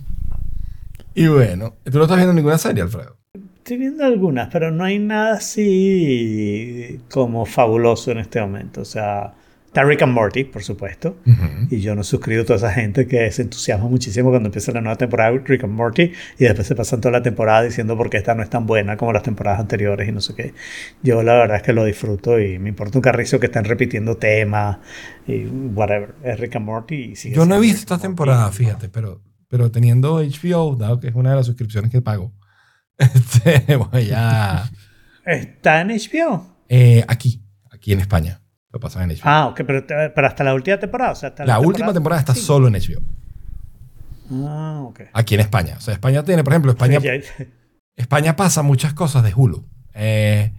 Y 1.15 1.27
bueno, 1.27 1.75
tú 1.83 1.97
no 1.97 2.03
estás 2.03 2.17
viendo 2.17 2.33
ninguna 2.33 2.57
serie, 2.57 2.81
Alfredo. 2.81 3.17
Estoy 3.57 3.77
viendo 3.77 4.03
algunas, 4.03 4.49
pero 4.51 4.71
no 4.71 4.83
hay 4.83 4.99
nada 4.99 5.35
así 5.35 6.99
como 7.09 7.45
fabuloso 7.45 8.11
en 8.11 8.17
este 8.17 8.41
momento. 8.41 8.81
O 8.81 8.85
sea, 8.85 9.35
está 9.67 9.83
Rick 9.83 10.01
and 10.01 10.13
Morty, 10.13 10.43
por 10.43 10.63
supuesto. 10.63 11.17
Ujú. 11.25 11.67
Y 11.69 11.79
yo 11.79 11.95
no 11.95 12.03
suscribo 12.03 12.41
a 12.41 12.45
toda 12.45 12.57
esa 12.57 12.71
gente 12.71 13.07
que 13.07 13.31
se 13.31 13.43
entusiasma 13.43 13.87
muchísimo 13.87 14.31
cuando 14.31 14.47
empieza 14.47 14.71
la 14.71 14.81
nueva 14.81 14.97
temporada 14.97 15.31
de 15.31 15.39
Rick 15.39 15.63
and 15.63 15.73
Morty 15.73 16.11
y 16.37 16.43
después 16.43 16.67
se 16.67 16.75
pasan 16.75 16.99
toda 16.99 17.13
la 17.13 17.23
temporada 17.23 17.63
diciendo 17.63 17.95
por 17.95 18.09
qué 18.09 18.17
esta 18.17 18.35
no 18.35 18.43
es 18.43 18.49
tan 18.49 18.65
buena 18.65 18.97
como 18.97 19.13
las 19.13 19.23
temporadas 19.23 19.59
anteriores 19.59 20.09
y 20.09 20.11
no 20.11 20.19
sé 20.19 20.35
qué. 20.35 20.53
Yo 21.01 21.23
la 21.23 21.33
verdad 21.35 21.57
es 21.57 21.63
que 21.63 21.73
lo 21.73 21.85
disfruto 21.85 22.39
y 22.39 22.59
me 22.59 22.69
importa 22.69 22.97
un 22.97 23.01
carrizo 23.01 23.39
que 23.39 23.45
están 23.45 23.65
repitiendo 23.65 24.17
temas 24.17 24.79
y 25.27 25.45
whatever. 25.45 26.15
Es 26.23 26.39
Rick 26.39 26.57
and 26.57 26.65
Morty 26.65 26.95
y 26.95 27.15
sigue 27.15 27.35
Yo 27.35 27.45
no 27.45 27.55
he 27.55 27.59
visto 27.59 27.79
esta 27.79 27.97
temporada, 27.97 28.51
fíjate, 28.51 28.89
pero, 28.89 29.21
pero 29.53 29.69
teniendo 29.69 30.15
HBO, 30.15 30.75
dado 30.75 30.99
que 30.99 31.09
es 31.09 31.13
una 31.13 31.29
de 31.29 31.35
las 31.35 31.45
suscripciones 31.45 31.91
que 31.91 32.01
pago, 32.01 32.33
este, 32.97 33.75
voy 33.75 34.09
a... 34.11 34.67
¿Está 35.23 35.81
en 35.81 35.89
HBO? 35.89 36.57
eh, 36.69 37.05
aquí, 37.07 37.45
aquí 37.69 37.93
en 37.93 37.99
España. 37.99 38.41
Lo 38.71 38.79
pasan 38.79 39.03
en 39.03 39.15
HBO. 39.15 39.21
Ah, 39.25 39.45
ok, 39.49 39.61
pero, 39.67 39.85
pero 39.85 40.25
hasta 40.25 40.43
la 40.43 40.55
última 40.55 40.79
temporada. 40.79 41.11
O 41.11 41.15
sea, 41.15 41.29
hasta 41.29 41.45
la 41.45 41.59
última 41.59 41.93
temporada 41.93 42.19
está 42.19 42.33
sí. 42.33 42.41
solo 42.41 42.67
en 42.67 42.73
HBO. 42.73 43.03
Ah, 44.31 44.81
ok. 44.85 45.01
Aquí 45.13 45.35
en 45.35 45.41
España. 45.41 45.75
O 45.77 45.81
sea, 45.81 45.93
España 45.93 46.23
tiene, 46.23 46.43
por 46.43 46.53
ejemplo, 46.53 46.71
España, 46.71 46.99
Sí, 46.99 47.45
España 47.95 48.35
pasa 48.35 48.63
muchas 48.63 48.95
cosas 48.95 49.23
de 49.23 49.33
Hulu. 49.35 49.69
Eh, 49.93 50.51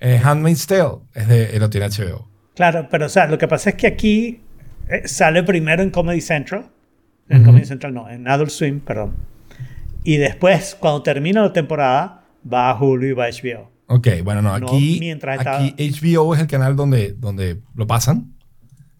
eh, 0.00 0.20
Handmaid's 0.24 0.66
Tale 0.66 1.02
es 1.14 1.28
de, 1.28 1.56
lo 1.60 1.70
tiene 1.70 1.88
HBO. 1.88 2.28
Claro, 2.56 2.88
pero 2.90 3.06
o 3.06 3.08
sea, 3.08 3.28
lo 3.28 3.38
que 3.38 3.46
pasa 3.46 3.70
es 3.70 3.76
que 3.76 3.86
aquí 3.86 4.40
eh, 4.88 5.06
sale 5.06 5.44
primero 5.44 5.84
en 5.84 5.90
Comedy 5.90 6.20
Central. 6.20 6.72
En. 7.30 7.44
Comedy 7.44 7.64
Central 7.64 7.94
no, 7.94 8.10
en 8.10 8.28
Adult 8.28 8.50
Swim, 8.50 8.80
perdón. 8.80 9.14
Y 10.04 10.16
después, 10.16 10.76
cuando 10.78 11.02
termina 11.02 11.42
la 11.42 11.52
temporada, 11.52 12.24
va 12.50 12.70
a 12.70 12.78
Hulu 12.78 13.06
y 13.06 13.12
va 13.12 13.26
a 13.26 13.30
HBO. 13.30 13.70
Ok, 13.86 14.08
bueno, 14.22 14.40
no, 14.42 14.58
No, 14.58 14.66
aquí, 14.66 14.98
mientras 15.00 15.44
aquí 15.44 15.74
HBO 15.78 16.34
es 16.34 16.40
el 16.40 16.46
canal 16.46 16.76
donde, 16.76 17.12
donde 17.12 17.58
lo 17.74 17.86
pasan. 17.86 18.34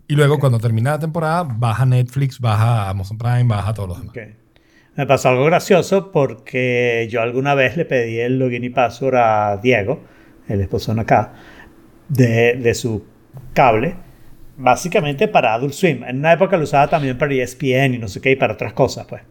Y 0.09 0.17
luego, 0.17 0.41
cuando 0.41 0.59
termina 0.59 0.91
la 0.91 0.99
temporada, 0.99 1.45
baja 1.45 1.87
Netflix, 1.87 2.41
baja 2.41 2.89
Amazon 2.89 3.17
Prime, 3.17 3.45
baja 3.45 3.73
todos 3.73 3.91
los 3.91 4.01
demás. 4.01 4.17
Ok. 4.17 4.41
Me 4.97 5.07
pasó 5.07 5.29
algo 5.29 5.45
gracioso 5.45 6.11
porque 6.11 7.09
yo 7.11 7.23
alguna 7.23 7.55
vez 7.55 7.77
le 7.77 7.85
pedí 7.85 8.19
el 8.19 8.39
login 8.39 8.65
y 8.65 8.71
password 8.71 9.15
a 9.15 9.57
Diego, 9.63 10.01
el 10.49 10.61
esposo 10.61 10.93
de 10.93 11.01
acá, 11.01 11.33
de, 12.09 12.57
de 12.57 12.75
su 12.75 13.05
cable, 13.55 13.95
básicamente 14.61 15.27
para 15.27 15.55
Adult 15.55 15.73
Swim. 15.73 16.05
En 16.05 16.19
una 16.19 16.33
época 16.33 16.57
lo 16.57 16.65
usaba 16.65 16.89
también 16.89 17.19
para 17.19 17.35
ESPN 17.35 17.95
y 17.95 17.99
no 17.99 18.09
sé 18.09 18.21
qué, 18.21 18.33
y 18.33 18.37
para 18.37 18.55
otras 18.55 18.73
cosas, 18.73 19.07
pues. 19.07 19.23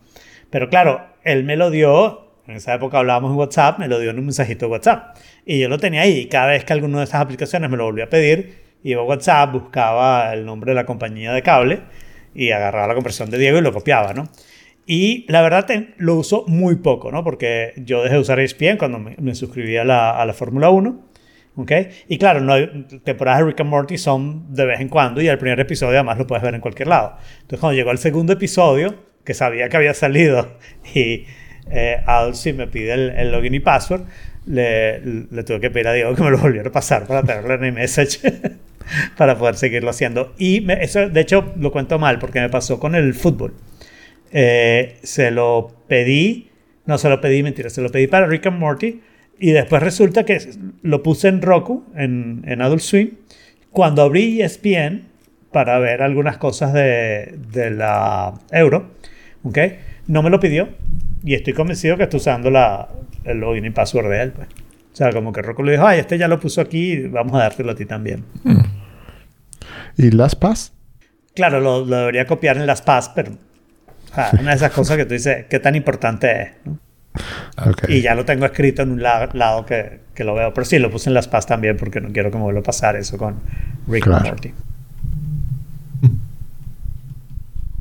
Pero 0.49 0.69
claro, 0.69 1.05
él 1.23 1.43
me 1.43 1.55
lo 1.55 1.69
dio, 1.69 2.31
en 2.47 2.55
esa 2.55 2.73
época 2.73 2.97
hablábamos 2.97 3.31
en 3.31 3.37
WhatsApp, 3.37 3.79
me 3.79 3.87
lo 3.87 3.99
dio 3.99 4.09
en 4.09 4.19
un 4.19 4.25
mensajito 4.25 4.65
de 4.65 4.71
WhatsApp. 4.71 5.17
Y 5.45 5.59
yo 5.59 5.69
lo 5.69 5.77
tenía 5.77 6.01
ahí, 6.01 6.19
y 6.19 6.25
cada 6.25 6.47
vez 6.47 6.65
que 6.65 6.73
alguna 6.73 6.97
de 6.99 7.03
esas 7.03 7.21
aplicaciones 7.21 7.69
me 7.69 7.77
lo 7.77 7.85
volvía 7.85 8.05
a 8.05 8.09
pedir, 8.09 8.57
iba 8.83 9.01
a 9.01 9.05
WhatsApp, 9.05 9.51
buscaba 9.53 10.33
el 10.33 10.45
nombre 10.45 10.71
de 10.71 10.75
la 10.75 10.85
compañía 10.85 11.31
de 11.31 11.43
cable 11.43 11.81
y 12.33 12.51
agarraba 12.51 12.87
la 12.87 12.95
conversión 12.95 13.29
de 13.29 13.37
Diego 13.37 13.59
y 13.59 13.61
lo 13.61 13.71
copiaba, 13.71 14.13
¿no? 14.13 14.29
Y 14.85 15.25
la 15.27 15.43
verdad 15.43 15.67
lo 15.97 16.15
uso 16.15 16.45
muy 16.47 16.77
poco, 16.77 17.11
¿no? 17.11 17.23
Porque 17.23 17.73
yo 17.77 18.01
dejé 18.01 18.15
de 18.15 18.21
usar 18.21 18.39
ESPN 18.39 18.77
cuando 18.77 18.97
me, 18.97 19.15
me 19.19 19.35
suscribí 19.35 19.77
a 19.77 19.83
la, 19.83 20.23
la 20.25 20.33
Fórmula 20.33 20.71
1. 20.71 21.08
¿Ok? 21.59 21.73
Y 22.07 22.17
claro, 22.17 22.39
no 22.39 22.53
hay- 22.53 22.85
temporadas 23.03 23.41
de 23.41 23.47
Rick 23.47 23.59
and 23.59 23.69
Morty 23.69 23.97
son 23.97 24.53
de 24.53 24.65
vez 24.65 24.79
en 24.79 24.87
cuando 24.87 25.21
y 25.21 25.27
el 25.27 25.37
primer 25.37 25.59
episodio 25.59 25.95
además 25.95 26.17
lo 26.17 26.25
puedes 26.25 26.41
ver 26.41 26.55
en 26.55 26.61
cualquier 26.61 26.87
lado. 26.87 27.17
Entonces 27.41 27.59
cuando 27.59 27.75
llegó 27.75 27.91
el 27.91 27.97
segundo 27.97 28.31
episodio, 28.31 28.95
que 29.25 29.33
sabía 29.33 29.67
que 29.67 29.75
había 29.75 29.93
salido 29.93 30.57
y 30.95 31.25
eh, 31.69 31.97
si 32.31 32.53
me 32.53 32.67
pide 32.67 32.93
el, 32.93 33.31
login 33.33 33.55
y 33.55 33.59
password, 33.59 34.03
le, 34.45 35.01
le, 35.01 35.43
tuve 35.43 35.59
que 35.59 35.69
pedir 35.69 35.89
a 35.89 35.93
Diego 35.93 36.15
que 36.15 36.23
me 36.23 36.29
lo 36.31 36.37
volviera 36.37 36.69
a 36.69 36.71
pasar 36.71 37.05
para 37.05 37.23
tenerlo 37.23 37.53
en 37.55 37.65
iMessage 37.65 38.21
para 39.17 39.37
poder 39.37 39.55
seguirlo 39.55 39.89
haciendo. 39.89 40.33
Y 40.37 40.65
eso, 40.71 41.09
de 41.09 41.19
hecho, 41.19 41.53
lo 41.57 41.73
cuento 41.73 41.99
mal 41.99 42.19
porque 42.19 42.39
me 42.39 42.47
pasó 42.47 42.79
con 42.79 42.95
el 42.95 43.13
fútbol. 43.13 43.53
Eh, 44.31 44.97
se 45.03 45.29
lo 45.29 45.75
pedí, 45.89 46.51
no 46.85 46.97
se 46.97 47.09
lo 47.09 47.19
pedí, 47.19 47.43
mentira, 47.43 47.69
se 47.69 47.81
lo 47.81 47.89
pedí 47.89 48.07
para 48.07 48.27
Rick 48.27 48.47
and 48.47 48.59
Morty 48.59 49.01
y 49.39 49.51
después 49.51 49.81
resulta 49.81 50.25
que 50.25 50.39
lo 50.81 51.01
puse 51.03 51.27
en 51.27 51.41
Roku, 51.41 51.85
en, 51.95 52.43
en 52.45 52.61
Adult 52.61 52.81
Swim. 52.81 53.11
Cuando 53.71 54.01
abrí 54.01 54.41
ESPN 54.41 55.03
para 55.51 55.79
ver 55.79 56.01
algunas 56.01 56.37
cosas 56.37 56.73
de, 56.73 57.37
de 57.51 57.71
la 57.71 58.33
Euro, 58.51 58.91
¿ok? 59.43 59.57
No 60.07 60.23
me 60.23 60.29
lo 60.29 60.39
pidió 60.39 60.69
y 61.23 61.35
estoy 61.35 61.53
convencido 61.53 61.97
que 61.97 62.03
está 62.03 62.17
usando 62.17 62.49
la, 62.49 62.89
el 63.23 63.39
login 63.39 63.65
y 63.65 63.69
password 63.69 64.09
de 64.09 64.21
él. 64.21 64.31
Pues. 64.31 64.47
O 64.93 64.95
sea, 64.95 65.11
como 65.11 65.31
que 65.31 65.41
Roku 65.41 65.63
le 65.63 65.73
dijo, 65.73 65.85
ay, 65.85 65.99
este 65.99 66.17
ya 66.17 66.27
lo 66.27 66.39
puso 66.39 66.61
aquí, 66.61 67.07
vamos 67.07 67.35
a 67.35 67.39
dártelo 67.39 67.71
a 67.71 67.75
ti 67.75 67.85
también. 67.85 68.25
¿Y 69.97 70.11
LastPass? 70.11 70.73
Claro, 71.35 71.59
lo, 71.59 71.85
debería 71.85 72.25
copiar 72.25 72.57
en 72.57 72.65
LastPass, 72.65 73.09
pero 73.15 73.31
una 74.39 74.51
de 74.51 74.55
esas 74.57 74.71
cosas 74.71 74.97
que 74.97 75.05
tú 75.05 75.13
dices, 75.13 75.45
¿qué 75.49 75.59
tan 75.59 75.75
importante 75.75 76.41
es? 76.41 76.49
Y 77.87 78.01
ya 78.01 78.15
lo 78.15 78.25
tengo 78.25 78.45
escrito 78.45 78.81
en 78.81 78.91
un 78.91 79.03
lado 79.03 79.65
que, 79.65 80.01
que, 80.13 80.23
lo 80.23 80.35
veo. 80.35 80.53
Pero 80.53 80.65
sí, 80.65 80.79
lo 80.79 80.89
puse 80.89 81.09
en 81.09 81.13
LastPass 81.13 81.45
también 81.45 81.77
porque 81.77 81.99
no 81.99 82.11
quiero 82.11 82.31
que 82.31 82.37
me 82.37 82.43
vuelva 82.43 82.61
a 82.61 82.63
pasar 82.63 82.95
eso 82.95 83.17
con 83.17 83.39
Rick 83.87 84.07
and 84.07 84.25
Morty. 84.25 84.53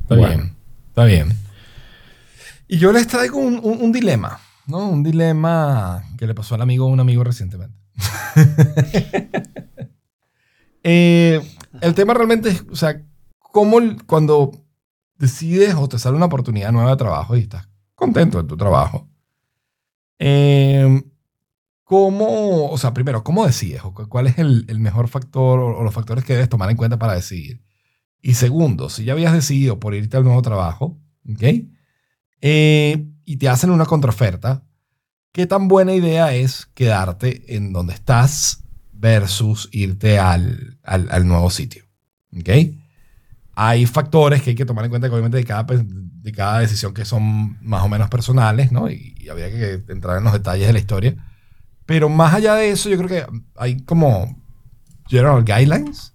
Está 0.03 0.15
bien, 0.15 0.57
está 0.89 1.05
bien. 1.05 1.29
Y 2.67 2.79
yo 2.79 2.93
les 2.93 3.07
traigo 3.07 3.39
un, 3.39 3.61
un, 3.63 3.93
dilema, 3.93 4.41
¿no? 4.67 4.89
Un 4.89 5.03
dilema 5.03 6.03
que 6.17 6.27
le 6.27 6.35
pasó 6.35 6.55
al 6.55 6.63
amigo 6.63 6.87
a 6.87 6.89
un 6.89 7.01
amigo 7.01 7.25
recientemente. 7.25 7.77
Eh, 10.85 11.43
el 11.83 11.93
tema 11.95 12.15
realmente 12.15 12.49
es, 12.49 12.65
o 12.71 12.77
sea, 12.77 13.03
cómo 13.41 13.79
cuando 14.07 14.53
decides 15.17 15.75
o 15.75 15.89
te 15.89 15.99
sale 15.99 16.17
una 16.17 16.27
oportunidad 16.27 16.73
nueva 16.73 16.93
de 16.93 16.97
trabajo 16.97 17.37
y 17.37 17.41
estás 17.41 17.69
contento 17.95 18.41
de 18.41 18.49
tu 18.49 18.57
trabajo, 18.57 19.07
eh, 20.19 21.03
¿cómo, 21.85 22.71
o 22.71 22.79
sea, 22.79 22.93
primero, 22.93 23.25
cómo 23.25 23.47
decides? 23.47 23.83
¿Cuál 23.83 24.27
es 24.27 24.39
el, 24.39 24.67
mejor 24.79 25.09
factor 25.09 25.61
o, 25.61 25.83
los 25.83 25.95
factores 25.95 26.25
que 26.25 26.35
debes 26.35 26.49
tomar 26.49 26.71
en 26.71 26.77
cuenta 26.77 26.99
para 26.99 27.15
decidir? 27.15 27.63
Y 28.21 28.35
segundo, 28.35 28.91
si 28.91 29.05
ya 29.05 29.13
habías 29.13 29.33
decidido 29.33 29.79
por 29.79 29.95
irte 29.95 30.17
al 30.17 30.25
nuevo 30.25 30.43
trabajo, 30.43 30.99
¿ok? 31.31 31.43
Eh, 32.41 33.07
y 33.25 33.37
te 33.37 33.49
hacen 33.49 33.71
una 33.71 33.87
contraoferta, 33.87 34.65
¿qué 35.33 35.47
tan 35.47 35.69
buena 35.69 35.95
idea 35.95 36.35
es 36.35 36.67
quedarte 36.75 37.55
en 37.55 37.73
donde 37.73 37.95
estás 37.95 38.65
versus 38.93 39.69
irte 39.73 40.19
al, 40.19 40.79
al, 40.83 41.27
nuevo 41.27 41.51
sitio? 41.51 41.85
¿Ok? 42.37 42.49
Hay 43.55 43.87
factores 43.87 44.43
que 44.43 44.51
hay 44.51 44.57
que 44.57 44.65
tomar 44.65 44.85
en 44.85 44.91
cuenta, 44.91 45.09
que 45.09 45.15
obviamente 45.15 45.39
de 45.39 45.45
cada, 45.45 45.67
de 46.31 46.37
cada 46.37 46.61
decisión 46.61 46.95
que 46.95 47.05
son 47.05 47.59
más 47.63 47.83
o 47.83 47.89
menos 47.89 48.09
personales, 48.09 48.73
¿no? 48.73 48.91
Y, 48.91 49.15
y 49.19 49.29
habría 49.29 49.51
que 49.51 49.83
entrar 49.93 50.19
en 50.19 50.25
los 50.25 50.33
detalles 50.33 50.67
de 50.67 50.73
la 50.73 50.79
historia. 50.79 51.17
Pero 51.87 52.09
más 52.09 52.35
allá 52.35 52.55
de 52.55 52.71
eso, 52.71 52.89
yo 52.91 52.99
creo 52.99 53.09
que 53.09 53.27
hay 53.57 53.81
como 53.85 54.37
general 55.09 55.45
guidelines 55.45 56.15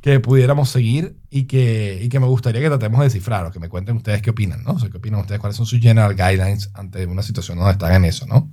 que 0.00 0.20
pudiéramos 0.20 0.68
seguir 0.68 1.18
y 1.30 1.44
que, 1.44 1.98
y 2.02 2.08
que 2.08 2.20
me 2.20 2.26
gustaría 2.26 2.60
que 2.60 2.68
tratemos 2.68 3.00
de 3.00 3.06
descifrar 3.06 3.46
o 3.46 3.50
que 3.50 3.58
me 3.58 3.68
cuenten 3.68 3.96
ustedes 3.96 4.22
qué 4.22 4.30
opinan, 4.30 4.62
¿no? 4.62 4.72
O 4.72 4.78
sea, 4.78 4.90
qué 4.90 4.98
opinan 4.98 5.20
ustedes, 5.20 5.40
cuáles 5.40 5.56
son 5.56 5.66
sus 5.66 5.80
general 5.80 6.14
guidelines 6.14 6.70
ante 6.74 7.06
una 7.06 7.22
situación 7.22 7.58
donde 7.58 7.72
están 7.72 7.94
en 7.94 8.04
eso, 8.04 8.26
¿no? 8.26 8.52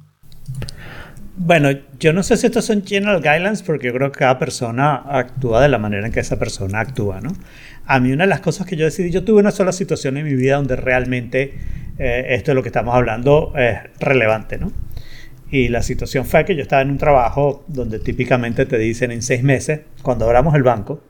Bueno, 1.36 1.70
yo 2.00 2.12
no 2.12 2.24
sé 2.24 2.36
si 2.36 2.48
estos 2.48 2.66
son 2.66 2.86
general 2.86 3.22
guidelines 3.22 3.64
porque 3.64 3.88
yo 3.88 3.94
creo 3.94 4.12
que 4.12 4.20
cada 4.20 4.38
persona 4.38 4.96
actúa 4.96 5.62
de 5.62 5.70
la 5.70 5.78
manera 5.78 6.06
en 6.06 6.12
que 6.12 6.20
esa 6.20 6.38
persona 6.38 6.82
actúa, 6.82 7.22
¿no? 7.22 7.32
A 7.86 8.00
mí 8.00 8.12
una 8.12 8.26
de 8.26 8.30
las 8.30 8.42
cosas 8.42 8.68
que 8.68 8.76
yo 8.76 8.86
decidí, 8.86 9.12
yo 9.12 9.24
tuve 9.24 9.40
una 9.40 9.52
sola 9.52 9.72
situación 9.72 10.18
en 10.18 10.26
mi 10.26 10.34
vida 10.34 10.58
donde 10.58 10.76
realmente 10.76 11.54
eh, 11.98 12.26
esto 12.30 12.52
de 12.52 12.56
lo 12.56 12.64
que 12.64 12.70
estamos 12.70 12.94
hablando 12.94 13.54
es 13.56 13.78
relevante, 14.00 14.58
¿no? 14.58 14.72
Y 15.52 15.70
la 15.70 15.82
situación 15.84 16.26
fue 16.26 16.46
que 16.46 16.56
yo 16.56 16.62
estaba 16.62 16.82
en 16.82 16.92
un 16.92 16.98
trabajo 16.98 17.64
donde 17.68 18.00
típicamente 18.00 18.66
te 18.66 18.78
dicen 18.78 19.12
en 19.12 19.22
seis 19.22 19.44
meses, 19.44 19.82
cuando 20.02 20.26
abramos 20.26 20.56
el 20.56 20.64
banco, 20.64 21.02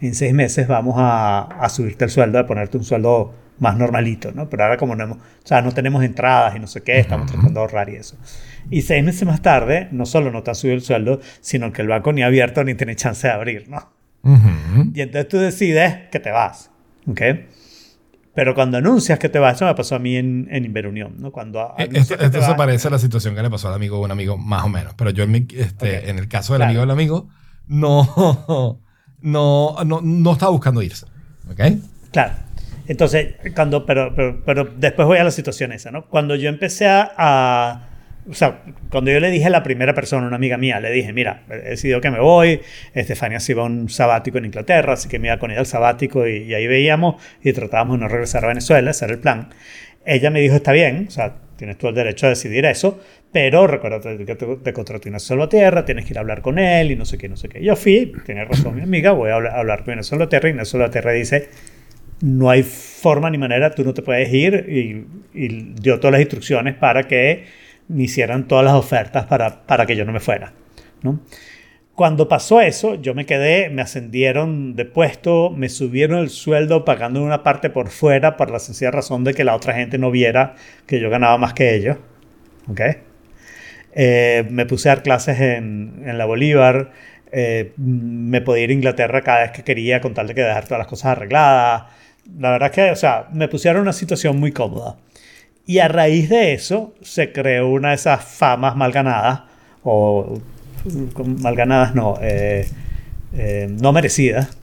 en 0.00 0.14
seis 0.14 0.32
meses 0.34 0.68
vamos 0.68 0.94
a, 0.98 1.66
subirte 1.70 2.04
el 2.04 2.10
sueldo, 2.10 2.38
a 2.38 2.46
ponerte 2.46 2.76
un 2.76 2.84
sueldo 2.84 3.32
más 3.58 3.76
normalito, 3.76 4.32
¿no? 4.32 4.48
Pero 4.48 4.64
ahora 4.64 4.76
como 4.76 4.94
no, 4.94 5.04
hemos, 5.04 5.18
o 5.18 5.46
sea, 5.46 5.62
no 5.62 5.72
tenemos 5.72 6.04
entradas 6.04 6.56
y 6.56 6.58
no 6.58 6.66
sé 6.66 6.82
qué, 6.82 6.98
estamos 6.98 7.26
tratando 7.26 7.52
de 7.52 7.60
ahorrar 7.60 7.88
y 7.88 7.96
eso. 7.96 8.16
Y 8.70 8.82
seis 8.82 9.04
meses 9.04 9.26
más 9.26 9.42
tarde, 9.42 9.88
no 9.92 10.06
solo 10.06 10.30
no 10.30 10.42
te 10.42 10.50
has 10.50 10.58
subido 10.58 10.76
el 10.76 10.82
sueldo, 10.82 11.20
sino 11.40 11.72
que 11.72 11.82
el 11.82 11.88
banco 11.88 12.12
ni 12.12 12.22
ha 12.22 12.26
abierto 12.26 12.64
ni 12.64 12.74
tiene 12.74 12.96
chance 12.96 13.26
de 13.26 13.32
abrir, 13.32 13.68
¿no? 13.68 13.92
Y 14.92 15.00
entonces 15.00 15.28
tú 15.28 15.38
decides 15.38 16.08
que 16.10 16.18
te 16.18 16.30
vas, 16.32 16.70
¿ok? 17.08 17.20
Pero 18.34 18.54
cuando 18.54 18.76
anuncias 18.76 19.18
que 19.18 19.28
te 19.28 19.38
vas, 19.38 19.56
eso 19.56 19.64
me 19.64 19.74
pasó 19.74 19.94
a 19.94 19.98
mí 19.98 20.16
en, 20.16 20.48
en 20.50 20.64
Inverunión, 20.64 21.14
¿no? 21.18 21.30
Cuando 21.30 21.74
eh, 21.78 21.88
esto, 21.92 22.16
se 22.18 22.54
parece 22.54 22.88
a 22.88 22.90
la 22.90 22.98
situación 22.98 23.34
que 23.34 23.42
le 23.42 23.48
pasó 23.48 23.68
al 23.68 23.74
amigo 23.74 24.00
un 24.00 24.10
amigo, 24.10 24.36
más 24.36 24.64
o 24.64 24.68
menos. 24.68 24.94
Pero 24.94 25.10
yo 25.10 25.24
en, 25.24 25.30
mi, 25.30 25.46
este, 25.56 26.10
en 26.10 26.18
el 26.18 26.28
caso 26.28 26.52
del 26.52 26.62
amigo 26.62 26.80
del 26.80 26.90
amigo, 26.90 27.28
no 27.66 28.80
no, 29.20 29.76
no, 29.84 30.00
no 30.02 30.32
estaba 30.32 30.52
buscando 30.52 30.82
irse. 30.82 31.06
¿Ok? 31.50 31.60
Claro. 32.12 32.34
Entonces, 32.88 33.34
cuando, 33.54 33.84
pero, 33.84 34.14
pero, 34.14 34.42
pero, 34.44 34.64
después 34.64 35.06
voy 35.06 35.18
a 35.18 35.24
la 35.24 35.30
situación 35.30 35.72
esa, 35.72 35.90
¿no? 35.90 36.06
Cuando 36.06 36.36
yo 36.36 36.48
empecé 36.48 36.86
a, 36.88 37.88
o 38.28 38.34
sea, 38.34 38.62
cuando 38.90 39.10
yo 39.10 39.20
le 39.20 39.30
dije 39.30 39.46
a 39.46 39.50
la 39.50 39.62
primera 39.62 39.94
persona, 39.94 40.26
una 40.26 40.36
amiga 40.36 40.56
mía, 40.56 40.80
le 40.80 40.90
dije, 40.90 41.12
mira, 41.12 41.42
he 41.50 41.70
decidido 41.70 42.00
que 42.00 42.10
me 42.10 42.20
voy, 42.20 42.60
Estefania 42.94 43.40
se 43.40 43.52
iba 43.52 43.62
a 43.62 43.66
un 43.66 43.88
sabático 43.88 44.38
en 44.38 44.46
Inglaterra, 44.46 44.92
así 44.94 45.08
que 45.08 45.18
me 45.18 45.28
iba 45.28 45.38
con 45.38 45.50
ella 45.50 45.60
al 45.60 45.66
sabático 45.66 46.26
y, 46.26 46.44
y 46.44 46.54
ahí 46.54 46.66
veíamos 46.66 47.22
y 47.42 47.52
tratábamos 47.52 47.98
de 47.98 48.04
no 48.04 48.08
regresar 48.08 48.44
a 48.44 48.48
Venezuela, 48.48 48.90
ese 48.90 49.04
era 49.04 49.14
el 49.14 49.20
plan. 49.20 49.48
Ella 50.04 50.30
me 50.30 50.40
dijo, 50.40 50.54
está 50.54 50.72
bien, 50.72 51.06
o 51.08 51.10
sea, 51.10 51.34
tienes 51.56 51.78
tú 51.78 51.88
el 51.88 51.94
derecho 51.94 52.26
a 52.26 52.30
decidir 52.30 52.64
eso, 52.66 53.00
pero 53.32 53.66
recuerda 53.66 54.00
que 54.00 54.34
te, 54.34 54.72
contrató 54.72 55.08
una 55.08 55.48
Tierra, 55.48 55.84
tienes 55.84 56.04
que 56.04 56.12
ir 56.12 56.18
a 56.18 56.20
hablar 56.20 56.42
con 56.42 56.58
él 56.58 56.92
y 56.92 56.96
no 56.96 57.04
sé 57.04 57.18
qué, 57.18 57.28
no 57.28 57.36
sé 57.36 57.48
qué. 57.48 57.62
Yo 57.62 57.76
fui, 57.76 58.12
tiene 58.24 58.44
razón 58.44 58.76
mi 58.76 58.82
amiga, 58.82 59.10
voy 59.12 59.30
a 59.30 59.34
hablar, 59.34 59.84
con 59.84 59.94
Inés 59.94 60.10
Tierra 60.28 60.48
y 60.48 60.52
Inés 60.52 60.74
Tierra 60.90 61.12
dice, 61.12 61.48
no 62.20 62.50
hay 62.50 62.62
forma 62.62 63.30
ni 63.30 63.38
manera, 63.38 63.70
tú 63.70 63.84
no 63.84 63.94
te 63.94 64.02
puedes 64.02 64.32
ir 64.32 64.66
y, 64.68 65.06
dio 65.80 66.00
todas 66.00 66.12
las 66.12 66.20
instrucciones 66.22 66.74
para 66.74 67.04
que 67.04 67.44
me 67.88 68.04
hicieran 68.04 68.48
todas 68.48 68.64
las 68.64 68.74
ofertas 68.74 69.26
para, 69.26 69.66
para 69.66 69.86
que 69.86 69.96
yo 69.96 70.04
no 70.04 70.12
me 70.12 70.20
fuera. 70.20 70.52
¿no? 71.02 71.20
Cuando 71.94 72.28
pasó 72.28 72.60
eso, 72.60 72.94
yo 72.96 73.14
me 73.14 73.24
quedé, 73.26 73.70
me 73.70 73.82
ascendieron 73.82 74.76
de 74.76 74.84
puesto, 74.84 75.50
me 75.50 75.68
subieron 75.68 76.18
el 76.18 76.30
sueldo 76.30 76.84
pagando 76.84 77.22
una 77.22 77.42
parte 77.42 77.70
por 77.70 77.88
fuera 77.88 78.36
por 78.36 78.50
la 78.50 78.58
sencilla 78.58 78.90
razón 78.90 79.24
de 79.24 79.34
que 79.34 79.44
la 79.44 79.54
otra 79.54 79.74
gente 79.74 79.96
no 79.96 80.10
viera 80.10 80.56
que 80.86 81.00
yo 81.00 81.08
ganaba 81.10 81.38
más 81.38 81.54
que 81.54 81.74
ellos. 81.74 81.96
¿Ok? 82.68 82.80
Eh, 83.94 84.44
me 84.50 84.66
puse 84.66 84.90
a 84.90 84.96
dar 84.96 85.02
clases 85.02 85.40
en, 85.40 86.02
en 86.04 86.18
la 86.18 86.26
Bolívar. 86.26 86.92
Eh, 87.32 87.72
me 87.78 88.42
podía 88.42 88.64
ir 88.64 88.70
a 88.70 88.74
Inglaterra 88.74 89.22
cada 89.22 89.40
vez 89.40 89.52
que 89.52 89.64
quería 89.64 90.00
con 90.00 90.12
tal 90.12 90.26
de 90.26 90.34
que 90.34 90.42
dejar 90.42 90.64
todas 90.64 90.78
las 90.78 90.86
cosas 90.86 91.12
arregladas. 91.12 91.84
La 92.38 92.50
verdad 92.50 92.70
es 92.70 92.74
que, 92.74 92.90
o 92.90 92.96
sea, 92.96 93.28
me 93.32 93.48
pusieron 93.48 93.78
en 93.78 93.82
una 93.82 93.92
situación 93.92 94.38
muy 94.38 94.52
cómoda. 94.52 94.96
Y 95.66 95.78
a 95.78 95.88
raíz 95.88 96.28
de 96.28 96.52
eso 96.52 96.94
se 97.02 97.32
creó 97.32 97.68
una 97.68 97.90
de 97.90 97.96
esas 97.96 98.24
famas 98.24 98.76
mal 98.76 98.92
ganadas, 98.92 99.42
o 99.82 100.40
mal 101.40 101.56
ganadas 101.56 101.94
no, 101.94 102.18
eh, 102.20 102.66
no 103.80 103.92
merecidas, 103.92 104.56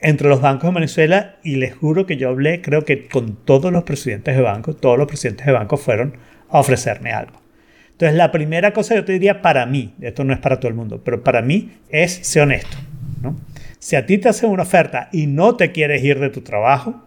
entre 0.00 0.28
los 0.28 0.40
bancos 0.40 0.70
de 0.70 0.74
Venezuela 0.74 1.36
y 1.42 1.56
les 1.56 1.74
juro 1.74 2.06
que 2.06 2.16
yo 2.16 2.28
hablé, 2.28 2.60
creo 2.60 2.84
que 2.84 3.08
con 3.08 3.36
todos 3.36 3.72
los 3.72 3.84
presidentes 3.84 4.36
de 4.36 4.42
banco, 4.42 4.74
todos 4.74 4.98
los 4.98 5.08
presidentes 5.08 5.46
de 5.46 5.52
banco 5.52 5.76
fueron 5.76 6.16
a 6.48 6.60
ofrecerme 6.60 7.12
algo. 7.12 7.40
Entonces, 7.90 8.16
la 8.16 8.30
primera 8.30 8.72
cosa 8.72 8.94
yo 8.94 9.04
te 9.04 9.12
diría 9.12 9.40
para 9.40 9.64
mí, 9.66 9.94
esto 10.00 10.22
no 10.22 10.34
es 10.34 10.38
para 10.38 10.60
todo 10.60 10.68
el 10.68 10.74
mundo, 10.74 11.00
pero 11.02 11.24
para 11.24 11.40
mí 11.42 11.78
es 11.88 12.12
ser 12.12 12.42
honesto. 12.42 12.76
¿no? 13.22 13.36
Si 13.78 13.96
a 13.96 14.06
ti 14.06 14.18
te 14.18 14.28
hacen 14.28 14.50
una 14.50 14.62
oferta 14.62 15.08
y 15.12 15.26
no 15.26 15.56
te 15.56 15.72
quieres 15.72 16.02
ir 16.02 16.18
de 16.18 16.30
tu 16.30 16.40
trabajo, 16.40 17.02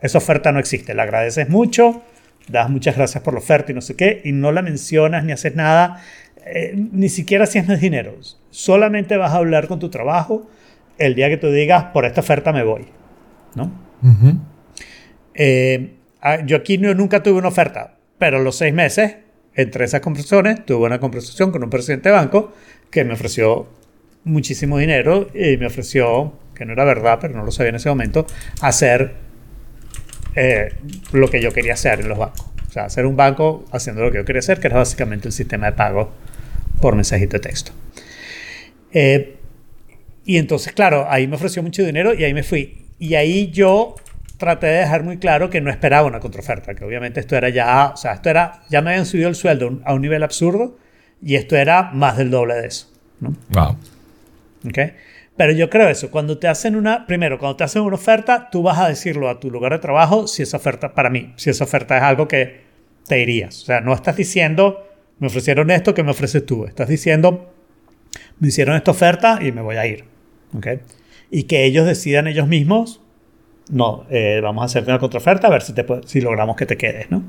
esa 0.00 0.18
oferta 0.18 0.52
no 0.52 0.58
existe. 0.58 0.94
La 0.94 1.02
agradeces 1.04 1.48
mucho, 1.48 2.02
das 2.48 2.70
muchas 2.70 2.96
gracias 2.96 3.22
por 3.22 3.34
la 3.34 3.40
oferta 3.40 3.72
y 3.72 3.74
no 3.74 3.80
sé 3.80 3.96
qué, 3.96 4.20
y 4.24 4.32
no 4.32 4.52
la 4.52 4.62
mencionas 4.62 5.24
ni 5.24 5.32
haces 5.32 5.54
nada, 5.54 6.02
eh, 6.44 6.74
ni 6.74 7.08
siquiera 7.08 7.46
si 7.46 7.58
es 7.58 7.68
más 7.68 7.80
dinero. 7.80 8.14
Solamente 8.50 9.16
vas 9.16 9.32
a 9.32 9.36
hablar 9.36 9.66
con 9.68 9.78
tu 9.78 9.90
trabajo 9.90 10.48
el 10.98 11.14
día 11.14 11.28
que 11.28 11.36
tú 11.36 11.50
digas, 11.50 11.84
por 11.92 12.04
esta 12.04 12.20
oferta 12.20 12.52
me 12.52 12.62
voy. 12.62 12.86
¿no? 13.54 13.70
Eh, 15.34 15.96
ah, 16.20 16.44
yo 16.44 16.56
aquí 16.56 16.78
nunca 16.78 17.22
tuve 17.22 17.38
una 17.38 17.48
oferta, 17.48 17.96
pero 18.18 18.38
los 18.40 18.56
seis 18.56 18.72
meses 18.72 19.16
entre 19.54 19.86
esas 19.86 20.00
conversaciones 20.00 20.64
tuve 20.64 20.86
una 20.86 21.00
conversación 21.00 21.50
con 21.50 21.64
un 21.64 21.70
presidente 21.70 22.10
de 22.10 22.14
banco 22.14 22.52
que 22.90 23.04
me 23.04 23.14
ofreció 23.14 23.68
muchísimo 24.26 24.76
dinero 24.76 25.28
y 25.34 25.56
me 25.56 25.66
ofreció, 25.66 26.34
que 26.54 26.66
no 26.66 26.72
era 26.72 26.84
verdad, 26.84 27.18
pero 27.20 27.34
no 27.34 27.44
lo 27.44 27.52
sabía 27.52 27.70
en 27.70 27.76
ese 27.76 27.88
momento, 27.88 28.26
hacer 28.60 29.14
eh, 30.34 30.74
lo 31.12 31.30
que 31.30 31.40
yo 31.40 31.52
quería 31.52 31.74
hacer 31.74 32.00
en 32.00 32.08
los 32.08 32.18
bancos. 32.18 32.44
O 32.68 32.72
sea, 32.72 32.84
hacer 32.84 33.06
un 33.06 33.16
banco 33.16 33.64
haciendo 33.72 34.02
lo 34.02 34.10
que 34.10 34.18
yo 34.18 34.24
quería 34.24 34.40
hacer, 34.40 34.60
que 34.60 34.66
era 34.66 34.76
básicamente 34.76 35.28
el 35.28 35.32
sistema 35.32 35.66
de 35.66 35.72
pago 35.72 36.12
por 36.80 36.94
mensajito 36.94 37.38
de 37.38 37.40
texto. 37.40 37.72
Eh, 38.92 39.36
y 40.24 40.38
entonces, 40.38 40.72
claro, 40.72 41.06
ahí 41.08 41.26
me 41.28 41.36
ofreció 41.36 41.62
mucho 41.62 41.84
dinero 41.84 42.12
y 42.12 42.24
ahí 42.24 42.34
me 42.34 42.42
fui. 42.42 42.86
Y 42.98 43.14
ahí 43.14 43.50
yo 43.52 43.94
traté 44.38 44.66
de 44.66 44.78
dejar 44.80 45.04
muy 45.04 45.18
claro 45.18 45.48
que 45.50 45.60
no 45.60 45.70
esperaba 45.70 46.06
una 46.06 46.20
contraoferta, 46.20 46.74
que 46.74 46.84
obviamente 46.84 47.20
esto 47.20 47.36
era 47.36 47.48
ya, 47.48 47.92
o 47.94 47.96
sea, 47.96 48.14
esto 48.14 48.28
era, 48.28 48.64
ya 48.68 48.82
me 48.82 48.90
habían 48.90 49.06
subido 49.06 49.28
el 49.28 49.36
sueldo 49.36 49.80
a 49.84 49.94
un 49.94 50.02
nivel 50.02 50.22
absurdo 50.22 50.76
y 51.22 51.36
esto 51.36 51.56
era 51.56 51.92
más 51.92 52.16
del 52.18 52.30
doble 52.30 52.54
de 52.54 52.66
eso. 52.66 52.88
Wow. 53.50 53.76
Pero 55.36 55.52
yo 55.52 55.68
creo 55.68 55.88
eso, 55.88 56.10
cuando 56.10 56.38
te 56.38 56.48
hacen 56.48 56.76
una, 56.76 57.06
primero, 57.06 57.38
cuando 57.38 57.56
te 57.56 57.64
hacen 57.64 57.82
una 57.82 57.96
oferta, 57.96 58.48
tú 58.50 58.62
vas 58.62 58.78
a 58.78 58.88
decirlo 58.88 59.28
a 59.28 59.38
tu 59.38 59.50
lugar 59.50 59.72
de 59.72 59.78
trabajo 59.78 60.26
si 60.26 60.42
esa 60.42 60.56
oferta, 60.56 60.94
para 60.94 61.10
mí, 61.10 61.32
si 61.36 61.50
esa 61.50 61.64
oferta 61.64 61.96
es 61.96 62.02
algo 62.02 62.26
que 62.26 62.62
te 63.06 63.20
irías. 63.20 63.62
O 63.62 63.66
sea, 63.66 63.80
no 63.80 63.92
estás 63.92 64.16
diciendo, 64.16 64.86
me 65.18 65.26
ofrecieron 65.26 65.70
esto, 65.70 65.94
que 65.94 66.02
me 66.02 66.10
ofreces 66.10 66.46
tú? 66.46 66.64
Estás 66.64 66.88
diciendo, 66.88 67.52
me 68.38 68.48
hicieron 68.48 68.76
esta 68.76 68.90
oferta 68.90 69.38
y 69.42 69.52
me 69.52 69.60
voy 69.60 69.76
a 69.76 69.86
ir. 69.86 70.04
¿Ok? 70.56 70.66
Y 71.30 71.44
que 71.44 71.64
ellos 71.64 71.86
decidan 71.86 72.28
ellos 72.28 72.48
mismos, 72.48 73.02
no, 73.68 74.06
eh, 74.10 74.40
vamos 74.42 74.62
a 74.62 74.66
hacerte 74.66 74.90
una 74.90 75.00
contraoferta 75.00 75.48
a 75.48 75.50
ver 75.50 75.62
si 76.06 76.20
logramos 76.20 76.56
que 76.56 76.66
te 76.66 76.76
quedes, 76.76 77.10
¿no? 77.10 77.24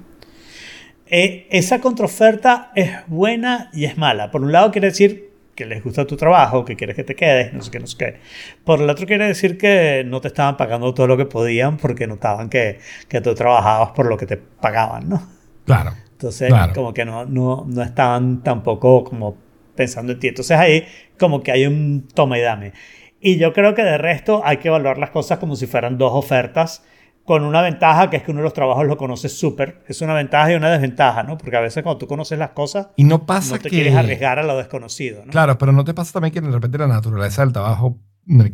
Eh, 1.10 1.48
esa 1.52 1.80
contraoferta 1.80 2.72
es 2.76 2.92
buena 3.08 3.70
y 3.74 3.86
es 3.86 3.98
mala. 3.98 4.30
Por 4.30 4.42
un 4.42 4.52
lado 4.52 4.72
quiere 4.72 4.90
decir 4.90 5.32
que 5.58 5.66
les 5.66 5.84
gusta 5.84 6.06
tu 6.06 6.16
trabajo, 6.16 6.64
que 6.64 6.76
quieres 6.76 6.96
que 6.96 7.04
te 7.04 7.16
quedes, 7.16 7.52
no 7.52 7.64
sé 7.64 7.72
qué, 7.72 7.80
no 7.80 7.88
sé 7.88 7.98
qué. 7.98 8.20
Por 8.64 8.80
el 8.80 8.88
otro 8.90 9.08
quiere 9.08 9.26
decir 9.26 9.58
que 9.58 10.04
no 10.06 10.22
te 10.22 10.28
estaban 10.28 10.56
pagando 10.56 10.94
todo 10.94 11.08
lo 11.08 11.18
que 11.18 11.26
podían 11.26 11.78
porque 11.78 12.06
notaban 12.06 12.48
que, 12.48 12.80
que 13.10 13.22
tú 13.22 13.34
trabajabas 13.34 13.90
por 13.92 14.06
lo 14.06 14.18
que 14.18 14.28
te 14.28 14.38
pagaban, 14.38 15.10
¿no? 15.10 15.28
Claro. 15.66 15.94
Entonces, 16.12 16.54
como 16.76 16.94
que 16.94 17.06
no, 17.06 17.26
no, 17.26 17.66
no 17.68 17.82
estaban 17.82 18.44
tampoco 18.44 19.04
como 19.04 19.36
pensando 19.76 20.14
en 20.14 20.20
ti. 20.20 20.28
Entonces 20.28 20.58
ahí 20.58 20.86
como 21.18 21.42
que 21.42 21.52
hay 21.52 21.66
un 21.66 22.08
toma 22.14 22.38
y 22.38 22.42
dame. 22.42 22.74
Y 23.20 23.38
yo 23.38 23.52
creo 23.52 23.74
que 23.74 23.84
de 23.84 23.98
resto 23.98 24.44
hay 24.46 24.58
que 24.58 24.68
evaluar 24.68 25.00
las 25.00 25.10
cosas 25.10 25.40
como 25.40 25.56
si 25.56 25.66
fueran 25.66 25.98
dos 25.98 26.12
ofertas 26.14 26.84
con 27.28 27.44
una 27.44 27.62
ventaja 27.62 28.10
que 28.10 28.16
es 28.16 28.24
que 28.24 28.32
uno 28.32 28.40
de 28.40 28.46
los 28.46 28.54
trabajos 28.54 28.88
lo 28.88 28.96
conoces 28.96 29.38
súper. 29.38 29.84
Es 29.86 30.02
una 30.02 30.14
ventaja 30.14 30.54
y 30.54 30.56
una 30.56 30.70
desventaja, 30.70 31.24
¿no? 31.24 31.38
Porque 31.38 31.58
a 31.58 31.60
veces 31.60 31.84
cuando 31.84 31.98
tú 31.98 32.08
conoces 32.08 32.40
las 32.40 32.52
cosas, 32.52 32.88
y 32.96 33.04
no, 33.04 33.26
pasa 33.26 33.58
no 33.58 33.62
te 33.62 33.70
quieres 33.70 33.94
arriesgar 33.96 34.40
a 34.40 34.44
lo 34.44 34.56
desconocido, 34.56 35.26
¿no? 35.26 35.32
Claro, 35.34 35.58
pero 35.58 35.74
no 35.74 35.84
te 35.84 35.94
pasa 35.94 36.14
también 36.14 36.34
que 36.34 36.40
de 36.40 36.50
repente 36.50 36.78
la 36.78 36.88
naturaleza 36.88 37.42
del 37.42 37.52
trabajo 37.52 38.00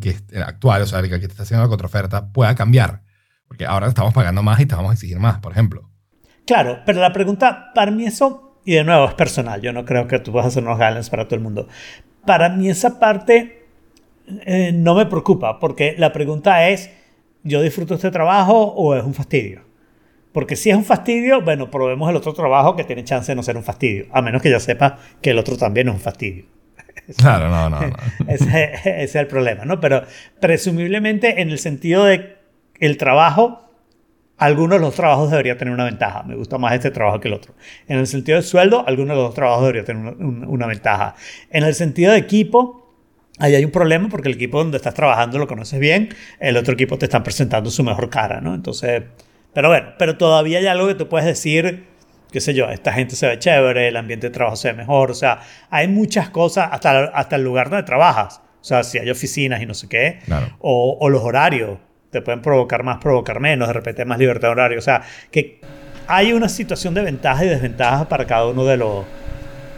que 0.00 0.16
actual, 0.44 0.82
o 0.82 0.86
sea, 0.86 0.98
el 0.98 1.08
que 1.08 1.20
te 1.20 1.26
está 1.26 1.44
haciendo 1.44 1.62
la 1.62 1.68
contraoferta, 1.68 2.32
pueda 2.32 2.56
cambiar. 2.56 3.02
Porque 3.46 3.64
ahora 3.64 3.86
estamos 3.86 4.12
pagando 4.12 4.42
más 4.42 4.58
y 4.58 4.66
te 4.66 4.74
vamos 4.74 4.90
a 4.90 4.94
exigir 4.94 5.20
más, 5.20 5.38
por 5.38 5.52
ejemplo. 5.52 5.88
Claro, 6.44 6.80
pero 6.84 7.00
la 7.00 7.12
pregunta, 7.12 7.70
para 7.76 7.92
mí 7.92 8.06
eso, 8.06 8.58
y 8.64 8.72
de 8.72 8.82
nuevo 8.82 9.06
es 9.06 9.14
personal, 9.14 9.60
yo 9.60 9.72
no 9.72 9.84
creo 9.84 10.08
que 10.08 10.18
tú 10.18 10.32
vas 10.32 10.46
a 10.46 10.48
hacer 10.48 10.64
unos 10.64 10.78
guidelines 10.78 11.10
para 11.10 11.26
todo 11.26 11.36
el 11.36 11.42
mundo. 11.42 11.68
Para 12.26 12.48
mí 12.48 12.68
esa 12.68 12.98
parte 12.98 13.68
eh, 14.26 14.72
no 14.74 14.96
me 14.96 15.06
preocupa, 15.06 15.60
porque 15.60 15.94
la 15.96 16.12
pregunta 16.12 16.68
es 16.68 16.90
¿yo 17.44 17.62
disfruto 17.62 17.94
este 17.94 18.10
trabajo 18.10 18.54
o 18.54 18.96
es 18.96 19.04
un 19.04 19.14
fastidio? 19.14 19.62
Porque 20.32 20.56
si 20.56 20.70
es 20.70 20.76
un 20.76 20.84
fastidio, 20.84 21.42
bueno, 21.42 21.70
probemos 21.70 22.10
el 22.10 22.16
otro 22.16 22.32
trabajo 22.32 22.74
que 22.74 22.82
tiene 22.82 23.04
chance 23.04 23.30
de 23.30 23.36
no 23.36 23.42
ser 23.44 23.56
un 23.56 23.62
fastidio, 23.62 24.06
a 24.10 24.20
menos 24.20 24.42
que 24.42 24.50
yo 24.50 24.58
sepa 24.58 24.98
que 25.22 25.30
el 25.30 25.38
otro 25.38 25.56
también 25.56 25.88
es 25.88 25.94
un 25.94 26.00
fastidio. 26.00 26.46
Claro, 27.18 27.50
no, 27.50 27.68
no, 27.68 27.80
no. 27.80 27.96
ese, 28.28 28.72
ese, 28.72 29.02
es 29.02 29.14
el 29.14 29.26
problema, 29.26 29.66
¿no? 29.66 29.78
Pero 29.78 30.04
presumiblemente 30.40 31.42
en 31.42 31.50
el 31.50 31.58
sentido 31.58 32.04
de 32.04 32.38
el 32.80 32.96
trabajo, 32.96 33.68
algunos 34.38 34.78
de 34.78 34.86
los 34.86 34.94
trabajos 34.94 35.30
deberían 35.30 35.58
tener 35.58 35.74
una 35.74 35.84
ventaja. 35.84 36.22
Me 36.22 36.34
gusta 36.34 36.56
más 36.56 36.72
este 36.72 36.90
trabajo 36.90 37.20
que 37.20 37.28
el 37.28 37.34
otro. 37.34 37.54
En 37.88 37.98
el 37.98 38.06
sentido 38.06 38.38
de 38.38 38.42
sueldo, 38.42 38.84
algunos 38.86 39.16
de 39.16 39.22
los 39.22 39.34
trabajos 39.34 39.62
deberían 39.62 39.84
tener 39.84 40.14
una, 40.14 40.48
una 40.48 40.66
ventaja. 40.66 41.14
En 41.50 41.64
el 41.64 41.74
sentido 41.74 42.12
de 42.12 42.18
equipo, 42.18 42.83
Ahí 43.38 43.54
hay 43.56 43.64
un 43.64 43.72
problema 43.72 44.08
porque 44.08 44.28
el 44.28 44.34
equipo 44.34 44.58
donde 44.58 44.76
estás 44.76 44.94
trabajando 44.94 45.38
lo 45.38 45.48
conoces 45.48 45.80
bien, 45.80 46.10
el 46.38 46.56
otro 46.56 46.74
equipo 46.74 46.98
te 46.98 47.06
está 47.06 47.22
presentando 47.22 47.68
su 47.70 47.82
mejor 47.82 48.08
cara, 48.08 48.40
¿no? 48.40 48.54
Entonces, 48.54 49.02
pero 49.52 49.68
bueno, 49.68 49.88
pero 49.98 50.16
todavía 50.16 50.58
hay 50.60 50.66
algo 50.66 50.86
que 50.86 50.94
tú 50.94 51.08
puedes 51.08 51.26
decir, 51.26 51.84
qué 52.30 52.40
sé 52.40 52.54
yo, 52.54 52.70
esta 52.70 52.92
gente 52.92 53.16
se 53.16 53.26
ve 53.26 53.38
chévere, 53.38 53.88
el 53.88 53.96
ambiente 53.96 54.28
de 54.28 54.32
trabajo 54.32 54.54
se 54.54 54.70
ve 54.70 54.74
mejor, 54.74 55.10
o 55.10 55.14
sea, 55.14 55.40
hay 55.68 55.88
muchas 55.88 56.30
cosas, 56.30 56.68
hasta, 56.70 57.06
hasta 57.06 57.36
el 57.36 57.42
lugar 57.42 57.70
donde 57.70 57.82
trabajas, 57.82 58.40
o 58.60 58.64
sea, 58.64 58.84
si 58.84 58.98
hay 58.98 59.10
oficinas 59.10 59.60
y 59.60 59.66
no 59.66 59.74
sé 59.74 59.88
qué, 59.88 60.20
o, 60.60 60.96
o, 61.00 61.10
los 61.10 61.22
horarios, 61.22 61.78
te 62.10 62.22
pueden 62.22 62.40
provocar 62.40 62.84
más, 62.84 62.98
provocar 62.98 63.40
menos, 63.40 63.66
de 63.66 63.74
repente 63.74 64.02
hay 64.02 64.08
más 64.08 64.18
libertad 64.20 64.48
de 64.48 64.52
horario, 64.52 64.78
o 64.78 64.82
sea, 64.82 65.02
que 65.32 65.60
hay 66.06 66.32
una 66.32 66.48
situación 66.48 66.94
de 66.94 67.02
ventaja 67.02 67.44
y 67.44 67.48
desventaja 67.48 68.08
para 68.08 68.26
cada 68.26 68.46
uno 68.46 68.64
de 68.64 68.76
los, 68.76 69.04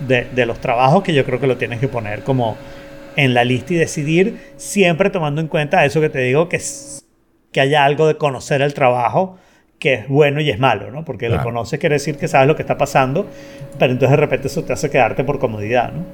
de, 0.07 0.26
de 0.34 0.44
los 0.44 0.61
trabajos 0.61 1.02
que 1.02 1.14
yo 1.14 1.24
creo 1.24 1.40
que 1.40 1.46
lo 1.46 1.57
tienes 1.57 1.80
que 1.80 1.88
poner 1.88 2.22
como 2.22 2.59
en 3.17 3.35
la 3.35 3.45
lista 3.45 3.75
y 3.75 3.77
decidir, 3.77 4.39
siempre 4.57 5.11
tomando 5.11 5.41
en 5.41 5.49
cuenta 5.49 5.85
eso 5.85 6.01
que 6.01 6.11
te 6.11 6.21
digo, 6.21 6.49
que, 6.49 6.61
que 7.51 7.61
haya 7.61 7.85
algo 7.85 8.07
de 8.07 8.17
conocer 8.17 8.62
el 8.62 8.75
trabajo 8.75 9.39
que 9.79 9.95
es 9.95 10.09
bueno 10.09 10.41
y 10.41 10.51
es 10.51 10.59
malo, 10.59 10.91
¿no? 10.91 11.05
Porque 11.05 11.29
lo 11.29 11.43
conoces 11.43 11.79
quiere 11.79 11.97
decir 11.97 12.17
que 12.17 12.29
sabes 12.29 12.49
lo 12.49 12.57
que 12.57 12.62
está 12.62 12.79
pasando, 12.79 13.29
pero 13.79 13.93
entonces 13.93 14.11
de 14.11 14.17
repente 14.17 14.47
eso 14.47 14.64
te 14.64 14.73
hace 14.73 14.89
quedarte 14.89 15.25
por 15.25 15.39
comodidad, 15.39 15.93
¿no? 15.93 16.05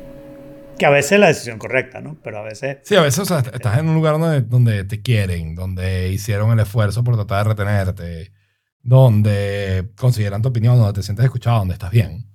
Que 0.78 0.86
a 0.86 0.90
veces 0.90 1.12
es 1.12 1.20
la 1.20 1.28
decisión 1.28 1.58
correcta, 1.58 2.00
¿no? 2.00 2.16
Pero 2.24 2.38
a 2.38 2.42
veces... 2.42 2.78
Sí, 2.82 2.96
a 2.96 3.02
veces 3.02 3.20
o 3.20 3.24
sea, 3.24 3.38
estás 3.38 3.78
en 3.78 3.88
un 3.88 3.94
lugar 3.94 4.18
donde, 4.18 4.40
donde 4.40 4.82
te 4.84 5.00
quieren, 5.00 5.54
donde 5.54 6.10
hicieron 6.10 6.50
el 6.50 6.58
esfuerzo 6.58 7.04
por 7.04 7.14
tratar 7.14 7.44
de 7.44 7.50
retenerte, 7.50 8.32
donde 8.80 9.90
consideran 9.96 10.42
tu 10.42 10.48
opinión, 10.48 10.76
donde 10.76 10.94
te 10.94 11.04
sientes 11.04 11.24
escuchado, 11.24 11.58
donde 11.58 11.74
estás 11.74 11.92
bien 11.92 12.31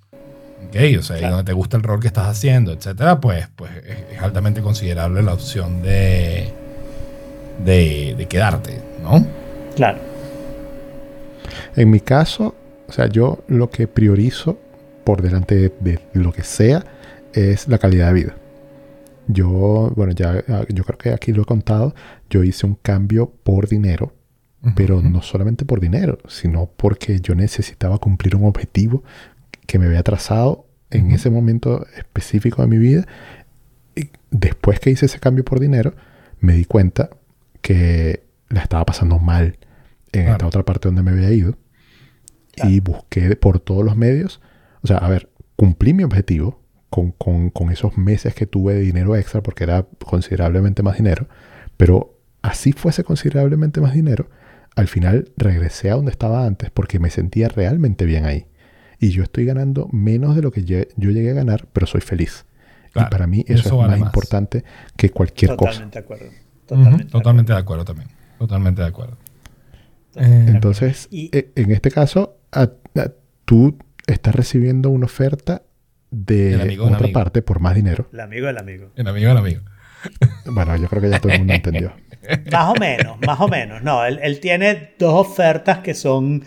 o 1.00 1.02
sea, 1.02 1.18
y 1.18 1.22
donde 1.22 1.44
te 1.44 1.54
gusta 1.54 1.78
el 1.78 1.84
rol 1.84 2.00
que 2.00 2.08
estás 2.08 2.28
haciendo, 2.28 2.72
etcétera, 2.72 3.20
pues, 3.20 3.48
pues 3.56 3.72
es 4.12 4.22
altamente 4.22 4.62
considerable 4.62 5.24
la 5.24 5.34
opción 5.34 5.82
de, 5.82 6.52
de, 7.64 8.28
quedarte, 8.30 8.80
¿no? 9.02 9.26
Claro. 9.76 10.00
En 11.76 11.90
mi 11.90 12.00
caso, 12.00 12.56
o 12.88 12.92
sea, 12.92 13.08
yo 13.08 13.44
lo 13.48 13.70
que 13.70 13.88
priorizo 13.88 14.58
por 15.04 15.22
delante 15.22 15.72
de, 15.80 16.00
lo 16.14 16.32
que 16.32 16.44
sea 16.44 16.86
es 17.34 17.68
la 17.68 17.78
calidad 17.78 18.08
de 18.08 18.14
vida. 18.14 18.36
Yo, 19.28 19.92
bueno, 19.96 20.14
ya 20.14 20.44
yo 20.70 20.84
creo 20.84 20.98
que 20.98 21.10
aquí 21.12 21.34
lo 21.34 21.42
he 21.42 21.46
contado, 21.46 21.94
yo 22.30 22.44
hice 22.44 22.66
un 22.66 22.76
cambio 22.76 23.32
por 23.44 23.68
dinero, 23.68 24.14
pero 24.76 25.02
no 25.02 25.22
solamente 25.22 25.66
por 25.66 25.80
dinero, 25.80 26.18
sino 26.28 26.70
porque 26.78 27.20
yo 27.20 27.36
necesitaba 27.36 28.00
cumplir 28.00 28.36
un 28.36 28.46
objetivo 28.46 29.04
que 29.68 29.78
me 29.78 29.86
había 29.86 30.02
trazado 30.02 30.66
en 30.90 31.12
ese 31.12 31.30
momento 31.30 31.86
específico 31.98 32.62
de 32.64 32.68
mi 32.68 32.78
vida. 32.78 33.06
Y 33.96 34.10
después 34.32 34.80
que 34.80 34.90
hice 34.90 35.06
ese 35.06 35.20
cambio 35.20 35.46
por 35.46 35.60
dinero, 35.60 35.94
me 36.40 36.54
di 36.54 36.66
cuenta 36.66 37.10
que 37.62 38.24
la 38.50 38.62
estaba 38.62 38.86
pasando 38.86 39.20
mal 39.20 39.58
en 40.14 40.30
esta 40.30 40.48
otra 40.48 40.64
parte 40.64 40.88
donde 40.88 41.04
me 41.04 41.12
había 41.12 41.32
ido. 41.32 41.58
Y 42.64 42.80
busqué 42.80 43.36
por 43.36 43.60
todos 43.60 43.86
los 43.86 43.96
medios. 43.96 44.42
O 44.82 44.88
sea, 44.88 44.98
a 44.98 45.10
ver, 45.10 45.30
cumplí 45.56 45.94
mi 45.94 46.04
objetivo 46.04 46.64
con, 46.90 47.12
con, 47.12 47.52
con, 47.52 47.70
esos 47.72 47.98
meses 47.98 48.34
que 48.34 48.48
tuve 48.48 48.74
de 48.74 48.80
dinero 48.80 49.16
extra, 49.16 49.44
porque 49.44 49.66
era 49.66 49.86
considerablemente 50.04 50.82
más 50.82 50.98
dinero. 50.98 51.28
Pero 51.76 52.18
así 52.42 52.72
fuese 52.72 53.04
considerablemente 53.04 53.82
más 53.82 53.94
dinero, 53.94 54.30
al 54.76 54.88
final 54.88 55.32
regresé 55.38 55.92
a 55.92 55.96
donde 55.96 56.12
estaba 56.12 56.46
antes 56.46 56.72
porque 56.72 57.00
me 57.00 57.10
sentía 57.10 57.50
realmente 57.50 58.06
bien 58.06 58.26
ahí 58.26 58.48
y 59.00 59.10
yo 59.10 59.24
estoy 59.24 59.46
ganando 59.46 59.88
menos 59.92 60.36
de 60.36 60.42
lo 60.42 60.52
que 60.52 60.64
yo, 60.64 60.80
llegué 60.98 61.32
a 61.32 61.34
ganar, 61.34 61.68
pero 61.74 61.86
soy 61.88 62.02
feliz. 62.02 62.46
y 62.96 63.04
para 63.10 63.28
mí 63.28 63.46
eso, 63.48 63.82
es 63.84 63.90
más, 63.90 64.00
importante 64.00 64.64
que 64.96 65.10
cualquier 65.10 65.56
cosa. 65.56 65.86
De 65.86 66.00
acuerdo. 66.00 66.26
Totalmente, 66.66 67.54
de 67.54 67.60
acuerdo 67.60 67.86
también. 67.86 68.10
Totalmente 68.40 68.82
de 68.82 68.88
acuerdo. 68.88 69.18
Eh, 70.16 70.46
Entonces, 70.48 71.08
eh, 71.12 71.52
en 71.56 71.72
este 71.72 71.92
caso, 71.92 72.38
tú 73.46 73.78
estás 74.08 74.36
recibiendo 74.36 74.90
una 74.90 75.06
oferta 75.06 75.62
de 76.10 76.78
otra 76.80 77.08
parte 77.10 77.42
por 77.42 77.60
más 77.60 77.76
dinero. 77.76 78.10
El 78.12 78.22
amigo 78.22 78.48
del 78.48 78.58
amigo. 78.58 78.92
El 78.96 79.08
amigo 79.08 79.30
del 79.30 79.38
amigo. 79.38 79.62
Bueno, 80.46 80.76
yo 80.78 80.88
creo 80.88 81.02
que 81.02 81.10
ya 81.10 81.20
todo 81.20 81.34
el 81.34 81.40
mundo 81.40 81.54
entendió. 81.54 81.92
Más 82.52 82.70
o 82.70 82.76
menos, 82.76 83.18
más 83.26 83.40
o 83.42 83.48
menos. 83.48 83.82
No, 83.84 84.06
él, 84.06 84.20
él 84.22 84.40
tiene 84.40 84.94
dos 84.98 85.28
ofertas 85.28 85.80
que 85.80 85.94
son 85.94 86.44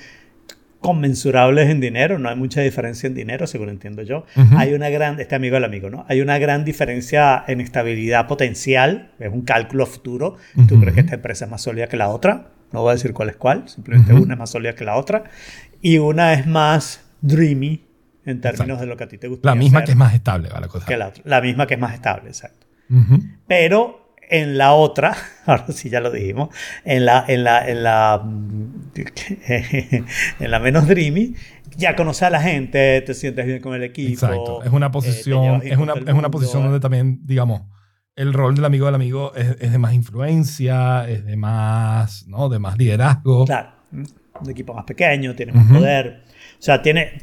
conmensurables 0.80 1.68
en 1.68 1.80
dinero, 1.80 2.18
no 2.18 2.28
hay 2.28 2.36
mucha 2.36 2.62
diferencia 2.62 3.06
en 3.06 3.14
dinero, 3.14 3.46
según 3.46 3.68
entiendo 3.68 4.02
yo. 4.02 4.24
Hay 4.56 4.72
una 4.72 4.88
gran, 4.88 5.20
este 5.20 5.34
amigo 5.34 5.54
del 5.54 5.64
amigo, 5.64 5.90
¿no? 5.90 6.06
Hay 6.08 6.20
una 6.20 6.38
gran 6.38 6.64
diferencia 6.64 7.44
en 7.46 7.60
estabilidad 7.60 8.26
potencial, 8.26 9.12
es 9.18 9.30
un 9.32 9.42
cálculo 9.42 9.86
futuro. 9.86 10.36
Tú 10.68 10.80
crees 10.80 10.94
que 10.94 11.00
esta 11.00 11.14
empresa 11.14 11.44
es 11.44 11.50
más 11.50 11.62
sólida 11.62 11.86
que 11.86 11.96
la 11.96 12.08
otra, 12.08 12.48
no 12.72 12.82
voy 12.82 12.90
a 12.90 12.94
decir 12.94 13.12
cuál 13.12 13.28
es 13.28 13.36
cuál, 13.36 13.68
simplemente 13.68 14.14
una 14.14 14.34
es 14.34 14.38
más 14.38 14.50
sólida 14.50 14.74
que 14.74 14.84
la 14.84 14.96
otra, 14.96 15.24
y 15.82 15.98
una 15.98 16.32
es 16.32 16.46
más 16.46 17.04
dreamy 17.20 17.84
en 18.24 18.40
términos 18.40 18.80
de 18.80 18.86
lo 18.86 18.96
que 18.96 19.04
a 19.04 19.08
ti 19.08 19.18
te 19.18 19.28
gusta. 19.28 19.48
La 19.48 19.54
misma 19.54 19.84
que 19.84 19.90
es 19.90 19.96
más 19.96 20.14
estable. 20.14 20.48
Que 20.86 20.96
la, 20.96 21.08
otra. 21.08 21.22
la 21.24 21.40
misma 21.40 21.66
que 21.66 21.74
es 21.74 21.80
más 21.80 21.94
estable, 21.94 22.28
exacto. 22.28 22.66
Pero 23.46 23.99
en 24.30 24.56
la 24.56 24.72
otra, 24.72 25.16
ahora 25.46 25.66
sí 25.68 25.90
ya 25.90 26.00
lo 26.00 26.10
dijimos, 26.10 26.48
en 26.84 27.04
la, 27.04 27.24
en 27.26 27.44
la, 27.44 27.68
en 27.68 27.82
la, 27.82 28.22
en 30.40 30.50
la 30.50 30.58
menos 30.60 30.86
dreamy, 30.86 31.34
ya 31.76 31.96
conoces 31.96 32.22
a 32.24 32.30
la 32.30 32.40
gente, 32.40 33.00
te 33.02 33.14
sientes 33.14 33.46
bien 33.46 33.60
con 33.60 33.74
el 33.74 33.82
equipo. 33.82 34.12
Exacto. 34.12 34.62
Es 34.62 34.72
una 34.72 34.86
eh, 34.86 34.88
te 34.88 34.92
posición, 34.92 35.62
es 35.64 35.76
una, 35.76 35.94
es 35.94 36.14
una 36.14 36.30
posición 36.30 36.62
donde 36.62 36.80
también, 36.80 37.20
digamos, 37.24 37.62
el 38.16 38.32
rol 38.32 38.54
del 38.54 38.64
amigo 38.64 38.86
del 38.86 38.94
amigo 38.94 39.34
es, 39.34 39.56
es 39.60 39.72
de 39.72 39.78
más 39.78 39.94
influencia, 39.94 41.08
es 41.08 41.24
de 41.24 41.36
más, 41.36 42.26
¿no? 42.26 42.48
De 42.48 42.58
más 42.58 42.76
liderazgo. 42.76 43.46
Claro, 43.46 43.70
un 43.92 44.50
equipo 44.50 44.74
más 44.74 44.84
pequeño, 44.84 45.34
tiene 45.34 45.52
más 45.52 45.70
poder. 45.70 46.22
O 46.58 46.62
sea, 46.62 46.82
tiene, 46.82 47.18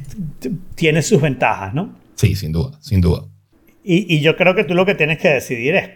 tiene 0.74 1.02
sus 1.02 1.20
ventajas, 1.20 1.72
¿no? 1.74 1.96
Sí, 2.14 2.34
sin 2.34 2.52
duda, 2.52 2.78
sin 2.80 3.00
duda. 3.00 3.26
Y, 3.84 4.12
y 4.12 4.20
yo 4.20 4.36
creo 4.36 4.54
que 4.54 4.64
tú 4.64 4.74
lo 4.74 4.84
que 4.84 4.94
tienes 4.94 5.18
que 5.18 5.28
decidir 5.28 5.74
es 5.76 5.90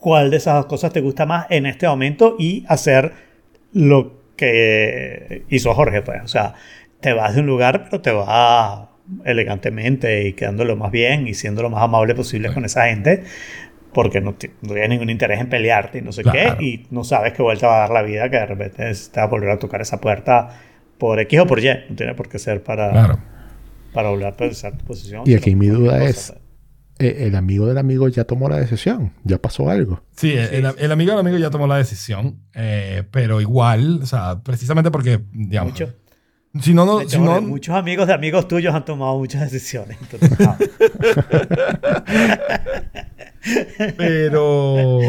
cuál 0.00 0.30
de 0.30 0.38
esas 0.38 0.54
dos 0.54 0.66
cosas 0.66 0.92
te 0.92 1.00
gusta 1.00 1.26
más 1.26 1.46
en 1.50 1.66
este 1.66 1.86
momento 1.86 2.36
y 2.38 2.64
hacer 2.68 3.12
lo 3.72 4.18
que 4.36 5.44
hizo 5.50 5.74
Jorge, 5.74 6.02
pues. 6.02 6.22
O 6.24 6.28
sea, 6.28 6.54
te 7.00 7.12
vas 7.12 7.34
de 7.34 7.40
un 7.42 7.46
lugar, 7.46 7.84
pero 7.84 8.00
te 8.00 8.10
vas 8.10 8.88
elegantemente 9.24 10.26
y 10.26 10.32
quedándolo 10.34 10.76
más 10.76 10.90
bien 10.90 11.26
y 11.28 11.34
siendo 11.34 11.62
lo 11.62 11.70
más 11.70 11.82
amable 11.82 12.14
posible 12.14 12.48
Sí. 12.48 12.54
con 12.54 12.64
esa 12.64 12.86
gente, 12.86 13.24
porque 13.92 14.20
no, 14.20 14.30
no 14.62 14.72
tienes 14.72 14.88
ningún 14.88 15.10
interés 15.10 15.40
en 15.40 15.48
pelearte 15.48 15.98
y 15.98 16.02
no 16.02 16.12
sé 16.12 16.22
Claro. 16.22 16.56
qué, 16.58 16.64
y 16.64 16.86
no 16.90 17.04
sabes 17.04 17.32
qué 17.32 17.42
vuelta 17.42 17.66
va 17.66 17.76
a 17.76 17.80
dar 17.80 17.90
la 17.90 18.02
vida, 18.02 18.30
que 18.30 18.36
de 18.36 18.46
repente 18.46 18.92
a 19.16 19.26
volver 19.26 19.50
a 19.50 19.58
tocar 19.58 19.80
esa 19.80 20.00
puerta 20.00 20.60
por 20.98 21.18
X 21.20 21.40
o 21.40 21.46
por 21.46 21.58
Y, 21.58 21.68
no 21.88 21.96
tiene 21.96 22.14
por 22.14 22.28
qué 22.28 22.38
ser 22.38 22.62
para, 22.62 22.90
Claro. 22.90 23.18
para 23.92 24.10
volver 24.10 24.28
a 24.28 24.36
pensar 24.36 24.76
tu 24.78 24.84
posición. 24.84 25.24
Y 25.26 25.34
aquí 25.34 25.54
mi 25.56 25.66
duda 25.68 26.02
es- 26.04 26.30
pues. 26.30 26.39
Eh, 27.02 27.26
el 27.28 27.34
amigo 27.34 27.66
del 27.66 27.78
amigo 27.78 28.06
ya 28.08 28.24
tomó 28.24 28.48
la 28.50 28.58
decisión, 28.58 29.12
ya 29.24 29.38
pasó 29.38 29.70
algo. 29.70 30.02
Sí, 30.14 30.32
el, 30.32 30.66
el 30.76 30.92
amigo 30.92 31.12
del 31.12 31.20
amigo 31.20 31.38
ya 31.38 31.48
tomó 31.50 31.66
la 31.66 31.78
decisión, 31.78 32.40
eh, 32.54 33.04
pero 33.10 33.40
igual, 33.40 34.00
o 34.02 34.06
sea, 34.06 34.40
precisamente 34.42 34.90
porque, 34.90 35.18
digamos, 35.32 35.72
Mucho. 35.72 35.94
si 36.60 36.74
no, 36.74 36.84
no, 36.84 36.98
De 36.98 37.04
hecho, 37.04 37.16
si 37.16 37.22
no, 37.22 37.30
Jorge, 37.32 37.46
muchos 37.46 37.74
amigos 37.74 38.06
de 38.06 38.12
amigos 38.12 38.46
tuyos 38.48 38.74
han 38.74 38.84
tomado 38.84 39.16
muchas 39.16 39.50
decisiones. 39.50 39.96
Entonces, 40.00 40.30
ah, 40.46 40.58
pero, 43.96 45.00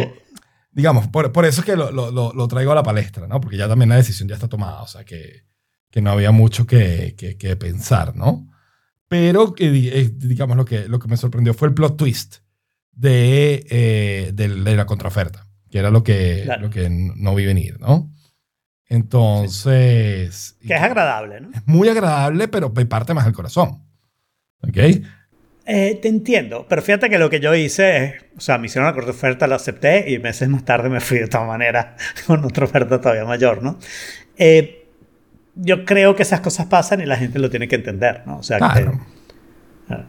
digamos, 0.72 1.08
por, 1.08 1.32
por 1.32 1.46
eso 1.46 1.62
es 1.62 1.66
que 1.66 1.76
lo, 1.76 1.92
lo- 1.92 2.12
lo- 2.12 2.34
lo 2.34 2.48
traigo 2.48 2.72
a 2.72 2.76
la 2.76 2.84
palestra, 2.84 3.28
¿no? 3.28 3.42
Porque 3.42 3.58
ya 3.58 3.68
también 3.68 3.90
la 3.90 3.96
decisión 3.98 4.28
ya 4.30 4.36
está 4.36 4.48
tomada, 4.48 4.82
o 4.82 4.88
sea, 4.88 5.04
que, 5.04 5.44
que 5.90 6.02
no 6.02 6.12
había 6.12 6.32
mucho 6.32 6.66
que, 6.66 7.16
que- 7.18 7.38
que 7.38 7.56
pensar, 7.56 8.16
¿no? 8.16 8.48
Pero, 9.12 9.54
eh, 9.60 10.10
digamos, 10.16 10.56
lo 10.56 10.64
que, 10.64 10.88
lo 10.88 10.98
que 10.98 11.10
me 11.10 11.18
sorprendió 11.18 11.54
fue 11.54 11.68
el 11.68 11.74
plot 11.74 11.98
twist 11.98 12.38
de, 12.94 13.66
eh, 13.70 14.32
del- 14.34 14.64
de 14.64 14.76
la 14.78 14.86
contraoferta, 14.86 15.50
que 15.70 15.80
era 15.80 15.90
lo 15.90 16.02
que, 16.02 16.44
Claro. 16.46 16.62
lo 16.62 16.70
que 16.70 16.88
no 16.90 17.36
vi 17.36 17.46
venir, 17.46 17.78
¿no? 17.82 18.10
Entonces... 18.88 20.56
que 20.66 20.74
es 20.76 20.82
agradable, 20.82 21.42
¿no? 21.42 21.50
es 21.54 21.62
muy 21.68 21.90
agradable, 21.90 22.48
pero 22.48 22.74
parte 22.74 23.14
más 23.14 23.28
el 23.28 23.34
corazón. 23.34 23.84
¿Ok? 24.62 24.78
Eh, 25.66 26.00
te 26.02 26.08
entiendo, 26.08 26.66
pero 26.70 26.82
fíjate 26.82 27.10
que 27.10 27.18
lo 27.20 27.30
que 27.30 27.42
yo 27.42 27.54
hice 27.54 28.04
es, 28.06 28.14
o 28.38 28.40
sea, 28.40 28.58
me 28.58 28.68
hicieron 28.68 28.88
una 28.88 28.96
corta 28.96 29.12
oferta, 29.12 29.46
la 29.46 29.56
acepté 29.58 30.10
y 30.10 30.20
meses 30.20 30.48
más 30.48 30.64
tarde 30.64 30.88
me 30.90 31.02
fui 31.02 31.20
de 31.20 31.28
todas 31.28 31.48
maneras 31.48 32.02
con 32.28 32.46
otra 32.46 32.64
oferta 32.64 33.02
todavía 33.02 33.26
mayor, 33.26 33.62
¿no? 33.62 33.78
Eh, 34.38 34.81
yo 35.64 35.86
creo 35.86 36.16
que 36.16 36.24
esas 36.24 36.42
cosas 36.42 36.66
pasan 36.68 37.02
y 37.02 37.06
la 37.06 37.18
gente 37.18 37.40
lo 37.40 37.50
tiene 37.50 37.68
que 37.68 37.76
entender, 37.76 38.24
¿no? 38.26 38.38
O 38.40 38.44
sea, 38.44 38.58
que 38.58 38.66
Claro. 38.84 39.00
eh, 39.90 40.06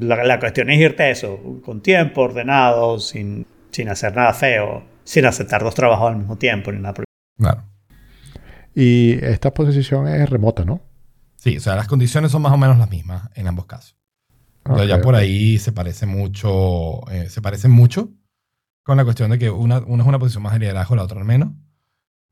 la, 0.00 0.24
la 0.24 0.38
cuestión 0.40 0.70
es 0.70 0.78
irte 0.80 1.02
a 1.04 1.10
eso, 1.10 1.60
con 1.64 1.80
tiempo, 1.82 2.22
ordenado, 2.22 2.98
sin, 2.98 3.46
sin 3.70 3.88
hacer 3.88 4.14
nada 4.14 4.32
feo, 4.32 4.84
sin 5.04 5.24
aceptar 5.26 5.62
dos 5.62 5.74
trabajos 5.74 6.10
al 6.10 6.16
mismo 6.18 6.36
tiempo, 6.36 6.70
ni 6.72 6.78
nada 6.80 6.94
por 6.94 7.04
Claro. 7.38 7.62
Y 8.74 9.12
esta 9.24 9.52
posición 9.54 10.06
es 10.08 10.28
remota, 10.28 10.64
¿no? 10.64 10.80
Sí, 11.36 11.56
o 11.56 11.60
sea, 11.60 11.76
las 11.76 11.86
condiciones 11.88 12.30
son 12.32 12.42
más 12.42 12.52
o 12.52 12.56
menos 12.58 12.78
las 12.78 12.90
mismas 12.90 13.28
en 13.34 13.46
ambos 13.46 13.66
casos. 13.66 13.96
Entonces, 14.64 14.84
Ok, 14.86 14.90
ya 14.90 15.00
por 15.00 15.14
ok. 15.14 15.20
ahí 15.20 15.58
se 15.58 15.72
parece 15.72 16.06
mucho, 16.06 17.08
eh, 17.10 17.28
se 17.28 17.40
parecen 17.40 17.70
mucho 17.70 18.10
con 18.82 18.96
la 18.96 19.04
cuestión 19.04 19.30
de 19.30 19.38
que 19.38 19.50
una, 19.50 19.78
una 19.78 20.02
es 20.02 20.08
una 20.08 20.18
posición 20.18 20.42
más 20.42 20.52
de 20.54 20.60
liderazgo, 20.60 20.96
la 20.96 21.02
otra 21.04 21.18
al 21.20 21.24
menos. 21.24 21.50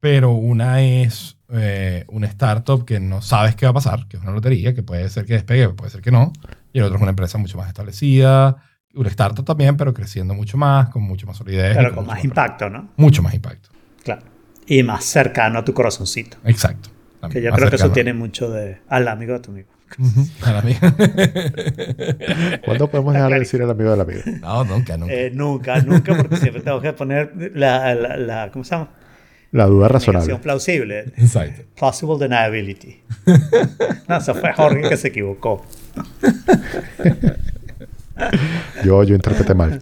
Pero 0.04 0.32
una 0.32 0.82
es 0.82 1.38
eh, 1.48 2.04
una 2.08 2.26
startup 2.26 2.84
que 2.84 3.00
no 3.00 3.22
sabes 3.22 3.56
qué 3.56 3.64
va 3.64 3.70
a 3.70 3.72
pasar, 3.72 4.06
que 4.06 4.18
es 4.18 4.22
una 4.22 4.32
lotería, 4.32 4.74
que 4.74 4.82
puede 4.82 5.08
ser 5.08 5.24
que 5.24 5.32
despegue, 5.32 5.70
puede 5.70 5.90
ser 5.90 6.02
que 6.02 6.10
no. 6.10 6.30
Y 6.74 6.78
el 6.80 6.84
otro 6.84 6.96
es 6.96 7.00
una 7.00 7.08
empresa 7.12 7.38
mucho 7.38 7.56
más 7.56 7.68
establecida, 7.68 8.56
una 8.94 9.08
startup 9.08 9.46
también, 9.46 9.78
pero 9.78 9.94
creciendo 9.94 10.34
mucho 10.34 10.58
más, 10.58 10.90
con 10.90 11.02
mucho 11.04 11.26
más 11.26 11.38
solidez. 11.38 11.74
Pero 11.74 11.94
con 11.94 12.06
más 12.06 12.22
impacto, 12.22 12.68
¿no? 12.68 12.90
Mucho 12.98 13.22
más 13.22 13.32
impacto. 13.32 13.70
Claro. 14.02 14.20
Y 14.66 14.82
más 14.82 15.06
cercano 15.06 15.60
a 15.60 15.64
tu 15.64 15.72
corazoncito. 15.72 16.36
Exacto. 16.44 16.90
Que 17.30 17.40
yo 17.40 17.50
creo 17.52 17.70
que 17.70 17.76
eso 17.76 17.90
tiene 17.90 18.12
mucho 18.12 18.50
de 18.50 18.82
al 18.90 19.08
amigo 19.08 19.32
de 19.32 19.40
tu 19.40 19.52
amigo. 19.52 19.68
Ujú, 19.98 20.26
a 20.42 20.52
la 20.52 20.60
mía. 20.60 20.78
¿Cuándo 22.62 22.90
podemos 22.90 23.14
dejar 23.14 23.32
de 23.32 23.38
decir 23.38 23.62
el 23.62 23.70
amigo 23.70 23.90
del 23.92 24.00
amigo? 24.02 24.20
no, 24.42 24.64
nunca, 24.64 24.98
nunca. 24.98 25.14
Eh, 25.14 25.30
nunca, 25.32 25.80
nunca, 25.80 26.14
porque 26.14 26.36
siempre 26.36 26.60
tengo 26.60 26.82
que 26.82 26.92
poner 26.92 27.32
la, 27.54 27.94
la, 27.94 28.18
la- 28.18 28.50
¿cómo 28.50 28.64
se 28.64 28.72
llama? 28.72 28.90
La 29.54 29.66
duda 29.66 29.86
Negación 29.86 30.14
razonable. 30.14 30.42
plausible. 30.42 30.98
Exacto. 31.16 31.62
Plausible 31.76 32.18
deniability. 32.18 33.00
no, 34.08 34.16
eso 34.16 34.34
fue 34.34 34.52
Jorge 34.52 34.88
que 34.88 34.96
se 34.96 35.08
equivocó. 35.08 35.64
Yo, 38.84 39.04
yo 39.04 39.14
interpreté 39.14 39.54
mal. 39.54 39.80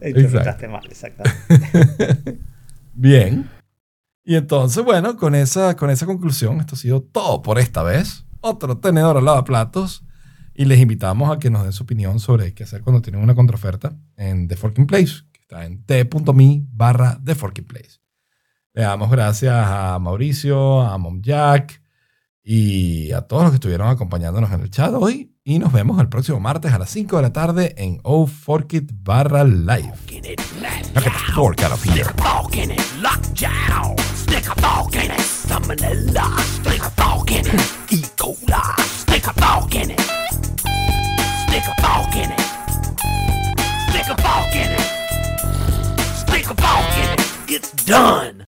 Interpretaste 0.00 0.66
mal, 0.66 0.86
exactamente. 0.86 2.38
Bien. 2.94 3.50
Y 4.24 4.36
entonces, 4.36 4.82
bueno, 4.82 5.18
con 5.18 5.34
esa, 5.34 5.76
con 5.76 5.90
esa 5.90 6.06
conclusión, 6.06 6.60
esto 6.60 6.74
ha 6.74 6.78
sido 6.78 7.02
todo 7.02 7.42
por 7.42 7.58
esta 7.58 7.82
vez. 7.82 8.24
Otro 8.40 8.78
tenedor 8.78 9.18
al 9.18 9.26
lavaplatos. 9.26 10.06
Y 10.54 10.64
les 10.64 10.80
invitamos 10.80 11.30
a 11.30 11.38
que 11.38 11.50
nos 11.50 11.64
den 11.64 11.72
su 11.72 11.82
opinión 11.82 12.18
sobre 12.18 12.54
qué 12.54 12.64
hacer 12.64 12.80
cuando 12.80 13.02
tienen 13.02 13.22
una 13.22 13.34
contraoferta 13.34 13.94
en 14.16 14.48
The 14.48 14.56
Forking 14.56 14.86
Place, 14.86 15.16
que 15.32 15.40
está 15.42 15.66
en 15.66 15.84
t.me 15.84 16.62
barra 16.72 17.20
The 17.22 17.34
Forking 17.34 17.66
Place. 17.66 18.01
Le 18.74 18.82
damos 18.82 19.10
gracias 19.10 19.54
a 19.54 19.98
Mauricio, 19.98 20.80
a 20.80 20.96
Mom 20.96 21.20
Jack 21.20 21.82
y 22.42 23.12
a 23.12 23.20
todos 23.20 23.42
los 23.42 23.52
que 23.52 23.56
estuvieron 23.56 23.88
acompañándonos 23.88 24.50
en 24.50 24.62
el 24.62 24.70
chat 24.70 24.94
hoy. 24.94 25.36
Y 25.44 25.58
nos 25.58 25.72
vemos 25.72 26.00
el 26.00 26.08
próximo 26.08 26.40
martes 26.40 26.72
a 26.72 26.78
las 26.78 26.88
5 26.88 27.16
de 27.16 27.22
la 27.22 27.32
tarde 27.34 27.74
en 27.76 28.00
O 28.02 28.26
Forkit 28.26 28.90
barra 28.94 29.44
live. 29.44 29.92
In 30.08 30.24
it, 30.24 30.40
the 30.94 31.10
fork 31.34 31.62
out 31.62 31.72
of 31.72 31.82
here. 31.84 32.04
fork 32.16 32.56
in 32.56 32.70
it, 32.70 32.80
lockjaw. 33.02 33.94
Stick 34.14 34.46
a 34.48 34.54
fork 34.60 34.94
in 34.94 35.10
it, 35.10 35.20
salmonella. 35.20 36.38
Stick 36.40 36.82
a 36.82 36.90
fork 36.90 37.30
in 37.30 37.46
it, 37.46 37.92
E. 37.92 38.02
coli. 38.16 38.80
Stick 38.80 39.26
a 39.26 39.32
fork 39.34 39.74
in 39.74 39.90
it. 39.90 40.00
Stick 41.48 41.64
a 41.66 41.74
fork 41.82 42.16
in 42.16 42.30
it. 42.32 42.40
Stick 43.90 44.08
a 44.08 44.16
fork 44.22 44.54
in 44.54 44.70
it. 44.70 44.86
Stick 46.16 46.46
a 46.46 46.54
fork 46.54 46.96
in 46.96 47.10
it. 47.12 47.50
It's 47.50 47.72
done. 47.84 48.46